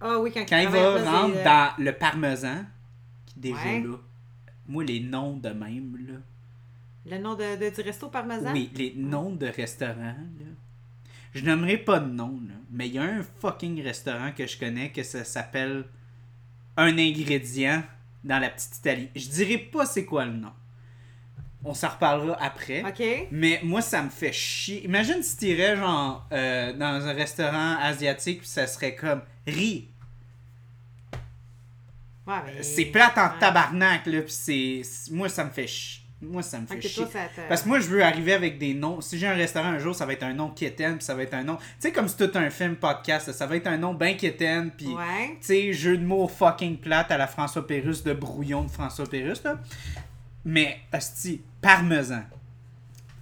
Ah 0.00 0.18
oui, 0.18 0.30
quand, 0.32 0.44
quand 0.48 0.58
il 0.58 0.68
va 0.68 0.92
rentrer 1.10 1.40
euh, 1.40 1.44
dans 1.44 1.70
le 1.84 1.92
parmesan, 1.92 2.64
qui 3.26 3.40
déjà 3.40 3.56
Ouais. 3.64 3.80
là, 3.82 3.96
moi, 4.66 4.84
les 4.84 5.00
noms 5.00 5.36
de 5.38 5.48
même, 5.48 5.96
là, 6.06 7.16
Le 7.16 7.22
nom 7.22 7.34
de, 7.34 7.56
de- 7.56 7.74
du 7.74 7.80
resto 7.80 8.08
parmesan? 8.08 8.52
oui, 8.52 8.70
les 8.76 8.92
noms 8.96 9.30
de 9.30 9.46
restaurants, 9.46 9.96
là, 9.96 10.46
je 11.34 11.44
nommerai 11.44 11.76
pas 11.78 12.00
de 12.00 12.10
nom, 12.10 12.40
là, 12.48 12.54
mais 12.70 12.88
il 12.88 12.94
y 12.94 12.98
a 12.98 13.02
un 13.02 13.22
fucking 13.40 13.82
restaurant 13.82 14.32
que 14.32 14.46
je 14.46 14.58
connais 14.58 14.90
que 14.90 15.02
ça 15.02 15.24
s'appelle 15.24 15.84
un 16.76 16.96
ingrédient 16.98 17.82
dans 18.24 18.38
la 18.38 18.50
petite 18.50 18.76
Italie. 18.78 19.08
Je 19.16 19.28
dirais 19.28 19.58
pas 19.58 19.86
c'est 19.86 20.04
quoi 20.04 20.24
le 20.24 20.32
nom. 20.32 20.52
On 21.64 21.74
s'en 21.74 21.88
reparlera 21.88 22.40
après. 22.42 22.84
OK. 22.84 23.28
Mais 23.32 23.60
moi, 23.64 23.82
ça 23.82 24.00
me 24.02 24.10
fait 24.10 24.32
chier. 24.32 24.84
Imagine 24.84 25.22
si 25.22 25.36
t'irais, 25.36 25.76
genre, 25.76 26.26
euh, 26.32 26.72
dans 26.72 27.04
un 27.06 27.12
restaurant 27.12 27.76
asiatique, 27.80 28.40
puis 28.40 28.48
ça 28.48 28.66
serait 28.68 28.94
comme 28.94 29.22
riz. 29.46 29.88
Ouais, 32.26 32.34
mais- 32.46 32.62
C'est 32.62 32.84
plate 32.86 33.16
en 33.18 33.30
tabarnak, 33.38 34.06
là, 34.06 34.22
puis 34.22 34.30
c'est... 34.32 34.82
c'est- 34.84 35.10
Moi, 35.12 35.28
ça 35.28 35.44
me 35.44 35.50
fait 35.50 35.66
chier. 35.66 36.04
Moi, 36.20 36.42
ça 36.42 36.58
me 36.58 36.66
fait 36.66 36.80
chier. 36.80 37.04
toi, 37.04 37.12
ça 37.12 37.28
te- 37.28 37.48
Parce 37.48 37.62
que 37.62 37.68
moi, 37.68 37.78
je 37.78 37.86
veux 37.86 38.02
arriver 38.02 38.32
avec 38.32 38.58
des 38.58 38.74
noms. 38.74 39.00
Si 39.00 39.18
j'ai 39.18 39.28
un 39.28 39.34
restaurant 39.34 39.68
un 39.68 39.78
jour, 39.78 39.94
ça 39.94 40.04
va 40.04 40.14
être 40.14 40.24
un 40.24 40.34
nom 40.34 40.50
quétaine, 40.50 40.96
puis 40.96 41.04
ça 41.04 41.14
va 41.14 41.22
être 41.22 41.34
un 41.34 41.44
nom... 41.44 41.56
Tu 41.56 41.64
sais, 41.78 41.92
comme 41.92 42.08
c'est 42.08 42.28
tout 42.28 42.36
un 42.36 42.50
film 42.50 42.74
podcast, 42.74 43.30
ça 43.30 43.46
va 43.46 43.54
être 43.54 43.68
un 43.68 43.76
nom 43.76 43.94
ben 43.94 44.16
quétaine, 44.16 44.72
puis... 44.76 44.88
Ouais. 44.88 45.36
Tu 45.40 45.46
sais, 45.46 45.72
jeu 45.72 45.96
de 45.96 46.04
mots 46.04 46.26
fucking 46.26 46.78
plate 46.78 47.12
à 47.12 47.18
la 47.18 47.28
François 47.28 47.64
Pérusse, 47.64 48.02
de 48.02 48.12
brouillon 48.14 48.64
de 48.64 48.70
François 48.70 49.06
Pérusse, 49.06 49.44
là. 49.44 49.60
Mais, 50.44 50.78
hostie, 50.92 51.40
parmesan. 51.60 52.22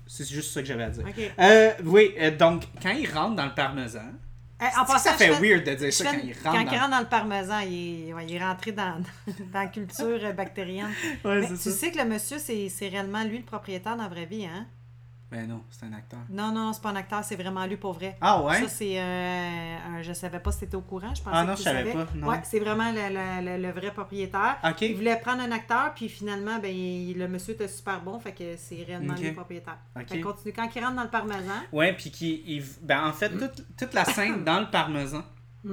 C'est 0.06 0.26
juste 0.28 0.52
ça 0.54 0.62
que 0.62 0.66
j'avais 0.68 0.84
à 0.84 0.90
dire. 0.90 1.04
OK. 1.06 1.30
Euh, 1.38 1.72
oui, 1.84 2.14
euh, 2.18 2.34
donc, 2.34 2.62
quand 2.82 2.92
il 2.92 3.10
rentre 3.10 3.36
dans 3.36 3.44
le 3.46 3.54
parmesan, 3.54 4.12
en 4.64 4.86
c'est 4.86 4.86
que 4.86 4.86
passant, 4.92 5.10
ça 5.10 5.12
fait 5.18 5.30
weird 5.40 5.64
de 5.64 5.74
dire 5.74 5.92
ça 5.92 6.04
quand 6.04 6.18
il 6.22 6.32
rentre 6.32 6.42
quand 6.42 6.52
dans 6.64 6.72
il 6.72 6.78
rentre 6.78 6.90
dans 6.90 7.00
le 7.00 7.06
parmesan, 7.06 7.60
il 7.60 8.08
est, 8.08 8.14
ouais, 8.14 8.24
il 8.26 8.34
est 8.36 8.44
rentré 8.44 8.72
dans, 8.72 9.02
dans 9.52 9.60
la 9.60 9.66
culture 9.66 10.18
euh, 10.24 10.32
bactérienne. 10.32 10.94
Ouais, 11.24 11.40
Mais 11.40 11.46
c'est 11.48 11.54
tu 11.58 11.70
ça. 11.70 11.70
sais 11.70 11.90
que 11.90 11.98
le 11.98 12.04
monsieur, 12.06 12.38
c'est 12.38 12.68
c'est 12.68 12.88
réellement 12.88 13.24
lui 13.24 13.38
le 13.38 13.44
propriétaire 13.44 13.96
dans 13.96 14.04
la 14.04 14.08
vraie 14.08 14.26
vie, 14.26 14.46
hein? 14.46 14.66
Ben 15.36 15.46
non, 15.46 15.62
c'est 15.68 15.84
un 15.84 15.92
acteur. 15.92 16.20
Non, 16.30 16.50
non, 16.50 16.72
c'est 16.72 16.80
pas 16.80 16.88
un 16.88 16.96
acteur, 16.96 17.22
c'est 17.22 17.36
vraiment 17.36 17.66
lui 17.66 17.76
pour 17.76 17.92
vrai. 17.92 18.16
Ah 18.22 18.42
ouais? 18.42 18.58
Ça, 18.62 18.68
c'est. 18.68 18.98
Euh, 18.98 19.76
un- 19.98 20.00
je 20.00 20.14
savais 20.14 20.40
pas 20.40 20.50
si 20.50 20.60
t'étais 20.60 20.76
au 20.76 20.80
courant. 20.80 21.14
Je 21.14 21.20
pensais 21.22 21.36
Ah 21.36 21.44
non, 21.44 21.52
que 21.52 21.58
je 21.58 21.62
savais 21.64 21.92
pas, 21.92 22.06
non. 22.14 22.28
Ouais, 22.28 22.40
c'est 22.42 22.58
vraiment 22.58 22.90
le, 22.90 23.42
le- 23.44 23.62
le- 23.62 23.70
vrai 23.72 23.90
propriétaire. 23.92 24.56
Ok. 24.64 24.80
Il 24.80 24.96
voulait 24.96 25.16
prendre 25.20 25.42
un 25.42 25.52
acteur, 25.52 25.92
puis 25.94 26.08
finalement, 26.08 26.58
ben, 26.58 26.74
il- 26.74 27.18
le 27.18 27.28
monsieur 27.28 27.52
était 27.52 27.68
super 27.68 28.00
bon, 28.00 28.18
fait 28.18 28.32
que 28.32 28.56
c'est 28.56 28.82
réellement 28.82 29.12
Ok. 29.12 29.20
lui 29.20 29.28
le 29.28 29.34
propriétaire. 29.34 29.76
Ok. 29.94 30.08
Fait 30.08 30.20
continue. 30.22 30.54
Quand 30.54 30.70
il 30.74 30.82
rentre 30.82 30.96
dans 30.96 31.02
le 31.04 31.10
parmesan, 31.10 31.52
Ouais, 31.70 31.92
puis 31.92 32.10
qui. 32.10 32.42
il- 32.46 32.64
Ben 32.80 33.06
en 33.06 33.12
fait, 33.12 33.28
toute, 33.28 33.76
toute 33.76 33.92
la 33.92 34.06
scène 34.06 34.42
dans 34.42 34.60
le 34.60 34.70
parmesan. 34.70 35.22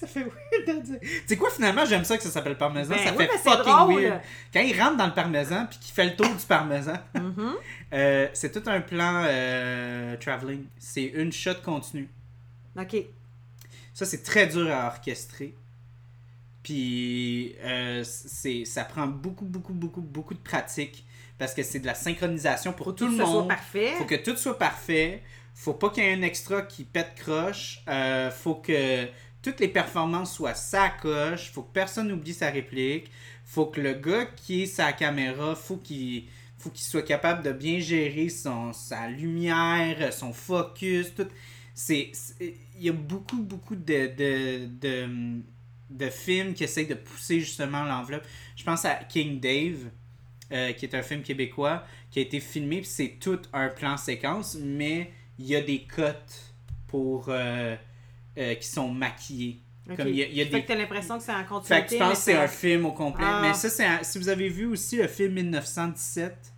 Ça 0.00 0.06
fait 0.06 0.20
weird 0.22 0.66
de 0.78 0.82
dire. 0.86 0.98
Tu 1.00 1.08
sais 1.26 1.36
quoi, 1.36 1.50
finalement, 1.50 1.84
j'aime 1.84 2.04
ça 2.04 2.16
que 2.16 2.22
ça 2.22 2.30
s'appelle 2.30 2.56
parmesan. 2.56 2.94
Ben 2.94 3.04
ça 3.04 3.12
fait 3.12 3.28
c'est 3.32 3.50
fucking 3.50 3.64
drôle. 3.72 4.02
weird. 4.02 4.20
Quand 4.52 4.60
il 4.60 4.80
rentre 4.80 4.96
dans 4.96 5.06
le 5.06 5.12
parmesan, 5.14 5.66
puis 5.68 5.78
qu'il 5.78 5.92
fait 5.94 6.06
le 6.06 6.16
tour 6.16 6.28
du 6.34 6.46
parmesan. 6.46 6.96
Mhm. 7.14 7.54
Euh, 7.92 8.28
c'est 8.32 8.50
tout 8.52 8.62
un 8.70 8.80
plan 8.80 9.24
euh, 9.26 10.16
traveling. 10.16 10.64
C'est 10.78 11.04
une 11.04 11.32
shot 11.32 11.56
continue. 11.64 12.08
OK. 12.78 12.96
Ça, 13.92 14.06
c'est 14.06 14.22
très 14.22 14.46
dur 14.46 14.70
à 14.72 14.86
orchestrer. 14.86 15.54
Puis, 16.62 17.56
euh, 17.62 18.02
c'est, 18.04 18.64
ça 18.64 18.84
prend 18.84 19.06
beaucoup, 19.06 19.44
beaucoup, 19.44 19.72
beaucoup, 19.72 20.00
beaucoup 20.02 20.34
de 20.34 20.38
pratique. 20.40 21.04
Parce 21.38 21.54
que 21.54 21.62
c'est 21.62 21.80
de 21.80 21.86
la 21.86 21.94
synchronisation 21.94 22.72
pour 22.72 22.86
Faut 22.86 22.92
tout 22.92 23.06
le 23.06 23.12
ce 23.12 23.16
soit 23.18 23.26
monde. 23.26 23.48
parfait. 23.48 23.92
Faut 23.98 24.04
que 24.04 24.14
tout 24.14 24.36
soit 24.36 24.58
parfait. 24.58 25.22
Faut 25.54 25.72
pas 25.74 25.90
qu'il 25.90 26.04
y 26.04 26.06
ait 26.06 26.12
un 26.14 26.22
extra 26.22 26.62
qui 26.62 26.84
pète 26.84 27.14
croche. 27.16 27.82
Euh, 27.88 28.30
faut 28.30 28.54
que 28.56 29.06
toutes 29.42 29.60
les 29.60 29.68
performances 29.68 30.34
soient 30.34 30.54
sa 30.54 30.90
coche. 30.90 31.50
Faut 31.52 31.62
que 31.62 31.72
personne 31.72 32.08
n'oublie 32.08 32.34
sa 32.34 32.50
réplique. 32.50 33.10
Faut 33.44 33.66
que 33.66 33.80
le 33.80 33.94
gars 33.94 34.26
qui 34.26 34.62
est 34.62 34.66
sa 34.66 34.92
caméra, 34.92 35.54
faut 35.54 35.76
qu'il 35.76 36.24
faut 36.58 36.70
qu'il 36.70 36.84
soit 36.84 37.02
capable 37.02 37.42
de 37.42 37.52
bien 37.52 37.78
gérer 37.80 38.28
son, 38.28 38.72
sa 38.74 39.08
lumière, 39.08 40.12
son 40.12 40.32
focus, 40.32 41.14
tout. 41.14 41.26
C'est- 41.74 42.12
il 42.40 42.54
y 42.84 42.88
a 42.88 42.92
beaucoup, 42.92 43.42
beaucoup 43.42 43.76
de, 43.76 44.08
de, 44.16 44.66
de, 44.66 45.40
de 45.90 46.10
films 46.10 46.54
qui 46.54 46.64
essayent 46.64 46.86
de 46.86 46.94
pousser 46.94 47.40
justement 47.40 47.84
l'enveloppe. 47.84 48.24
Je 48.56 48.64
pense 48.64 48.84
à 48.84 48.94
King 48.96 49.40
Dave, 49.40 49.90
euh, 50.52 50.72
qui 50.72 50.86
est 50.86 50.94
un 50.94 51.02
film 51.02 51.22
québécois, 51.22 51.84
qui 52.10 52.18
a 52.18 52.22
été 52.22 52.40
filmé, 52.40 52.78
puis 52.78 52.90
c'est 52.90 53.16
tout 53.20 53.40
un 53.52 53.68
plan 53.68 53.96
séquence, 53.96 54.56
mais 54.60 55.12
il 55.38 55.46
y 55.46 55.56
a 55.56 55.60
des 55.62 55.84
cotes 55.84 56.54
pour 56.88 57.26
euh, 57.28 57.76
euh, 58.40 58.54
qui 58.54 58.66
sont 58.66 58.88
maquillés. 58.88 59.60
OK. 59.88 59.96
Comme 59.96 60.08
il 60.08 60.16
y 60.16 60.22
a, 60.22 60.26
il 60.26 60.34
y 60.34 60.40
a 60.40 60.44
Fait 60.46 60.50
des 60.52 60.62
que 60.62 60.68
t'as 60.68 60.74
l'impression 60.76 61.18
que 61.18 61.24
c'est 61.24 61.32
en 61.32 61.38
fait 61.40 61.46
continuité. 61.48 61.86
que 61.86 61.90
tu 61.92 61.98
penses 61.98 62.12
que 62.12 62.16
c'est 62.18 62.36
un 62.36 62.48
film 62.48 62.86
au 62.86 62.92
complet. 62.92 63.24
Ah. 63.26 63.40
Mais 63.42 63.54
ça, 63.54 63.68
c'est 63.68 63.84
un- 63.84 64.02
si 64.02 64.18
vous 64.18 64.28
avez 64.28 64.48
vu 64.48 64.66
aussi 64.66 64.96
le 64.96 65.06
film 65.08 65.32
1917, 65.34 66.52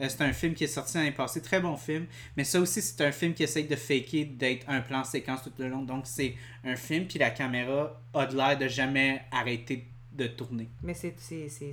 euh, 0.00 0.06
c'est 0.08 0.20
un 0.22 0.32
film 0.32 0.54
qui 0.54 0.64
est 0.64 0.68
sorti 0.68 0.96
l'année 0.98 1.12
passée. 1.12 1.40
Très 1.40 1.60
bon 1.60 1.76
film. 1.76 2.06
Mais 2.36 2.44
ça 2.44 2.60
aussi, 2.60 2.82
c'est 2.82 3.00
un 3.02 3.12
film 3.12 3.32
qui 3.34 3.42
essaye 3.42 3.64
de 3.64 3.76
faker 3.76 4.24
d'être 4.26 4.68
un 4.68 4.80
plan 4.80 5.02
séquence 5.04 5.42
tout 5.42 5.52
le 5.58 5.68
long. 5.68 5.82
Donc, 5.82 6.06
c'est 6.06 6.34
un 6.64 6.76
film, 6.76 7.06
puis 7.06 7.18
la 7.18 7.30
caméra 7.30 8.00
a 8.14 8.26
de 8.26 8.36
l'air 8.36 8.58
de 8.58 8.68
jamais 8.68 9.22
arrêter 9.30 9.86
de 10.12 10.26
tourner. 10.26 10.68
Mais 10.82 10.92
c'est 10.92 11.14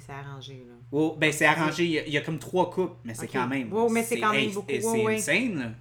arrangé, 0.10 0.64
là. 0.68 0.76
Oh, 0.94 1.18
ben, 1.20 1.32
c'est 1.34 1.46
arrangé. 1.46 1.84
Il 1.84 1.92
y, 1.92 2.00
a, 2.00 2.06
il 2.08 2.14
y 2.14 2.18
a 2.18 2.22
comme 2.22 2.40
trois 2.40 2.70
coupes, 2.70 2.96
mais 3.04 3.14
c'est 3.14 3.28
quand 3.28 3.48
même. 3.48 3.70
Oh, 3.74 3.90
mais 3.90 4.04
c'est 4.04 4.18
quand 4.20 4.32
même 4.32 4.52
beaucoup. 4.52 4.68
C'est 4.70 4.82
ouais. 5.04 5.16
insane, 5.18 5.60
là, 5.60 5.72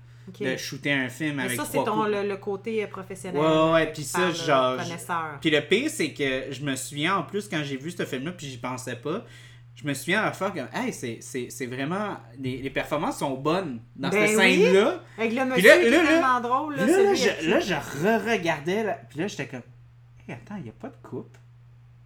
De 0.41 0.57
shooter 0.57 0.93
un 0.93 1.09
film 1.09 1.37
Mais 1.37 1.45
avec 1.45 1.57
ça, 1.57 1.65
c'est 1.65 1.79
ton 1.79 2.03
coupes. 2.03 2.09
le, 2.13 2.29
le 2.29 2.37
côté 2.37 2.83
euh, 2.83 2.87
professionnel. 2.87 3.41
Ouais, 3.41 3.73
ouais, 3.73 3.93
puis 3.93 4.03
ça, 4.05 4.31
genre. 4.31 4.79
Puis 5.41 5.51
le 5.51 5.61
pire, 5.61 5.91
c'est 5.91 6.13
que 6.13 6.47
je 6.51 6.63
me 6.63 6.77
souviens 6.77 7.17
en 7.19 7.23
plus 7.23 7.49
quand 7.49 7.63
j'ai 7.63 7.77
vu 7.77 7.91
ce 7.91 8.05
film-là, 8.05 8.33
puis 8.33 8.47
j'y 8.49 8.59
pensais 8.59 8.97
pas. 8.97 9.25
Je 9.75 9.87
me 9.87 9.95
souviens 9.95 10.23
à 10.23 10.25
la 10.27 10.33
fois 10.33 10.51
que, 10.51 10.59
hey, 10.75 10.93
c'est, 10.93 11.19
c'est, 11.21 11.51
c'est 11.51 11.67
vraiment. 11.67 12.17
Les, 12.41 12.57
les 12.63 12.71
performances 12.71 13.19
sont 13.19 13.35
bonnes 13.37 13.81
dans 13.95 14.09
Ben 14.11 14.27
cette 14.27 14.37
oui. 14.37 14.63
scène-là. 14.65 15.01
Avec 15.17 15.33
le 15.35 15.45
monsieur 15.45 15.69
là, 15.69 15.77
qui 15.79 15.85
est 15.85 15.91
là, 15.91 16.03
là, 16.03 16.09
tellement 16.09 16.41
drôle, 16.41 16.75
là, 16.77 16.85
Là, 16.87 17.15
je, 17.15 17.49
là, 17.49 17.61
je 17.61 17.75
re-regardais, 17.75 18.83
là, 18.83 18.99
puis 19.09 19.21
là, 19.21 19.29
j'étais 19.29 19.47
comme, 19.47 19.63
hey, 20.27 20.35
attends, 20.35 20.57
il 20.57 20.65
n'y 20.65 20.71
a 20.71 20.73
pas 20.73 20.89
de 20.89 20.97
coupe. 21.09 21.39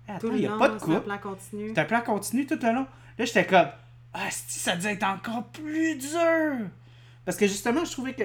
Hey, 0.07 0.17
attends, 0.17 0.29
il 0.33 0.41
n'y 0.41 0.47
a 0.47 0.51
long, 0.51 0.59
pas 0.59 0.69
de 0.69 0.79
c'est 0.79 0.85
un 0.85 0.95
coupe. 0.97 1.05
plan 1.05 1.19
continu. 1.19 1.71
C'est 1.75 1.81
un 1.81 1.85
plan 1.87 2.01
continu 2.03 2.47
tout 2.47 2.59
le 2.63 2.73
long. 2.75 2.87
Là, 3.19 3.25
j'étais 3.25 3.47
comme, 3.47 3.69
ah, 4.13 4.31
si, 4.31 4.59
ça 4.59 4.77
devait 4.77 4.93
être 4.93 5.05
encore 5.05 5.45
plus 5.49 5.97
dur. 5.97 6.67
Parce 7.25 7.37
que 7.37 7.47
justement, 7.47 7.85
je 7.85 7.93
trouvais 7.93 8.15
que 8.15 8.25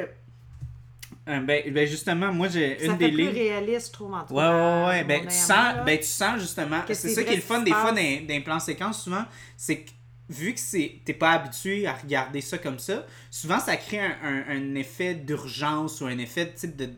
Euh, 1.29 1.39
ben, 1.41 1.71
ben, 1.73 1.85
justement, 1.87 2.31
moi, 2.31 2.47
j'ai 2.47 2.77
Ça 2.79 2.85
une 2.85 2.97
fait 2.97 3.09
des 3.09 3.11
plus 3.13 3.27
réaliste, 3.29 3.87
je 3.87 3.91
trouve, 3.93 4.13
en 4.13 4.23
tout 4.23 4.33
Ouais, 4.33 4.41
cas. 4.43 4.49
ouais, 4.51 4.83
à 4.83 4.87
ouais. 4.87 5.03
Ben, 5.03 5.21
tu 5.27 5.35
sens, 5.35 5.73
ben, 5.85 5.97
tu 5.97 6.05
sens 6.05 6.39
justement. 6.39 6.81
C'est 6.87 7.09
ça 7.09 7.23
qui 7.23 7.33
est 7.33 7.35
le 7.37 7.41
fun 7.41 7.61
des 7.61 7.71
fois 7.71 7.91
les 7.91 8.39
plans 8.41 8.59
séquences, 8.59 9.03
souvent, 9.03 9.25
c'est 9.57 9.81
que 9.81 9.89
vu 10.29 10.53
que 10.53 11.03
t'es 11.05 11.13
pas 11.13 11.31
habitué 11.31 11.87
à 11.87 11.93
regarder 11.93 12.41
ça 12.41 12.57
comme 12.57 12.79
ça, 12.79 13.05
souvent 13.31 13.59
ça 13.59 13.77
crée 13.77 13.99
un, 13.99 14.15
un- 14.23 14.43
un 14.49 14.75
effet 14.75 15.15
d'urgence 15.15 16.01
ou 16.01 16.05
un 16.05 16.17
effet 16.17 16.45
de 16.45 16.51
type 16.51 16.75
de 16.75 16.89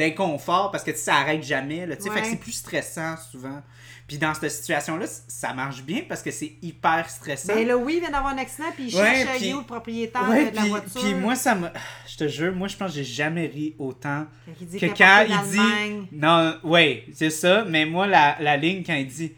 d'inconfort 0.00 0.70
parce 0.70 0.82
que 0.84 0.94
ça 0.96 1.14
arrête 1.16 1.42
jamais 1.42 1.86
là, 1.86 1.94
fait 1.96 2.20
que 2.20 2.26
c'est 2.26 2.36
plus 2.36 2.52
stressant 2.52 3.16
souvent. 3.30 3.62
Puis 4.08 4.18
dans 4.18 4.34
cette 4.34 4.50
situation 4.50 4.96
là, 4.96 5.06
ça 5.06 5.52
marche 5.52 5.82
bien 5.82 6.00
parce 6.08 6.20
que 6.22 6.32
c'est 6.32 6.54
hyper 6.62 7.08
stressant. 7.08 7.54
Ben 7.54 7.64
là, 7.68 7.76
oui, 7.76 7.94
il 7.96 8.00
vient 8.00 8.10
d'avoir 8.10 8.32
un 8.34 8.38
accident, 8.38 8.66
puis 8.74 8.88
il 8.88 8.96
Ouais, 8.96 9.22
cherche 9.24 9.38
puis- 9.38 9.54
où 9.54 9.58
le 9.58 9.64
propriétaire 9.64 10.28
Ouais, 10.28 10.50
de 10.50 10.56
la 10.56 10.62
puis, 10.62 10.70
voiture. 10.70 11.00
puis 11.00 11.14
moi 11.14 11.36
ça 11.36 11.54
me 11.54 11.68
je 12.08 12.16
te 12.16 12.26
jure, 12.26 12.52
moi 12.52 12.66
je 12.66 12.76
pense 12.76 12.90
que 12.90 12.96
j'ai 12.96 13.04
jamais 13.04 13.46
ri 13.46 13.76
autant 13.78 14.26
Quand 14.46 14.52
il 14.60 14.66
dit 14.66 14.78
que 14.80 14.86
quand 14.86 15.24
il 15.28 15.50
dit 15.50 16.08
non 16.12 16.56
ouais 16.64 17.04
c'est 17.14 17.30
ça 17.30 17.64
mais 17.68 17.84
moi 17.86 18.06
la, 18.08 18.36
la 18.40 18.56
ligne 18.56 18.82
quand 18.84 18.94
il 18.94 19.06
dit 19.06 19.32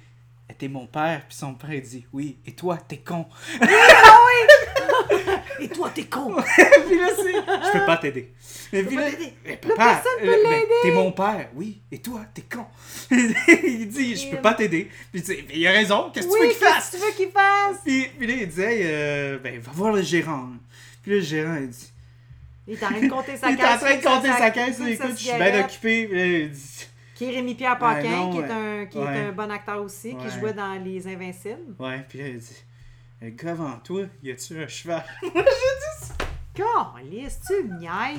t'es 0.58 0.68
mon 0.68 0.86
père 0.86 1.22
puis 1.28 1.36
son 1.36 1.54
père 1.54 1.72
il 1.74 1.82
dit 1.82 2.06
oui 2.12 2.38
et 2.46 2.52
toi 2.52 2.78
t'es 2.88 2.98
con 2.98 3.26
Et 5.60 5.68
toi, 5.68 5.90
t'es 5.94 6.04
con! 6.04 6.34
puis 6.88 6.98
là 6.98 7.08
c'est 7.16 7.32
je 7.32 7.72
peux 7.78 7.86
pas 7.86 7.96
t'aider 7.96 8.32
mais 8.72 8.82
puis 8.84 8.96
là, 8.96 9.06
mais 9.44 9.56
papa 9.56 9.74
personne 9.76 10.20
peut 10.20 10.28
euh, 10.28 10.50
l'aider. 10.50 10.66
t'es 10.82 10.90
mon 10.92 11.12
père 11.12 11.48
oui 11.54 11.80
et 11.92 11.98
toi 11.98 12.22
t'es 12.32 12.42
con 12.42 12.64
il 13.10 13.88
dit 13.88 14.16
je 14.16 14.30
peux 14.30 14.40
pas 14.40 14.54
t'aider 14.54 14.88
puis 15.12 15.22
tu 15.22 15.36
il 15.52 15.66
a 15.66 15.72
raison 15.72 16.10
qu'est-ce 16.12 16.26
que 16.26 16.32
oui, 16.32 16.38
tu 16.40 16.46
veux 16.46 16.50
qu'il 16.52 16.58
qu'est-ce 16.60 16.74
fasse 16.74 16.90
que 16.90 16.96
tu 16.96 17.02
veux 17.02 17.12
qu'il 17.12 17.30
fasse? 17.30 17.76
puis, 17.84 18.06
puis 18.18 18.26
là 18.26 18.34
il 18.40 18.48
dit 18.48 18.60
Hey, 18.62 18.80
euh, 18.84 19.38
ben 19.38 19.58
va 19.60 19.72
voir 19.72 19.92
le 19.92 20.02
gérant 20.02 20.48
puis 21.02 21.10
là, 21.12 21.16
le 21.18 21.22
gérant 21.22 21.56
il 21.56 21.68
dit 21.68 21.92
Il 22.66 22.74
est 22.74 22.82
en 22.84 22.88
train 22.88 23.00
de 23.00 23.08
compter 23.08 23.36
sa 23.36 23.50
il 23.50 23.56
caisse. 23.56 23.66
est 23.66 23.74
en 23.74 23.78
train 23.78 23.96
de 23.96 24.02
compter 24.02 24.28
sa 24.28 24.50
fume 24.50 24.52
caisse 24.52 24.76
sa 24.78 24.90
écoute 24.90 25.18
je 25.18 25.22
suis 25.22 25.32
bien 25.36 25.60
occupé 25.64 26.06
puis 26.08 26.18
là, 26.18 26.26
il 26.26 26.50
dit 26.50 26.86
Qui 27.14 27.24
est 27.26 27.30
Rémi-Pierre 27.30 27.78
Paquin, 27.78 28.02
Ouais, 28.10 28.16
non, 28.16 28.30
qui, 28.32 28.38
est 28.38 28.50
un, 28.50 28.86
qui 28.86 28.98
est 28.98 29.02
un 29.28 29.32
bon 29.32 29.50
acteur 29.50 29.82
aussi, 29.82 30.12
Ouais. 30.14 30.16
qui 30.30 30.38
jouait 30.40 30.54
dans 30.54 30.82
Les 30.82 31.06
Invincibles. 31.06 31.74
Ouais, 31.78 32.04
puis 32.08 32.18
là, 32.20 32.28
il 32.28 32.38
dit 32.38 32.56
Le 33.22 33.30
gars 33.30 33.52
avant 33.52 33.76
toi, 33.84 34.02
y 34.22 34.32
a-tu 34.32 34.60
un 34.62 34.66
cheval? 34.66 35.04
Calice, 36.54 37.38
tu 37.46 37.62
me 37.64 37.78
niaises! 37.78 38.18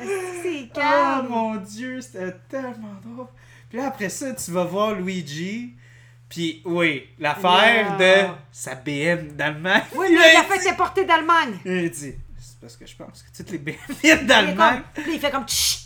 Est-ce 0.00 0.08
que 0.08 0.42
C'est 0.42 0.68
Oh 0.70 0.74
calme! 0.74 1.28
mon 1.28 1.56
dieu, 1.56 2.00
c'était 2.00 2.34
tellement 2.48 2.94
drôle. 3.02 3.28
Puis 3.68 3.78
là, 3.78 3.86
après 3.86 4.08
ça, 4.08 4.34
tu 4.34 4.50
vas 4.50 4.64
voir 4.64 4.94
Luigi. 4.94 5.74
Puis, 6.28 6.62
oui, 6.64 7.06
l'affaire 7.18 7.96
Yeah. 7.98 8.26
de 8.26 8.28
sa 8.50 8.74
BM 8.74 9.28
d'Allemagne. 9.36 9.82
Oui, 9.94 10.08
mais 10.10 10.34
il 10.36 10.44
fête 10.48 10.60
dit- 10.62 10.68
est 10.72 10.76
portée 10.76 11.04
d'Allemagne! 11.04 11.58
Il 11.64 11.90
dit 11.90 12.14
C'est 12.38 12.60
parce 12.60 12.76
que 12.76 12.86
je 12.86 12.96
pense 12.96 13.22
que 13.22 13.36
toutes 13.36 13.50
les 13.50 13.58
BM 13.58 13.74
viennent 14.02 14.18
Il 14.18 14.24
est 14.24 14.24
d'Allemagne. 14.24 14.82
comme- 14.94 15.04
Puis 15.04 15.14
il 15.14 15.20
fait 15.20 15.30
comme 15.30 15.48
Chut! 15.48 15.83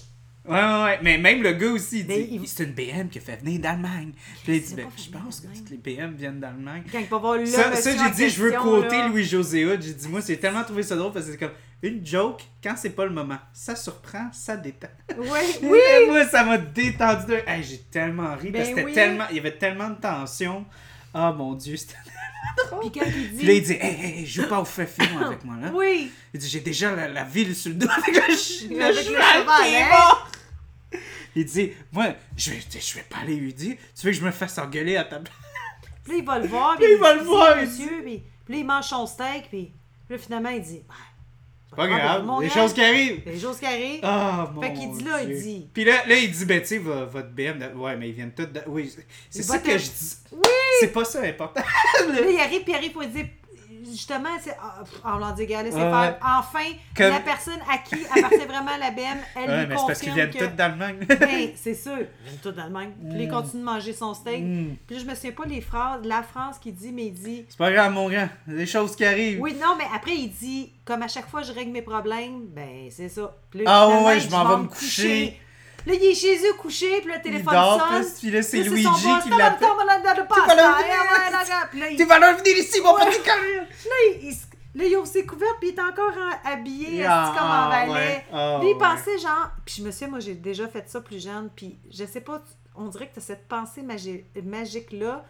Ouais, 0.49 0.55
ouais, 0.55 0.83
ouais. 0.85 0.99
Mais 1.03 1.19
même 1.19 1.43
le 1.43 1.53
gars 1.53 1.69
aussi, 1.71 2.01
il 2.01 2.07
Mais 2.07 2.23
dit 2.23 2.29
il- 2.43 2.49
C'est 2.49 2.65
une 2.65 2.73
BM 2.73 3.09
qui 3.09 3.19
a 3.19 3.21
fait 3.21 3.37
venir 3.37 3.61
d'Allemagne. 3.61 4.13
Puis 4.43 4.53
là, 4.53 4.59
il 4.59 4.63
dit 4.65 4.75
Ben, 4.75 4.87
je 4.97 5.03
fait 5.03 5.11
pense 5.11 5.41
que 5.41 5.47
toutes 5.57 5.71
les 5.71 5.77
BM 5.77 6.15
viennent 6.15 6.41
d'Allemagne. 6.41 6.83
Quand 6.91 6.99
il 6.99 7.07
va 7.07 7.19
voir 7.19 7.37
le 7.37 7.47
Ça, 7.47 7.65
ça 7.77 7.91
monsieur 7.91 8.05
j'ai 8.05 8.11
dit, 8.11 8.31
je 8.35 8.43
veux 8.43 8.51
question, 8.51 8.71
quoter 8.71 8.97
là. 8.99 9.09
Louis 9.09 9.25
José 9.25 9.65
Hood. 9.67 9.83
J'ai 9.83 9.95
dit, 9.95 10.09
moi, 10.09 10.21
j'ai 10.27 10.39
tellement 10.39 10.65
trouvé 10.65 10.83
ça 10.83 10.97
drôle 10.97 11.13
parce 11.13 11.27
que 11.27 11.33
c'est 11.33 11.39
comme 11.39 11.53
une 11.83 12.05
joke, 12.05 12.43
quand 12.63 12.75
c'est 12.77 12.91
pas 12.91 13.05
le 13.05 13.13
moment, 13.13 13.39
ça 13.53 13.77
surprend, 13.77 14.31
ça 14.33 14.57
détend. 14.57 14.89
Oui, 15.17 15.29
Oui! 15.63 15.79
moi, 16.09 16.27
ça 16.27 16.43
m'a 16.45 16.59
détendu. 16.59 17.27
De... 17.27 17.35
Hey, 17.47 17.63
j'ai 17.63 17.79
tellement 17.79 18.35
ri 18.35 18.51
parce 18.51 18.69
que 18.71 18.75
Ben 18.75 18.77
c'était 18.77 18.85
oui. 18.85 18.93
tellement... 18.95 19.25
il 19.31 19.37
y 19.37 19.41
avait 19.41 19.57
tellement 19.59 19.91
de 19.91 20.01
tension. 20.01 20.65
Oh 21.15 21.33
mon 21.37 21.55
dieu, 21.55 21.77
c'était. 21.77 21.95
Puis 22.81 22.91
quand 22.93 23.05
il 23.07 23.37
Puis 23.37 23.47
là, 23.47 23.53
il 23.53 23.61
dit. 23.63 23.67
dit, 23.69 23.73
hey, 23.81 23.95
hey, 24.01 24.19
hey, 24.21 24.27
joue 24.27 24.49
pas 24.49 24.61
au 24.61 24.65
fefillon 24.65 25.19
avec 25.25 25.45
moi, 25.45 25.57
là. 25.61 25.71
Oui! 25.73 26.11
Il 26.35 26.41
dit, 26.41 26.49
j'ai 26.49 26.61
déjà 26.61 26.95
la, 26.95 27.09
la 27.09 27.25
ville 27.25 27.55
sur 27.55 27.71
le 27.71 27.77
dos 27.77 27.87
avec 27.89 28.15
le, 28.29 28.35
ch- 28.35 28.65
le 28.71 28.81
Avec 28.83 28.97
le 28.97 29.03
cheval 29.03 29.23
cheval, 29.41 29.65
qui 29.67 29.75
est 29.75 29.83
hein? 29.83 29.89
mort. 29.91 30.31
Il 31.41 31.45
dit, 31.45 31.73
moi, 31.93 32.07
je 32.37 32.51
vais, 32.51 32.59
je 32.81 32.95
vais 32.97 33.05
pas 33.09 33.19
aller 33.23 33.37
lui 33.37 33.55
dire, 33.55 33.77
tu 33.99 34.07
veux 34.07 34.13
que 34.13 34.19
je 34.19 34.25
me 34.25 34.31
fasse 34.33 34.59
engueuler 34.59 34.97
à 34.97 35.05
ta 35.05 35.21
place? 35.21 35.35
Puis 36.05 36.13
là, 36.15 36.19
il 36.19 36.25
va 36.25 36.39
le 36.41 36.47
voir. 36.49 36.77
Puis 36.77 36.87
il 36.91 36.99
va 36.99 37.15
le 37.15 37.23
voir, 37.23 37.57
Monsieur, 37.57 38.03
puis, 38.03 38.23
puis 38.45 38.55
là, 38.55 38.61
il 38.61 38.67
mange 38.67 38.87
son 38.87 39.07
steak, 39.07 39.45
puis, 39.51 39.73
puis 40.07 40.17
là, 40.17 40.19
finalement, 40.19 40.49
il 40.51 40.63
dit. 40.63 40.83
Pas 41.77 41.87
grave, 41.87 42.25
mon 42.25 42.41
des 42.41 42.49
gars, 42.49 42.55
choses 42.55 42.73
qui 42.73 42.83
arrivent. 42.83 43.23
Des 43.25 43.39
choses 43.39 43.59
qui 43.59 43.67
arrivent. 43.67 44.01
Ah, 44.03 44.51
mon 44.53 44.63
Fait 44.63 44.73
qu'il 44.73 44.91
dit 44.91 45.05
là, 45.05 45.23
il 45.23 45.41
dit- 45.43 45.69
Puis 45.73 45.85
là, 45.85 46.07
là, 46.07 46.17
il 46.17 46.31
dit, 46.33 46.45
ben, 46.47 46.61
tu 46.61 46.67
sais, 46.67 46.79
vo- 46.79 47.07
votre 47.07 47.29
BM, 47.29 47.59
de- 47.59 47.77
ouais, 47.79 47.95
mais 47.97 48.09
ils 48.09 48.15
viennent 48.15 48.33
tous 48.33 48.47
de... 48.47 48.63
Oui, 48.67 48.91
c'est- 48.93 49.07
c'est 49.31 49.43
ça 49.43 49.59
que 49.59 49.73
je 49.79 49.85
dis. 49.85 50.17
Oui! 50.33 50.41
C'est 50.81 50.93
pas 50.93 51.05
ça 51.05 51.21
important. 51.23 51.63
Puis 52.09 52.21
là, 52.21 52.31
il 52.31 52.41
arrive, 52.41 52.63
puis 52.63 52.73
il 52.73 52.75
arrive 52.75 52.93
pour 52.93 53.05
dire. 53.05 53.27
Justement, 53.91 54.29
c'est. 54.41 54.57
ah, 54.63 54.83
On 55.05 55.19
leur 55.19 55.33
dit, 55.35 55.43
regardez, 55.43 55.71
c'est 55.71 55.77
Ouais, 55.77 55.83
faire. 55.91 56.19
Enfin, 56.23 56.65
Comme- 56.97 57.11
la 57.11 57.21
personne 57.21 57.59
à 57.71 57.79
qui 57.79 57.97
appartient 58.07 58.47
vraiment 58.47 58.77
la 58.79 58.91
BM, 58.91 59.19
elle 59.37 59.51
Ouais, 59.51 59.61
lui 59.61 59.67
mais 59.69 59.77
c'est 59.77 59.87
parce 59.87 59.99
qu'ils 60.01 60.09
confirme 60.11 60.31
viennent 60.31 60.31
que. 60.45 60.51
tous 60.51 60.57
d'Allemagne. 60.57 60.97
Ben, 61.09 61.51
c'est 61.57 61.75
sûr. 61.75 61.93
Ils 61.99 62.29
viennent 62.29 62.41
tous 62.43 62.53
d'Allemagne. 62.53 62.93
Puis 63.09 63.19
là, 63.19 63.25
il 63.25 63.29
Mm. 63.29 63.31
continue 63.33 63.61
de 63.63 63.67
manger 63.67 63.93
son 63.93 64.15
steak. 64.15 64.43
Mm. 64.43 64.77
Puis 64.87 64.97
là, 64.97 65.03
je 65.03 65.09
me 65.09 65.15
souviens 65.15 65.33
pas 65.33 65.45
les 65.47 65.61
phrases, 65.61 66.01
la 66.05 66.23
phrase 66.23 66.59
qu'il 66.59 66.75
dit, 66.75 66.93
mais 66.93 67.07
il 67.07 67.13
dit. 67.15 67.45
C'est 67.49 67.59
pas 67.59 67.71
grave, 67.73 67.93
mon 67.93 68.09
grand. 68.09 68.29
Des 68.47 68.67
choses 68.67 68.95
qui 68.97 69.05
arrivent. 69.05 69.41
Oui, 69.41 69.55
non, 69.61 69.75
mais 69.79 69.85
après, 69.95 70.15
il 70.17 70.29
dit, 70.31 70.73
comme 70.85 71.03
à 71.03 71.09
chaque 71.09 71.29
fois, 71.29 71.43
je 71.43 71.53
règle 71.53 71.73
mes 71.73 71.83
problèmes, 71.83 72.47
ben, 72.49 72.89
c'est 72.91 73.09
ça. 73.09 73.35
Puis 73.51 73.61
là, 73.65 73.67
Ah 73.69 74.03
ouais, 74.05 74.21
je 74.21 74.31
m'en 74.31 74.45
vais 74.49 74.63
me 74.63 74.69
coucher. 74.69 75.41
Là, 75.87 75.95
il 75.95 76.05
est 76.05 76.15
chez 76.15 76.37
eux 76.47 76.53
couché, 76.59 77.01
puis 77.01 77.09
là, 77.09 77.15
le 77.15 77.21
Il 77.21 77.23
téléphone 77.23 77.55
dort, 77.55 77.81
sonne. 77.89 78.05
puis- 78.19 78.31
là, 78.31 78.43
c'est 78.43 78.59
Luigi 78.63 78.83
qui 79.23 79.31
l'appelle. 79.31 79.69
de 79.69 80.21
vas 80.21 80.25
pasta. 80.27 80.55
le 80.55 80.61
venir. 80.61 80.77
ouais, 80.79 81.31
là, 81.31 81.45
là. 81.49 81.69
Puis 81.71 81.81
là, 81.81 81.91
il- 81.91 81.97
Tu 81.97 82.05
vas 82.05 82.19
leur 82.19 82.37
venir 82.39 82.57
ici, 82.59 82.81
mon 82.83 82.95
petit 82.95 83.23
carré. 83.23 83.57
Là, 83.57 83.65
il, 84.23 84.31
là, 84.75 84.85
il 84.85 84.97
ouvre 84.97 85.07
ses 85.07 85.25
couvertes, 85.25 85.57
puis 85.61 85.71
il 85.71 85.75
est 85.75 85.81
encore 85.81 86.13
en- 86.13 86.51
habillé, 86.51 87.05
Ah, 87.05 87.23
assis 87.31 87.39
comme 87.39 87.49
en 87.49 87.69
valet. 87.69 87.93
ouais. 87.93 88.25
Ah, 88.33 88.57
Puis 88.61 88.69
il 88.71 88.73
ouais. 88.73 88.79
pensait 88.79 89.19
genre. 89.19 89.51
Puis 89.65 89.77
je 89.79 89.83
me 89.83 89.91
souviens, 89.91 90.09
moi, 90.09 90.21
j'ai 90.21 90.35
déjà 90.35 90.69
fait 90.69 90.89
ça 90.89 91.01
plus 91.01 91.23
jeune, 91.23 91.49
puis 91.55 91.79
je 91.91 92.05
sais 92.05 92.21
pas, 92.21 92.39
tu- 92.41 92.55
on 92.75 92.89
dirait 92.89 93.09
que 93.09 93.15
tu 93.15 93.19
as 93.21 93.23
cette 93.23 93.49
pensée 93.49 93.83
magi- 93.83 94.25
magique-là. 94.45 95.25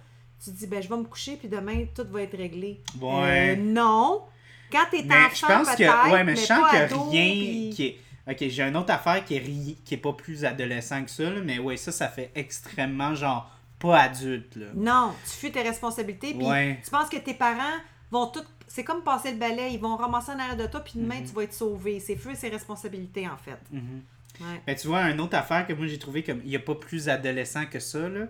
Tu 0.44 0.50
te 0.52 0.56
dis, 0.56 0.66
ben, 0.66 0.82
je 0.82 0.88
vais 0.88 0.96
me 0.96 1.04
coucher, 1.04 1.36
puis 1.36 1.48
demain, 1.48 1.84
tout 1.94 2.06
va 2.10 2.22
être 2.22 2.36
réglé. 2.36 2.80
Ouais. 3.00 3.54
Euh, 3.54 3.56
non. 3.56 4.22
Quand 4.70 4.84
t'es 4.90 5.02
Mais 5.04 5.14
enfant, 5.14 5.34
je 5.34 5.46
pense 5.46 5.70
que. 5.70 5.76
peut-être, 5.78 6.12
Ouais, 6.12 6.24
mais 6.24 6.36
je 6.36 6.40
sens 6.44 6.70
que 6.70 6.76
ado, 6.76 7.02
rien 7.10 7.22
puis- 7.22 7.72
qui 7.74 7.86
est. 7.86 8.00
Ok, 8.28 8.36
j'ai 8.48 8.62
une 8.62 8.76
autre 8.76 8.92
affaire 8.92 9.24
qui 9.24 9.36
est, 9.36 9.38
ri- 9.40 9.78
qui 9.84 9.94
est 9.94 9.98
pas 9.98 10.12
plus 10.12 10.44
adolescent 10.44 11.02
que 11.04 11.10
ça, 11.10 11.24
là, 11.30 11.40
mais 11.42 11.58
ouais, 11.58 11.76
ça, 11.76 11.92
ça 11.92 12.08
fait 12.08 12.30
extrêmement 12.34 13.14
genre 13.14 13.50
pas 13.78 14.00
adulte, 14.00 14.56
là. 14.56 14.66
Non, 14.74 15.14
tu 15.24 15.30
fuis 15.30 15.52
tes 15.52 15.62
responsabilités, 15.62 16.34
puis 16.34 16.44
Ouais. 16.46 16.80
tu 16.84 16.90
penses 16.90 17.08
que 17.08 17.16
tes 17.16 17.34
parents 17.34 17.78
vont 18.10 18.26
tout. 18.26 18.42
C'est 18.66 18.84
comme 18.84 19.02
passer 19.02 19.32
le 19.32 19.38
balai, 19.38 19.72
ils 19.72 19.80
vont 19.80 19.96
ramasser 19.96 20.32
en 20.32 20.38
arrière 20.38 20.56
de 20.56 20.66
toi, 20.66 20.80
puis 20.80 20.94
Mhm. 20.96 21.02
demain, 21.04 21.20
tu 21.26 21.32
vas 21.32 21.42
être 21.44 21.54
sauvé. 21.54 22.00
C'est 22.00 22.16
fuir 22.16 22.36
ses 22.36 22.48
responsabilités, 22.50 23.26
en 23.26 23.36
fait. 23.36 23.58
Mhm. 23.70 24.02
Ouais. 24.40 24.60
Ben, 24.66 24.76
tu 24.76 24.88
vois, 24.88 25.02
une 25.10 25.20
autre 25.20 25.36
affaire 25.36 25.66
que 25.66 25.72
moi 25.72 25.86
j'ai 25.86 25.98
trouvé 25.98 26.22
comme 26.22 26.40
il 26.44 26.50
n'y 26.50 26.56
a 26.56 26.60
pas 26.60 26.74
plus 26.74 27.08
adolescent 27.08 27.64
que 27.66 27.80
ça, 27.80 28.08
là, 28.08 28.26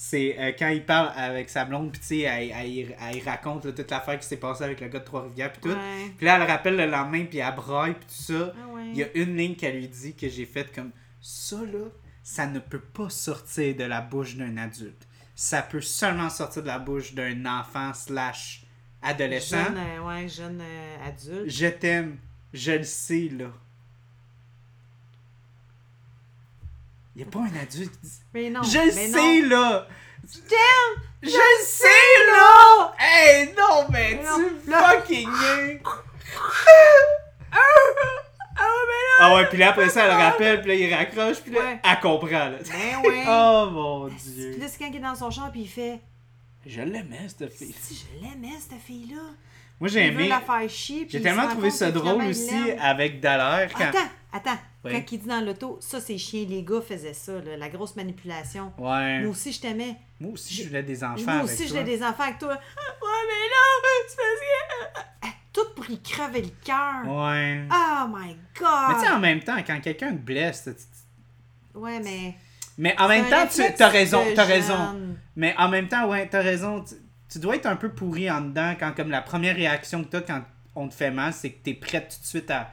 c'est 0.00 0.36
euh, 0.38 0.52
quand 0.56 0.68
il 0.68 0.84
parle 0.84 1.10
avec 1.16 1.48
sa 1.50 1.64
blonde, 1.64 1.90
puis 1.90 2.00
tu 2.00 2.06
sais, 2.06 2.18
elle, 2.20 2.52
elle- 2.54 2.78
elle- 2.78 2.96
elle 3.16 3.22
raconte 3.24 3.64
là, 3.64 3.72
toute 3.72 3.90
l'affaire 3.90 4.16
qui 4.20 4.26
s'est 4.28 4.36
passée 4.36 4.62
avec 4.62 4.80
le 4.80 4.86
gars 4.86 5.00
de 5.00 5.04
Trois-Rivières, 5.04 5.50
puis 5.50 5.60
tout. 5.62 5.76
Puis 6.16 6.24
là, 6.24 6.36
elle 6.36 6.42
le 6.42 6.46
rappelle 6.46 6.76
le 6.76 6.86
lendemain, 6.86 7.24
puis 7.24 7.38
elle 7.38 7.52
braille, 7.56 7.94
puis 7.94 8.06
tout 8.06 8.32
ça. 8.32 8.54
Ah 8.62 8.68
ouais. 8.74 8.82
Il 8.92 8.96
y 8.98 9.02
a 9.02 9.08
une 9.16 9.36
ligne 9.36 9.56
qu'elle 9.56 9.76
lui 9.76 9.88
dit 9.88 10.14
que 10.14 10.28
j'ai 10.28 10.46
faite 10.46 10.72
comme 10.72 10.92
ça, 11.20 11.56
là, 11.56 11.86
ça 12.22 12.46
ne 12.46 12.60
peut 12.60 12.78
pas 12.78 13.10
sortir 13.10 13.74
de 13.74 13.82
la 13.82 14.00
bouche 14.00 14.36
d'un 14.36 14.56
adulte. 14.56 15.08
Ça 15.34 15.62
peut 15.62 15.80
seulement 15.80 16.30
sortir 16.30 16.62
de 16.62 16.68
la 16.68 16.78
bouche 16.78 17.12
d'un 17.14 17.44
enfant 17.46 17.92
slash 17.92 18.62
adolescent. 19.02 19.64
Jeune, 19.64 19.78
euh, 19.78 20.06
ouais, 20.06 20.28
jeune 20.28 20.60
euh, 20.60 21.08
adulte. 21.08 21.50
Je 21.50 21.66
t'aime, 21.66 22.18
je 22.52 22.70
le 22.72 22.84
sais, 22.84 23.28
là. 23.36 23.50
Il 27.18 27.22
n'y 27.22 27.28
a 27.30 27.32
pas 27.32 27.40
un 27.40 27.60
adulte 27.62 28.00
qui 28.00 28.06
dit 28.06 28.20
Mais 28.32 28.48
non. 28.48 28.62
Je 28.62 28.78
le 28.78 28.92
sais, 28.92 29.42
non. 29.42 29.48
là! 29.48 29.88
t'aime! 30.48 31.02
Je 31.20 31.26
le 31.26 31.64
sais, 31.64 31.86
là! 32.30 32.94
Hey, 32.96 33.54
non, 33.58 33.86
mais 33.90 34.14
Mais 34.14 34.20
tu 34.22 34.70
non. 34.70 34.76
Fucking! 34.78 35.80
Ah 39.20 39.34
ouais, 39.34 39.46
puis 39.48 39.58
là, 39.58 39.70
après 39.70 39.88
ça, 39.88 40.04
elle 40.04 40.12
le 40.12 40.16
rappelle, 40.16 40.60
puis 40.60 40.68
là, 40.68 40.74
il 40.76 40.94
raccroche, 40.94 41.40
puis 41.40 41.52
là, 41.52 41.58
Ouais. 41.60 41.80
elle 41.82 42.00
comprend, 42.00 42.28
là. 42.30 42.50
Ben 42.50 43.02
oui. 43.04 43.16
Oh, 43.28 43.68
mon 43.72 44.08
Puis 44.10 44.18
Dieu! 44.24 44.56
là, 44.60 44.68
c'est 44.68 44.78
quand 44.78 44.86
il 44.88 44.96
est 44.96 45.00
dans 45.00 45.16
son 45.16 45.28
char, 45.32 45.50
puis 45.50 45.62
il 45.62 45.68
fait 45.68 45.98
Je 46.64 46.82
l'aimais, 46.82 47.26
cette 47.26 47.52
fille. 47.52 47.74
Si 47.80 47.96
je 47.96 48.24
l'aimais, 48.24 48.54
cette 48.60 48.80
fille-là. 48.80 49.22
Moi, 49.80 49.88
j'ai 49.88 50.06
aimé... 50.06 50.30
puis 50.68 51.06
J'ai 51.10 51.20
tellement 51.20 51.48
trouvé 51.48 51.70
ça 51.70 51.90
drôle 51.90 52.22
aussi 52.26 52.70
avec 52.80 53.18
Dallaire 53.18 53.70
quand... 53.76 53.88
Attends, 53.88 54.08
attends. 54.32 54.58
Oui. 54.84 54.92
Quand 54.92 55.12
il 55.12 55.18
dit 55.18 55.26
dans 55.26 55.44
l'auto, 55.44 55.78
ça, 55.80 56.00
c'est 56.00 56.16
chien, 56.18 56.46
les 56.48 56.62
gars 56.62 56.80
faisaient 56.80 57.12
ça, 57.12 57.32
là, 57.40 57.56
la 57.56 57.68
grosse 57.68 57.96
manipulation. 57.96 58.72
Ouais. 58.78 59.20
Moi 59.20 59.30
aussi, 59.30 59.52
je 59.52 59.60
t'aimais. 59.60 59.96
Moi 60.20 60.32
aussi, 60.32 60.54
je 60.54 60.68
voulais 60.68 60.82
des 60.84 61.02
enfants 61.02 61.22
Moi 61.24 61.32
avec 61.34 61.44
aussi, 61.44 61.64
je 61.64 61.70
voulais 61.70 61.84
des 61.84 62.02
enfants 62.02 62.22
avec 62.22 62.38
toi. 62.38 62.50
Ouais, 62.50 62.56
mais 62.56 63.48
non, 63.50 63.88
c'est 64.08 64.16
parce 64.16 64.40
que. 64.40 65.00
Ah, 65.22 65.28
Tout 65.52 65.74
pour 65.74 65.90
y 65.90 66.00
crever 66.00 66.42
le 66.42 66.50
cœur. 66.64 67.06
Ouais. 67.06 67.64
Oh 67.72 68.06
my 68.08 68.28
Mais 68.28 68.94
tu 68.94 69.00
sais, 69.00 69.06
god. 69.06 69.14
en 69.16 69.18
même 69.18 69.40
temps, 69.40 69.56
quand 69.66 69.80
quelqu'un 69.80 70.12
te 70.12 70.18
blesse, 70.20 70.68
Ouais, 71.74 72.00
mais. 72.00 72.34
mais 72.76 72.94
en 73.00 73.08
même 73.08 73.28
temps, 73.28 73.46
tu 73.52 73.82
as 73.82 73.88
raison, 73.88 74.22
t'as 74.34 74.44
raison. 74.44 75.16
Mais 75.36 75.54
en 75.58 75.68
même 75.68 75.88
temps, 75.88 76.08
ouais, 76.08 76.28
t'as 76.28 76.40
raison. 76.42 76.84
Tu, 76.84 76.94
tu 77.30 77.38
dois 77.40 77.56
être 77.56 77.66
un 77.66 77.76
peu 77.76 77.90
pourri 77.90 78.30
en 78.30 78.40
dedans 78.42 78.74
quand, 78.78 78.92
comme 78.94 79.10
la 79.10 79.22
première 79.22 79.56
réaction 79.56 80.04
que 80.04 80.08
t'as 80.08 80.20
quand 80.20 80.42
on 80.74 80.88
te 80.88 80.94
fait 80.94 81.10
mal, 81.10 81.32
c'est 81.32 81.50
que 81.50 81.62
t'es 81.64 81.74
prête 81.74 82.08
tout 82.08 82.20
de 82.22 82.26
suite 82.26 82.50
à, 82.50 82.70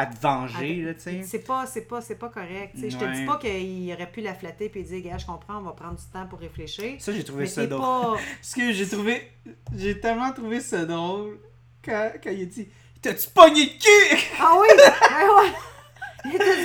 à 0.00 0.06
te 0.06 0.18
venger, 0.20 0.76
là, 0.82 0.94
tu 0.94 1.00
sais. 1.00 1.22
C'est 1.24 1.40
pas, 1.46 1.66
c'est 1.66 1.82
pas, 1.82 2.00
c'est 2.00 2.14
pas 2.16 2.28
correct. 2.28 2.72
tu 2.74 2.80
sais. 2.82 2.90
Je 2.90 2.96
te 2.98 3.04
dis 3.04 3.20
Ouais. 3.20 3.26
pas 3.26 3.38
qu'il 3.38 3.92
aurait 3.92 4.10
pu 4.10 4.20
la 4.20 4.34
flatter 4.34 4.68
puis 4.68 4.82
dire, 4.82 5.02
gars, 5.02 5.18
je 5.18 5.26
comprends, 5.26 5.58
on 5.58 5.62
va 5.62 5.72
prendre 5.72 5.96
du 5.96 6.04
temps 6.12 6.26
pour 6.26 6.38
réfléchir. 6.40 6.94
Ça, 6.98 7.12
j'ai 7.12 7.24
trouvé 7.24 7.42
Mais 7.44 7.48
ça 7.48 7.66
drôle. 7.66 7.80
pas. 8.16 8.22
Parce 8.40 8.54
que 8.54 8.72
j'ai 8.72 8.88
trouvé. 8.88 9.30
J'ai 9.76 10.00
tellement 10.00 10.32
trouvé 10.32 10.60
ça 10.60 10.84
drôle 10.84 11.38
quand, 11.84 12.10
quand 12.22 12.30
il 12.30 12.42
a 12.42 12.46
dit 12.46 12.68
T'as-tu 13.02 13.30
pogné 13.30 13.64
le 13.64 13.78
cul 13.78 14.26
Ah 14.40 14.54
oui! 14.60 14.68
Ben 15.10 15.28
ouais! 15.42 15.52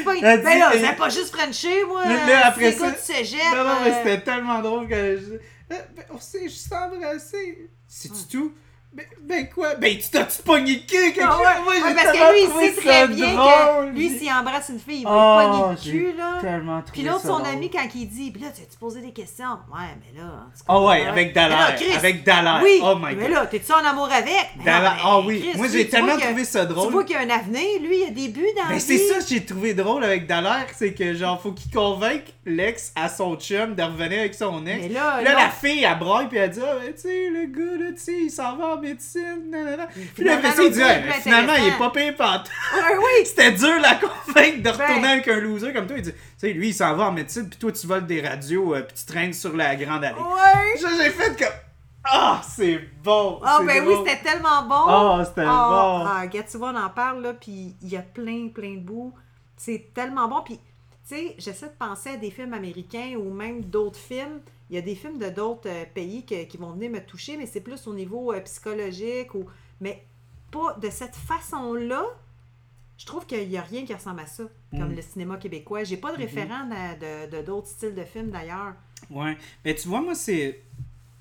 Pas. 0.03 0.13
Ben 0.21 0.37
dit- 0.39 0.59
là, 0.59 0.71
c'est 0.73 0.97
pas 0.97 1.09
juste 1.09 1.33
Frenché, 1.35 1.83
moi. 1.85 2.03
Là, 2.05 2.27
là, 2.27 2.47
après 2.47 2.71
c'est 2.73 2.79
ça- 2.79 2.91
du 2.91 2.97
cégep. 2.99 3.39
Non, 3.55 3.63
non, 3.63 3.75
mais 3.85 3.91
euh, 3.91 3.93
c'était 4.03 4.21
tellement 4.21 4.61
drôle 4.61 4.87
quand 4.89 4.95
je. 4.95 5.33
Euh, 5.35 5.79
ben, 5.95 6.03
on 6.11 6.19
s'est 6.19 6.43
juste 6.43 6.71
embrassé. 6.73 7.69
C'est-tu 7.87 8.27
tout? 8.29 8.53
Ben, 8.95 9.05
ben 9.27 9.49
quoi? 9.53 9.75
Ben, 9.75 9.97
tu 9.97 10.09
t'as-tu 10.09 10.41
pogné 10.41 10.73
le 10.75 10.79
cul 10.79 11.11
quelque 11.13 11.19
Ah 11.21 11.31
chose 11.31 11.39
ouais, 11.41 11.61
Moi, 11.63 11.73
ouais, 11.73 11.79
j'ai 11.89 11.95
parce 11.95 12.17
que 12.17 12.31
lui, 12.31 12.41
il 12.63 12.73
sait 12.73 12.81
très 12.81 13.07
bien 13.09 13.33
drôle. 13.33 13.91
que 13.91 13.95
lui, 13.97 14.09
s'il 14.17 14.31
embrasse 14.31 14.69
une 14.69 14.79
fille, 14.79 14.99
il 14.99 15.03
va 15.03 15.11
Oh, 15.13 15.41
pogner 15.51 15.71
le 15.71 15.91
cul, 15.91 16.17
là. 16.17 16.37
tellement 16.39 16.81
Puis 16.93 17.01
l'autre, 17.03 17.21
son 17.21 17.39
drôle. 17.39 17.47
ami, 17.47 17.69
quand 17.69 17.85
il 17.93 18.07
dit, 18.07 18.31
puis 18.31 18.41
là, 18.41 18.47
tu 18.55 18.61
as 18.61 18.79
posé 18.79 19.01
des 19.01 19.11
questions? 19.11 19.57
Ouais, 19.73 19.89
mais 19.99 20.19
là. 20.21 20.29
Ah 20.67 20.81
ouais, 20.81 21.05
avec 21.07 21.27
mais 21.27 21.33
Dallaire. 21.33 21.75
Avec 21.97 22.23
Dallaire. 22.23 22.61
Oui, 22.63 22.79
Oh 22.83 22.95
my 22.95 23.15
mais 23.15 23.23
god. 23.25 23.31
là, 23.31 23.45
t'es-tu 23.47 23.71
en 23.73 23.83
amour 23.85 24.09
avec? 24.11 24.49
Mais 24.59 24.63
Dallaire- 24.63 24.93
mais 24.95 25.01
Ah 25.03 25.19
oui, 25.19 25.39
Chris, 25.41 25.57
moi 25.57 25.67
j'ai 25.71 25.89
tellement 25.89 26.17
trouvé 26.17 26.45
ça 26.45 26.65
drôle. 26.65 26.87
Tu 26.87 26.93
vois 26.93 27.03
qu'il 27.03 27.15
y 27.15 27.19
a 27.19 27.21
un 27.21 27.29
avenir, 27.29 27.81
lui, 27.81 27.95
il 27.97 27.99
y 28.01 28.05
a 28.05 28.09
des 28.11 28.27
buts 28.29 28.45
dans 28.55 28.63
la 28.63 28.69
Ben 28.69 28.79
c'est 28.79 28.97
ça 28.97 29.15
que 29.19 29.27
j'ai 29.27 29.43
trouvé 29.43 29.73
drôle 29.73 30.03
avec 30.05 30.25
Dallaire, 30.25 30.67
c'est 30.75 30.93
que 30.93 31.13
genre 31.13 31.41
faut 31.41 31.51
qu'il 31.51 31.69
convainque 31.71 32.33
l'ex 32.45 32.93
à 32.95 33.09
son 33.09 33.35
chum 33.35 33.75
de 33.75 33.83
revenir 33.83 34.19
avec 34.19 34.35
son 34.35 34.65
ex. 34.65 34.83
Mais 34.83 34.89
là, 34.89 35.21
la 35.21 35.49
fille, 35.49 35.83
elle 35.83 35.99
braille, 35.99 36.27
puis 36.29 36.37
elle 36.37 36.49
dit, 36.51 36.59
ben, 36.61 36.93
tu 36.93 37.01
sais, 37.01 37.29
le 37.29 37.45
gars, 37.47 37.83
là, 37.83 37.91
tu 37.91 38.01
sais, 38.01 38.13
il 38.25 38.29
s'en 38.31 38.55
va 38.55 38.73
médecine, 38.85 39.49
nanana. 39.49 39.87
Puis 39.87 40.23
là, 40.23 40.37
finalement, 40.37 40.63
il 40.63 40.71
dit, 40.71 40.81
Ah, 40.81 41.13
finalement, 41.21 41.53
il 41.57 41.67
est 41.67 41.77
pas 41.77 41.89
payé 41.89 42.11
pantoute. 42.11 42.51
Ouais, 42.75 42.97
oui! 42.97 43.25
C'était 43.25 43.51
dur 43.51 43.79
la 43.81 43.95
convaincre 43.95 44.61
de 44.61 44.69
retourner 44.69 45.01
Ben. 45.01 45.05
avec 45.05 45.27
un 45.27 45.39
loser 45.39 45.73
comme 45.73 45.87
toi. 45.87 45.97
Il 45.97 46.03
dit, 46.03 46.11
tu 46.11 46.17
sais, 46.37 46.53
lui, 46.53 46.69
il 46.69 46.73
s'en 46.73 46.95
va 46.95 47.05
en 47.05 47.11
médecine, 47.11 47.49
puis 47.49 47.59
toi, 47.59 47.71
tu 47.71 47.87
voles 47.87 48.05
des 48.05 48.21
radios, 48.21 48.75
euh, 48.75 48.81
puis 48.81 48.95
tu 48.97 49.05
traînes 49.05 49.33
sur 49.33 49.55
la 49.55 49.75
grande 49.75 50.03
allée. 50.03 50.15
Ouais! 50.19 50.77
Ça, 50.79 50.89
j'ai 50.97 51.09
fait 51.09 51.37
comme, 51.37 51.53
ah, 52.03 52.41
c'est 52.47 52.79
bon. 53.03 53.39
Ah, 53.43 53.59
ben 53.65 53.87
oui, 53.87 53.95
c'était 54.05 54.21
tellement 54.21 54.63
bon! 54.63 54.85
Ah, 54.87 55.23
c'était 55.25 55.41
bon. 55.41 55.49
Ah, 55.49 56.23
tu 56.29 56.57
vois, 56.57 56.69
on 56.69 56.75
en 56.75 56.89
parle, 56.89 57.21
là, 57.21 57.33
puis 57.33 57.75
il 57.81 57.89
y 57.89 57.97
a 57.97 58.01
plein, 58.01 58.49
plein 58.49 58.75
de 58.75 58.81
bouts. 58.81 59.13
C'est 59.57 59.91
tellement 59.93 60.27
bon. 60.27 60.41
Puis, 60.43 60.59
tu 61.07 61.15
sais, 61.15 61.35
j'essaie 61.37 61.67
de 61.67 61.73
penser 61.77 62.11
à 62.11 62.17
des 62.17 62.29
films 62.29 62.53
américains 62.53 63.15
ou 63.17 63.33
même 63.33 63.63
d'autres 63.63 63.99
films. 63.99 64.41
Il 64.69 64.75
y 64.75 64.79
a 64.79 64.81
des 64.81 64.95
films 64.95 65.19
de 65.19 65.29
d'autres 65.29 65.69
euh, 65.69 65.85
pays 65.93 66.25
que- 66.25 66.43
qui 66.45 66.57
vont 66.57 66.71
venir 66.71 66.89
me 66.89 66.99
toucher, 66.99 67.37
mais 67.37 67.45
c'est 67.45 67.61
plus 67.61 67.85
au 67.87 67.93
niveau 67.93 68.33
euh, 68.33 68.39
psychologique 68.41 69.35
ou. 69.35 69.45
Mais 69.81 70.03
pas 70.51 70.73
de 70.81 70.89
cette 70.89 71.15
façon-là. 71.15 72.03
Je 72.97 73.05
trouve 73.05 73.25
qu'il 73.25 73.47
n'y 73.49 73.57
a 73.57 73.61
rien 73.61 73.85
qui 73.85 73.93
ressemble 73.93 74.21
à 74.21 74.25
ça, 74.25 74.43
comme 74.71 74.91
Mm. 74.93 74.95
le 74.95 75.01
cinéma 75.01 75.37
québécois. 75.37 75.83
J'ai 75.83 75.97
pas 75.97 76.11
de 76.13 76.17
référent 76.17 76.65
de- 76.65 77.41
d'autres 77.45 77.67
styles 77.67 77.93
de 77.93 78.03
films 78.05 78.31
d'ailleurs. 78.31 78.73
Ouais. 79.09 79.37
Mais 79.65 79.75
tu 79.75 79.87
vois, 79.89 80.01
moi, 80.01 80.15
c'est. 80.15 80.61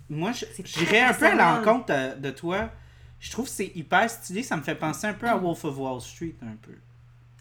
Moi, 0.09 0.33
je- 0.33 0.45
j'irais 0.65 1.01
un 1.01 1.12
peu 1.15 1.27
à 1.27 1.35
l'encontre 1.35 1.87
de, 1.87 2.21
de 2.21 2.31
toi. 2.31 2.71
Je 3.19 3.31
trouve 3.31 3.47
que 3.47 3.51
c'est 3.51 3.73
hyper 3.75 4.09
stylé. 4.09 4.43
Ça 4.43 4.57
me 4.57 4.62
fait 4.62 4.75
penser 4.77 5.07
un 5.07 5.15
peu 5.15 5.27
Mm. 5.27 5.31
à 5.31 5.37
Wolf 5.37 5.65
of 5.65 5.77
Wall 5.79 6.01
Street, 6.01 6.35
un 6.43 6.57
peu. 6.62 6.73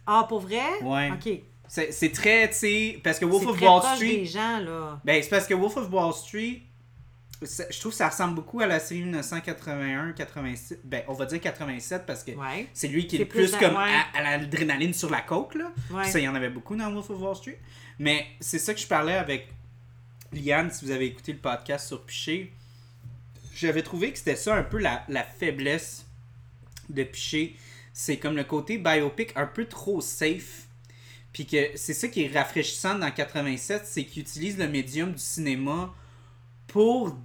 Ah, 0.07 0.25
pour 0.27 0.39
vrai? 0.39 0.63
Ouais. 0.81 1.11
Ok. 1.11 1.39
C'est 1.67 1.91
c'est 1.91 2.11
très, 2.11 2.49
tu 2.49 2.55
sais. 2.55 2.99
Parce 3.03 3.19
que 3.19 3.25
Wolf 3.25 3.47
of 3.47 3.57
très 3.57 3.65
Wall 3.67 3.79
proche 3.81 3.95
Street. 3.95 4.15
des 4.17 4.25
gens, 4.25 4.59
là. 4.59 4.99
Ben, 5.03 5.21
c'est 5.23 5.29
parce 5.29 5.47
que 5.47 5.53
Wolf 5.53 5.77
of 5.77 5.91
Wall 5.91 6.13
Street. 6.13 6.61
Je 7.41 7.77
trouve 7.79 7.91
que 7.91 7.97
ça 7.97 8.07
ressemble 8.07 8.35
beaucoup 8.35 8.61
à 8.61 8.67
la 8.67 8.79
série 8.79 9.01
1981, 9.01 10.13
86. 10.13 10.77
Ben, 10.85 11.03
on 11.09 11.13
va 11.13 11.25
dire 11.25 11.41
87 11.41 12.05
parce 12.05 12.23
que 12.23 12.31
Ouais. 12.31 12.67
c'est 12.73 12.87
lui 12.87 13.05
qui 13.05 13.17
est 13.17 13.19
le 13.19 13.25
plus, 13.25 13.51
comme 13.51 13.75
ouais. 13.75 13.91
à, 14.13 14.17
à 14.17 14.37
l'adrénaline 14.37 14.93
sur 14.93 15.09
la 15.09 15.19
coke, 15.21 15.55
là. 15.55 15.71
Ouais. 15.91 16.05
Ça, 16.05 16.19
il 16.19 16.23
y 16.23 16.27
en 16.29 16.35
avait 16.35 16.49
beaucoup 16.49 16.75
dans 16.75 16.89
Wolf 16.91 17.09
of 17.09 17.19
Wall 17.19 17.35
Street. 17.35 17.59
Mais 17.99 18.25
c'est 18.39 18.59
ça 18.59 18.73
que 18.73 18.79
je 18.79 18.87
parlais 18.87 19.15
avec 19.15 19.49
Liane, 20.31 20.71
si 20.71 20.85
vous 20.85 20.91
avez 20.91 21.05
écouté 21.07 21.33
le 21.33 21.39
podcast 21.39 21.87
sur 21.87 22.05
Piché. 22.05 22.53
J'avais 23.53 23.83
trouvé 23.83 24.11
que 24.13 24.17
c'était 24.19 24.35
ça 24.37 24.55
un 24.55 24.63
peu 24.63 24.77
la, 24.77 25.03
la 25.09 25.23
faiblesse 25.23 26.05
de 26.89 27.03
Piché. 27.03 27.57
C'est 27.91 28.17
comme 28.17 28.35
le 28.37 28.45
côté 28.45 28.77
biopic 28.77 29.33
un 29.35 29.47
peu 29.47 29.65
trop 29.65 29.99
safe. 29.99 30.67
Puis 31.33 31.45
que 31.47 31.57
c'est 31.75 31.93
ça 31.95 32.07
qui 32.07 32.23
est 32.23 32.31
rafraîchissant 32.37 32.95
dans 32.95 33.09
87, 33.11 33.81
c'est 33.85 34.05
qu'il 34.05 34.21
utilise 34.21 34.57
le 34.57 34.67
médium 34.67 35.11
du 35.11 35.19
cinéma 35.19 35.91
pour, 36.67 37.09
tu 37.09 37.15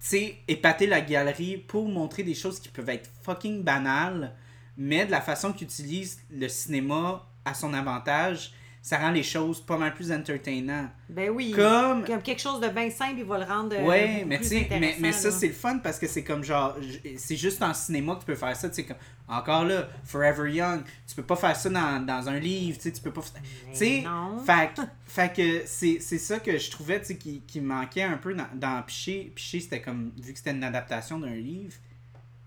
sais, 0.00 0.34
épater 0.48 0.86
la 0.86 1.00
galerie, 1.00 1.56
pour 1.56 1.88
montrer 1.88 2.22
des 2.24 2.34
choses 2.34 2.58
qui 2.60 2.68
peuvent 2.68 2.88
être 2.88 3.08
fucking 3.22 3.62
banales, 3.62 4.34
mais 4.76 5.06
de 5.06 5.10
la 5.10 5.20
façon 5.20 5.52
qu'il 5.52 5.66
utilise 5.68 6.18
le 6.30 6.48
cinéma 6.48 7.26
à 7.44 7.54
son 7.54 7.72
avantage, 7.72 8.52
ça 8.82 8.96
rend 8.96 9.10
les 9.10 9.22
choses 9.22 9.60
pas 9.60 9.76
mal 9.76 9.92
plus 9.92 10.10
entertainant. 10.10 10.88
Ben 11.10 11.28
oui. 11.30 11.52
Comme 11.54 12.04
Comme 12.04 12.22
quelque 12.22 12.40
chose 12.40 12.60
de 12.60 12.68
bien 12.68 12.90
simple, 12.90 13.16
il 13.18 13.24
va 13.24 13.38
le 13.38 13.44
rendre. 13.44 13.76
euh, 13.76 13.84
Ouais, 13.86 14.24
mais 14.26 14.38
tu 14.38 14.44
sais, 14.46 14.68
mais, 14.98 15.12
ça 15.12 15.30
c'est 15.30 15.48
le 15.48 15.52
fun 15.52 15.78
parce 15.78 15.98
que 15.98 16.06
c'est 16.06 16.24
comme 16.24 16.42
genre, 16.42 16.74
c'est 17.16 17.36
juste 17.36 17.62
en 17.62 17.74
cinéma 17.74 18.14
que 18.14 18.20
tu 18.20 18.26
peux 18.26 18.34
faire 18.34 18.56
ça, 18.56 18.68
tu 18.70 18.76
sais, 18.76 18.84
comme, 18.84 18.96
encore 19.30 19.64
là, 19.64 19.88
Forever 20.04 20.50
Young, 20.52 20.82
tu 21.06 21.14
peux 21.14 21.22
pas 21.22 21.36
faire 21.36 21.56
ça 21.56 21.68
dans, 21.70 22.04
dans 22.04 22.28
un 22.28 22.38
livre, 22.38 22.76
tu 22.78 22.84
sais, 22.84 22.92
tu 22.92 23.00
peux 23.00 23.12
pas. 23.12 23.22
Tu 23.22 23.76
sais, 23.76 24.02
fait, 24.44 24.74
que- 24.74 24.82
fait 25.06 25.32
que 25.34 25.62
c'est 25.66 26.18
ça 26.18 26.38
que 26.40 26.58
je 26.58 26.70
trouvais, 26.70 27.00
tu 27.00 27.06
sais, 27.06 27.16
qui, 27.16 27.40
qui 27.46 27.60
manquait 27.60 28.02
un 28.02 28.16
peu 28.16 28.34
dans, 28.34 28.48
dans 28.54 28.82
Piché. 28.82 29.32
Piché, 29.34 29.60
c'était 29.60 29.80
comme, 29.80 30.12
vu 30.20 30.32
que 30.32 30.38
c'était 30.38 30.50
une 30.52 30.64
adaptation 30.64 31.18
d'un 31.18 31.34
livre, 31.34 31.74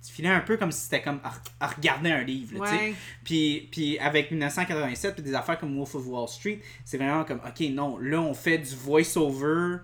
tu 0.05 0.11
filais 0.11 0.27
un 0.29 0.41
peu 0.41 0.57
comme 0.57 0.71
si 0.73 0.81
c'était 0.81 1.01
comme 1.01 1.21
à, 1.59 1.67
regarder 1.67 2.11
un 2.11 2.23
livre, 2.23 2.51
tu 2.53 2.59
sais. 2.77 2.93
Puis, 3.23 3.69
puis 3.71 3.99
avec 3.99 4.31
1987 4.31 5.13
puis 5.15 5.23
des 5.23 5.33
affaires 5.33 5.57
comme 5.57 5.75
Wolf 5.77 5.95
of 5.95 6.05
Wall 6.07 6.27
Street, 6.27 6.59
c'est 6.83 6.97
vraiment 6.97 7.23
comme, 7.23 7.39
ok, 7.47 7.61
non, 7.71 7.97
là 7.99 8.19
on 8.19 8.33
fait 8.33 8.57
du 8.57 8.75
voice-over, 8.75 9.77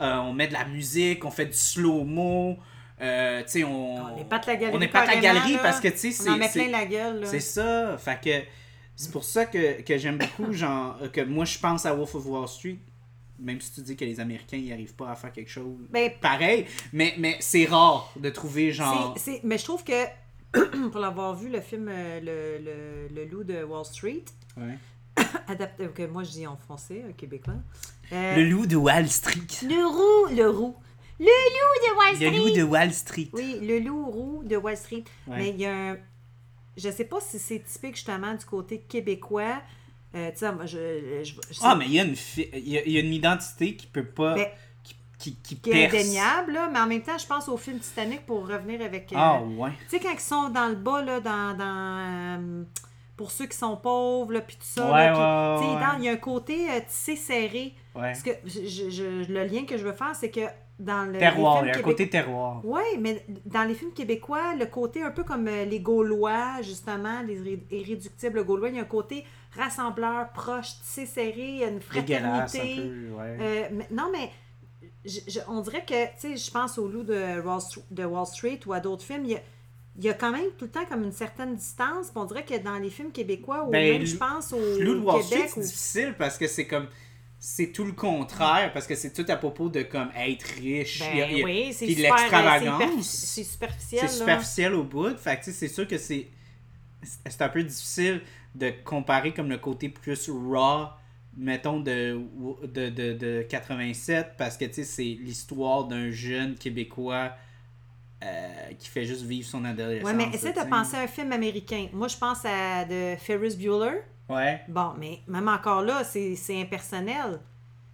euh, 0.00 0.14
on 0.18 0.32
met 0.32 0.46
de 0.46 0.52
la 0.52 0.66
musique, 0.66 1.24
on 1.24 1.30
fait 1.32 1.46
du 1.46 1.56
slow-mo, 1.56 2.58
euh, 3.00 3.42
tu 3.42 3.48
sais, 3.50 3.64
on... 3.64 3.96
On 3.96 4.16
épate 4.18 4.46
la 4.46 4.56
galerie 4.56 4.76
On 4.76 4.80
épate 4.80 5.06
la 5.08 5.14
carrément, 5.14 5.34
galerie 5.34 5.52
là. 5.54 5.58
parce 5.62 5.80
que, 5.80 5.88
tu 5.88 6.12
sais, 6.12 6.28
On 6.28 6.30
en 6.30 6.34
c'est... 6.34 6.38
met 6.38 6.48
c'est- 6.48 6.62
plein 6.68 6.78
la 6.78 6.86
gueule, 6.86 7.26
c'est 7.26 7.40
ça, 7.40 7.96
fait 7.98 8.20
que 8.22 8.46
c'est 8.94 9.12
pour 9.12 9.24
ça 9.24 9.44
que, 9.46 9.82
que 9.82 9.98
j'aime 9.98 10.18
beaucoup, 10.18 10.52
genre, 10.52 10.96
que 11.12 11.20
moi 11.20 11.44
je 11.44 11.58
pense 11.58 11.84
à 11.86 11.94
Wolf 11.94 12.14
of 12.14 12.26
Wall 12.26 12.48
Street, 12.48 12.78
même 13.38 13.60
si 13.60 13.72
tu 13.72 13.80
dis 13.82 13.96
que 13.96 14.04
les 14.06 14.18
Américains 14.18 14.56
ils 14.56 14.72
arrivent 14.72 14.94
pas 14.94 15.10
à 15.10 15.14
faire 15.14 15.30
quelque 15.32 15.50
chose 15.50 15.76
Ben, 15.90 16.10
pareil, 16.20 16.64
mais, 16.92 17.14
mais 17.18 17.36
c'est 17.40 17.66
rare 17.66 18.10
de 18.18 18.30
trouver 18.30 18.72
genre... 18.72 19.14
c'est- 19.18 19.40
mais 19.44 19.58
je 19.58 19.64
trouve 19.64 19.84
que, 19.84 20.04
pour 20.90 21.00
l'avoir 21.00 21.34
vu, 21.34 21.50
le 21.50 21.60
film 21.60 21.88
euh, 21.92 22.20
le, 22.20 22.64
le, 22.64 23.14
le 23.14 23.28
loup 23.30 23.44
de 23.44 23.62
Wall 23.62 23.84
Street, 23.84 24.24
Ouais. 24.56 24.78
adapté, 25.48 25.86
que 25.94 26.06
moi 26.06 26.22
je 26.24 26.30
dis 26.30 26.46
en 26.46 26.56
français, 26.56 27.02
euh, 27.06 27.12
québécois. 27.16 27.54
euh, 28.12 28.36
Le 28.36 28.44
loup 28.44 28.66
de 28.66 28.76
Wall 28.76 29.06
Street. 29.08 29.40
le 29.62 29.86
roux, 29.86 30.34
le 30.34 30.48
roux. 30.48 30.74
Le 31.18 31.24
loup 31.26 31.88
de 31.88 31.96
Wall 31.96 32.10
Le 32.10 32.14
Street. 32.16 32.38
loup 32.38 32.50
de 32.56 32.62
Wall 32.62 32.92
Street. 32.92 33.28
Oui, 33.32 33.58
le 33.62 33.78
loup 33.80 34.04
roux 34.10 34.42
de 34.44 34.56
Wall 34.56 34.76
Street. 34.76 35.04
Ouais. 35.26 35.36
Mais 35.38 35.48
il 35.50 35.56
y 35.60 35.66
a 35.66 35.72
un. 35.92 35.96
Je 36.76 36.90
sais 36.90 37.04
pas 37.04 37.20
si 37.20 37.38
c'est 37.38 37.60
typique 37.60 37.94
justement 37.96 38.34
du 38.34 38.44
côté 38.44 38.80
québécois. 38.80 39.62
Euh, 40.14 40.30
tu 40.30 40.38
sais, 40.38 40.52
moi, 40.52 40.66
je, 40.66 41.22
je, 41.24 41.32
je- 41.50 41.60
Ah, 41.62 41.74
mais 41.74 41.86
il 41.86 41.92
y, 41.92 42.00
a 42.00 42.04
une 42.04 42.16
fi- 42.16 42.48
il 42.52 42.68
y 42.68 42.78
a, 42.78 42.84
il 42.84 42.92
y 42.92 42.96
a 42.98 43.00
une 43.00 43.12
identité 43.14 43.76
qui 43.76 43.86
peut 43.86 44.04
pas. 44.04 44.34
Ben, 44.34 44.46
qui, 45.18 45.34
qui, 45.36 45.56
qui 45.58 45.70
est 45.70 45.86
indéniable, 45.86 46.52
là, 46.52 46.68
mais 46.70 46.78
en 46.78 46.86
même 46.86 47.02
temps, 47.02 47.16
je 47.18 47.26
pense 47.26 47.48
au 47.48 47.56
film 47.56 47.78
Titanic 47.78 48.26
pour 48.26 48.46
revenir 48.46 48.82
avec. 48.82 49.10
euh, 49.12 49.16
Ah, 49.18 49.40
ouais. 49.42 49.70
Tu 49.88 49.96
sais, 49.96 50.00
quand 50.00 50.12
ils 50.12 50.20
sont 50.20 50.50
dans 50.50 50.68
le 50.68 50.74
bas, 50.74 51.02
là, 51.02 51.20
dans. 51.20 51.56
dans 51.56 52.38
euh, 52.40 52.64
pour 53.16 53.30
ceux 53.30 53.46
qui 53.46 53.56
sont 53.56 53.78
pauvres, 53.78 54.32
là, 54.34 54.42
puis 54.42 54.56
tout 54.56 54.66
ça. 54.66 54.84
Ouais, 54.84 54.92
ouais, 54.92 55.74
ouais. 55.74 55.82
Il 55.98 56.04
y 56.04 56.08
a 56.10 56.12
un 56.12 56.16
côté 56.16 56.70
euh, 56.70 56.80
tissé 56.86 57.16
serré. 57.16 57.74
Ouais. 57.96 58.12
Parce 58.12 58.22
que 58.22 58.30
je- 58.44 58.90
je- 58.90 59.32
le 59.32 59.44
lien 59.44 59.64
que 59.66 59.76
je 59.76 59.84
veux 59.84 59.92
faire, 59.92 60.14
c'est 60.14 60.30
que 60.30 60.40
dans 60.78 61.10
le. 61.10 61.18
Terroir, 61.18 61.64
il 61.64 61.68
y 61.68 61.70
a 61.72 61.78
un 61.78 61.82
côté 61.82 62.08
terroir. 62.10 62.60
Oui, 62.64 62.82
mais 63.00 63.24
dans 63.46 63.64
les 63.64 63.74
films 63.74 63.92
québécois, 63.92 64.54
le 64.58 64.66
côté 64.66 65.02
un 65.02 65.10
peu 65.10 65.24
comme 65.24 65.48
euh, 65.48 65.64
les 65.64 65.80
Gaulois, 65.80 66.60
justement, 66.62 67.22
les 67.22 67.36
irré- 67.40 67.66
irréductibles 67.70 68.44
Gaulois, 68.44 68.68
il 68.68 68.76
y 68.76 68.78
a 68.78 68.82
un 68.82 68.84
côté 68.84 69.24
rassembleur, 69.56 70.28
proche, 70.32 70.78
tissé 70.82 71.06
serré, 71.06 71.32
il 71.48 71.56
y 71.58 71.64
a 71.64 71.68
une 71.68 71.78
un 71.78 71.80
fraternité. 71.80 72.76
peu, 72.76 73.14
ouais. 73.14 73.36
Euh, 73.40 73.68
mais- 73.72 73.88
non, 73.90 74.10
mais 74.12 74.30
je- 75.04 75.20
je- 75.28 75.40
on 75.48 75.60
dirait 75.62 75.84
que, 75.84 76.04
tu 76.06 76.10
sais, 76.18 76.36
je 76.36 76.50
pense 76.50 76.78
au 76.78 76.88
loup 76.88 77.02
de 77.04 77.40
Wall, 77.40 77.60
de 77.90 78.04
Wall 78.04 78.26
Street 78.26 78.60
ou 78.66 78.72
à 78.72 78.80
d'autres 78.80 79.04
films, 79.04 79.24
il 79.24 79.30
y 79.32 79.36
a, 79.36 79.40
il 79.98 80.04
y 80.04 80.10
a 80.10 80.14
quand 80.14 80.30
même 80.30 80.50
tout 80.58 80.66
le 80.66 80.70
temps 80.70 80.84
comme 80.84 81.04
une 81.04 81.12
certaine 81.12 81.56
distance. 81.56 82.12
on 82.14 82.24
dirait 82.26 82.44
que 82.44 82.58
dans 82.62 82.76
les 82.76 82.90
films 82.90 83.12
québécois, 83.12 83.64
ou 83.66 83.70
Ben, 83.70 83.94
même, 83.94 84.04
je 84.06 84.16
pense, 84.16 84.52
au 84.52 84.58
Loup 84.78 84.96
de 84.96 85.00
Wall 85.00 85.22
Street, 85.22 85.36
Québec, 85.36 85.50
c'est 85.54 85.60
ou- 85.60 85.62
difficile 85.64 86.14
parce 86.18 86.36
que 86.36 86.46
c'est 86.46 86.66
comme. 86.66 86.86
C'est 87.48 87.70
tout 87.70 87.84
le 87.84 87.92
contraire 87.92 88.72
parce 88.72 88.88
que 88.88 88.96
c'est 88.96 89.12
tout 89.12 89.24
à 89.28 89.36
propos 89.36 89.68
de 89.68 89.82
comme 89.82 90.10
être 90.16 90.42
riche. 90.60 90.98
Ben 90.98 91.14
y 91.14 91.42
a- 91.42 91.44
oui, 91.44 91.72
c'est 91.72 91.86
puis 91.86 91.94
super, 91.94 92.10
euh, 92.10 92.18
l'extravagance. 92.18 93.08
c'est 93.08 93.44
superficiel. 93.44 94.00
C'est 94.00 94.06
là. 94.06 94.12
superficiel 94.18 94.74
au 94.74 94.82
bout. 94.82 95.16
Fait 95.16 95.38
que 95.38 95.52
c'est 95.52 95.68
sûr 95.68 95.86
que 95.86 95.96
c'est. 95.96 96.26
C'est 97.04 97.42
un 97.42 97.48
peu 97.48 97.62
difficile 97.62 98.22
de 98.56 98.72
comparer 98.82 99.32
comme 99.32 99.48
le 99.48 99.58
côté 99.58 99.88
plus 99.88 100.28
raw, 100.28 100.88
mettons, 101.36 101.78
de, 101.78 102.20
de, 102.64 102.88
de, 102.88 103.12
de 103.12 103.46
87, 103.48 104.32
parce 104.36 104.56
que 104.56 104.64
tu 104.64 104.74
sais, 104.74 104.84
c'est 104.84 105.04
l'histoire 105.04 105.84
d'un 105.84 106.10
jeune 106.10 106.56
Québécois 106.56 107.30
euh, 108.24 108.72
qui 108.76 108.88
fait 108.88 109.04
juste 109.04 109.22
vivre 109.22 109.46
son 109.46 109.64
adolescence. 109.64 110.10
Ouais, 110.10 110.16
mais 110.16 110.34
essaie 110.34 110.52
de 110.52 110.68
penser 110.68 110.96
à 110.96 111.02
un 111.02 111.06
film 111.06 111.30
américain. 111.30 111.86
Moi, 111.92 112.08
je 112.08 112.16
pense 112.16 112.44
à 112.44 112.84
de 112.84 113.14
Ferris 113.20 113.54
Bueller. 113.54 114.00
Ouais. 114.28 114.60
Bon, 114.68 114.92
mais 114.98 115.20
même 115.28 115.48
encore 115.48 115.82
là, 115.82 116.02
c'est 116.04 116.36
impersonnel. 116.60 117.40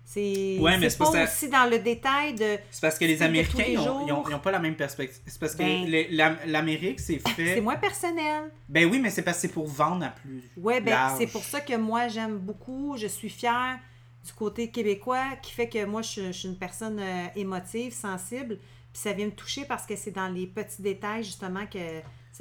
C'est 0.05 0.59
Ouais, 0.61 0.79
pas 0.79 1.05
pas 1.07 1.13
ça- 1.13 1.25
aussi 1.25 1.49
dans 1.49 1.71
le 1.71 1.79
détail 1.79 2.35
de. 2.35 2.59
C'est 2.71 2.81
parce 2.83 2.99
que 2.99 3.05
les 3.05 3.23
Américains, 3.23 3.63
les 3.65 3.73
ils 3.73 3.79
ont, 3.79 3.85
jours. 3.85 4.05
ils 4.07 4.13
ont- 4.13 4.25
ils 4.29 4.35
ont 4.35 4.39
pas 4.41 4.51
la 4.51 4.59
même 4.59 4.75
perspective. 4.75 5.23
C'est 5.27 5.39
parce 5.41 5.55
que 5.55 5.63
Ben- 5.63 6.37
l'Amérique, 6.47 7.01
c'est 7.01 7.19
fait. 7.37 7.55
C'est 7.55 7.61
moins 7.61 7.77
personnel. 7.77 8.51
Ben 8.69 8.91
oui, 8.91 8.99
mais 8.99 9.09
c'est 9.11 9.23
parce 9.23 9.39
que 9.39 9.43
c'est 9.43 9.53
pour 9.55 9.67
vendre 9.69 10.05
à 10.05 10.09
plus. 10.11 10.43
Ouais, 10.57 10.81
ben 10.81 11.15
c'est 11.17 11.29
pour 11.29 11.43
ça 11.45 11.61
que 11.61 11.77
moi 11.77 12.09
j'aime 12.09 12.37
beaucoup. 12.37 12.95
Je 12.99 13.07
suis 13.07 13.31
fière 13.31 13.79
du 14.27 14.33
côté 14.35 14.71
québécois 14.71 15.25
qui 15.41 15.53
fait 15.53 15.69
que 15.69 15.85
moi 15.85 16.03
je, 16.03 16.27
je 16.27 16.33
suis 16.33 16.49
une 16.49 16.59
personne 16.59 16.99
euh, 17.01 17.27
émotive, 17.37 17.93
sensible. 17.95 18.59
Puis 18.93 19.01
ça 19.01 19.13
vient 19.15 19.27
me 19.27 19.33
toucher 19.33 19.65
parce 19.65 19.87
que 19.87 19.97
c'est 19.97 20.11
dans 20.11 20.29
les 20.29 20.47
petits 20.47 20.83
détails 20.83 21.25
justement 21.25 21.65
que 21.67 21.79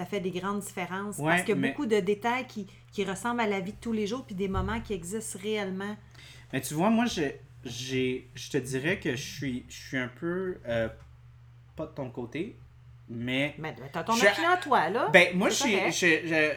ça 0.02 0.06
fait 0.08 0.20
des 0.20 0.32
grandes 0.32 0.62
différences. 0.62 1.18
Ouais, 1.20 1.26
parce 1.32 1.42
qu'il 1.44 1.50
y 1.50 1.58
a 1.58 1.62
mais- 1.62 1.70
beaucoup 1.70 1.86
de 1.86 2.00
détails 2.00 2.48
qui, 2.48 2.66
qui 2.92 3.04
ressemblent 3.06 3.42
à 3.42 3.46
la 3.48 3.60
vie 3.60 3.74
de 3.74 3.78
tous 3.80 3.94
les 3.94 4.08
jours 4.08 4.26
puis 4.26 4.34
des 4.34 4.48
moments 4.48 4.82
qui 4.82 4.94
existent 4.94 5.38
réellement. 5.40 5.96
Mais 6.52 6.60
tu 6.62 6.74
vois, 6.74 6.90
moi, 6.90 7.06
je, 7.06 7.22
j'ai, 7.66 8.28
je 8.34 8.50
te 8.50 8.58
dirais 8.58 9.00
que 9.00 9.12
je 9.16 9.22
suis, 9.22 9.64
je 9.70 9.76
suis 9.76 9.98
un 9.98 10.08
peu 10.08 10.58
euh, 10.68 10.90
pas 11.76 11.86
de 11.86 11.92
ton 11.92 12.10
côté, 12.10 12.58
mais. 13.10 13.54
Mais 13.60 13.76
t'as 13.94 14.04
ton 14.04 14.14
Je- 14.14 14.26
opinion 14.26 14.50
à 14.50 14.58
toi, 14.58 14.90
là. 14.90 15.10
Ben, 15.14 15.38
moi, 15.38 15.52
suis, 15.52 15.72
je, 15.92 15.92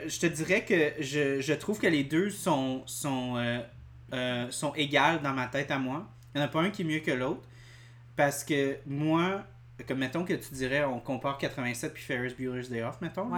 je, 0.05 0.09
je 0.09 0.21
te 0.21 0.27
dirais 0.27 0.65
que 0.65 0.95
je, 1.01 1.43
je 1.43 1.53
trouve 1.53 1.79
que 1.79 1.87
les 1.87 2.03
deux 2.05 2.31
sont, 2.31 2.83
sont, 2.87 3.37
euh, 3.37 3.61
euh, 4.15 4.51
sont 4.51 4.73
égales 4.75 5.21
dans 5.21 5.35
ma 5.35 5.49
tête 5.49 5.71
à 5.71 5.79
moi. 5.79 6.09
Il 6.35 6.39
n'y 6.39 6.43
en 6.45 6.47
a 6.47 6.49
pas 6.49 6.63
un 6.63 6.71
qui 6.71 6.81
est 6.81 6.87
mieux 6.87 7.01
que 7.01 7.11
l'autre. 7.13 7.43
Parce 8.17 8.43
que 8.43 8.79
moi, 8.87 9.45
comme 9.87 9.99
mettons 9.99 10.25
que 10.25 10.35
tu 10.35 10.55
dirais, 10.55 10.85
on 10.85 11.01
compare 11.01 11.39
87 11.39 11.93
puis 11.95 12.03
Ferris 12.03 12.35
Bueller's 12.39 12.69
Day 12.69 12.83
Off, 12.83 13.01
mettons. 13.01 13.29
là. 13.29 13.37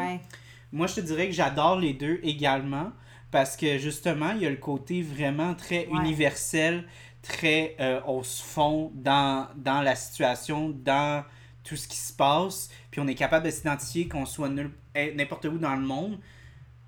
Moi, 0.72 0.86
je 0.86 0.96
te 0.96 1.00
dirais 1.00 1.26
que 1.26 1.32
j'adore 1.32 1.78
les 1.78 1.94
deux 1.94 2.20
également 2.22 2.92
parce 3.30 3.56
que 3.56 3.78
justement, 3.78 4.32
il 4.32 4.42
y 4.42 4.46
a 4.46 4.50
le 4.50 4.56
côté 4.56 5.02
vraiment 5.02 5.54
très 5.54 5.86
Ouais. 5.86 5.98
universel, 6.00 6.84
très 7.22 7.76
euh, 7.80 8.00
on 8.06 8.22
se 8.22 8.42
fond 8.42 8.92
dans, 8.94 9.48
dans 9.56 9.80
la 9.82 9.94
situation, 9.96 10.70
dans 10.70 11.24
tout 11.64 11.76
ce 11.76 11.88
qui 11.88 11.96
se 11.96 12.12
passe, 12.12 12.70
puis 12.90 13.00
on 13.00 13.08
est 13.08 13.14
capable 13.16 13.46
de 13.46 13.50
s'identifier 13.50 14.06
qu'on 14.08 14.24
soit 14.26 14.50
eh, 14.94 15.12
n'importe 15.14 15.46
où 15.46 15.58
dans 15.58 15.74
le 15.74 15.82
monde. 15.82 16.18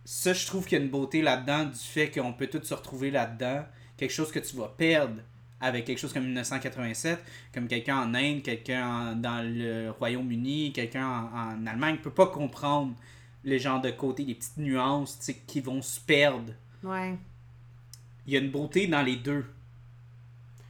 Ça, 0.04 0.32
je 0.32 0.46
trouve 0.46 0.64
qu'il 0.66 0.78
y 0.78 0.80
a 0.80 0.84
une 0.84 0.90
beauté 0.90 1.20
là-dedans 1.20 1.64
du 1.64 1.78
fait 1.78 2.10
qu'on 2.10 2.32
peut 2.32 2.46
tous 2.46 2.62
se 2.62 2.74
retrouver 2.74 3.10
là-dedans. 3.10 3.64
Quelque 3.96 4.12
chose 4.12 4.30
que 4.30 4.38
tu 4.38 4.56
vas 4.56 4.68
perdre 4.68 5.20
avec 5.60 5.84
quelque 5.84 5.98
chose 5.98 6.12
comme 6.12 6.24
1987, 6.24 7.18
comme 7.52 7.66
quelqu'un 7.66 7.98
en 7.98 8.14
Inde, 8.14 8.42
quelqu'un 8.42 9.14
dans 9.16 9.42
le 9.44 9.90
Royaume-Uni, 9.90 10.72
quelqu'un 10.72 11.06
en, 11.06 11.60
en 11.62 11.66
Allemagne 11.66 11.96
peut 12.02 12.10
pas 12.12 12.26
comprendre 12.28 12.94
les 13.44 13.58
genres 13.58 13.80
de 13.80 13.90
côté, 13.90 14.24
les 14.24 14.34
petites 14.34 14.56
nuances 14.58 15.30
qui 15.46 15.60
vont 15.60 15.82
se 15.82 15.98
perdre. 16.00 16.52
Ouais. 16.82 17.14
Il 18.26 18.34
y 18.34 18.36
a 18.36 18.40
une 18.40 18.50
beauté 18.50 18.86
dans 18.86 19.02
les 19.02 19.16
deux. 19.16 19.42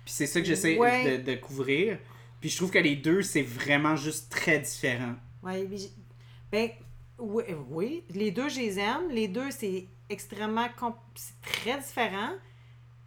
Puis 0.05 0.15
c'est 0.15 0.27
ça 0.27 0.41
que 0.41 0.47
j'essaie 0.47 0.79
Ouais. 0.79 1.19
de, 1.19 1.31
de 1.33 1.37
couvrir. 1.37 1.99
Puis 2.41 2.51
je 2.51 2.57
trouve 2.57 2.71
que 2.71 2.79
les 2.79 2.97
deux, 2.97 3.23
c'est 3.23 3.43
vraiment 3.43 3.97
juste 3.97 4.31
très 4.31 4.59
différent. 4.61 5.15
Ouais, 5.43 5.67
ben, 6.53 6.71
oui, 7.19 7.43
oui, 7.69 8.05
les 8.15 8.31
deux, 8.31 8.49
je 8.49 8.59
les 8.61 8.79
aime. 8.79 9.11
Les 9.11 9.29
deux, 9.29 9.51
c'est 9.51 9.87
extrêmement. 10.09 10.67
C'est 11.15 11.41
très 11.43 11.79
différent. 11.81 12.31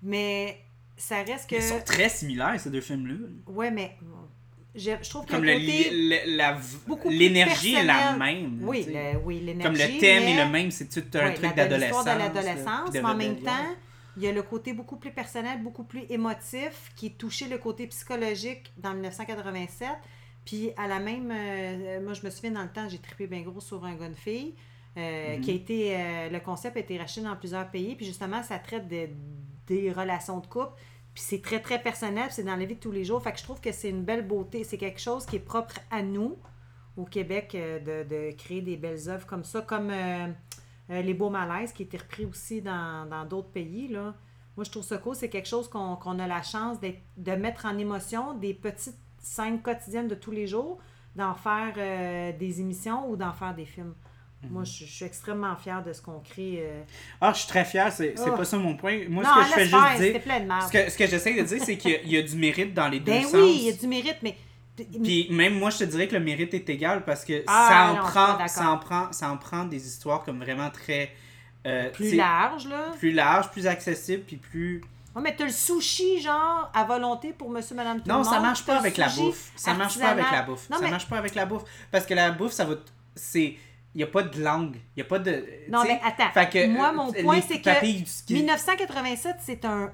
Mais 0.03 0.59
ça 1.01 1.23
reste 1.23 1.49
que. 1.49 1.55
Ils 1.55 1.61
sont 1.61 1.81
très 1.81 2.09
similaires, 2.09 2.59
ces 2.59 2.69
deux 2.69 2.81
films-là. 2.81 3.15
Ouais, 3.47 3.71
mais. 3.71 3.97
Je, 4.73 4.91
je 5.01 5.09
trouve 5.09 5.25
que 5.25 5.31
Comme 5.31 5.43
l'énergie 5.43 5.83
est 7.75 7.83
la 7.83 8.15
même. 8.15 8.59
oui, 8.63 8.85
le- 8.87 9.17
oui, 9.25 9.41
l'énergie. 9.41 9.63
Comme 9.63 9.73
le 9.93 9.99
thème 9.99 10.23
mais- 10.23 10.31
est 10.31 10.45
le 10.45 10.49
même, 10.49 10.71
c'est 10.71 10.87
tout 10.87 11.03
un 11.17 11.25
Ouais, 11.25 11.33
truc 11.33 11.53
d'adolescence. 11.55 12.05
De 12.05 12.09
l'adolescence, 12.11 12.89
mais 12.93 13.03
en 13.03 13.15
même 13.15 13.37
temps, 13.41 13.51
il 14.15 14.23
y 14.23 14.27
a 14.27 14.31
le 14.31 14.41
côté 14.43 14.71
beaucoup 14.71 14.95
plus 14.95 15.11
personnel, 15.11 15.61
beaucoup 15.61 15.83
plus 15.83 16.03
émotif, 16.09 16.93
qui 16.95 17.11
touchait 17.11 17.49
le 17.49 17.57
côté 17.57 17.85
psychologique 17.87 18.71
dans 18.77 18.93
1987. 18.93 19.89
Puis 20.45 20.71
à 20.77 20.87
la 20.87 20.99
même, 20.99 21.29
euh, 21.31 21.99
moi 22.01 22.13
je 22.13 22.23
me 22.25 22.29
souviens 22.29 22.51
dans 22.51 22.63
le 22.63 22.69
temps, 22.69 22.87
j'ai 22.87 22.97
trippé 22.99 23.27
bien 23.27 23.41
gros 23.41 23.59
sur 23.59 23.83
un 23.83 23.95
gun 23.95 24.13
fille, 24.15 24.53
euh, 24.97 25.35
Mhm. 25.35 25.41
qui 25.41 25.51
a 25.51 25.53
été, 25.53 25.95
euh, 25.97 26.29
le 26.29 26.39
concept 26.39 26.77
a 26.77 26.79
été 26.79 26.97
racheté 26.97 27.19
dans 27.21 27.35
plusieurs 27.35 27.69
pays, 27.69 27.95
puis 27.95 28.05
justement 28.05 28.41
ça 28.41 28.57
traite 28.57 28.87
de- 28.87 29.09
des 29.67 29.91
relations 29.91 30.39
de 30.39 30.47
couple, 30.47 30.79
puis 31.13 31.23
c'est 31.23 31.41
très 31.41 31.59
très 31.59 31.81
personnel, 31.81 32.29
c'est 32.31 32.43
dans 32.43 32.55
la 32.55 32.65
vie 32.65 32.75
de 32.75 32.79
tous 32.79 32.91
les 32.91 33.03
jours, 33.03 33.21
fait 33.21 33.33
que 33.33 33.39
je 33.39 33.43
trouve 33.43 33.59
que 33.59 33.71
c'est 33.71 33.89
une 33.89 34.03
belle 34.03 34.25
beauté, 34.25 34.63
c'est 34.63 34.77
quelque 34.77 35.01
chose 35.01 35.25
qui 35.25 35.37
est 35.37 35.39
propre 35.39 35.75
à 35.89 36.01
nous 36.01 36.37
au 36.97 37.05
Québec 37.05 37.55
euh, 37.55 38.03
de, 38.03 38.35
créer 38.35 38.61
des 38.61 38.77
belles 38.77 39.09
œuvres 39.09 39.25
comme 39.25 39.43
ça, 39.43 39.61
comme 39.61 39.89
euh, 39.89 40.27
euh, 40.89 41.01
Les 41.01 41.13
Beaux 41.13 41.29
Malaises, 41.29 41.73
qui 41.73 41.83
été 41.83 41.97
repris 41.97 42.25
aussi 42.25 42.61
dans 42.61 43.27
d'autres 43.29 43.49
pays. 43.49 43.89
Moi, 43.89 44.65
je 44.65 44.71
trouve 44.71 44.83
ça 44.83 44.97
cool. 44.97 45.15
C'est 45.15 45.29
quelque 45.29 45.47
chose 45.47 45.69
qu'on 45.69 46.19
a 46.19 46.27
la 46.27 46.41
chance 46.41 46.77
de 46.81 47.31
mettre 47.31 47.65
en 47.65 47.77
émotion 47.77 48.33
des 48.33 48.53
petites 48.53 48.99
scènes 49.19 49.61
quotidiennes 49.61 50.07
de 50.07 50.15
tous 50.15 50.31
les 50.31 50.47
jours, 50.47 50.79
d'en 51.15 51.33
faire 51.33 51.73
des 52.37 52.61
émissions 52.61 53.09
ou 53.09 53.15
d'en 53.15 53.33
faire 53.33 53.55
des 53.55 53.65
films. 53.65 53.95
Mhm. 54.43 54.49
Moi, 54.51 54.63
je, 54.63 54.71
je 54.85 54.91
suis 54.91 55.05
extrêmement 55.05 55.55
fière 55.55 55.83
de 55.83 55.93
ce 55.93 56.01
qu'on 56.01 56.19
crée. 56.19 56.63
euh. 56.63 56.81
Ah, 57.19 57.31
je 57.33 57.39
suis 57.39 57.47
très 57.47 57.63
fier, 57.65 57.91
c'est 57.91 58.15
Oh. 58.19 58.31
pas 58.35 58.43
ça 58.45 58.57
mon 58.57 58.75
point. 58.75 59.01
Moi, 59.07 59.23
non, 59.23 59.29
ce 59.29 59.39
que 59.39 59.45
je 59.49 59.53
fais 59.53 59.65
juste 59.65 59.75
faire, 59.77 59.99
dire. 59.99 60.21
plein 60.21 60.39
de. 60.39 60.49
Ce 60.67 60.71
que, 60.71 60.89
ce 60.91 60.97
que 60.97 61.07
j'essaie 61.07 61.33
de 61.35 61.43
dire, 61.43 61.61
c'est 61.63 61.77
qu'il 61.77 61.99
y 62.05 62.13
y, 62.15 62.17
a 62.17 62.21
du 62.23 62.35
mérite 62.35 62.73
dans 62.73 62.87
les 62.87 62.99
deux 62.99 63.11
Ben 63.11 63.23
sens. 63.23 63.33
oui, 63.35 63.57
il 63.61 63.65
y 63.65 63.69
a 63.69 63.73
du 63.73 63.87
mérite, 63.87 64.17
mais. 64.23 64.35
Puis 65.03 65.27
même 65.29 65.53
moi, 65.59 65.69
je 65.69 65.79
te 65.79 65.83
dirais 65.83 66.07
que 66.07 66.15
le 66.15 66.21
mérite 66.21 66.53
est 66.55 66.67
égal 66.69 67.03
parce 67.05 67.23
que 67.23 67.43
Ah, 67.45 67.67
ça, 67.69 67.91
en 67.91 67.95
non, 67.95 68.01
prend, 68.09 68.47
ça, 68.47 68.69
en 68.71 68.77
prend, 68.79 69.11
ça 69.11 69.29
en 69.29 69.37
prend 69.37 69.65
des 69.65 69.85
histoires 69.85 70.23
comme 70.23 70.39
vraiment 70.43 70.69
très. 70.71 71.11
euh, 71.67 71.89
plus 71.91 72.15
large, 72.15 72.67
là. 72.67 72.91
Plus 72.97 73.11
large, 73.11 73.51
plus 73.51 73.67
accessible, 73.67 74.23
puis 74.25 74.37
plus. 74.37 74.81
Ouais, 75.15 75.21
mais 75.21 75.35
t'as 75.35 75.43
le 75.43 75.51
sushi, 75.51 76.19
genre, 76.21 76.71
à 76.73 76.83
volonté 76.85 77.33
pour 77.33 77.49
monsieur, 77.51 77.75
madame, 77.75 78.01
tout 78.01 78.09
Non, 78.09 78.19
le 78.19 78.23
ça 78.23 78.39
marche 78.39 78.65
pas 78.65 78.77
avec 78.79 78.97
la 78.97 79.09
bouffe. 79.09 79.51
Ça 79.55 79.73
marche 79.75 79.99
pas 79.99 80.07
avec 80.09 80.25
la 80.31 80.41
bouffe. 80.41 80.67
Non, 80.71 80.77
ça 80.77 80.83
mais 80.83 80.89
marche 80.89 81.07
pas 81.07 81.17
avec 81.17 81.35
la 81.35 81.45
bouffe. 81.45 81.63
Parce 81.91 82.05
que 82.07 82.15
la 82.15 82.31
bouffe, 82.31 82.53
ça 82.53 82.65
va. 82.65 82.75
C'est. 83.13 83.55
Il 83.93 83.97
n'y 83.97 84.03
a 84.03 84.07
pas 84.07 84.23
de 84.23 84.41
langue. 84.41 84.75
Il 84.95 84.99
n'y 84.99 85.01
a 85.01 85.05
pas 85.05 85.19
de. 85.19 85.45
Non, 85.69 85.83
mais 85.83 85.99
attends. 86.03 86.29
que, 86.49 86.67
Moi, 86.67 86.89
euh, 86.89 86.95
mon 86.95 87.11
point, 87.11 87.41
c'est 87.41 87.59
que 87.59 87.65
papilles 87.65 88.01
du 88.03 88.09
ski- 88.09 88.33
1987, 88.35 89.35
c'est 89.41 89.65
un, 89.65 89.91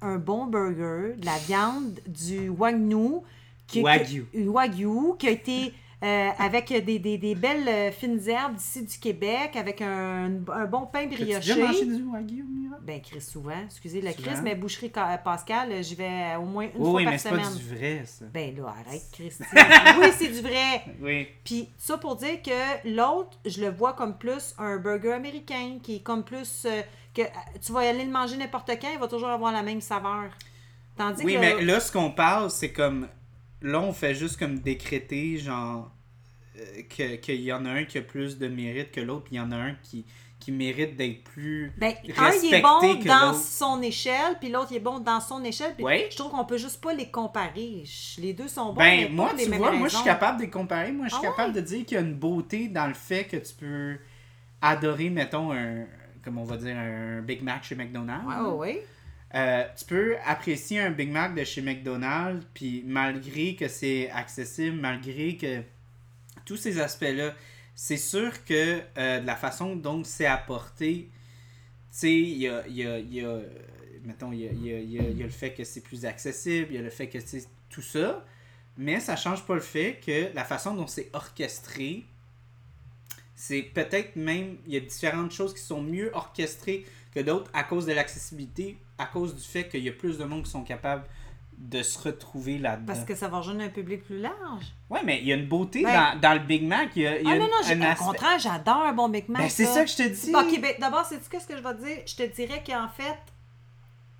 un 0.00 0.16
bon 0.16 0.46
burger, 0.46 1.14
de 1.18 1.26
la 1.26 1.36
viande 1.38 2.00
du 2.06 2.48
Wagyu. 2.48 3.20
Qui, 3.66 3.82
Wagyu. 3.82 4.26
qui- 4.32 4.48
Wagyu, 4.48 5.16
qui 5.18 5.28
a 5.28 5.30
été 5.30 5.72
euh, 6.04 6.28
avec 6.38 6.68
des, 6.84 6.98
des, 6.98 7.16
des 7.16 7.34
belles 7.34 7.66
euh, 7.66 7.90
fines 7.90 8.20
herbes 8.28 8.56
d'ici 8.56 8.82
du 8.84 8.98
Québec, 8.98 9.56
avec 9.56 9.80
un, 9.80 10.32
un 10.52 10.64
bon 10.66 10.84
pain 10.86 11.06
brioché. 11.06 11.34
déjà 11.36 11.56
mangé 11.56 11.86
du 11.86 12.02
wagyu, 12.04 12.44
Mira? 12.44 12.76
Ben, 12.82 13.00
Chris, 13.00 13.22
souvent. 13.22 13.52
Excusez 13.64 14.02
le. 14.02 14.12
Chris, 14.12 14.36
mais 14.42 14.54
boucherie 14.54 14.92
Ca- 14.94 15.16
Pascal, 15.18 15.72
euh, 15.72 15.82
j'y 15.82 15.94
vais 15.94 16.36
au 16.38 16.42
moins 16.44 16.64
une 16.64 16.70
Oui, 16.76 16.84
fois 16.84 16.92
oui, 16.94 17.04
par 17.04 17.12
mais 17.12 17.18
c'est 17.18 17.28
semaine. 17.30 17.44
pas 17.44 17.50
du 17.52 17.74
vrai, 17.74 18.02
ça. 18.04 18.24
Ben 18.34 18.54
là, 18.56 18.74
arrête, 18.86 19.02
Christy. 19.12 19.42
oui, 20.00 20.06
c'est 20.18 20.28
du 20.28 20.40
vrai. 20.42 20.84
Oui. 21.00 21.26
Puis 21.42 21.70
ça 21.78 21.96
pour 21.96 22.16
dire 22.16 22.42
que 22.42 22.88
l'autre, 22.94 23.38
je 23.46 23.62
le 23.62 23.70
vois 23.70 23.94
comme 23.94 24.18
plus 24.18 24.54
un 24.58 24.76
burger 24.76 25.12
américain, 25.14 25.78
qui 25.82 25.96
est 25.96 26.02
comme 26.02 26.22
plus 26.24 26.66
euh, 26.66 26.82
que 27.14 27.22
euh, 27.22 27.26
tu 27.64 27.72
vas 27.72 27.80
aller 27.80 28.04
le 28.04 28.10
manger 28.10 28.36
n'importe 28.36 28.70
quand, 28.80 28.88
il 28.92 28.98
va 28.98 29.08
toujours 29.08 29.30
avoir 29.30 29.52
la 29.52 29.62
même 29.62 29.80
saveur. 29.80 30.24
Tandis 30.96 31.24
Oui, 31.24 31.34
que 31.34 31.38
mais 31.40 31.62
là, 31.62 31.80
ce 31.80 31.90
qu'on 31.90 32.10
parle, 32.10 32.50
c'est 32.50 32.72
comme. 32.72 33.08
Là, 33.64 33.80
on 33.80 33.92
fait 33.92 34.14
juste 34.14 34.38
comme 34.38 34.58
décréter, 34.60 35.38
genre. 35.38 35.90
euh, 36.56 36.82
que- 36.88 37.16
qu'il 37.16 37.40
y 37.40 37.52
en 37.52 37.64
a 37.64 37.70
un 37.70 37.84
qui 37.84 37.98
a 37.98 38.02
plus 38.02 38.38
de 38.38 38.46
mérite 38.46 38.92
que 38.92 39.00
l'autre, 39.00 39.24
puis 39.24 39.34
il 39.34 39.38
y 39.38 39.40
en 39.40 39.50
a 39.50 39.56
un 39.56 39.74
qui, 39.82 40.04
qui 40.38 40.52
mérite 40.52 40.96
d'être 40.96 41.24
plus. 41.24 41.72
ben, 41.76 41.94
un 41.96 41.96
il 42.06 42.12
respecté 42.12 42.56
est 42.58 42.62
bon 42.62 42.98
que 43.00 43.08
dans 43.08 43.34
son 43.34 43.82
échelle, 43.82 44.36
puis 44.38 44.50
l'autre 44.50 44.68
il 44.70 44.76
est 44.76 44.80
bon 44.80 45.00
dans 45.00 45.18
son 45.18 45.42
échelle. 45.42 45.74
Ouais. 45.80 46.06
Je 46.12 46.16
trouve 46.16 46.30
qu'on 46.30 46.44
peut 46.44 46.56
juste 46.58 46.80
pas 46.80 46.94
les 46.94 47.10
comparer. 47.10 47.82
Les 48.18 48.34
deux 48.34 48.46
sont 48.46 48.66
bons, 48.66 48.74
Ben, 48.74 49.12
moi, 49.12 49.32
tu 49.36 49.50
vois, 49.50 49.72
moi, 49.72 49.88
je 49.88 49.94
suis 49.96 50.04
capable 50.04 50.38
de 50.38 50.44
les 50.44 50.50
comparer. 50.50 50.92
Moi, 50.92 51.06
je 51.08 51.14
suis 51.16 51.24
Ah 51.26 51.30
capable 51.30 51.52
de 51.54 51.60
dire 51.60 51.84
qu'il 51.84 51.96
y 51.96 51.98
a 51.98 52.02
une 52.04 52.14
beauté 52.14 52.68
dans 52.68 52.86
le 52.86 52.94
fait 52.94 53.24
que 53.24 53.38
tu 53.38 53.54
peux 53.54 53.96
adorer, 54.60 55.10
mettons, 55.10 55.50
un. 55.52 55.86
Comme 56.22 56.38
on 56.38 56.44
va 56.44 56.56
dire, 56.56 56.76
un 56.76 57.20
Big 57.20 57.42
Mac 57.42 57.64
chez 57.64 57.74
McDonald's. 57.74 58.24
Ouais, 58.26 58.36
ouais, 58.36 58.52
ouais. 58.56 58.86
Euh, 59.34 59.64
tu 59.76 59.84
peux 59.86 60.16
apprécier 60.24 60.78
un 60.80 60.90
Big 60.90 61.10
Mac 61.10 61.34
de 61.34 61.42
chez 61.44 61.60
McDonald's, 61.60 62.46
puis 62.54 62.84
malgré 62.86 63.56
que 63.56 63.66
c'est 63.66 64.08
accessible, 64.10 64.76
malgré 64.76 65.36
que 65.36 65.62
tous 66.44 66.56
ces 66.56 66.78
aspects-là, 66.80 67.34
c'est 67.74 67.96
sûr 67.96 68.44
que 68.44 68.80
euh, 68.96 69.20
de 69.20 69.26
la 69.26 69.34
façon 69.34 69.74
dont 69.74 70.04
c'est 70.04 70.26
apporté, 70.26 71.08
tu 71.10 71.98
sais, 71.98 72.12
il 72.12 72.38
y 72.38 72.48
a, 72.48 72.66
y 72.68 72.84
a- 73.24 73.40
mettons, 74.04 74.30
il 74.32 74.40
y 74.40 74.48
a, 74.72 74.78
y 74.78 75.22
a 75.22 75.24
le 75.26 75.28
fait 75.30 75.52
que 75.52 75.64
c'est 75.64 75.80
plus 75.80 76.04
accessible, 76.04 76.68
il 76.70 76.76
y 76.76 76.78
a 76.78 76.82
le 76.82 76.90
fait 76.90 77.08
que 77.08 77.18
c'est 77.18 77.44
tout 77.70 77.82
ça, 77.82 78.24
mais 78.76 79.00
ça 79.00 79.16
change 79.16 79.44
pas 79.44 79.54
le 79.54 79.60
fait 79.60 79.98
que 80.04 80.32
la 80.34 80.44
façon 80.44 80.74
dont 80.74 80.86
c'est 80.86 81.10
orchestré, 81.12 82.04
c'est 83.34 83.62
peut-être 83.62 84.14
même, 84.16 84.58
il 84.66 84.74
y 84.74 84.76
a 84.76 84.80
différentes 84.80 85.32
choses 85.32 85.54
qui 85.54 85.60
sont 85.62 85.82
mieux 85.82 86.10
orchestrées 86.14 86.84
que 87.14 87.20
d'autres 87.20 87.50
à 87.54 87.62
cause 87.64 87.86
de 87.86 87.92
l'accessibilité, 87.92 88.78
à 88.98 89.06
cause 89.06 89.34
du 89.34 89.42
fait 89.42 89.68
qu'il 89.68 89.82
y 89.84 89.88
a 89.88 89.92
plus 89.92 90.18
de 90.18 90.24
monde 90.24 90.42
qui 90.44 90.50
sont 90.50 90.62
capables 90.64 91.04
de 91.56 91.82
se 91.84 91.96
retrouver 92.00 92.58
là-dedans. 92.58 92.92
Parce 92.92 93.04
que 93.04 93.14
ça 93.14 93.28
va 93.28 93.38
rejoindre 93.38 93.62
un 93.62 93.68
public 93.68 94.04
plus 94.04 94.18
large. 94.18 94.64
Ouais, 94.90 95.00
mais 95.04 95.20
il 95.20 95.28
y 95.28 95.32
a 95.32 95.36
une 95.36 95.46
beauté 95.46 95.84
Ben- 95.84 96.14
dans, 96.14 96.20
dans 96.20 96.32
le 96.34 96.40
Big 96.40 96.64
Mac. 96.66 96.88
Il 96.96 97.02
y 97.02 97.06
a, 97.06 97.18
il 97.20 97.24
y 97.26 97.30
a 97.30 97.34
Ah 97.34 97.38
non, 97.38 97.44
non, 97.44 97.50
un 97.64 97.80
au 97.80 97.84
aspect- 97.92 98.04
contraire, 98.04 98.38
j'adore 98.40 98.82
un 98.82 98.92
bon 98.92 99.08
Big 99.08 99.28
Mac. 99.28 99.42
Ben, 99.42 99.48
c'est 99.48 99.64
ça 99.66 99.84
que 99.84 99.90
je 99.90 99.96
te 99.96 100.02
dis. 100.08 100.34
Ok, 100.34 100.60
ben, 100.60 100.74
d'abord, 100.80 101.06
c'est 101.08 101.22
ce 101.22 101.28
que 101.46 101.56
je 101.56 101.62
vais 101.62 101.74
te 101.74 101.84
dire? 101.84 101.98
Je 102.06 102.16
te 102.16 102.22
dirais 102.34 102.62
qu'en 102.66 102.88
fait, 102.88 103.16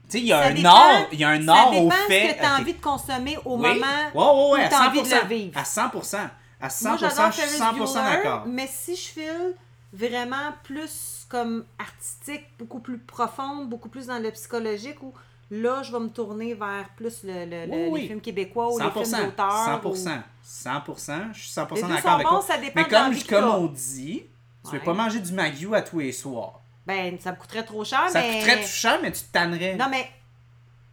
Tu 0.09 0.11
sais, 0.11 0.19
il 0.21 0.27
y 0.27 0.33
a 0.33 0.43
ça 0.45 0.49
un 0.49 0.55
dépend- 0.55 0.69
art, 0.69 1.07
il 1.13 1.19
y 1.19 1.25
a 1.25 1.29
un 1.31 1.45
ça 1.45 1.53
art 1.55 1.71
dépend 1.73 1.85
au 1.87 1.91
ce 1.91 1.97
fait. 2.07 2.35
que 2.35 2.39
tu 2.39 2.45
as 2.47 2.57
envie 2.61 2.75
de 2.75 2.81
consommer 2.81 3.37
au 3.45 3.57
Oui. 3.57 3.63
moment 3.63 3.71
Ouais, 3.73 4.13
ouais, 4.15 4.61
ouais, 4.61 4.67
où 4.67 4.69
tu 4.69 4.75
as 4.75 4.89
envie 4.89 5.03
de 5.03 5.07
100%, 5.09 5.23
le 5.23 5.29
vivre. 5.29 5.59
À 5.59 5.65
100%. 5.65 6.31
À 6.61 6.69
100%, 6.69 6.89
Moi, 6.89 7.31
je 7.31 7.33
suis 7.41 7.43
Ferris 7.59 7.59
100% 7.59 7.95
Bueller, 7.95 8.17
d'accord. 8.17 8.45
mais 8.47 8.69
si 8.71 8.95
je 8.95 9.01
file 9.09 9.55
vraiment 9.95 10.53
plus 10.65 11.25
comme 11.29 11.65
artistique, 11.79 12.45
beaucoup 12.59 12.81
plus 12.81 12.99
profonde, 12.99 13.69
beaucoup 13.69 13.89
plus 13.89 14.07
dans 14.09 14.19
le 14.19 14.31
psychologique, 14.33 15.03
où 15.03 15.13
là, 15.51 15.83
je 15.83 15.93
vais 15.93 16.01
me 16.01 16.09
tourner 16.09 16.55
vers 16.55 16.89
plus 16.97 17.23
le, 17.25 17.45
le- 17.45 17.67
le- 17.67 17.73
Oui, 17.73 17.89
oui. 17.93 18.01
les 18.03 18.07
films 18.09 18.21
québécois 18.21 18.73
ou 18.73 18.79
les 18.79 18.91
films 18.91 19.05
100%. 19.05 19.25
d'auteur. 19.27 19.83
100%. 19.83 20.23
100%. 20.45 21.33
Je 21.33 21.41
suis 21.41 21.51
100% 21.53 21.75
Les 21.77 21.83
deux 21.83 21.89
d'accord 21.89 22.13
avec 22.13 22.27
bons, 22.27 22.31
toi. 22.33 22.43
ça 22.43 22.59
dépend 22.59 22.81
Mais 22.83 22.89
comme, 22.89 23.23
comme 23.25 23.45
on 23.45 23.67
dit, 23.67 24.25
tu 24.65 24.71
Ouais. 24.73 24.79
veux 24.79 24.85
pas 24.85 24.95
manger 24.95 25.21
du 25.21 25.33
Magyu 25.33 25.75
à 25.75 25.83
tous 25.83 25.99
les 26.01 26.13
soirs. 26.13 26.61
Ben, 26.87 27.19
ça 27.21 27.33
me 27.33 27.37
coûterait 27.37 27.65
trop 27.65 27.85
cher, 27.85 28.09
Ça 28.11 28.21
mais... 28.21 28.41
coûterait 28.41 28.63
tout 28.63 28.69
cher, 28.69 28.99
mais 29.03 29.13
tu 29.13 29.23
te 29.23 29.33
tannerais. 29.33 29.77
Non, 29.77 29.87
mais... 29.91 30.11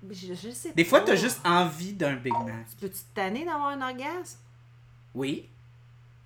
Je, 0.09 0.33
je 0.33 0.49
sais 0.49 0.71
Des 0.73 0.83
fois, 0.85 0.99
pas. 1.01 1.07
t'as 1.07 1.15
juste 1.15 1.39
envie 1.45 1.93
d'un 1.93 2.15
Big 2.15 2.33
Mac. 2.33 2.65
Tu 2.71 2.75
peux-tu 2.77 2.99
te 2.99 3.13
tanner 3.15 3.45
d'avoir 3.45 3.67
un 3.69 3.81
orgasme? 3.81 4.39
Oui. 5.13 5.47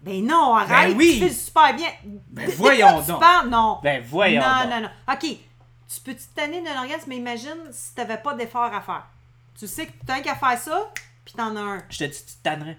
Ben 0.06 0.24
non, 0.26 0.54
arrête, 0.56 0.92
Ben 0.92 0.98
oui. 0.98 1.18
tu 1.20 1.28
fais 1.28 1.34
super 1.34 1.74
bien. 1.76 1.90
Ben 2.30 2.48
voyons 2.56 3.02
tu 3.02 3.08
donc. 3.12 3.20
parles? 3.20 3.50
Non. 3.50 3.80
Ben 3.84 4.04
voyons 4.08 4.40
non, 4.42 4.62
donc. 4.64 4.70
non, 4.70 4.82
non. 4.82 4.90
OK, 5.12 5.20
tu 5.22 6.02
peux-tu 6.04 6.20
te 6.28 6.36
tanner 6.36 6.62
d'un 6.62 6.80
orgasme, 6.80 7.06
mais 7.08 7.18
imagine 7.18 7.58
si 7.72 7.96
t'avais 7.96 8.18
pas 8.18 8.36
d'effort 8.36 8.72
à 8.74 8.82
faire. 8.82 9.08
Tu 9.58 9.68
sais 9.68 9.88
que 9.88 9.94
t'as 10.06 10.20
qu'à 10.22 10.36
faire 10.36 10.58
ça, 10.60 10.92
puis 11.26 11.34
t'en 11.34 11.56
as 11.56 11.60
un. 11.60 11.84
Je 11.90 11.98
te 11.98 12.04
dis, 12.04 12.12
tu 12.26 12.34
te 12.36 12.44
tannerais. 12.44 12.78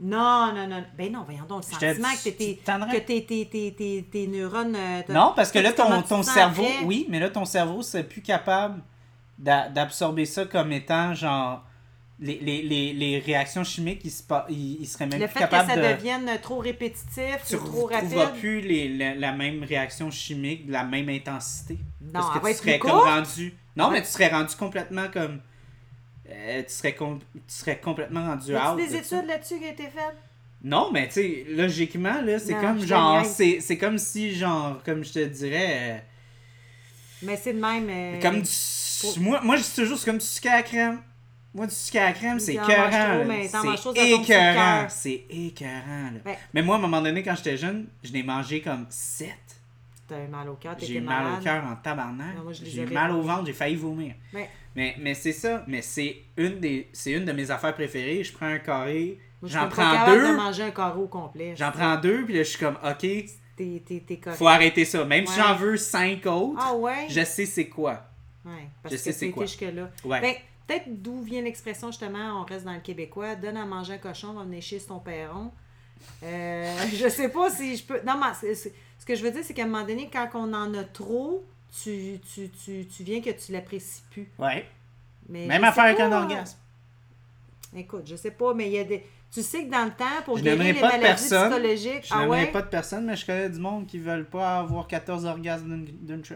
Non, 0.00 0.52
non, 0.54 0.66
non. 0.66 0.84
Ben 0.96 1.10
non, 1.12 1.22
voyons 1.24 1.44
donc, 1.48 1.64
le 1.66 1.72
sentiment 1.72 2.08
que, 2.12 2.28
t'es- 2.30 2.60
tu 2.64 2.64
que 2.64 2.96
tes, 2.98 3.24
tes, 3.24 3.46
tes, 3.48 3.74
tes, 3.74 4.02
tes 4.10 4.26
neurones... 4.26 4.76
euh, 4.76 5.02
Non, 5.08 5.32
parce 5.34 5.50
que 5.50 5.58
là, 5.58 5.72
ton, 5.72 6.02
tu 6.02 6.08
ton 6.08 6.22
cerveau, 6.22 6.66
oui, 6.84 7.06
mais 7.08 7.18
là, 7.18 7.30
ton 7.30 7.44
cerveau 7.46 7.80
serait 7.82 8.04
plus 8.04 8.20
capable 8.22 8.82
d'a- 9.38 9.68
d'absorber 9.70 10.26
ça 10.26 10.44
comme 10.44 10.72
étant 10.72 11.14
genre. 11.14 11.62
Les, 12.18 12.38
les, 12.40 12.62
les, 12.62 12.94
les 12.94 13.18
réactions 13.18 13.62
chimiques, 13.62 14.00
ils, 14.04 14.10
se 14.10 14.22
pa- 14.22 14.46
ils, 14.48 14.78
ils 14.80 14.86
seraient 14.86 15.06
même 15.06 15.20
Le 15.20 15.26
plus 15.26 15.34
fait 15.34 15.44
que 15.44 15.50
capables 15.50 15.70
ça 15.70 15.76
de. 15.76 15.82
devienne 15.96 16.30
trop 16.42 16.58
répétitif 16.60 17.36
tu 17.46 17.56
trop 17.58 17.86
rapide. 17.86 18.40
plus 18.40 18.62
les, 18.62 18.88
la, 18.96 19.14
la 19.14 19.32
même 19.32 19.62
réaction 19.64 20.10
chimique, 20.10 20.66
de 20.66 20.72
la 20.72 20.84
même 20.84 21.10
intensité. 21.10 21.78
Non, 22.00 22.12
parce 22.14 22.30
que 22.30 22.36
elle 22.38 22.42
va 22.42 22.48
tu 22.48 22.50
être 22.52 22.58
serais 22.62 22.78
plus 22.78 22.88
comme 22.88 22.98
rendu. 23.00 23.54
Non, 23.76 23.88
Ouais. 23.88 23.92
mais 23.92 24.02
tu 24.02 24.08
serais 24.08 24.28
rendu 24.28 24.56
complètement 24.56 25.08
comme. 25.12 25.40
euh, 26.30 26.62
tu, 26.62 26.72
serais 26.72 26.94
com- 26.94 27.20
tu 27.34 27.54
serais 27.54 27.78
complètement 27.78 28.26
rendu 28.28 28.50
Y 28.52 28.54
a 28.54 28.72
out. 28.72 28.78
des 28.78 28.88
de 28.88 28.94
études 28.96 29.26
là-dessus 29.26 29.58
qui 29.58 29.66
ont 29.66 29.70
été 29.72 29.82
faites? 29.84 30.16
Non, 30.64 30.90
mais 30.90 31.08
tu 31.08 31.12
sais, 31.14 31.44
logiquement, 31.50 32.22
là, 32.22 32.38
c'est 32.38 32.54
comme 32.54 32.80
genre. 32.86 33.26
C'est 33.26 33.60
c'est 33.60 33.76
comme 33.76 33.98
si, 33.98 34.34
genre, 34.34 34.82
comme 34.84 35.04
je 35.04 35.12
te 35.12 35.24
dirais. 35.26 36.02
Mais 37.22 37.36
c'est 37.36 37.52
de 37.52 37.60
même... 37.60 37.88
euh, 37.90 38.16
euh, 38.16 38.20
comme 38.22 38.40
du. 38.40 39.20
Moi, 39.20 39.40
moi 39.42 39.56
je 39.56 39.62
dis 39.64 39.74
toujours, 39.74 39.98
c'est 39.98 40.06
comme 40.06 40.18
du 40.18 40.24
sucre 40.24 40.48
à 40.48 40.56
la 40.56 40.62
crème. 40.62 41.00
Moi, 41.56 41.66
du 41.66 41.74
sucre 41.74 41.98
à 41.98 42.04
la 42.04 42.12
crème, 42.12 42.38
c'est 42.38 42.52
écœurant. 42.54 42.90
là. 42.90 43.24
C'est 43.50 44.10
écœurant. 44.10 44.22
cœur. 44.22 44.90
C'est 44.90 45.24
écœurant, 45.30 46.10
là. 46.12 46.20
Ben- 46.24 46.36
Mais 46.54 46.62
moi, 46.62 46.76
à 46.76 46.78
un 46.78 46.82
moment 46.82 47.00
donné, 47.00 47.22
quand 47.22 47.34
j'étais 47.34 47.56
jeune, 47.56 47.86
je 48.04 48.12
n'ai 48.12 48.22
mangé 48.22 48.60
comme 48.60 48.86
7. 48.90 49.30
T'as 50.08 50.22
eu 50.22 50.28
mal 50.28 50.48
au 50.48 50.54
cœur, 50.54 50.76
J'ai 50.78 50.96
eu 50.96 51.00
mal 51.00 51.24
au 51.38 51.42
cœur 51.42 51.64
en 51.64 51.74
tabarnak. 51.76 52.36
J'ai 52.62 52.82
eu 52.82 52.86
mal 52.86 53.10
au 53.10 53.22
ventre, 53.22 53.46
j'ai 53.46 53.52
failli 53.52 53.74
vomir. 53.74 54.14
Mais 54.32 54.48
Mais, 54.76 54.94
mais 55.00 55.14
c'est 55.14 55.32
ça. 55.32 55.64
Mais 55.66 55.80
c'est 55.82 56.16
une, 56.36 56.60
des, 56.60 56.88
c'est 56.92 57.12
une 57.12 57.24
de 57.24 57.32
mes 57.32 57.50
affaires 57.50 57.74
préférées. 57.74 58.22
Je 58.22 58.32
prends 58.32 58.46
un 58.46 58.58
carré, 58.58 59.18
j'en 59.42 59.68
prends 59.68 60.06
de 60.06 60.12
deux. 60.12 60.36
manger 60.36 60.62
un 60.64 60.70
carreau 60.70 61.04
au 61.04 61.08
complet. 61.08 61.54
J'en 61.56 61.72
prends 61.72 61.96
deux, 61.96 62.24
puis 62.26 62.34
là, 62.34 62.42
je 62.42 62.50
suis 62.50 62.58
comme, 62.58 62.76
OK, 62.84 63.06
T'es, 63.56 63.82
faut 64.34 64.46
arrêter 64.48 64.84
ça. 64.84 65.02
Même 65.06 65.26
si 65.26 65.40
j'en 65.40 65.54
veux 65.54 65.78
cinq 65.78 66.26
autres, 66.26 66.60
Ah 66.62 66.74
ouais? 66.76 67.06
je 67.08 67.24
sais 67.24 67.46
c'est 67.46 67.68
quoi. 67.68 68.04
Ouais, 68.44 68.52
parce 68.82 68.94
je 68.94 69.00
sais 69.00 69.10
que 69.12 69.16
c'est 69.16 69.30
quoi. 69.30 69.46
jusque-là. 69.46 69.90
Ouais. 70.04 70.20
Ben, 70.20 70.34
peut-être 70.66 71.02
d'où 71.02 71.22
vient 71.22 71.42
l'expression, 71.42 71.88
justement, 71.90 72.40
on 72.40 72.44
reste 72.44 72.64
dans 72.64 72.72
le 72.74 72.80
québécois, 72.80 73.34
donne 73.36 73.56
à 73.56 73.64
manger 73.66 73.94
un 73.94 73.98
cochon, 73.98 74.32
va 74.34 74.44
venir 74.44 74.62
chier 74.62 74.78
sur 74.78 74.88
ton 74.88 74.98
perron. 75.00 75.50
Euh, 76.22 76.76
je 76.94 77.08
sais 77.08 77.30
pas 77.30 77.50
si 77.50 77.74
je 77.74 77.82
peux... 77.84 78.00
Non, 78.06 78.20
mais 78.20 78.54
ce 78.54 79.06
que 79.06 79.14
je 79.14 79.22
veux 79.22 79.30
dire, 79.30 79.40
c'est 79.42 79.54
qu'à 79.54 79.62
un 79.62 79.66
moment 79.66 79.84
donné, 79.84 80.10
quand 80.12 80.28
on 80.34 80.52
en 80.52 80.72
a 80.74 80.84
trop, 80.84 81.42
tu, 81.82 82.20
tu, 82.32 82.50
tu, 82.50 82.86
tu 82.86 83.02
viens 83.02 83.22
que 83.22 83.30
tu 83.30 83.50
l'apprécies 83.50 84.02
plus. 84.10 84.28
Ouais. 84.38 84.68
Mais 85.28 85.46
Même 85.46 85.64
affaire 85.64 85.84
avec 85.84 85.98
un 85.98 86.12
orgasme. 86.12 86.58
Écoute, 87.74 88.02
je 88.06 88.14
sais 88.16 88.30
pas, 88.30 88.52
mais 88.52 88.66
il 88.66 88.72
y 88.72 88.78
a 88.78 88.84
des... 88.84 89.04
Tu 89.32 89.42
sais 89.42 89.64
que 89.64 89.70
dans 89.70 89.84
le 89.86 89.90
temps, 89.90 90.04
pour 90.26 90.36
Je 90.38 90.44
guérir 90.44 90.74
les 90.74 90.80
maladies 90.80 91.00
personne. 91.02 91.50
psychologiques... 91.50 92.06
Je 92.06 92.14
ah 92.14 92.28
ouais? 92.28 92.46
pas 92.48 92.62
de 92.62 92.68
personne, 92.68 93.06
mais 93.06 93.16
je 93.16 93.24
connais 93.26 93.48
du 93.48 93.58
monde 93.58 93.86
qui 93.86 93.98
veulent 93.98 94.28
pas 94.28 94.58
avoir 94.58 94.86
14 94.86 95.24
orgasmes 95.24 95.82
d'une- 95.84 96.06
d'une 96.06 96.24
shot. 96.24 96.34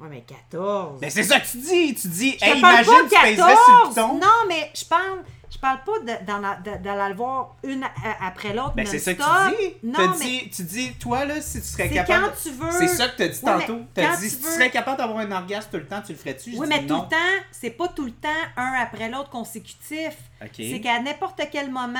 Ouais, 0.00 0.08
mais 0.08 0.22
14. 0.22 0.98
Ben 1.00 1.10
c'est 1.10 1.22
ça 1.22 1.38
que 1.40 1.46
tu 1.46 1.58
dis! 1.58 1.94
Tu 1.94 2.08
dis, 2.08 2.36
Je 2.40 2.44
hey, 2.44 2.58
imagine, 2.58 2.92
de 3.04 3.08
tu 3.14 3.20
pèserais 3.20 3.36
sur 3.36 3.72
le 3.72 3.88
14! 3.88 3.88
piton. 3.90 4.14
Non, 4.14 4.48
mais 4.48 4.70
je 4.74 4.84
parle, 4.86 5.18
je 5.52 5.58
parle 5.58 5.78
pas 5.84 5.98
d'aller 6.00 7.08
le 7.10 7.14
voir 7.16 7.56
une 7.62 7.84
a- 7.84 7.90
après 8.26 8.54
l'autre. 8.54 8.72
Ben 8.76 8.86
c'est 8.86 8.98
ça 8.98 9.12
que 9.12 9.20
tu 9.22 9.56
dis. 9.56 9.74
Non, 9.82 9.98
mais 10.18 10.24
dit, 10.26 10.50
tu 10.50 10.62
dis, 10.62 10.92
toi 10.94 11.26
là, 11.26 11.40
si 11.42 11.60
tu 11.60 11.66
serais 11.66 11.88
c'est 11.88 11.94
capable. 11.96 12.28
quand 12.28 12.32
tu 12.42 12.50
veux. 12.50 12.70
C'est 12.78 12.88
ça 12.88 13.08
que 13.08 13.16
t'as 13.18 13.28
dit 13.28 13.40
Oui, 13.42 13.50
mais 13.52 13.60
tantôt. 13.66 13.76
quand 13.78 13.86
T'as 13.94 14.16
dit, 14.16 14.22
tu 14.22 14.34
si 14.36 14.38
tu 14.40 14.46
serais 14.46 14.70
capable 14.70 14.96
d'avoir 14.98 15.18
un 15.18 15.32
orgasme 15.32 15.68
tout 15.70 15.76
le 15.76 15.86
temps, 15.86 16.00
tu 16.00 16.12
le 16.12 16.18
ferais-tu? 16.18 16.50
Oui, 16.56 16.66
mais 16.66 16.86
tout 16.86 16.94
le 16.94 17.00
temps, 17.08 17.44
c'est 17.52 17.70
pas 17.70 17.88
tout 17.88 18.06
le 18.06 18.12
temps 18.12 18.28
un 18.56 18.72
après 18.80 19.10
l'autre 19.10 19.28
consécutif. 19.30 20.16
C'est 20.56 20.80
qu'à 20.80 20.98
n'importe 21.00 21.42
quel 21.52 21.70
moment, 21.70 21.98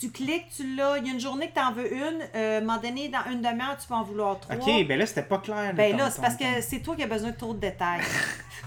tu 0.00 0.10
cliques, 0.10 0.46
tu 0.56 0.74
l'as. 0.76 0.98
Il 0.98 1.06
y 1.06 1.10
a 1.10 1.12
une 1.12 1.20
journée 1.20 1.48
que 1.48 1.54
tu 1.54 1.60
en 1.60 1.72
veux 1.72 1.92
une, 1.92 2.20
euh, 2.34 2.56
à 2.56 2.58
un 2.58 2.60
moment 2.60 2.78
donné, 2.80 3.08
dans 3.08 3.24
une 3.30 3.40
demi-heure, 3.40 3.76
tu 3.80 3.86
peux 3.86 3.94
en 3.94 4.02
vouloir 4.02 4.40
trois. 4.40 4.56
Ok, 4.56 4.86
ben 4.86 4.98
là, 4.98 5.06
c'était 5.06 5.22
pas 5.22 5.38
clair. 5.38 5.72
Ben 5.74 5.96
là, 5.96 6.10
c'est 6.10 6.20
parce 6.20 6.36
que 6.36 6.44
c'est 6.60 6.80
toi 6.80 6.96
qui 6.96 7.02
as 7.02 7.06
besoin 7.06 7.30
de 7.30 7.36
trop 7.36 7.54
de 7.54 7.60
détails. 7.60 8.00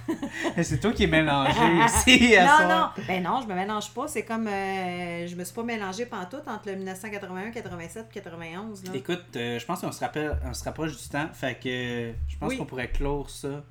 C'est 0.61 0.79
toi 0.79 0.91
qui 0.93 1.05
es 1.05 1.07
mélangé 1.07 1.59
ici. 2.07 2.35
à 2.35 2.43
non, 2.45 2.47
soir. 2.57 2.93
non, 2.97 3.03
ben 3.07 3.23
non, 3.23 3.41
je 3.41 3.47
me 3.47 3.55
mélange 3.55 3.89
pas. 3.91 4.07
C'est 4.07 4.21
comme, 4.23 4.47
euh, 4.47 5.25
je 5.25 5.35
me 5.35 5.43
suis 5.43 5.53
pas 5.55 5.63
mélangée 5.63 6.05
pantoute 6.05 6.47
entre 6.47 6.67
le 6.69 6.75
1981, 6.75 7.49
87 7.49 8.05
et 8.11 8.13
91. 8.21 8.83
Là. 8.83 8.91
Écoute, 8.93 9.23
euh, 9.35 9.57
je 9.57 9.65
pense 9.65 9.81
qu'on 9.81 9.91
se, 9.91 9.99
rappelle, 10.01 10.37
on 10.45 10.53
se 10.53 10.63
rapproche 10.63 10.91
du 11.01 11.09
temps. 11.09 11.27
Fait 11.33 11.55
que 11.59 11.67
euh, 11.69 12.11
je 12.27 12.37
pense 12.37 12.49
Oui. 12.51 12.57
qu'on 12.57 12.65
pourrait 12.65 12.89
clore 12.91 13.31
ça. 13.31 13.63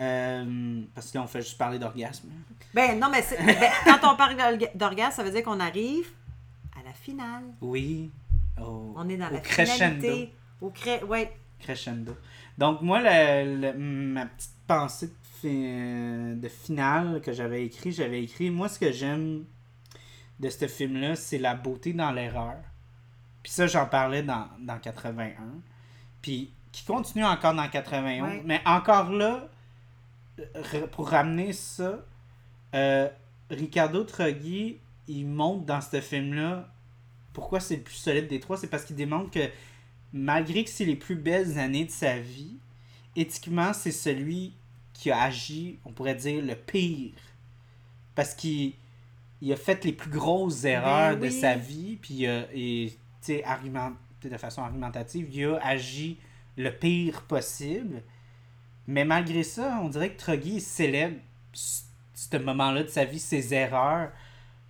Euh, 0.00 0.80
parce 0.94 1.10
que 1.10 1.18
là, 1.18 1.24
on 1.24 1.26
fait 1.26 1.42
juste 1.42 1.58
parler 1.58 1.78
d'orgasme. 1.78 2.28
Ben 2.72 2.98
non, 2.98 3.08
mais, 3.10 3.22
ben, 3.44 3.56
quand 3.84 4.12
on 4.14 4.16
parle 4.16 4.36
d'orga- 4.36 4.70
d'orgasme, 4.74 5.16
ça 5.16 5.22
veut 5.22 5.30
dire 5.30 5.42
qu'on 5.42 5.60
arrive 5.60 6.08
la 6.90 6.94
finale. 6.94 7.44
Oui. 7.60 8.10
Au- 8.60 8.92
On 8.96 9.08
est 9.08 9.16
dans 9.16 9.28
au 9.28 9.32
la 9.34 9.40
crescendo. 9.40 10.00
finalité. 10.00 10.32
Au 10.60 10.70
cré... 10.70 11.02
Ouais. 11.04 11.32
Crescendo. 11.60 12.16
Donc, 12.58 12.80
moi, 12.82 13.00
le- 13.02 13.60
le- 13.60 13.78
ma 13.78 14.26
petite 14.26 14.50
pensée 14.66 15.06
de, 15.08 15.12
fi- 15.40 16.40
de 16.40 16.48
finale 16.48 17.20
que 17.22 17.32
j'avais 17.32 17.64
écrit, 17.64 17.92
j'avais 17.92 18.22
écrit 18.24 18.50
Moi, 18.50 18.68
ce 18.68 18.78
que 18.78 18.90
j'aime 18.92 19.44
de 20.40 20.48
ce 20.50 20.66
film-là, 20.66 21.16
c'est 21.16 21.38
la 21.38 21.54
beauté 21.54 21.92
dans 21.92 22.10
l'erreur. 22.12 22.56
Puis 23.42 23.52
ça, 23.52 23.66
j'en 23.66 23.86
parlais 23.86 24.22
dans, 24.22 24.48
dans 24.60 24.78
81. 24.78 25.34
Puis 26.22 26.52
qui 26.72 26.84
continue 26.84 27.24
encore 27.24 27.54
dans 27.54 27.68
91. 27.68 28.22
Ouais. 28.28 28.42
Mais 28.44 28.60
encore 28.66 29.10
là, 29.12 29.48
r- 30.38 30.86
pour 30.88 31.08
ramener 31.10 31.52
ça, 31.52 32.04
euh, 32.74 33.08
Ricardo 33.50 34.04
Troggi, 34.04 34.78
il 35.08 35.26
montre 35.26 35.64
dans 35.66 35.80
ce 35.80 36.00
film-là 36.00 36.68
pourquoi 37.32 37.60
c'est 37.60 37.76
le 37.76 37.82
plus 37.82 37.94
solide 37.94 38.28
des 38.28 38.40
trois. 38.40 38.56
C'est 38.56 38.66
parce 38.68 38.84
qu'il 38.84 38.96
démontre 38.96 39.30
que 39.30 39.48
malgré 40.12 40.64
que 40.64 40.70
c'est 40.70 40.84
les 40.84 40.96
plus 40.96 41.14
belles 41.16 41.58
années 41.58 41.84
de 41.84 41.90
sa 41.90 42.18
vie, 42.18 42.56
éthiquement, 43.16 43.72
c'est 43.72 43.92
celui 43.92 44.54
qui 44.92 45.10
a 45.10 45.20
agi, 45.22 45.78
on 45.84 45.92
pourrait 45.92 46.14
dire, 46.14 46.42
le 46.44 46.54
pire. 46.56 47.12
Parce 48.14 48.34
qu'il 48.34 48.74
il 49.40 49.52
a 49.52 49.56
fait 49.56 49.84
les 49.84 49.92
plus 49.92 50.10
grosses 50.10 50.64
erreurs 50.64 51.16
Ben 51.16 51.20
de 51.28 51.32
oui. 51.34 51.40
sa 51.40 51.56
vie, 51.56 51.96
puis 52.02 52.14
il 52.14 52.26
a- 52.26 52.46
et, 52.54 52.92
argument- 53.44 53.92
de 54.22 54.36
façon 54.36 54.62
argumentative, 54.62 55.28
il 55.32 55.44
a 55.46 55.56
agi 55.64 56.18
le 56.58 56.70
pire 56.70 57.22
possible. 57.22 58.02
Mais 58.86 59.04
malgré 59.06 59.42
ça, 59.44 59.80
on 59.82 59.88
dirait 59.88 60.12
que 60.12 60.18
Troggy 60.18 60.60
célèbre 60.60 61.16
ce 61.52 62.36
moment-là 62.36 62.82
de 62.82 62.88
sa 62.88 63.04
vie, 63.06 63.18
ses 63.18 63.54
erreurs. 63.54 64.10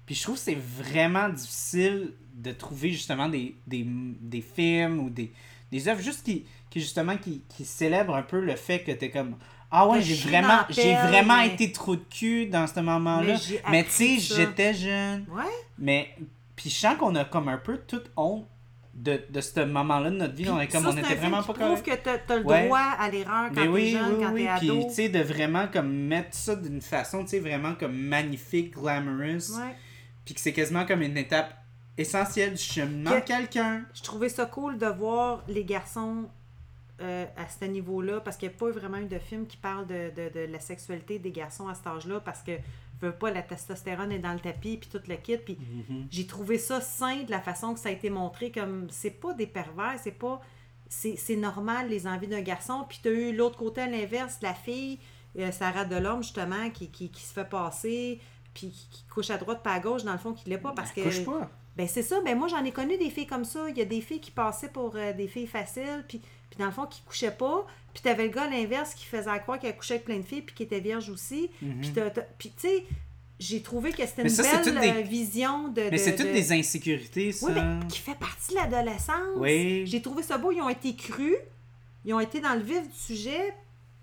Puis 0.06 0.14
je 0.14 0.22
trouve 0.22 0.36
que 0.36 0.40
c'est 0.42 0.54
vraiment 0.58 1.28
difficile 1.30 2.12
de 2.42 2.52
trouver 2.52 2.90
justement 2.90 3.28
des, 3.28 3.54
des, 3.66 3.84
des 3.86 4.40
films 4.40 5.00
ou 5.00 5.10
des, 5.10 5.32
des 5.70 5.88
œuvres 5.88 6.00
juste 6.02 6.24
qui, 6.24 6.44
qui 6.70 6.80
justement 6.80 7.16
qui, 7.16 7.42
qui 7.48 7.64
célèbrent 7.64 8.14
un 8.14 8.22
peu 8.22 8.40
le 8.40 8.56
fait 8.56 8.80
que 8.80 8.92
t'es 8.92 9.10
comme 9.10 9.36
Ah 9.70 9.86
ouais, 9.88 10.00
j'ai 10.02 10.14
je 10.14 10.28
vraiment, 10.28 10.60
j'ai 10.70 10.94
vraiment 10.94 11.36
mais- 11.38 11.48
été 11.54 11.72
trop 11.72 11.96
de 11.96 12.04
cul 12.10 12.46
dans 12.46 12.66
ce 12.66 12.80
moment-là. 12.80 13.34
Mais 13.34 13.36
j'ai 13.36 13.60
Mais 13.70 13.84
tu 13.84 13.90
sais, 13.90 14.18
j'étais 14.18 14.74
jeune. 14.74 15.26
Ouais. 15.30 15.42
Mais 15.78 16.14
puis 16.56 16.70
je 16.70 16.74
sens 16.76 16.96
qu'on 16.98 17.14
a 17.14 17.24
comme 17.24 17.48
un 17.48 17.58
peu 17.58 17.78
toute 17.78 18.10
honte 18.16 18.46
de, 18.94 19.20
de 19.30 19.40
ce 19.40 19.60
moment-là 19.60 20.10
de 20.10 20.16
notre 20.16 20.34
vie, 20.34 20.42
Puis 20.42 20.52
on 20.52 20.60
est 20.60 20.66
comme 20.68 20.82
ça, 20.82 20.90
on 20.90 20.96
était 20.96 21.14
vraiment 21.14 21.42
pas 21.42 21.54
prouve 21.54 21.56
correct. 21.82 21.86
que 21.86 21.94
t'as 22.04 22.18
t'as 22.18 22.36
le 22.38 22.44
Ouais. 22.44 22.64
droit 22.66 22.80
à 22.98 23.08
l'erreur 23.10 23.48
quand 23.54 23.62
t'es 23.62 23.68
oui, 23.68 23.92
jeune, 23.92 24.16
oui, 24.18 24.24
quand 24.24 24.32
oui. 24.32 24.44
t'es 24.44 24.58
Puis, 24.58 24.70
ado. 24.70 24.82
tu 24.88 24.94
sais, 24.94 25.08
de 25.08 25.20
vraiment 25.20 25.68
comme 25.72 25.90
mettre 25.90 26.34
ça 26.36 26.56
d'une 26.56 26.80
façon, 26.82 27.22
tu 27.22 27.30
sais, 27.30 27.38
vraiment 27.40 27.74
comme 27.76 27.96
magnifique, 27.96 28.74
glamorous. 28.74 29.56
Ouais. 29.56 29.74
Puis 30.24 30.34
que 30.34 30.40
c'est 30.40 30.52
quasiment 30.52 30.84
comme 30.84 31.00
une 31.02 31.16
étape 31.16 31.54
essentielle 31.98 32.52
du 32.54 32.62
cheminement 32.62 33.10
de 33.10 33.20
Que- 33.20 33.26
quelqu'un. 33.26 33.84
Je 33.94 34.02
trouvais 34.02 34.28
ça 34.28 34.46
cool 34.46 34.78
de 34.78 34.86
voir 34.86 35.42
les 35.48 35.64
garçons 35.64 36.24
euh, 37.02 37.24
à 37.36 37.48
ce 37.48 37.64
niveau-là, 37.64 38.20
parce 38.20 38.36
qu'il 38.36 38.48
n'y 38.50 38.54
a 38.54 38.58
pas 38.58 38.70
vraiment 38.70 38.98
eu 38.98 39.06
de 39.06 39.18
film 39.18 39.46
qui 39.46 39.56
parle 39.56 39.86
de, 39.86 40.10
de- 40.14 40.28
de 40.34 40.52
la 40.52 40.60
sexualité 40.60 41.18
des 41.18 41.30
garçons 41.30 41.66
à 41.68 41.74
cet 41.74 41.86
âge-là, 41.86 42.20
parce 42.20 42.42
que 42.42 42.52
veux 43.00 43.12
pas, 43.12 43.30
la 43.30 43.40
testostérone 43.40 44.12
est 44.12 44.18
dans 44.18 44.34
le 44.34 44.40
tapis, 44.40 44.76
puis 44.76 44.90
tout 44.90 45.00
le 45.08 45.16
kit, 45.16 45.38
puis 45.38 45.56
Mhm. 45.58 46.08
j'ai 46.10 46.26
trouvé 46.26 46.58
ça 46.58 46.82
sain 46.82 47.22
de 47.22 47.30
la 47.30 47.40
façon 47.40 47.72
que 47.72 47.80
ça 47.80 47.88
a 47.88 47.92
été 47.92 48.10
montré, 48.10 48.50
comme 48.52 48.88
c'est 48.90 49.10
pas 49.12 49.32
des 49.32 49.46
pervers, 49.46 49.98
c'est 50.02 50.10
pas... 50.12 50.40
C'est 50.92 51.14
c'est 51.16 51.36
normal, 51.36 51.88
les 51.88 52.06
envies 52.08 52.26
d'un 52.26 52.40
garçon, 52.42 52.84
puis 52.88 52.98
tu 53.02 53.08
as 53.08 53.12
eu 53.12 53.34
l'autre 53.34 53.56
côté 53.56 53.80
à 53.80 53.86
l'inverse, 53.86 54.38
la 54.42 54.52
fille, 54.54 54.98
euh, 55.38 55.52
Sarah 55.52 55.84
Delorme, 55.86 56.22
justement, 56.22 56.68
qui, 56.68 56.90
qui, 56.90 57.08
qui 57.10 57.22
se 57.22 57.32
fait 57.32 57.48
passer, 57.48 58.20
puis 58.52 58.70
qui, 58.70 58.88
qui 58.90 59.04
couche 59.04 59.30
à 59.30 59.38
droite 59.38 59.62
pas 59.62 59.72
à 59.72 59.80
gauche, 59.80 60.02
dans 60.02 60.12
le 60.12 60.18
fond, 60.18 60.32
qui 60.34 60.50
l'est 60.50 60.58
pas, 60.58 60.72
parce 60.72 60.90
que... 60.92 61.00
Couche 61.02 61.24
pas. 61.24 61.48
Ben 61.76 61.86
c'est 61.88 62.02
ça, 62.02 62.20
ben 62.24 62.36
moi 62.36 62.48
j'en 62.48 62.64
ai 62.64 62.72
connu 62.72 62.98
des 62.98 63.10
filles 63.10 63.26
comme 63.26 63.44
ça. 63.44 63.68
Il 63.70 63.78
y 63.78 63.80
a 63.80 63.84
des 63.84 64.00
filles 64.00 64.20
qui 64.20 64.30
passaient 64.32 64.68
pour 64.68 64.92
euh, 64.96 65.12
des 65.12 65.28
filles 65.28 65.46
faciles, 65.46 66.04
puis, 66.08 66.18
puis 66.18 66.58
dans 66.58 66.66
le 66.66 66.72
fond 66.72 66.86
qui 66.86 67.02
couchaient 67.02 67.30
pas. 67.30 67.66
Puis 67.94 68.02
t'avais 68.02 68.24
le 68.24 68.30
gars 68.30 68.42
à 68.42 68.48
l'inverse 68.50 68.94
qui 68.94 69.06
faisait 69.06 69.38
croire 69.40 69.58
qu'elle 69.58 69.76
couchait 69.76 69.94
avec 69.94 70.04
plein 70.04 70.18
de 70.18 70.22
filles, 70.24 70.42
puis 70.42 70.54
qui 70.54 70.62
était 70.64 70.80
vierge 70.80 71.08
aussi. 71.10 71.50
Puis 71.80 71.90
t'as- 71.92 72.10
t'as- 72.10 72.22
puis 72.38 72.50
tu 72.50 72.68
sais, 72.68 72.84
j'ai 73.38 73.62
trouvé 73.62 73.90
que 73.92 74.04
c'était 74.06 74.22
une 74.22 74.28
ça, 74.28 74.42
belle 74.62 74.78
des- 74.80 74.88
euh, 74.88 75.00
vision 75.02 75.68
de. 75.68 75.80
Mais 75.82 75.90
de- 75.92 75.96
c'est 75.96 76.14
toutes 76.14 76.26
de- 76.28 76.32
des 76.32 76.52
insécurités, 76.52 77.32
ça. 77.32 77.46
Oui, 77.46 77.52
mais 77.54 77.86
qui 77.88 77.98
fait 77.98 78.14
partie 78.16 78.50
de 78.50 78.56
l'adolescence. 78.56 79.16
Oui. 79.36 79.86
J'ai 79.86 80.02
trouvé 80.02 80.22
ça 80.22 80.36
beau. 80.38 80.52
Ils 80.52 80.60
ont 80.60 80.68
été 80.68 80.94
crus, 80.94 81.36
ils 82.04 82.12
ont 82.12 82.20
été 82.20 82.40
dans 82.40 82.54
le 82.54 82.60
vif 82.60 82.82
du 82.86 82.96
sujet, 82.98 83.54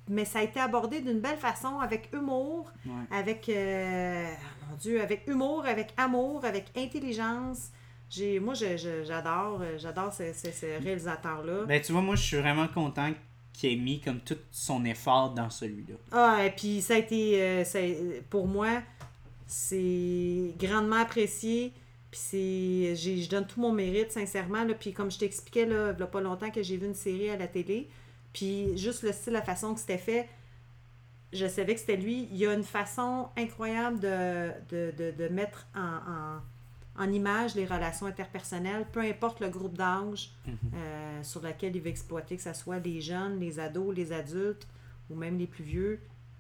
mais 0.10 0.26
ça 0.26 0.40
a 0.40 0.44
été 0.44 0.60
abordé 0.60 1.02
d'une 1.02 1.20
belle 1.20 1.38
façon, 1.38 1.80
avec 1.80 2.10
humour, 2.14 2.72
Ouais. 2.86 2.92
avec 3.18 3.48
euh, 3.50 4.26
mon 4.70 4.76
Dieu, 4.78 5.02
avec 5.02 5.28
humour, 5.28 5.66
avec 5.66 5.90
amour, 5.98 6.44
avec 6.46 6.66
intelligence. 6.78 7.70
J'ai, 8.10 8.40
moi, 8.40 8.54
j'adore, 8.54 9.60
euh, 9.62 9.78
j'adore 9.78 10.14
ce, 10.14 10.32
ce- 10.34 10.52
ce 10.52 10.82
réalisateur-là. 10.84 11.66
Ben, 11.66 11.82
tu 11.82 11.92
vois, 11.92 12.02
moi, 12.02 12.16
je 12.16 12.24
suis 12.24 12.38
vraiment 12.38 12.68
content 12.68 13.12
qu'il 13.54 13.74
ait 13.74 13.76
mis 13.76 14.00
comme 14.00 14.20
tout 14.20 14.38
son 14.52 14.86
effort 14.86 15.32
dans 15.32 15.50
celui-là. 15.50 15.96
Ah, 16.12 16.46
et 16.46 16.52
puis 16.52 16.82
ça 16.82 16.94
a 16.94 16.98
été, 16.98 17.42
euh, 17.42 17.64
ça 17.64 17.80
pour 18.30 18.48
moi, 18.48 18.82
c'est 19.46 20.54
grandement 20.60 20.98
apprécié. 20.98 21.74
Puis 22.12 22.20
c'est, 22.24 22.96
j'ai- 22.96 23.22
je 23.22 23.30
donne 23.30 23.46
tout 23.46 23.60
mon 23.60 23.74
mérite, 23.74 24.12
sincèrement. 24.12 24.64
Là. 24.64 24.74
Puis 24.74 24.94
comme 24.94 25.12
je 25.12 25.18
t'expliquais, 25.20 25.66
là, 25.66 25.94
il 25.96 26.00
y 26.00 26.04
a 26.04 26.08
pas 26.08 26.22
longtemps 26.22 26.50
que 26.52 26.64
j'ai 26.64 26.78
vu 26.78 26.86
une 26.86 26.94
série 26.96 27.30
à 27.30 27.38
la 27.38 27.48
télé. 27.48 27.90
Puis 28.34 28.78
juste 28.78 29.04
le 29.04 29.12
style, 29.12 29.34
la 29.34 29.42
façon 29.42 29.74
que 29.74 29.80
c'était 29.80 29.98
fait, 29.98 30.30
je 31.34 31.48
savais 31.48 31.74
que 31.76 31.80
c'était 31.80 31.98
lui. 31.98 32.28
Il 32.32 32.38
y 32.38 32.46
a 32.48 32.54
une 32.54 32.64
façon 32.64 33.30
incroyable 33.38 34.00
de, 34.00 34.52
de, 34.70 34.94
de, 34.98 35.12
de 35.12 35.28
mettre 35.28 35.68
en, 35.76 35.82
en, 37.00 37.04
en 37.04 37.12
image 37.14 37.56
les 37.56 37.66
relations 37.66 38.06
interpersonnelles, 38.08 38.86
peu 38.92 39.02
importe 39.02 39.40
le 39.42 39.50
groupe 39.50 39.78
d'âge 39.78 40.32
euh, 40.74 41.24
sur 41.24 41.42
lequel 41.42 41.76
il 41.76 41.82
veut 41.82 41.90
exploiter, 41.90 42.38
que 42.38 42.44
ce 42.44 42.54
soit 42.54 42.80
les 42.80 43.02
jeunes, 43.02 43.40
les 43.40 43.60
ados, 43.60 43.96
les 43.96 44.12
adultes 44.12 44.68
ou 45.10 45.16
même 45.16 45.38
les 45.38 45.48
plus 45.48 45.64
vieux. 45.64 46.00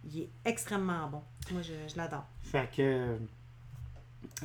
Il 0.09 0.21
est 0.21 0.29
extrêmement 0.45 1.07
bon. 1.09 1.21
Moi, 1.51 1.61
je, 1.61 1.73
je 1.91 1.97
l'adore. 1.97 2.25
Fait 2.41 2.69
que. 2.75 3.17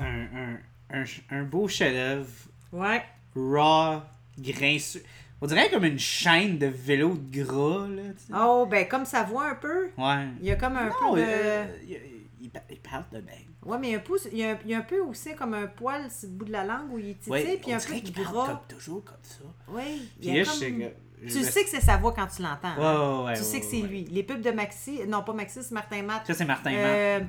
Un, 0.01 0.05
un, 0.35 0.59
un, 0.91 1.05
un 1.31 1.43
beau 1.45 1.69
chef-d'œuvre, 1.69 2.29
Ouais. 2.73 3.05
raw, 3.37 4.01
grinceux. 4.39 5.03
On 5.43 5.47
dirait 5.47 5.69
comme 5.71 5.85
une 5.85 5.99
chaîne 5.99 6.57
de 6.57 6.67
vélo 6.67 7.17
de 7.17 7.43
gras, 7.43 7.89
là. 7.89 8.03
Oh, 8.47 8.65
ben 8.65 8.87
comme 8.87 9.05
ça 9.05 9.25
voit 9.25 9.51
un 9.51 9.55
peu, 9.57 9.91
Ouais. 9.99 10.29
il 10.41 10.47
y 10.47 10.51
a 10.53 10.57
comme 10.57 10.77
un 10.77 10.87
Non, 10.89 11.15
peu 11.15 11.21
de... 11.21 11.25
euh, 11.27 11.65
il, 11.89 11.99
il, 12.43 12.51
pa- 12.51 12.63
il 12.71 12.79
parle 12.79 13.05
de 13.13 13.21
bain. 13.21 13.33
Ouais, 13.65 13.77
mais 13.79 13.95
un, 13.95 13.99
pouce, 13.99 14.29
il 14.31 14.39
y 14.39 14.45
a, 14.45 14.53
un- 14.53 14.59
il 14.65 14.71
y 14.71 14.75
a 14.75 14.79
un 14.79 14.83
peu 14.83 15.01
aussi 15.01 15.35
comme 15.35 15.55
un 15.55 15.67
poil 15.67 16.09
sur 16.11 16.29
le 16.29 16.35
bout 16.37 16.45
de 16.45 16.53
la 16.53 16.65
langue 16.65 16.93
où 16.93 16.99
il 16.99 17.17
titille, 17.17 17.33
Ouais, 17.33 17.59
puis 17.61 17.73
on 17.73 17.77
un 17.77 17.81
peu 17.81 17.95
qu'il 17.95 18.13
parle 18.13 18.47
comme 18.47 18.59
toujours 18.69 19.05
comme 19.05 19.17
ça. 19.23 19.39
Oui, 19.69 20.09
il 20.21 20.21
Puis 20.21 20.29
y 20.29 20.31
a 20.41 20.43
là, 20.43 20.45
comme... 20.45 20.55
je 20.55 20.59
sais 20.61 20.73
que. 20.73 20.83
je 21.25 21.33
Tu 21.33 21.39
me- 21.41 21.45
sais 21.51 21.65
que 21.65 21.71
c'est 21.71 21.81
sa 21.81 21.97
voix 21.97 22.13
quand 22.15 22.27
tu 22.29 22.43
l'entends. 22.43 22.77
Ouais, 22.77 22.85
hein. 22.85 23.19
ouais, 23.21 23.25
ouais, 23.27 23.37
tu 23.37 23.43
sais 23.43 23.59
que 23.61 23.67
c'est 23.67 23.81
lui. 23.83 24.05
Les 24.05 24.23
pubs 24.23 24.41
de 24.41 24.51
Maxi, 24.53 25.01
non 25.09 25.23
pas 25.25 25.33
Maxi, 25.33 25.59
c'est 25.63 25.73
Martin 25.75 26.03
Matt. 26.03 26.25
Ça, 26.27 26.35
c'est 26.35 26.45
Martin 26.45 26.71
Matt. 26.71 26.81
Euh, 26.85 27.21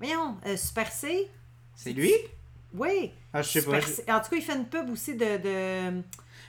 voyons, 0.00 0.36
euh, 0.46 0.56
Super 0.56 0.90
C. 0.90 1.28
C'est 1.76 1.92
lui? 1.92 2.12
Oui. 2.74 3.12
Ah, 3.32 3.42
je 3.42 3.48
sais 3.60 3.62
pas. 3.64 3.76
En 3.78 4.20
tout 4.20 4.30
cas, 4.30 4.36
il 4.36 4.42
fait 4.42 4.56
une 4.56 4.66
pub 4.66 4.90
aussi 4.90 5.14
de... 5.14 5.36
de... 5.36 6.02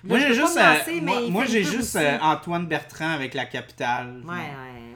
Moi, 0.03 0.19
j'ai 0.19 0.33
juste, 0.33 0.57
euh, 0.57 1.29
moi, 1.29 1.45
j'ai 1.45 1.63
juste 1.63 1.95
euh, 1.95 2.17
Antoine 2.21 2.65
Bertrand 2.67 3.11
avec 3.11 3.33
la 3.33 3.45
capitale. 3.45 4.21
Ouais, 4.25 4.33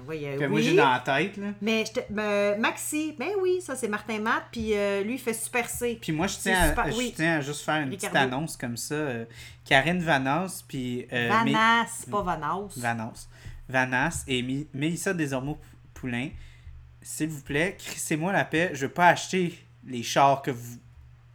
ouais, 0.08 0.26
euh, 0.28 0.38
Que 0.38 0.44
oui. 0.44 0.50
moi, 0.50 0.60
j'ai 0.62 0.76
dans 0.76 0.92
la 0.92 1.00
tête, 1.00 1.38
là. 1.38 1.48
Mais 1.62 1.86
je 1.86 1.94
te- 1.94 2.00
euh, 2.20 2.58
Maxi, 2.58 3.16
ben 3.18 3.30
oui, 3.42 3.62
ça 3.62 3.76
c'est 3.78 3.88
Martin 3.88 4.20
Matt, 4.20 4.44
puis 4.52 4.72
euh, 4.76 5.04
lui 5.04 5.14
il 5.14 5.20
fait 5.20 5.34
Super 5.34 5.70
C. 5.70 5.98
Puis 6.02 6.12
moi, 6.12 6.28
je 6.28 6.36
tiens, 6.38 6.60
à, 6.62 6.70
super- 6.70 6.92
je 6.92 6.98
oui. 6.98 7.14
tiens 7.16 7.38
à 7.38 7.42
juste 7.42 7.64
faire 7.64 7.76
une 7.82 7.90
Ricardo. 7.90 8.16
petite 8.18 8.34
annonce 8.34 8.58
comme 8.58 8.76
ça. 8.78 8.96
Karine 9.64 10.00
Vanas, 10.00 10.64
puis... 10.68 11.06
Vanas, 11.12 12.06
pas 12.12 12.22
Vanas. 12.22 12.74
Vanas. 12.78 13.28
Vanas 13.70 14.24
et 14.28 14.42
Mi- 14.42 14.68
Mélissa 14.74 15.14
Desormeaux-Poulain, 15.14 16.30
s'il 17.02 17.30
vous 17.30 17.42
plaît, 17.42 17.76
crissez-moi 17.80 18.32
la 18.34 18.44
paix. 18.46 18.72
Je 18.74 18.86
veux 18.88 18.92
pas 18.94 19.08
acheter 19.08 19.58
les 19.86 20.04
chars 20.04 20.42
que 20.42 20.52
vous, 20.52 20.78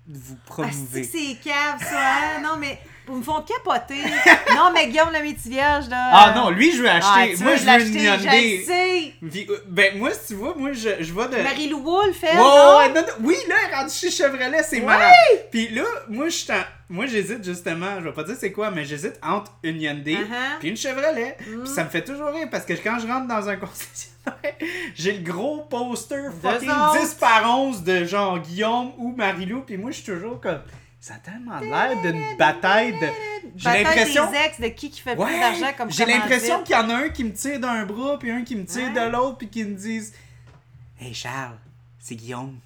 vous 0.09 0.35
Ah, 0.39 0.43
promouvez. 0.47 1.05
c'est 1.05 1.19
c'est 1.19 1.35
cave, 1.37 1.79
ça, 1.81 1.99
hein? 2.37 2.41
Non, 2.43 2.57
mais 2.59 2.79
vous 3.07 3.17
me 3.17 3.23
font 3.23 3.43
capoter. 3.43 3.97
non, 4.55 4.71
mais 4.73 4.89
Guillaume 4.89 5.11
le 5.13 5.49
vierge 5.49 5.89
là. 5.89 6.11
Ah 6.13 6.33
non, 6.37 6.51
lui, 6.51 6.71
je 6.73 6.83
veux 6.83 6.89
Ah, 6.89 6.97
acheter. 6.99 7.37
tu 7.37 7.43
moi, 7.43 7.53
veux 7.53 7.59
je 7.59 7.65
veux 7.65 7.87
une 7.87 7.93
je 7.93 7.99
Hyundai. 7.99 8.65
sais. 8.67 9.15
Puis, 9.31 9.47
euh, 9.51 9.57
Ben, 9.67 9.99
moi, 9.99 10.11
si 10.13 10.29
tu 10.29 10.35
vois, 10.35 10.55
moi, 10.57 10.73
je, 10.73 10.89
je 11.01 11.13
vais 11.13 11.29
de... 11.29 11.43
Marie-Lou 11.43 11.83
Wolfe, 11.83 12.23
elle, 12.23 12.37
non? 12.37 12.45
non, 12.45 12.95
non, 12.95 13.03
oui, 13.23 13.37
là, 13.49 13.55
elle 13.67 13.73
est 13.73 13.77
rendue 13.77 13.93
chez 13.95 14.11
Chevrolet, 14.11 14.63
c'est 14.63 14.79
Ouais! 14.81 14.87
malade. 14.87 15.13
Puis 15.51 15.69
là, 15.69 15.83
moi, 16.09 16.29
je 16.29 16.53
moi, 16.89 17.07
j'hésite 17.07 17.43
justement, 17.43 17.99
je 18.01 18.05
vais 18.05 18.13
pas 18.13 18.23
dire 18.25 18.37
c'est 18.39 18.53
quoi, 18.53 18.71
mais 18.71 18.85
j'hésite 18.85 19.19
entre 19.23 19.51
une 19.63 19.81
Hyundai 19.81 20.15
Uh-huh. 20.15 20.59
puis 20.61 20.69
une 20.69 20.77
Chevrolet. 20.77 21.37
Mm. 21.41 21.63
Puis 21.65 21.73
ça 21.73 21.85
me 21.85 21.89
fait 21.89 22.05
toujours 22.05 22.29
rire 22.29 22.49
parce 22.51 22.65
que 22.67 22.75
quand 22.75 22.99
je 23.01 23.07
rentre 23.07 23.27
dans 23.29 23.49
un 23.49 23.57
concessionnaire, 23.57 24.55
j'ai 24.95 25.13
le 25.13 25.23
gros 25.23 25.63
poster 25.71 26.29
fucking 26.43 26.69
autres. 26.69 27.01
10 27.01 27.15
par 27.15 27.59
11 27.59 27.83
de 27.83 28.05
genre 28.05 28.39
Guillaume 28.41 28.93
ou 28.99 29.15
Marilou, 29.17 29.63
puis 29.63 29.77
moi, 29.79 29.91
je 29.91 29.97
suis 30.03 30.13
toujours 30.13 30.39
comme. 30.41 30.61
Ça 31.03 31.15
a 31.15 31.19
tellement 31.19 31.59
l'air 31.59 32.01
d'une 32.01 32.37
bataille 32.37 32.93
de. 32.93 33.09
J'ai 33.57 33.83
l'impression. 33.83 34.31
des 34.31 34.37
ex 34.37 34.61
de 34.61 34.69
qui 34.69 34.89
qui 34.89 35.01
fait 35.01 35.17
plus 35.17 35.41
d'argent 35.41 35.73
comme 35.77 35.91
j'ai 35.91 36.07
l'impression 36.07 36.63
qu'il 36.63 36.77
y 36.77 36.79
en 36.79 36.89
a 36.91 36.95
un 36.95 37.09
qui 37.09 37.25
me 37.25 37.33
tire 37.33 37.59
d'un 37.59 37.85
bras, 37.85 38.21
puis 38.21 38.31
un 38.31 38.45
qui 38.45 38.55
me 38.55 38.65
tire 38.65 38.93
de 38.93 39.11
l'autre, 39.11 39.39
puis 39.39 39.49
qui 39.49 39.65
me 39.65 39.75
disent 39.75 40.15
Hey 41.01 41.13
Charles, 41.13 41.59
c'est 41.99 42.15
Guillaume, 42.15 42.57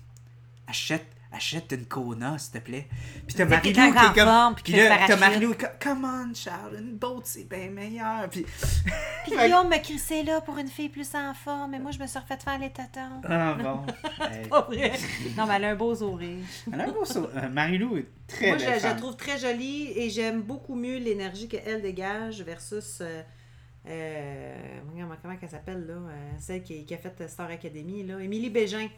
achète, 0.67 1.07
achète 1.37 1.71
une 1.73 1.87
Kona, 1.87 2.39
s'il 2.39 2.53
te 2.53 2.59
plaît. 2.65 2.89
Puis 3.27 3.37
t'as 3.37 3.45
est 3.45 3.61
qui 3.63 3.71
est 3.71 4.15
comme. 4.15 4.29
forme, 4.29 4.55
puis 4.55 4.63
Puis 4.65 4.73
là, 4.77 4.99
t'as. 5.07 5.17
Marilou, 5.17 5.55
co- 5.55 5.67
come 5.81 6.05
on 6.05 6.35
Charles, 6.35 6.77
une 6.79 6.97
boat 6.97 7.21
c'est 7.25 7.49
bien 7.49 7.71
meilleur. 7.71 8.29
Puis. 8.31 8.45
Puis 9.25 9.37
Guillaume 9.37 9.69
me 9.69 9.79
crissait 9.83 10.23
là 10.23 10.41
pour 10.41 10.57
une 10.59 10.69
fille 10.69 10.89
plus 10.89 11.13
en 11.15 11.35
forme, 11.35 11.73
mais 11.73 11.79
moi 11.81 11.91
je 11.91 11.99
me 11.99 12.07
suis 12.07 12.19
refait 12.19 12.37
faire 12.39 12.59
les 12.59 12.71
tatons. 12.71 13.21
Ah 13.29 13.55
bon. 13.55 13.81
Hey. 14.33 14.49
Pas 14.49 14.63
vrai. 14.63 14.93
Non, 15.37 15.47
mais 15.47 15.55
elle 15.57 15.65
a 15.65 15.71
un 15.71 15.75
beau 15.77 15.95
sourire. 15.95 16.45
Elle 16.73 16.81
a 16.81 16.85
un 16.85 16.91
beau 16.93 17.05
sou- 17.05 17.27
euh, 17.37 17.49
Marilou 17.49 17.97
est 17.99 18.07
très 18.27 18.49
Moi, 18.49 18.59
je, 18.59 18.83
la 18.83 18.95
trouve 18.95 19.17
très 19.17 19.39
jolie 19.39 19.93
et 19.97 20.11
j'aime 20.11 20.43
beaucoup 20.43 20.75
mieux 20.75 20.99
l'énergie 20.99 21.49
qu'elle 21.49 21.83
dégage 21.83 22.43
versus. 22.43 22.99
Euh, 23.01 23.23
euh, 23.89 24.55
regarde, 24.93 25.17
comment 25.23 25.35
elle 25.41 25.49
s'appelle, 25.49 25.87
là? 25.87 25.95
euh, 25.95 26.31
celle 26.39 26.63
qui, 26.63 26.85
qui 26.85 26.95
a 26.95 26.99
fait 26.99 27.29
Star 27.29 27.51
Academy, 27.51 28.05
là. 28.05 28.19
Émilie 28.21 28.51
Bégin. 28.51 28.89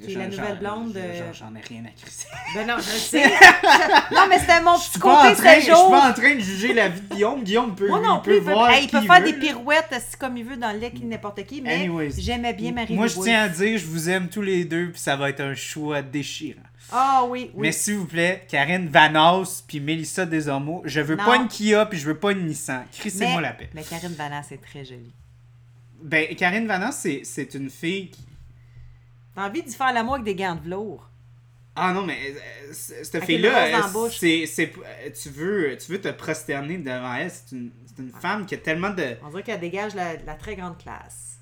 Qui 0.00 0.12
est 0.12 0.16
la 0.18 0.28
nouvelle 0.28 0.58
blonde 0.58 0.92
j'en- 0.94 1.00
de- 1.00 1.32
j'en- 1.32 1.54
ai 1.56 1.60
rien 1.68 1.84
à 1.86 1.90
crisser. 2.00 2.28
Ben 2.54 2.66
non, 2.66 2.74
je 2.78 2.92
le 2.92 2.98
sais. 2.98 3.24
non, 4.14 4.22
mais 4.28 4.38
c'était 4.38 4.60
mon 4.62 4.76
Je 4.76 4.90
petit 4.90 4.98
côté 4.98 5.34
train, 5.34 5.54
je 5.54 5.58
ce 5.60 5.60
suis 5.62 5.70
jour. 5.72 5.90
pas 5.90 6.10
en 6.10 6.12
train 6.12 6.34
de 6.34 6.40
juger 6.40 6.72
la 6.74 6.88
vie 6.88 7.00
de 7.00 7.14
Guillaume. 7.14 7.42
Guillaume 7.42 7.74
peut, 7.74 7.88
Moi 7.88 8.00
non 8.00 8.16
il 8.18 8.22
plus, 8.22 8.32
peut 8.32 8.38
il 8.38 8.44
peut, 8.44 8.52
voir 8.52 8.70
hey, 8.70 8.84
il 8.84 8.86
qui 8.88 8.96
peut 8.96 9.02
faire 9.06 9.22
des 9.22 9.32
pirouettes 9.34 10.16
comme 10.18 10.36
il 10.36 10.44
veut 10.44 10.56
dans 10.56 10.72
le 10.72 10.78
lait 10.78 10.92
n'importe 11.02 11.44
qui, 11.44 11.60
mais 11.62 11.88
j'aimais 12.16 12.52
bien 12.54 12.72
Marie 12.72 12.94
Moi, 12.94 13.06
je 13.06 13.20
tiens 13.20 13.42
à 13.44 13.48
dire, 13.48 13.78
je 13.78 13.86
vous 13.86 14.08
aime 14.08 14.28
tous 14.28 14.42
les 14.42 14.64
deux, 14.64 14.90
puis 14.90 15.00
ça 15.00 15.16
va 15.16 15.30
être 15.30 15.40
un 15.40 15.54
choix 15.54 16.02
déchirant. 16.02 16.60
Ah 16.92 17.24
oui, 17.28 17.50
oui. 17.54 17.60
Mais 17.62 17.72
s'il 17.72 17.94
vous 17.96 18.06
plaît, 18.06 18.44
Karine 18.46 18.88
Vanos 18.88 19.64
puis 19.66 19.80
Mélissa 19.80 20.26
Desormeaux, 20.26 20.82
je 20.84 21.00
veux 21.00 21.16
Non. 21.16 21.24
pas 21.24 21.36
une 21.36 21.48
Kia 21.48 21.86
puis 21.86 21.98
je 21.98 22.04
veux 22.06 22.16
pas 22.18 22.32
une 22.32 22.46
Nissan. 22.46 22.84
Crissez-moi 22.92 23.40
la 23.40 23.52
paix. 23.52 23.70
mais 23.74 23.82
Karine 23.82 24.12
Vanas 24.14 24.46
est 24.50 24.58
très 24.62 24.84
jolie. 24.84 25.12
Ben, 26.02 26.26
Karine 26.36 26.66
Vanos, 26.66 26.94
c'est, 26.94 27.22
c'est 27.24 27.54
une 27.54 27.70
fille 27.70 28.10
qui... 28.10 28.22
T'as 29.34 29.46
envie 29.48 29.62
d'y 29.62 29.74
faire 29.74 29.92
l'amour 29.92 30.14
avec 30.14 30.24
des 30.24 30.34
gants 30.34 30.54
de 30.54 30.60
velours? 30.60 31.08
Ah 31.76 31.92
non, 31.92 32.04
mais 32.06 32.16
euh, 32.30 32.72
cette 32.72 33.24
fille-là, 33.24 33.68
la 33.70 33.78
euh, 33.78 33.82
euh, 34.22 35.10
tu, 35.12 35.28
veux, 35.30 35.76
tu 35.76 35.90
veux 35.90 36.00
te 36.00 36.08
prosterner 36.08 36.78
devant 36.78 37.14
elle. 37.14 37.30
C'est 37.30 37.56
une, 37.56 37.72
c'est 37.84 38.00
une 38.00 38.12
femme 38.12 38.46
qui 38.46 38.54
a 38.54 38.58
tellement 38.58 38.90
de... 38.90 39.16
On 39.24 39.30
dirait 39.30 39.42
qu'elle 39.42 39.58
dégage 39.60 39.94
la, 39.94 40.14
la 40.16 40.34
très 40.34 40.54
grande 40.54 40.78
classe. 40.78 41.40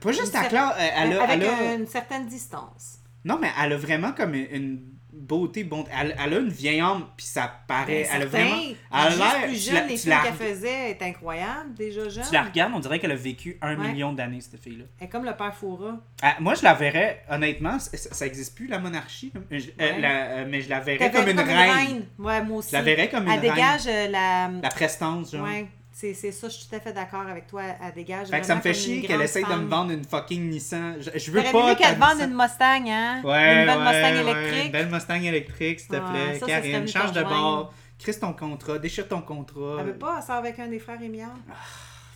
Pas 0.00 0.12
juste 0.12 0.32
cer- 0.32 0.48
classe, 0.48 0.74
elle, 0.78 1.12
a, 1.14 1.22
Avec 1.24 1.42
elle 1.42 1.48
a- 1.48 1.74
une 1.74 1.86
certaine 1.88 2.26
distance. 2.28 2.98
Non, 3.24 3.38
mais 3.40 3.50
elle 3.60 3.72
a 3.72 3.76
vraiment 3.76 4.12
comme 4.12 4.34
une, 4.34 4.46
une 4.52 4.93
beauté, 5.24 5.64
bonté. 5.64 5.90
Elle, 5.98 6.14
elle 6.24 6.34
a 6.34 6.38
une 6.38 6.48
vieille 6.48 6.80
âme, 6.80 7.06
puis 7.16 7.26
ça 7.26 7.50
paraît. 7.66 8.02
Ben, 8.04 8.08
elle 8.14 8.22
a 8.22 8.26
vraiment. 8.26 8.56
Elle 8.56 9.18
l'air. 9.18 9.42
plus 9.44 9.52
tu 9.54 9.58
jeune, 9.60 9.74
la- 9.74 9.86
les 9.86 9.96
films 9.96 10.14
qu'elle 10.22 10.48
faisait 10.48 10.90
est 10.90 11.02
incroyable, 11.02 11.74
déjà 11.74 12.08
jeune. 12.08 12.24
Tu 12.26 12.32
la 12.34 12.42
regardes, 12.42 12.72
on 12.74 12.80
dirait 12.80 12.98
qu'elle 12.98 13.12
a 13.12 13.16
vécu 13.16 13.58
un 13.62 13.78
Ouais. 13.78 13.88
million 13.88 14.12
d'années, 14.12 14.40
cette 14.40 14.60
fille-là. 14.62 14.84
Elle 15.00 15.06
est 15.06 15.10
comme 15.10 15.24
le 15.24 15.34
père 15.34 15.54
Foura. 15.54 15.96
Ah, 16.22 16.36
moi, 16.40 16.54
je 16.54 16.62
la 16.62 16.74
verrais, 16.74 17.22
honnêtement, 17.30 17.78
ça, 17.78 17.96
ça 17.96 18.26
existe 18.26 18.54
plus, 18.54 18.66
la 18.66 18.78
monarchie. 18.78 19.32
Euh, 19.36 19.58
euh, 19.80 19.98
la- 19.98 20.24
euh, 20.26 20.46
mais 20.48 20.60
je 20.60 20.68
la 20.68 20.80
verrais 20.80 21.10
comme 21.10 21.28
une 21.28 21.40
reine. 21.40 22.06
Ouais, 22.18 22.42
moi 22.42 22.58
aussi. 22.58 22.68
Je 22.70 22.76
la 22.76 22.82
verrais 22.82 23.08
comme 23.08 23.24
une 23.26 23.32
Elle 23.32 23.40
reine. 23.40 23.54
dégage 23.54 23.86
euh, 23.86 24.08
la. 24.08 24.50
La 24.62 24.68
prestance, 24.70 25.32
genre. 25.32 25.44
Ouais, 25.46 25.66
c'est 26.04 26.14
c'est 26.14 26.32
ça, 26.32 26.48
je 26.48 26.54
suis 26.54 26.68
tout 26.68 26.76
à 26.76 26.80
fait 26.80 26.92
d'accord 26.92 27.22
avec 27.26 27.46
toi. 27.46 27.62
Elle 27.82 27.94
dégage. 27.94 28.28
Fait 28.28 28.40
que 28.40 28.46
ça 28.46 28.56
me 28.56 28.60
fait 28.60 28.74
chier 28.74 29.02
qu'elle 29.02 29.22
essaye 29.22 29.44
de 29.44 29.54
me 29.54 29.68
vendre 29.68 29.92
une 29.92 30.04
fucking 30.04 30.50
Nissan. 30.50 30.96
Je, 31.00 31.18
je 31.18 31.30
veux 31.30 31.42
T'aurais 31.42 31.74
pas. 31.74 31.74
qu'elle 31.76 31.98
vende 31.98 32.20
une 32.20 32.36
Mustang, 32.36 32.88
hein? 32.88 33.22
Ouais, 33.24 33.62
une 33.62 33.66
bonne 33.66 33.86
ouais, 33.86 33.92
Mustang 33.92 34.24
ouais, 34.24 34.32
électrique. 34.32 34.64
Une 34.66 34.72
belle 34.72 34.90
Mustang 34.90 35.22
électrique, 35.22 35.80
s'il 35.80 35.88
te 35.88 35.96
plaît. 35.96 36.38
ça, 36.38 36.46
Karine, 36.46 36.86
change 36.88 37.12
de 37.12 37.22
bord. 37.22 37.72
Crisse 37.98 38.20
ton 38.20 38.32
contrat, 38.32 38.78
déchire 38.78 39.08
ton 39.08 39.22
contrat. 39.22 39.76
Elle 39.80 39.86
veut 39.86 39.98
pas, 39.98 40.16
elle 40.18 40.24
sort 40.24 40.36
avec 40.36 40.58
un 40.58 40.66
des 40.68 40.78
frères 40.78 41.00
Émiard. 41.00 41.36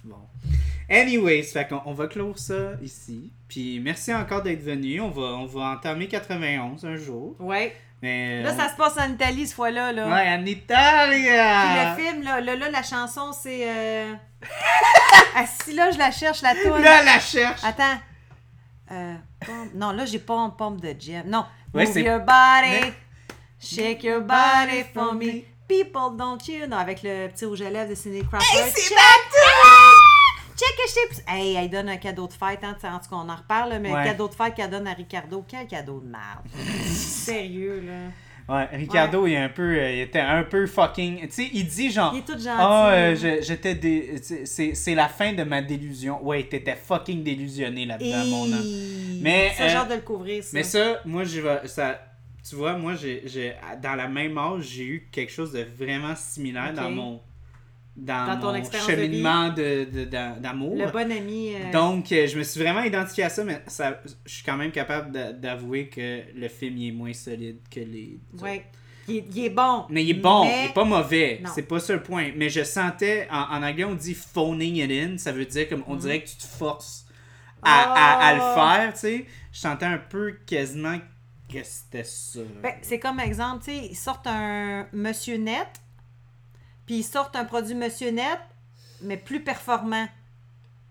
Bon. 0.05 0.17
Anyways, 0.91 1.43
fait 1.45 1.69
qu'on 1.69 1.83
on 1.85 1.93
va 1.93 2.07
clore 2.07 2.39
ça 2.39 2.73
ici. 2.83 3.33
Puis 3.49 3.79
merci 3.81 4.13
encore 4.15 4.43
d'être 4.43 4.63
venu. 4.63 5.01
On 5.01 5.11
va, 5.11 5.23
on 5.23 5.47
va 5.47 5.71
entamer 5.73 6.09
91 6.09 6.85
un 6.85 6.97
jour. 6.97 7.37
Ouais. 7.41 7.75
Mais 8.03 8.43
Là, 8.43 8.55
ça 8.57 8.69
se 8.69 8.77
passe 8.77 8.97
en 8.99 9.11
Italie, 9.13 9.47
ce 9.47 9.55
fois-là. 9.55 9.93
Là. 9.93 10.07
Ouais, 10.09 10.29
en 10.37 10.45
Italia! 10.47 11.95
Puis 11.97 12.05
le 12.05 12.11
film, 12.11 12.23
là, 12.23 12.41
là, 12.41 12.55
là, 12.57 12.71
la 12.71 12.83
chanson, 12.83 13.33
c'est. 13.33 13.69
Euh... 13.69 14.15
ah, 15.37 15.45
si 15.47 15.75
là, 15.75 15.91
je 15.91 15.99
la 15.99 16.11
cherche, 16.13 16.43
la 16.43 16.55
toune. 16.55 16.81
Là, 16.81 17.03
la 17.03 17.19
cherche! 17.19 17.63
Attends. 17.65 17.99
Euh, 18.93 19.15
Non, 19.75 19.91
là, 19.91 20.05
j'ai 20.07 20.21
pas 20.21 20.35
une 20.35 20.57
pomme 20.57 20.81
de 20.81 20.95
jam. 20.99 21.25
Non. 21.27 21.45
Ouais, 21.75 21.87
Move 21.87 21.99
your 21.99 22.21
body. 22.21 22.81
Mais- 22.83 22.95
Shake 23.61 24.05
your 24.05 24.21
body 24.21 24.85
for 24.95 25.15
me. 25.15 25.45
People 25.69 26.17
don't 26.17 26.39
you. 26.47 26.67
Non, 26.67 26.79
avec 26.79 27.03
le 27.03 27.29
petit 27.29 27.45
rouge 27.45 27.61
à 27.63 27.69
lèvres 27.69 27.91
de 27.91 27.95
Cindy 27.95 28.23
Crawford. 28.25 28.47
c'est 28.75 28.95
Check 30.59 30.79
a 30.85 30.89
chips. 31.15 31.23
Hey, 31.29 31.55
elle 31.55 31.71
donne 31.71 31.89
un 31.89 31.97
cadeau 31.99 32.27
de 32.27 32.33
fête, 32.33 32.61
hein, 32.63 32.77
en 32.83 32.99
tout 32.99 33.09
cas, 33.11 33.17
on 33.17 33.29
en 33.29 33.37
reparle, 33.37 33.79
mais 33.81 33.93
Ouais. 33.93 34.03
le 34.05 34.11
cadeau 34.11 34.29
de 34.29 34.35
fête 34.35 34.55
qu'elle 34.55 34.71
donne 34.71 34.87
à 34.89 34.93
Ricardo, 34.93 35.45
quel 35.47 35.67
cadeau 35.67 36.01
de 36.01 36.07
merde. 36.09 36.45
Sérieux, 36.89 37.83
là. 37.87 38.11
Ouais, 38.51 38.67
Ricardo, 38.73 39.27
il, 39.27 39.35
est 39.35 39.37
un 39.37 39.51
peu, 39.51 39.63
euh, 39.77 39.93
il 39.93 40.01
était 40.01 40.21
un 40.21 40.43
peu 40.43 40.67
fucking. 40.67 41.21
Tu 41.27 41.31
sais, 41.33 41.51
il 41.53 41.67
dit 41.67 41.91
genre. 41.91 42.13
Il 42.15 42.21
est 42.21 42.23
tout 42.23 42.33
gentil. 42.33 42.49
Ah, 42.59 42.91
euh, 42.93 43.11
là. 43.11 43.15
je- 43.15 43.43
j'étais. 43.43 43.75
dé- 43.75 44.15
c'est- 44.47 44.95
la 44.95 45.09
fin 45.09 45.35
de 45.35 45.43
ma 45.43 45.61
délusion. 45.61 46.25
Ouais, 46.25 46.43
t'étais 46.45 46.75
fucking 46.75 47.23
délusionné 47.23 47.85
là-dedans, 47.85 48.25
mon 48.25 48.45
homme. 48.45 48.65
Et... 48.65 49.21
Mais, 49.21 49.53
C'est 49.55 49.65
euh, 49.65 49.69
genre 49.69 49.87
de 49.87 49.95
le 49.97 50.01
couvrir, 50.01 50.43
ça. 50.43 50.51
Mais 50.55 50.63
ça, 50.63 51.01
moi, 51.05 51.25
je 51.25 51.41
vais. 51.43 51.69
Ça, 51.69 52.01
tu 52.49 52.55
vois, 52.57 52.73
moi, 52.79 52.95
j'ai, 52.95 53.23
dans 53.83 53.95
la 53.95 54.09
même 54.09 54.39
âge, 54.39 54.63
j'ai 54.65 54.85
eu 54.87 55.09
quelque 55.13 55.31
chose 55.31 55.53
de 55.53 55.63
vraiment 55.79 56.17
similaire 56.17 56.73
dans 56.73 56.91
mon. 56.91 57.21
Dans, 58.01 58.27
Dans 58.27 58.41
ton 58.41 58.53
mon 58.53 58.61
de 58.61 58.77
cheminement 58.77 59.49
de, 59.49 59.85
de- 59.93 60.05
d'amour. 60.05 60.77
Le 60.77 60.91
bon 60.91 61.11
ami. 61.11 61.53
euh, 61.55 61.73
Donc, 61.73 62.13
euh, 62.13 62.29
je 62.29 62.39
me 62.39 62.45
suis 62.45 62.61
vraiment 62.63 62.83
identifié 62.83 63.25
à 63.25 63.29
ça, 63.29 63.43
mais 63.43 63.61
ça, 63.67 64.01
je 64.25 64.33
suis 64.35 64.45
quand 64.45 64.57
même 64.57 64.71
capable 64.71 65.11
d'a- 65.11 65.33
d'avouer 65.33 65.89
que 65.89 66.21
le 66.35 66.49
film 66.49 66.77
il 66.79 66.89
est 66.89 66.93
moins 66.93 67.13
solide 67.13 67.59
que 67.69 67.81
les. 67.81 68.21
Ouais. 68.41 68.65
Il 69.09 69.17
est, 69.17 69.25
il 69.35 69.45
est 69.47 69.51
bon. 69.51 69.85
Mais 69.91 70.05
il 70.05 70.11
est 70.11 70.15
bon, 70.15 70.45
mais- 70.45 70.65
il 70.67 70.71
est 70.71 70.75
pas 70.75 70.85
mauvais. 70.85 71.43
C'est 71.55 71.63
pas 71.63 71.81
ça 71.81 71.93
le 71.95 72.03
point. 72.03 72.31
Mais 72.37 72.49
je 72.51 72.63
sentais, 72.63 73.27
en, 73.33 73.57
en 73.57 73.63
anglais, 73.65 73.85
on 73.85 73.95
dit 73.95 74.15
phoning 74.15 74.77
it 74.77 74.91
in. 74.93 75.19
Ça 75.19 75.33
veut 75.33 75.47
dire 75.47 75.69
comme 75.69 75.83
on 75.89 75.95
Mhm. 75.95 76.01
dirait 76.01 76.21
que 76.23 76.29
tu 76.29 76.37
te 76.37 76.45
forces 76.47 77.05
à, 77.63 77.81
à- 77.95 78.27
à 78.29 78.35
le 78.35 78.41
Ah. 78.43 78.55
faire, 78.55 78.93
tu 78.93 78.99
sais. 79.01 79.27
Je 79.53 79.59
sentais 79.59 79.87
un 79.87 79.99
peu 79.99 80.37
quasiment 80.47 80.99
que 81.53 81.59
c'était 81.65 82.05
ça. 82.05 82.41
Ben, 82.63 82.75
c'est 82.83 82.99
comme 83.01 83.19
exemple, 83.19 83.65
tu 83.65 83.73
sais, 83.73 83.87
ils 83.91 83.97
sortent 83.97 84.27
un 84.29 84.87
Monsieur 84.93 85.37
Net, 85.39 85.67
puis 86.89 86.97
ils 87.01 87.05
sortent 87.05 87.37
un 87.37 87.45
produit 87.45 87.75
Monsieur 87.75 88.11
Net, 88.11 88.39
mais 89.03 89.19
plus 89.19 89.41
performant. 89.45 90.09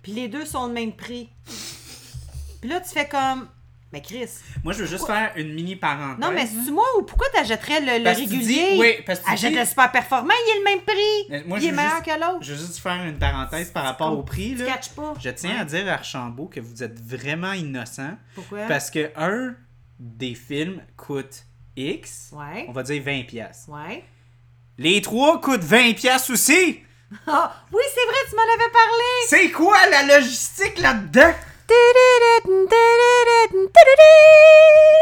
Puis 0.03 0.11
les 0.11 0.27
deux 0.27 0.45
sont 0.45 0.67
le 0.67 0.73
même 0.73 0.93
prix. 0.93 1.27
Puis 2.61 2.69
là, 2.69 2.79
tu 2.81 2.89
fais 2.89 3.07
comme. 3.07 3.47
Mais 3.91 4.01
Chris. 4.03 4.29
Moi, 4.63 4.73
je 4.73 4.79
veux 4.83 4.85
juste 4.85 5.07
faire 5.07 5.31
une 5.37 5.53
mini 5.55 5.75
parenthèse. 5.75 6.19
Non, 6.19 6.31
mais 6.31 6.45
c'est 6.45 6.69
moi 6.71 6.83
ou 6.99 7.03
pourquoi 7.03 7.25
t'achèterais 7.33 7.79
le, 7.79 7.97
le 7.99 8.03
Parce 8.03 8.17
que 8.19 8.23
tu 8.25 8.29
régulier? 8.31 8.73
dis- 8.73 8.79
oui, 8.79 8.93
parce 9.07 9.19
que 9.21 9.25
tu 9.25 9.31
Achète 9.31 9.53
dis- 9.53 9.57
le 9.59 9.65
super 9.65 9.91
performant, 9.91 10.33
il 10.45 10.51
est 10.51 10.59
le 10.59 10.63
même 10.65 10.81
prix. 10.85 11.25
Mais 11.29 11.43
moi, 11.47 11.57
il 11.57 11.61
je 11.63 11.67
est 11.67 11.71
veux 11.71 11.75
meilleur 11.77 12.03
juste- 12.03 12.05
que 12.05 12.19
l'autre. 12.19 12.37
Je 12.43 12.53
veux 12.53 12.59
juste 12.59 12.77
faire 12.79 13.03
une 13.05 13.17
parenthèse 13.17 13.71
par 13.71 13.85
rapport 13.85 14.15
au 14.15 14.21
prix. 14.21 14.55
Tu 14.55 14.65
Là. 14.65 14.73
catches 14.75 14.89
pas. 14.89 15.13
Je 15.19 15.29
tiens 15.31 15.51
Ouais. 15.55 15.59
à 15.61 15.65
dire 15.65 15.87
à 15.87 15.93
Archambault 15.93 16.45
que 16.47 16.59
vous 16.59 16.83
êtes 16.83 16.99
vraiment 17.01 17.53
innocent 17.53 18.11
Pourquoi? 18.35 18.67
parce 18.67 18.91
que 18.91 19.09
un 19.15 19.55
des 19.99 20.35
films 20.35 20.81
coûte 20.95 21.45
X, 21.77 22.31
Ouais. 22.33 22.65
on 22.67 22.73
va 22.73 22.83
dire 22.83 23.01
20$. 23.01 23.25
piastres. 23.25 23.69
Ouais. 23.69 24.03
Les 24.77 25.01
trois 25.01 25.41
coûtent 25.41 25.61
20$ 25.63 25.95
piastres 25.95 26.31
aussi! 26.31 26.83
Ah, 27.25 27.63
oui, 27.71 27.81
c'est 27.93 28.05
vrai, 28.05 28.17
tu 28.29 28.35
m'en 28.35 28.41
avais 28.41 28.71
parlé. 28.71 29.03
C'est 29.27 29.51
quoi 29.51 29.77
la 29.89 30.17
logistique 30.17 30.77
là-dedans? 30.79 31.33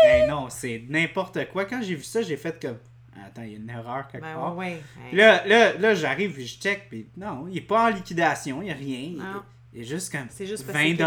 Ben 0.03 0.29
non, 0.29 0.49
c'est 0.49 0.83
n'importe 0.87 1.49
quoi. 1.51 1.65
Quand 1.65 1.81
j'ai 1.81 1.95
vu 1.95 2.03
ça, 2.03 2.21
j'ai 2.21 2.37
fait 2.37 2.59
comme. 2.61 2.77
Attends, 3.25 3.41
il 3.43 3.51
y 3.51 3.53
a 3.55 3.57
une 3.57 3.69
erreur 3.69 4.07
quelque 4.07 4.21
Ben 4.23 4.35
part. 4.35 4.55
ouais, 4.55 4.65
ouais. 4.75 4.81
Puis 5.09 5.17
Là, 5.17 5.45
là, 5.47 5.73
là 5.73 5.95
j'arrive 5.95 6.39
je 6.39 6.57
check, 6.59 6.87
puis 6.89 7.07
non, 7.17 7.47
il 7.49 7.57
est 7.57 7.61
pas 7.61 7.85
en 7.85 7.89
liquidation, 7.89 8.61
il 8.61 8.65
n'y 8.65 8.71
a 8.71 8.75
rien. 8.75 8.99
Il- 8.99 9.17
Non. 9.17 9.41
Il 9.73 9.81
est 9.81 9.85
juste 9.85 10.11
comme 10.11 10.27
C'est 10.29 10.45
juste 10.45 10.65
parce 10.65 10.77
20 10.77 10.95
que 10.95 10.97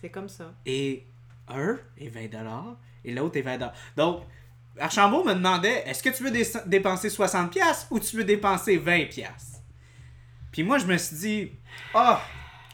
c'est 0.00 0.10
comme 0.10 0.28
ça. 0.28 0.52
Et 0.66 1.04
un 1.48 1.78
est 1.98 2.08
20 2.08 2.28
dollars 2.30 2.76
et 3.04 3.12
l'autre 3.14 3.36
est 3.38 3.42
20 3.42 3.58
dollars. 3.58 3.74
Donc, 3.96 4.22
Archambault 4.80 5.24
me 5.24 5.34
demandait 5.34 5.82
est-ce 5.86 6.02
que 6.02 6.10
tu 6.10 6.22
veux 6.22 6.30
dé- 6.30 6.46
dépenser 6.66 7.08
60$ 7.08 7.48
piastres 7.48 7.86
ou 7.90 7.98
tu 8.00 8.16
veux 8.16 8.24
dépenser 8.24 8.78
20$? 8.78 9.08
piastres? 9.08 9.60
Puis 10.52 10.62
moi, 10.62 10.78
je 10.78 10.86
me 10.86 10.96
suis 10.96 11.16
dit 11.16 11.52
ah, 11.94 12.20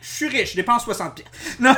je 0.01 0.09
suis 0.09 0.29
riche, 0.29 0.51
je 0.53 0.57
dépense 0.57 0.87
60$. 0.87 1.15
piastres. 1.15 1.31
Non, 1.61 1.75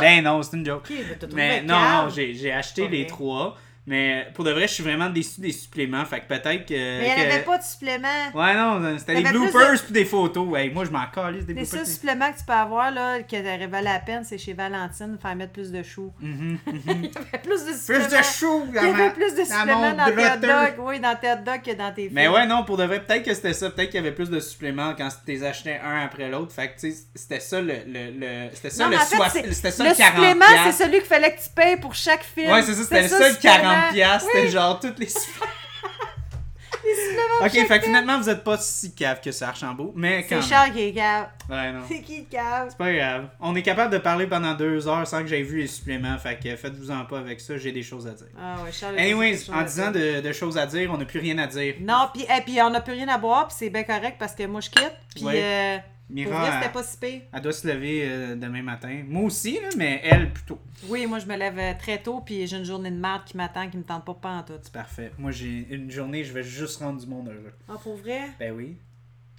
ben 0.00 0.22
non, 0.24 0.42
c'est 0.42 0.56
une 0.56 0.64
joke. 0.66 0.90
Ok, 0.90 1.28
mais 1.34 1.62
non, 1.62 1.80
non, 2.04 2.08
j'ai 2.08 2.52
acheté 2.52 2.88
les 2.88 3.06
trois. 3.06 3.56
Mais 3.86 4.26
euh, 4.26 4.32
pour 4.34 4.42
de 4.42 4.50
vrai, 4.50 4.62
je 4.62 4.74
suis 4.74 4.82
vraiment 4.82 5.08
déçu 5.08 5.40
des 5.40 5.52
suppléments. 5.52 6.04
Fait 6.04 6.18
que 6.20 6.26
peut-être 6.26 6.66
que. 6.66 6.74
Mais 6.74 7.08
il 7.08 7.24
n'y 7.24 7.32
avait 7.32 7.44
pas 7.44 7.56
de 7.56 7.62
suppléments. 7.62 8.08
Ouais, 8.34 8.54
non, 8.54 8.82
euh, 8.82 8.98
c'était 8.98 9.22
des 9.22 9.30
bloopers 9.30 9.80
pis 9.86 9.92
des 9.92 10.04
photos. 10.04 10.58
Hey, 10.58 10.70
moi, 10.70 10.84
je 10.84 10.90
m'en 10.90 11.06
calisse 11.06 11.46
des 11.46 11.54
bloopers. 11.54 11.78
Les 11.78 11.84
seuls 11.84 11.94
suppléments 11.94 12.32
que 12.32 12.38
tu 12.38 12.44
peux 12.44 12.52
avoir, 12.52 12.90
là, 12.90 13.22
qui 13.22 13.40
valent 13.40 13.80
la 13.82 14.00
peine, 14.00 14.24
c'est 14.24 14.38
chez 14.38 14.54
Valentine, 14.54 15.16
faire 15.22 15.36
mettre 15.36 15.52
plus 15.52 15.70
de 15.70 15.84
choux. 15.84 16.12
Mm 16.20 16.28
mm-hmm, 16.28 16.58
mm 16.66 16.78
mm-hmm. 16.78 17.40
plus 17.42 17.64
de 17.66 17.72
suppléments. 17.72 18.08
Plus 18.08 18.18
de 18.18 18.22
choux, 18.24 18.64
Il 18.68 18.74
y 18.74 18.78
avait 18.78 19.10
plus 19.10 19.34
de 19.34 19.44
suppléments 19.44 19.92
dans, 19.92 20.04
tes 20.06 20.48
hot. 20.48 20.84
Oui, 20.84 20.98
dans 20.98 21.16
tes 21.16 21.30
hot 21.30 21.58
que 21.64 21.74
dans 21.76 21.92
tes 21.92 22.02
films. 22.02 22.14
Mais 22.14 22.26
ouais, 22.26 22.46
non, 22.46 22.64
pour 22.64 22.78
de 22.78 22.84
vrai, 22.84 23.00
peut-être 23.00 23.22
que 23.22 23.34
c'était 23.34 23.52
ça. 23.52 23.70
Peut-être 23.70 23.90
qu'il 23.90 24.00
y 24.00 24.04
avait 24.04 24.14
plus 24.14 24.30
de 24.30 24.40
suppléments 24.40 24.94
quand 24.98 25.08
tu 25.08 25.30
les 25.30 25.44
achetais 25.44 25.80
un 25.84 26.04
après 26.04 26.28
l'autre. 26.28 26.52
Fait 26.52 26.68
que, 26.68 26.80
tu 26.80 26.90
sais, 26.90 27.04
c'était 27.14 27.40
ça 27.40 27.60
le. 27.60 27.74
le, 27.86 28.48
C'était 28.52 28.70
ça 28.70 28.84
le, 28.84 28.90
non, 28.90 28.96
le 28.96 29.02
en 29.02 29.06
fait, 29.06 29.16
soit... 29.16 29.70
ça, 29.70 29.70
supplément, 29.70 30.44
c'est 30.64 30.84
celui 30.84 30.98
qu'il 30.98 31.06
fallait 31.06 31.36
que 31.36 31.40
tu 31.40 31.50
payes 31.54 31.76
pour 31.76 31.94
chaque 31.94 32.24
film. 32.24 32.50
Ouais, 32.50 32.62
c'est 32.62 32.74
ça, 32.74 32.82
c'était 32.82 33.02
le 33.02 33.08
seul 33.08 33.38
40 33.38 33.75
50$, 33.76 33.92
piastres, 33.92 34.30
oui. 34.34 34.48
genre 34.50 34.80
toutes 34.80 34.98
les 34.98 35.06
Les 36.84 37.46
Ok, 37.46 37.66
fait 37.66 37.78
que 37.80 37.84
finalement, 37.86 38.18
vous 38.18 38.28
êtes 38.30 38.44
pas 38.44 38.58
si 38.58 38.94
cave 38.94 39.20
que 39.20 39.32
ça, 39.32 39.48
Archambault, 39.48 39.92
mais 39.96 40.24
quand 40.26 40.40
C'est 40.40 40.54
même. 40.54 40.72
Qui 40.72 40.80
est 40.82 40.92
cave. 40.92 41.26
Ouais, 41.48 41.72
non. 41.72 41.80
C'est 41.88 42.00
qui 42.02 42.18
le 42.20 42.24
cave? 42.24 42.66
C'est 42.70 42.78
pas 42.78 42.92
grave. 42.92 43.28
On 43.40 43.54
est 43.54 43.62
capable 43.62 43.92
de 43.92 43.98
parler 43.98 44.26
pendant 44.26 44.54
deux 44.54 44.88
heures 44.88 45.06
sans 45.06 45.20
que 45.22 45.26
j'aie 45.28 45.42
vu 45.42 45.58
les 45.58 45.66
suppléments. 45.66 46.16
Fait 46.18 46.38
que 46.42 46.54
faites-vous-en 46.56 47.04
pas 47.04 47.18
avec 47.20 47.40
ça, 47.40 47.56
j'ai 47.56 47.72
des 47.72 47.82
choses 47.82 48.06
à 48.06 48.12
dire. 48.12 48.26
Ah 48.38 48.56
ouais, 48.64 48.72
Charles. 48.72 48.98
Anyways, 48.98 49.50
en 49.50 49.62
disant 49.62 49.90
de, 49.90 50.20
de 50.20 50.32
choses 50.32 50.58
à 50.58 50.66
dire, 50.66 50.90
on 50.92 50.98
n'a 50.98 51.04
plus 51.04 51.20
rien 51.20 51.38
à 51.38 51.46
dire. 51.46 51.74
Non, 51.80 52.08
puis 52.12 52.22
et 52.24 52.42
puis 52.42 52.60
on 52.62 52.70
n'a 52.70 52.80
plus 52.80 52.94
rien 52.94 53.08
à 53.08 53.18
boire, 53.18 53.46
puis 53.48 53.56
c'est 53.58 53.70
bien 53.70 53.84
correct 53.84 54.16
parce 54.18 54.34
que 54.34 54.44
moi 54.46 54.60
je 54.60 54.70
quitte. 54.70 54.92
Puis 55.14 55.24
Ouais. 55.24 55.40
euh, 55.42 55.78
Mira, 56.08 56.40
vrai, 56.40 56.50
c'était 56.60 56.72
pas 56.72 56.82
si 56.84 56.96
pire. 56.98 57.20
elle 57.32 57.40
doit 57.40 57.52
se 57.52 57.66
lever 57.66 58.04
euh, 58.06 58.36
demain 58.36 58.62
matin. 58.62 59.02
Moi 59.08 59.22
aussi, 59.24 59.54
là, 59.60 59.68
mais 59.76 60.00
elle 60.04 60.32
plutôt. 60.32 60.60
Oui, 60.88 61.04
moi 61.06 61.18
je 61.18 61.26
me 61.26 61.36
lève 61.36 61.58
euh, 61.58 61.72
très 61.76 61.98
tôt, 62.00 62.20
puis 62.24 62.46
j'ai 62.46 62.56
une 62.58 62.64
journée 62.64 62.92
de 62.92 62.96
merde 62.96 63.22
qui 63.26 63.36
m'attend, 63.36 63.68
qui 63.68 63.76
me 63.76 63.82
tente 63.82 64.04
pas 64.04 64.14
pas 64.14 64.30
en 64.30 64.42
tout. 64.44 64.52
C'est 64.62 64.72
parfait. 64.72 65.10
Moi, 65.18 65.32
j'ai 65.32 65.66
une 65.68 65.90
journée, 65.90 66.22
je 66.22 66.32
vais 66.32 66.44
juste 66.44 66.78
rendre 66.78 67.00
du 67.00 67.06
monde 67.08 67.26
heureux. 67.28 67.52
Ah, 67.68 67.74
pour 67.82 67.96
vrai? 67.96 68.20
Ben 68.38 68.52
oui. 68.54 68.76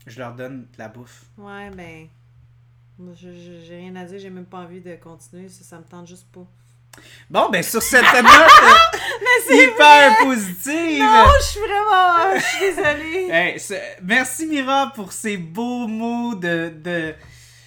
Je 0.07 0.19
leur 0.19 0.33
donne 0.33 0.61
de 0.61 0.77
la 0.77 0.87
bouffe. 0.87 1.25
Ouais, 1.37 1.69
ben. 1.69 2.07
Moi, 2.97 3.13
j'ai 3.15 3.77
rien 3.77 3.95
à 3.95 4.05
dire, 4.05 4.17
j'ai 4.17 4.29
même 4.31 4.45
pas 4.45 4.59
envie 4.59 4.81
de 4.81 4.95
continuer, 4.95 5.49
ça, 5.49 5.63
ça 5.63 5.77
me 5.77 5.83
tente 5.83 6.07
juste 6.07 6.25
pas. 6.31 6.47
Bon, 7.29 7.49
ben 7.51 7.61
sur 7.61 7.81
cette 7.81 8.01
note 8.01 8.25
euh, 9.51 9.55
hyper 9.55 10.17
positive. 10.17 11.03
Non, 11.03 11.25
je 11.37 11.43
suis 11.43 11.59
vraiment. 11.59 12.35
Je 12.35 12.41
suis 12.41 12.59
désolée. 12.75 13.27
Hey, 13.29 13.61
merci 14.01 14.47
Mira 14.47 14.91
pour 14.95 15.11
ces 15.11 15.37
beaux 15.37 15.87
mots 15.87 16.33
de. 16.33 16.73
de... 16.75 17.13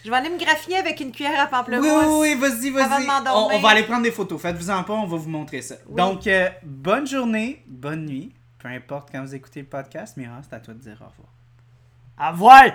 Je 0.05 0.11
vais 0.11 0.17
aller 0.17 0.31
me 0.31 0.39
graffiner 0.39 0.79
avec 0.79 0.99
une 0.99 1.13
cuillère 1.13 1.39
à 1.39 1.47
pamplemousse. 1.47 1.87
oui, 1.87 2.35
oui, 2.35 2.35
vas-y, 2.35 2.71
vas-y. 2.71 3.07
On, 3.29 3.55
on 3.55 3.59
va 3.61 3.69
aller 3.69 3.85
prendre 3.85 4.03
des 4.03 4.11
photos. 4.11 4.41
Faites-vous-en 4.41 4.83
pas, 4.83 4.95
on 4.95 5.07
va 5.07 5.17
vous 5.17 5.29
montrer 5.29 5.61
ça. 5.61 5.77
Oui. 5.87 5.97
Donc, 5.97 6.27
euh, 6.27 6.49
bonne 6.65 7.07
journée, 7.07 7.63
bonne 7.69 8.07
nuit. 8.07 8.35
Peu 8.59 8.69
importe 8.69 9.11
quand 9.13 9.23
vous 9.23 9.35
écoutez 9.35 9.61
le 9.61 9.67
podcast, 9.67 10.17
Mira, 10.17 10.41
c'est 10.43 10.57
à 10.57 10.61
toi 10.61 10.75
de 10.75 10.81
dire 10.81 10.97
au 11.01 11.09
revoir. 11.09 11.29
À 12.23 12.33
voir! 12.33 12.71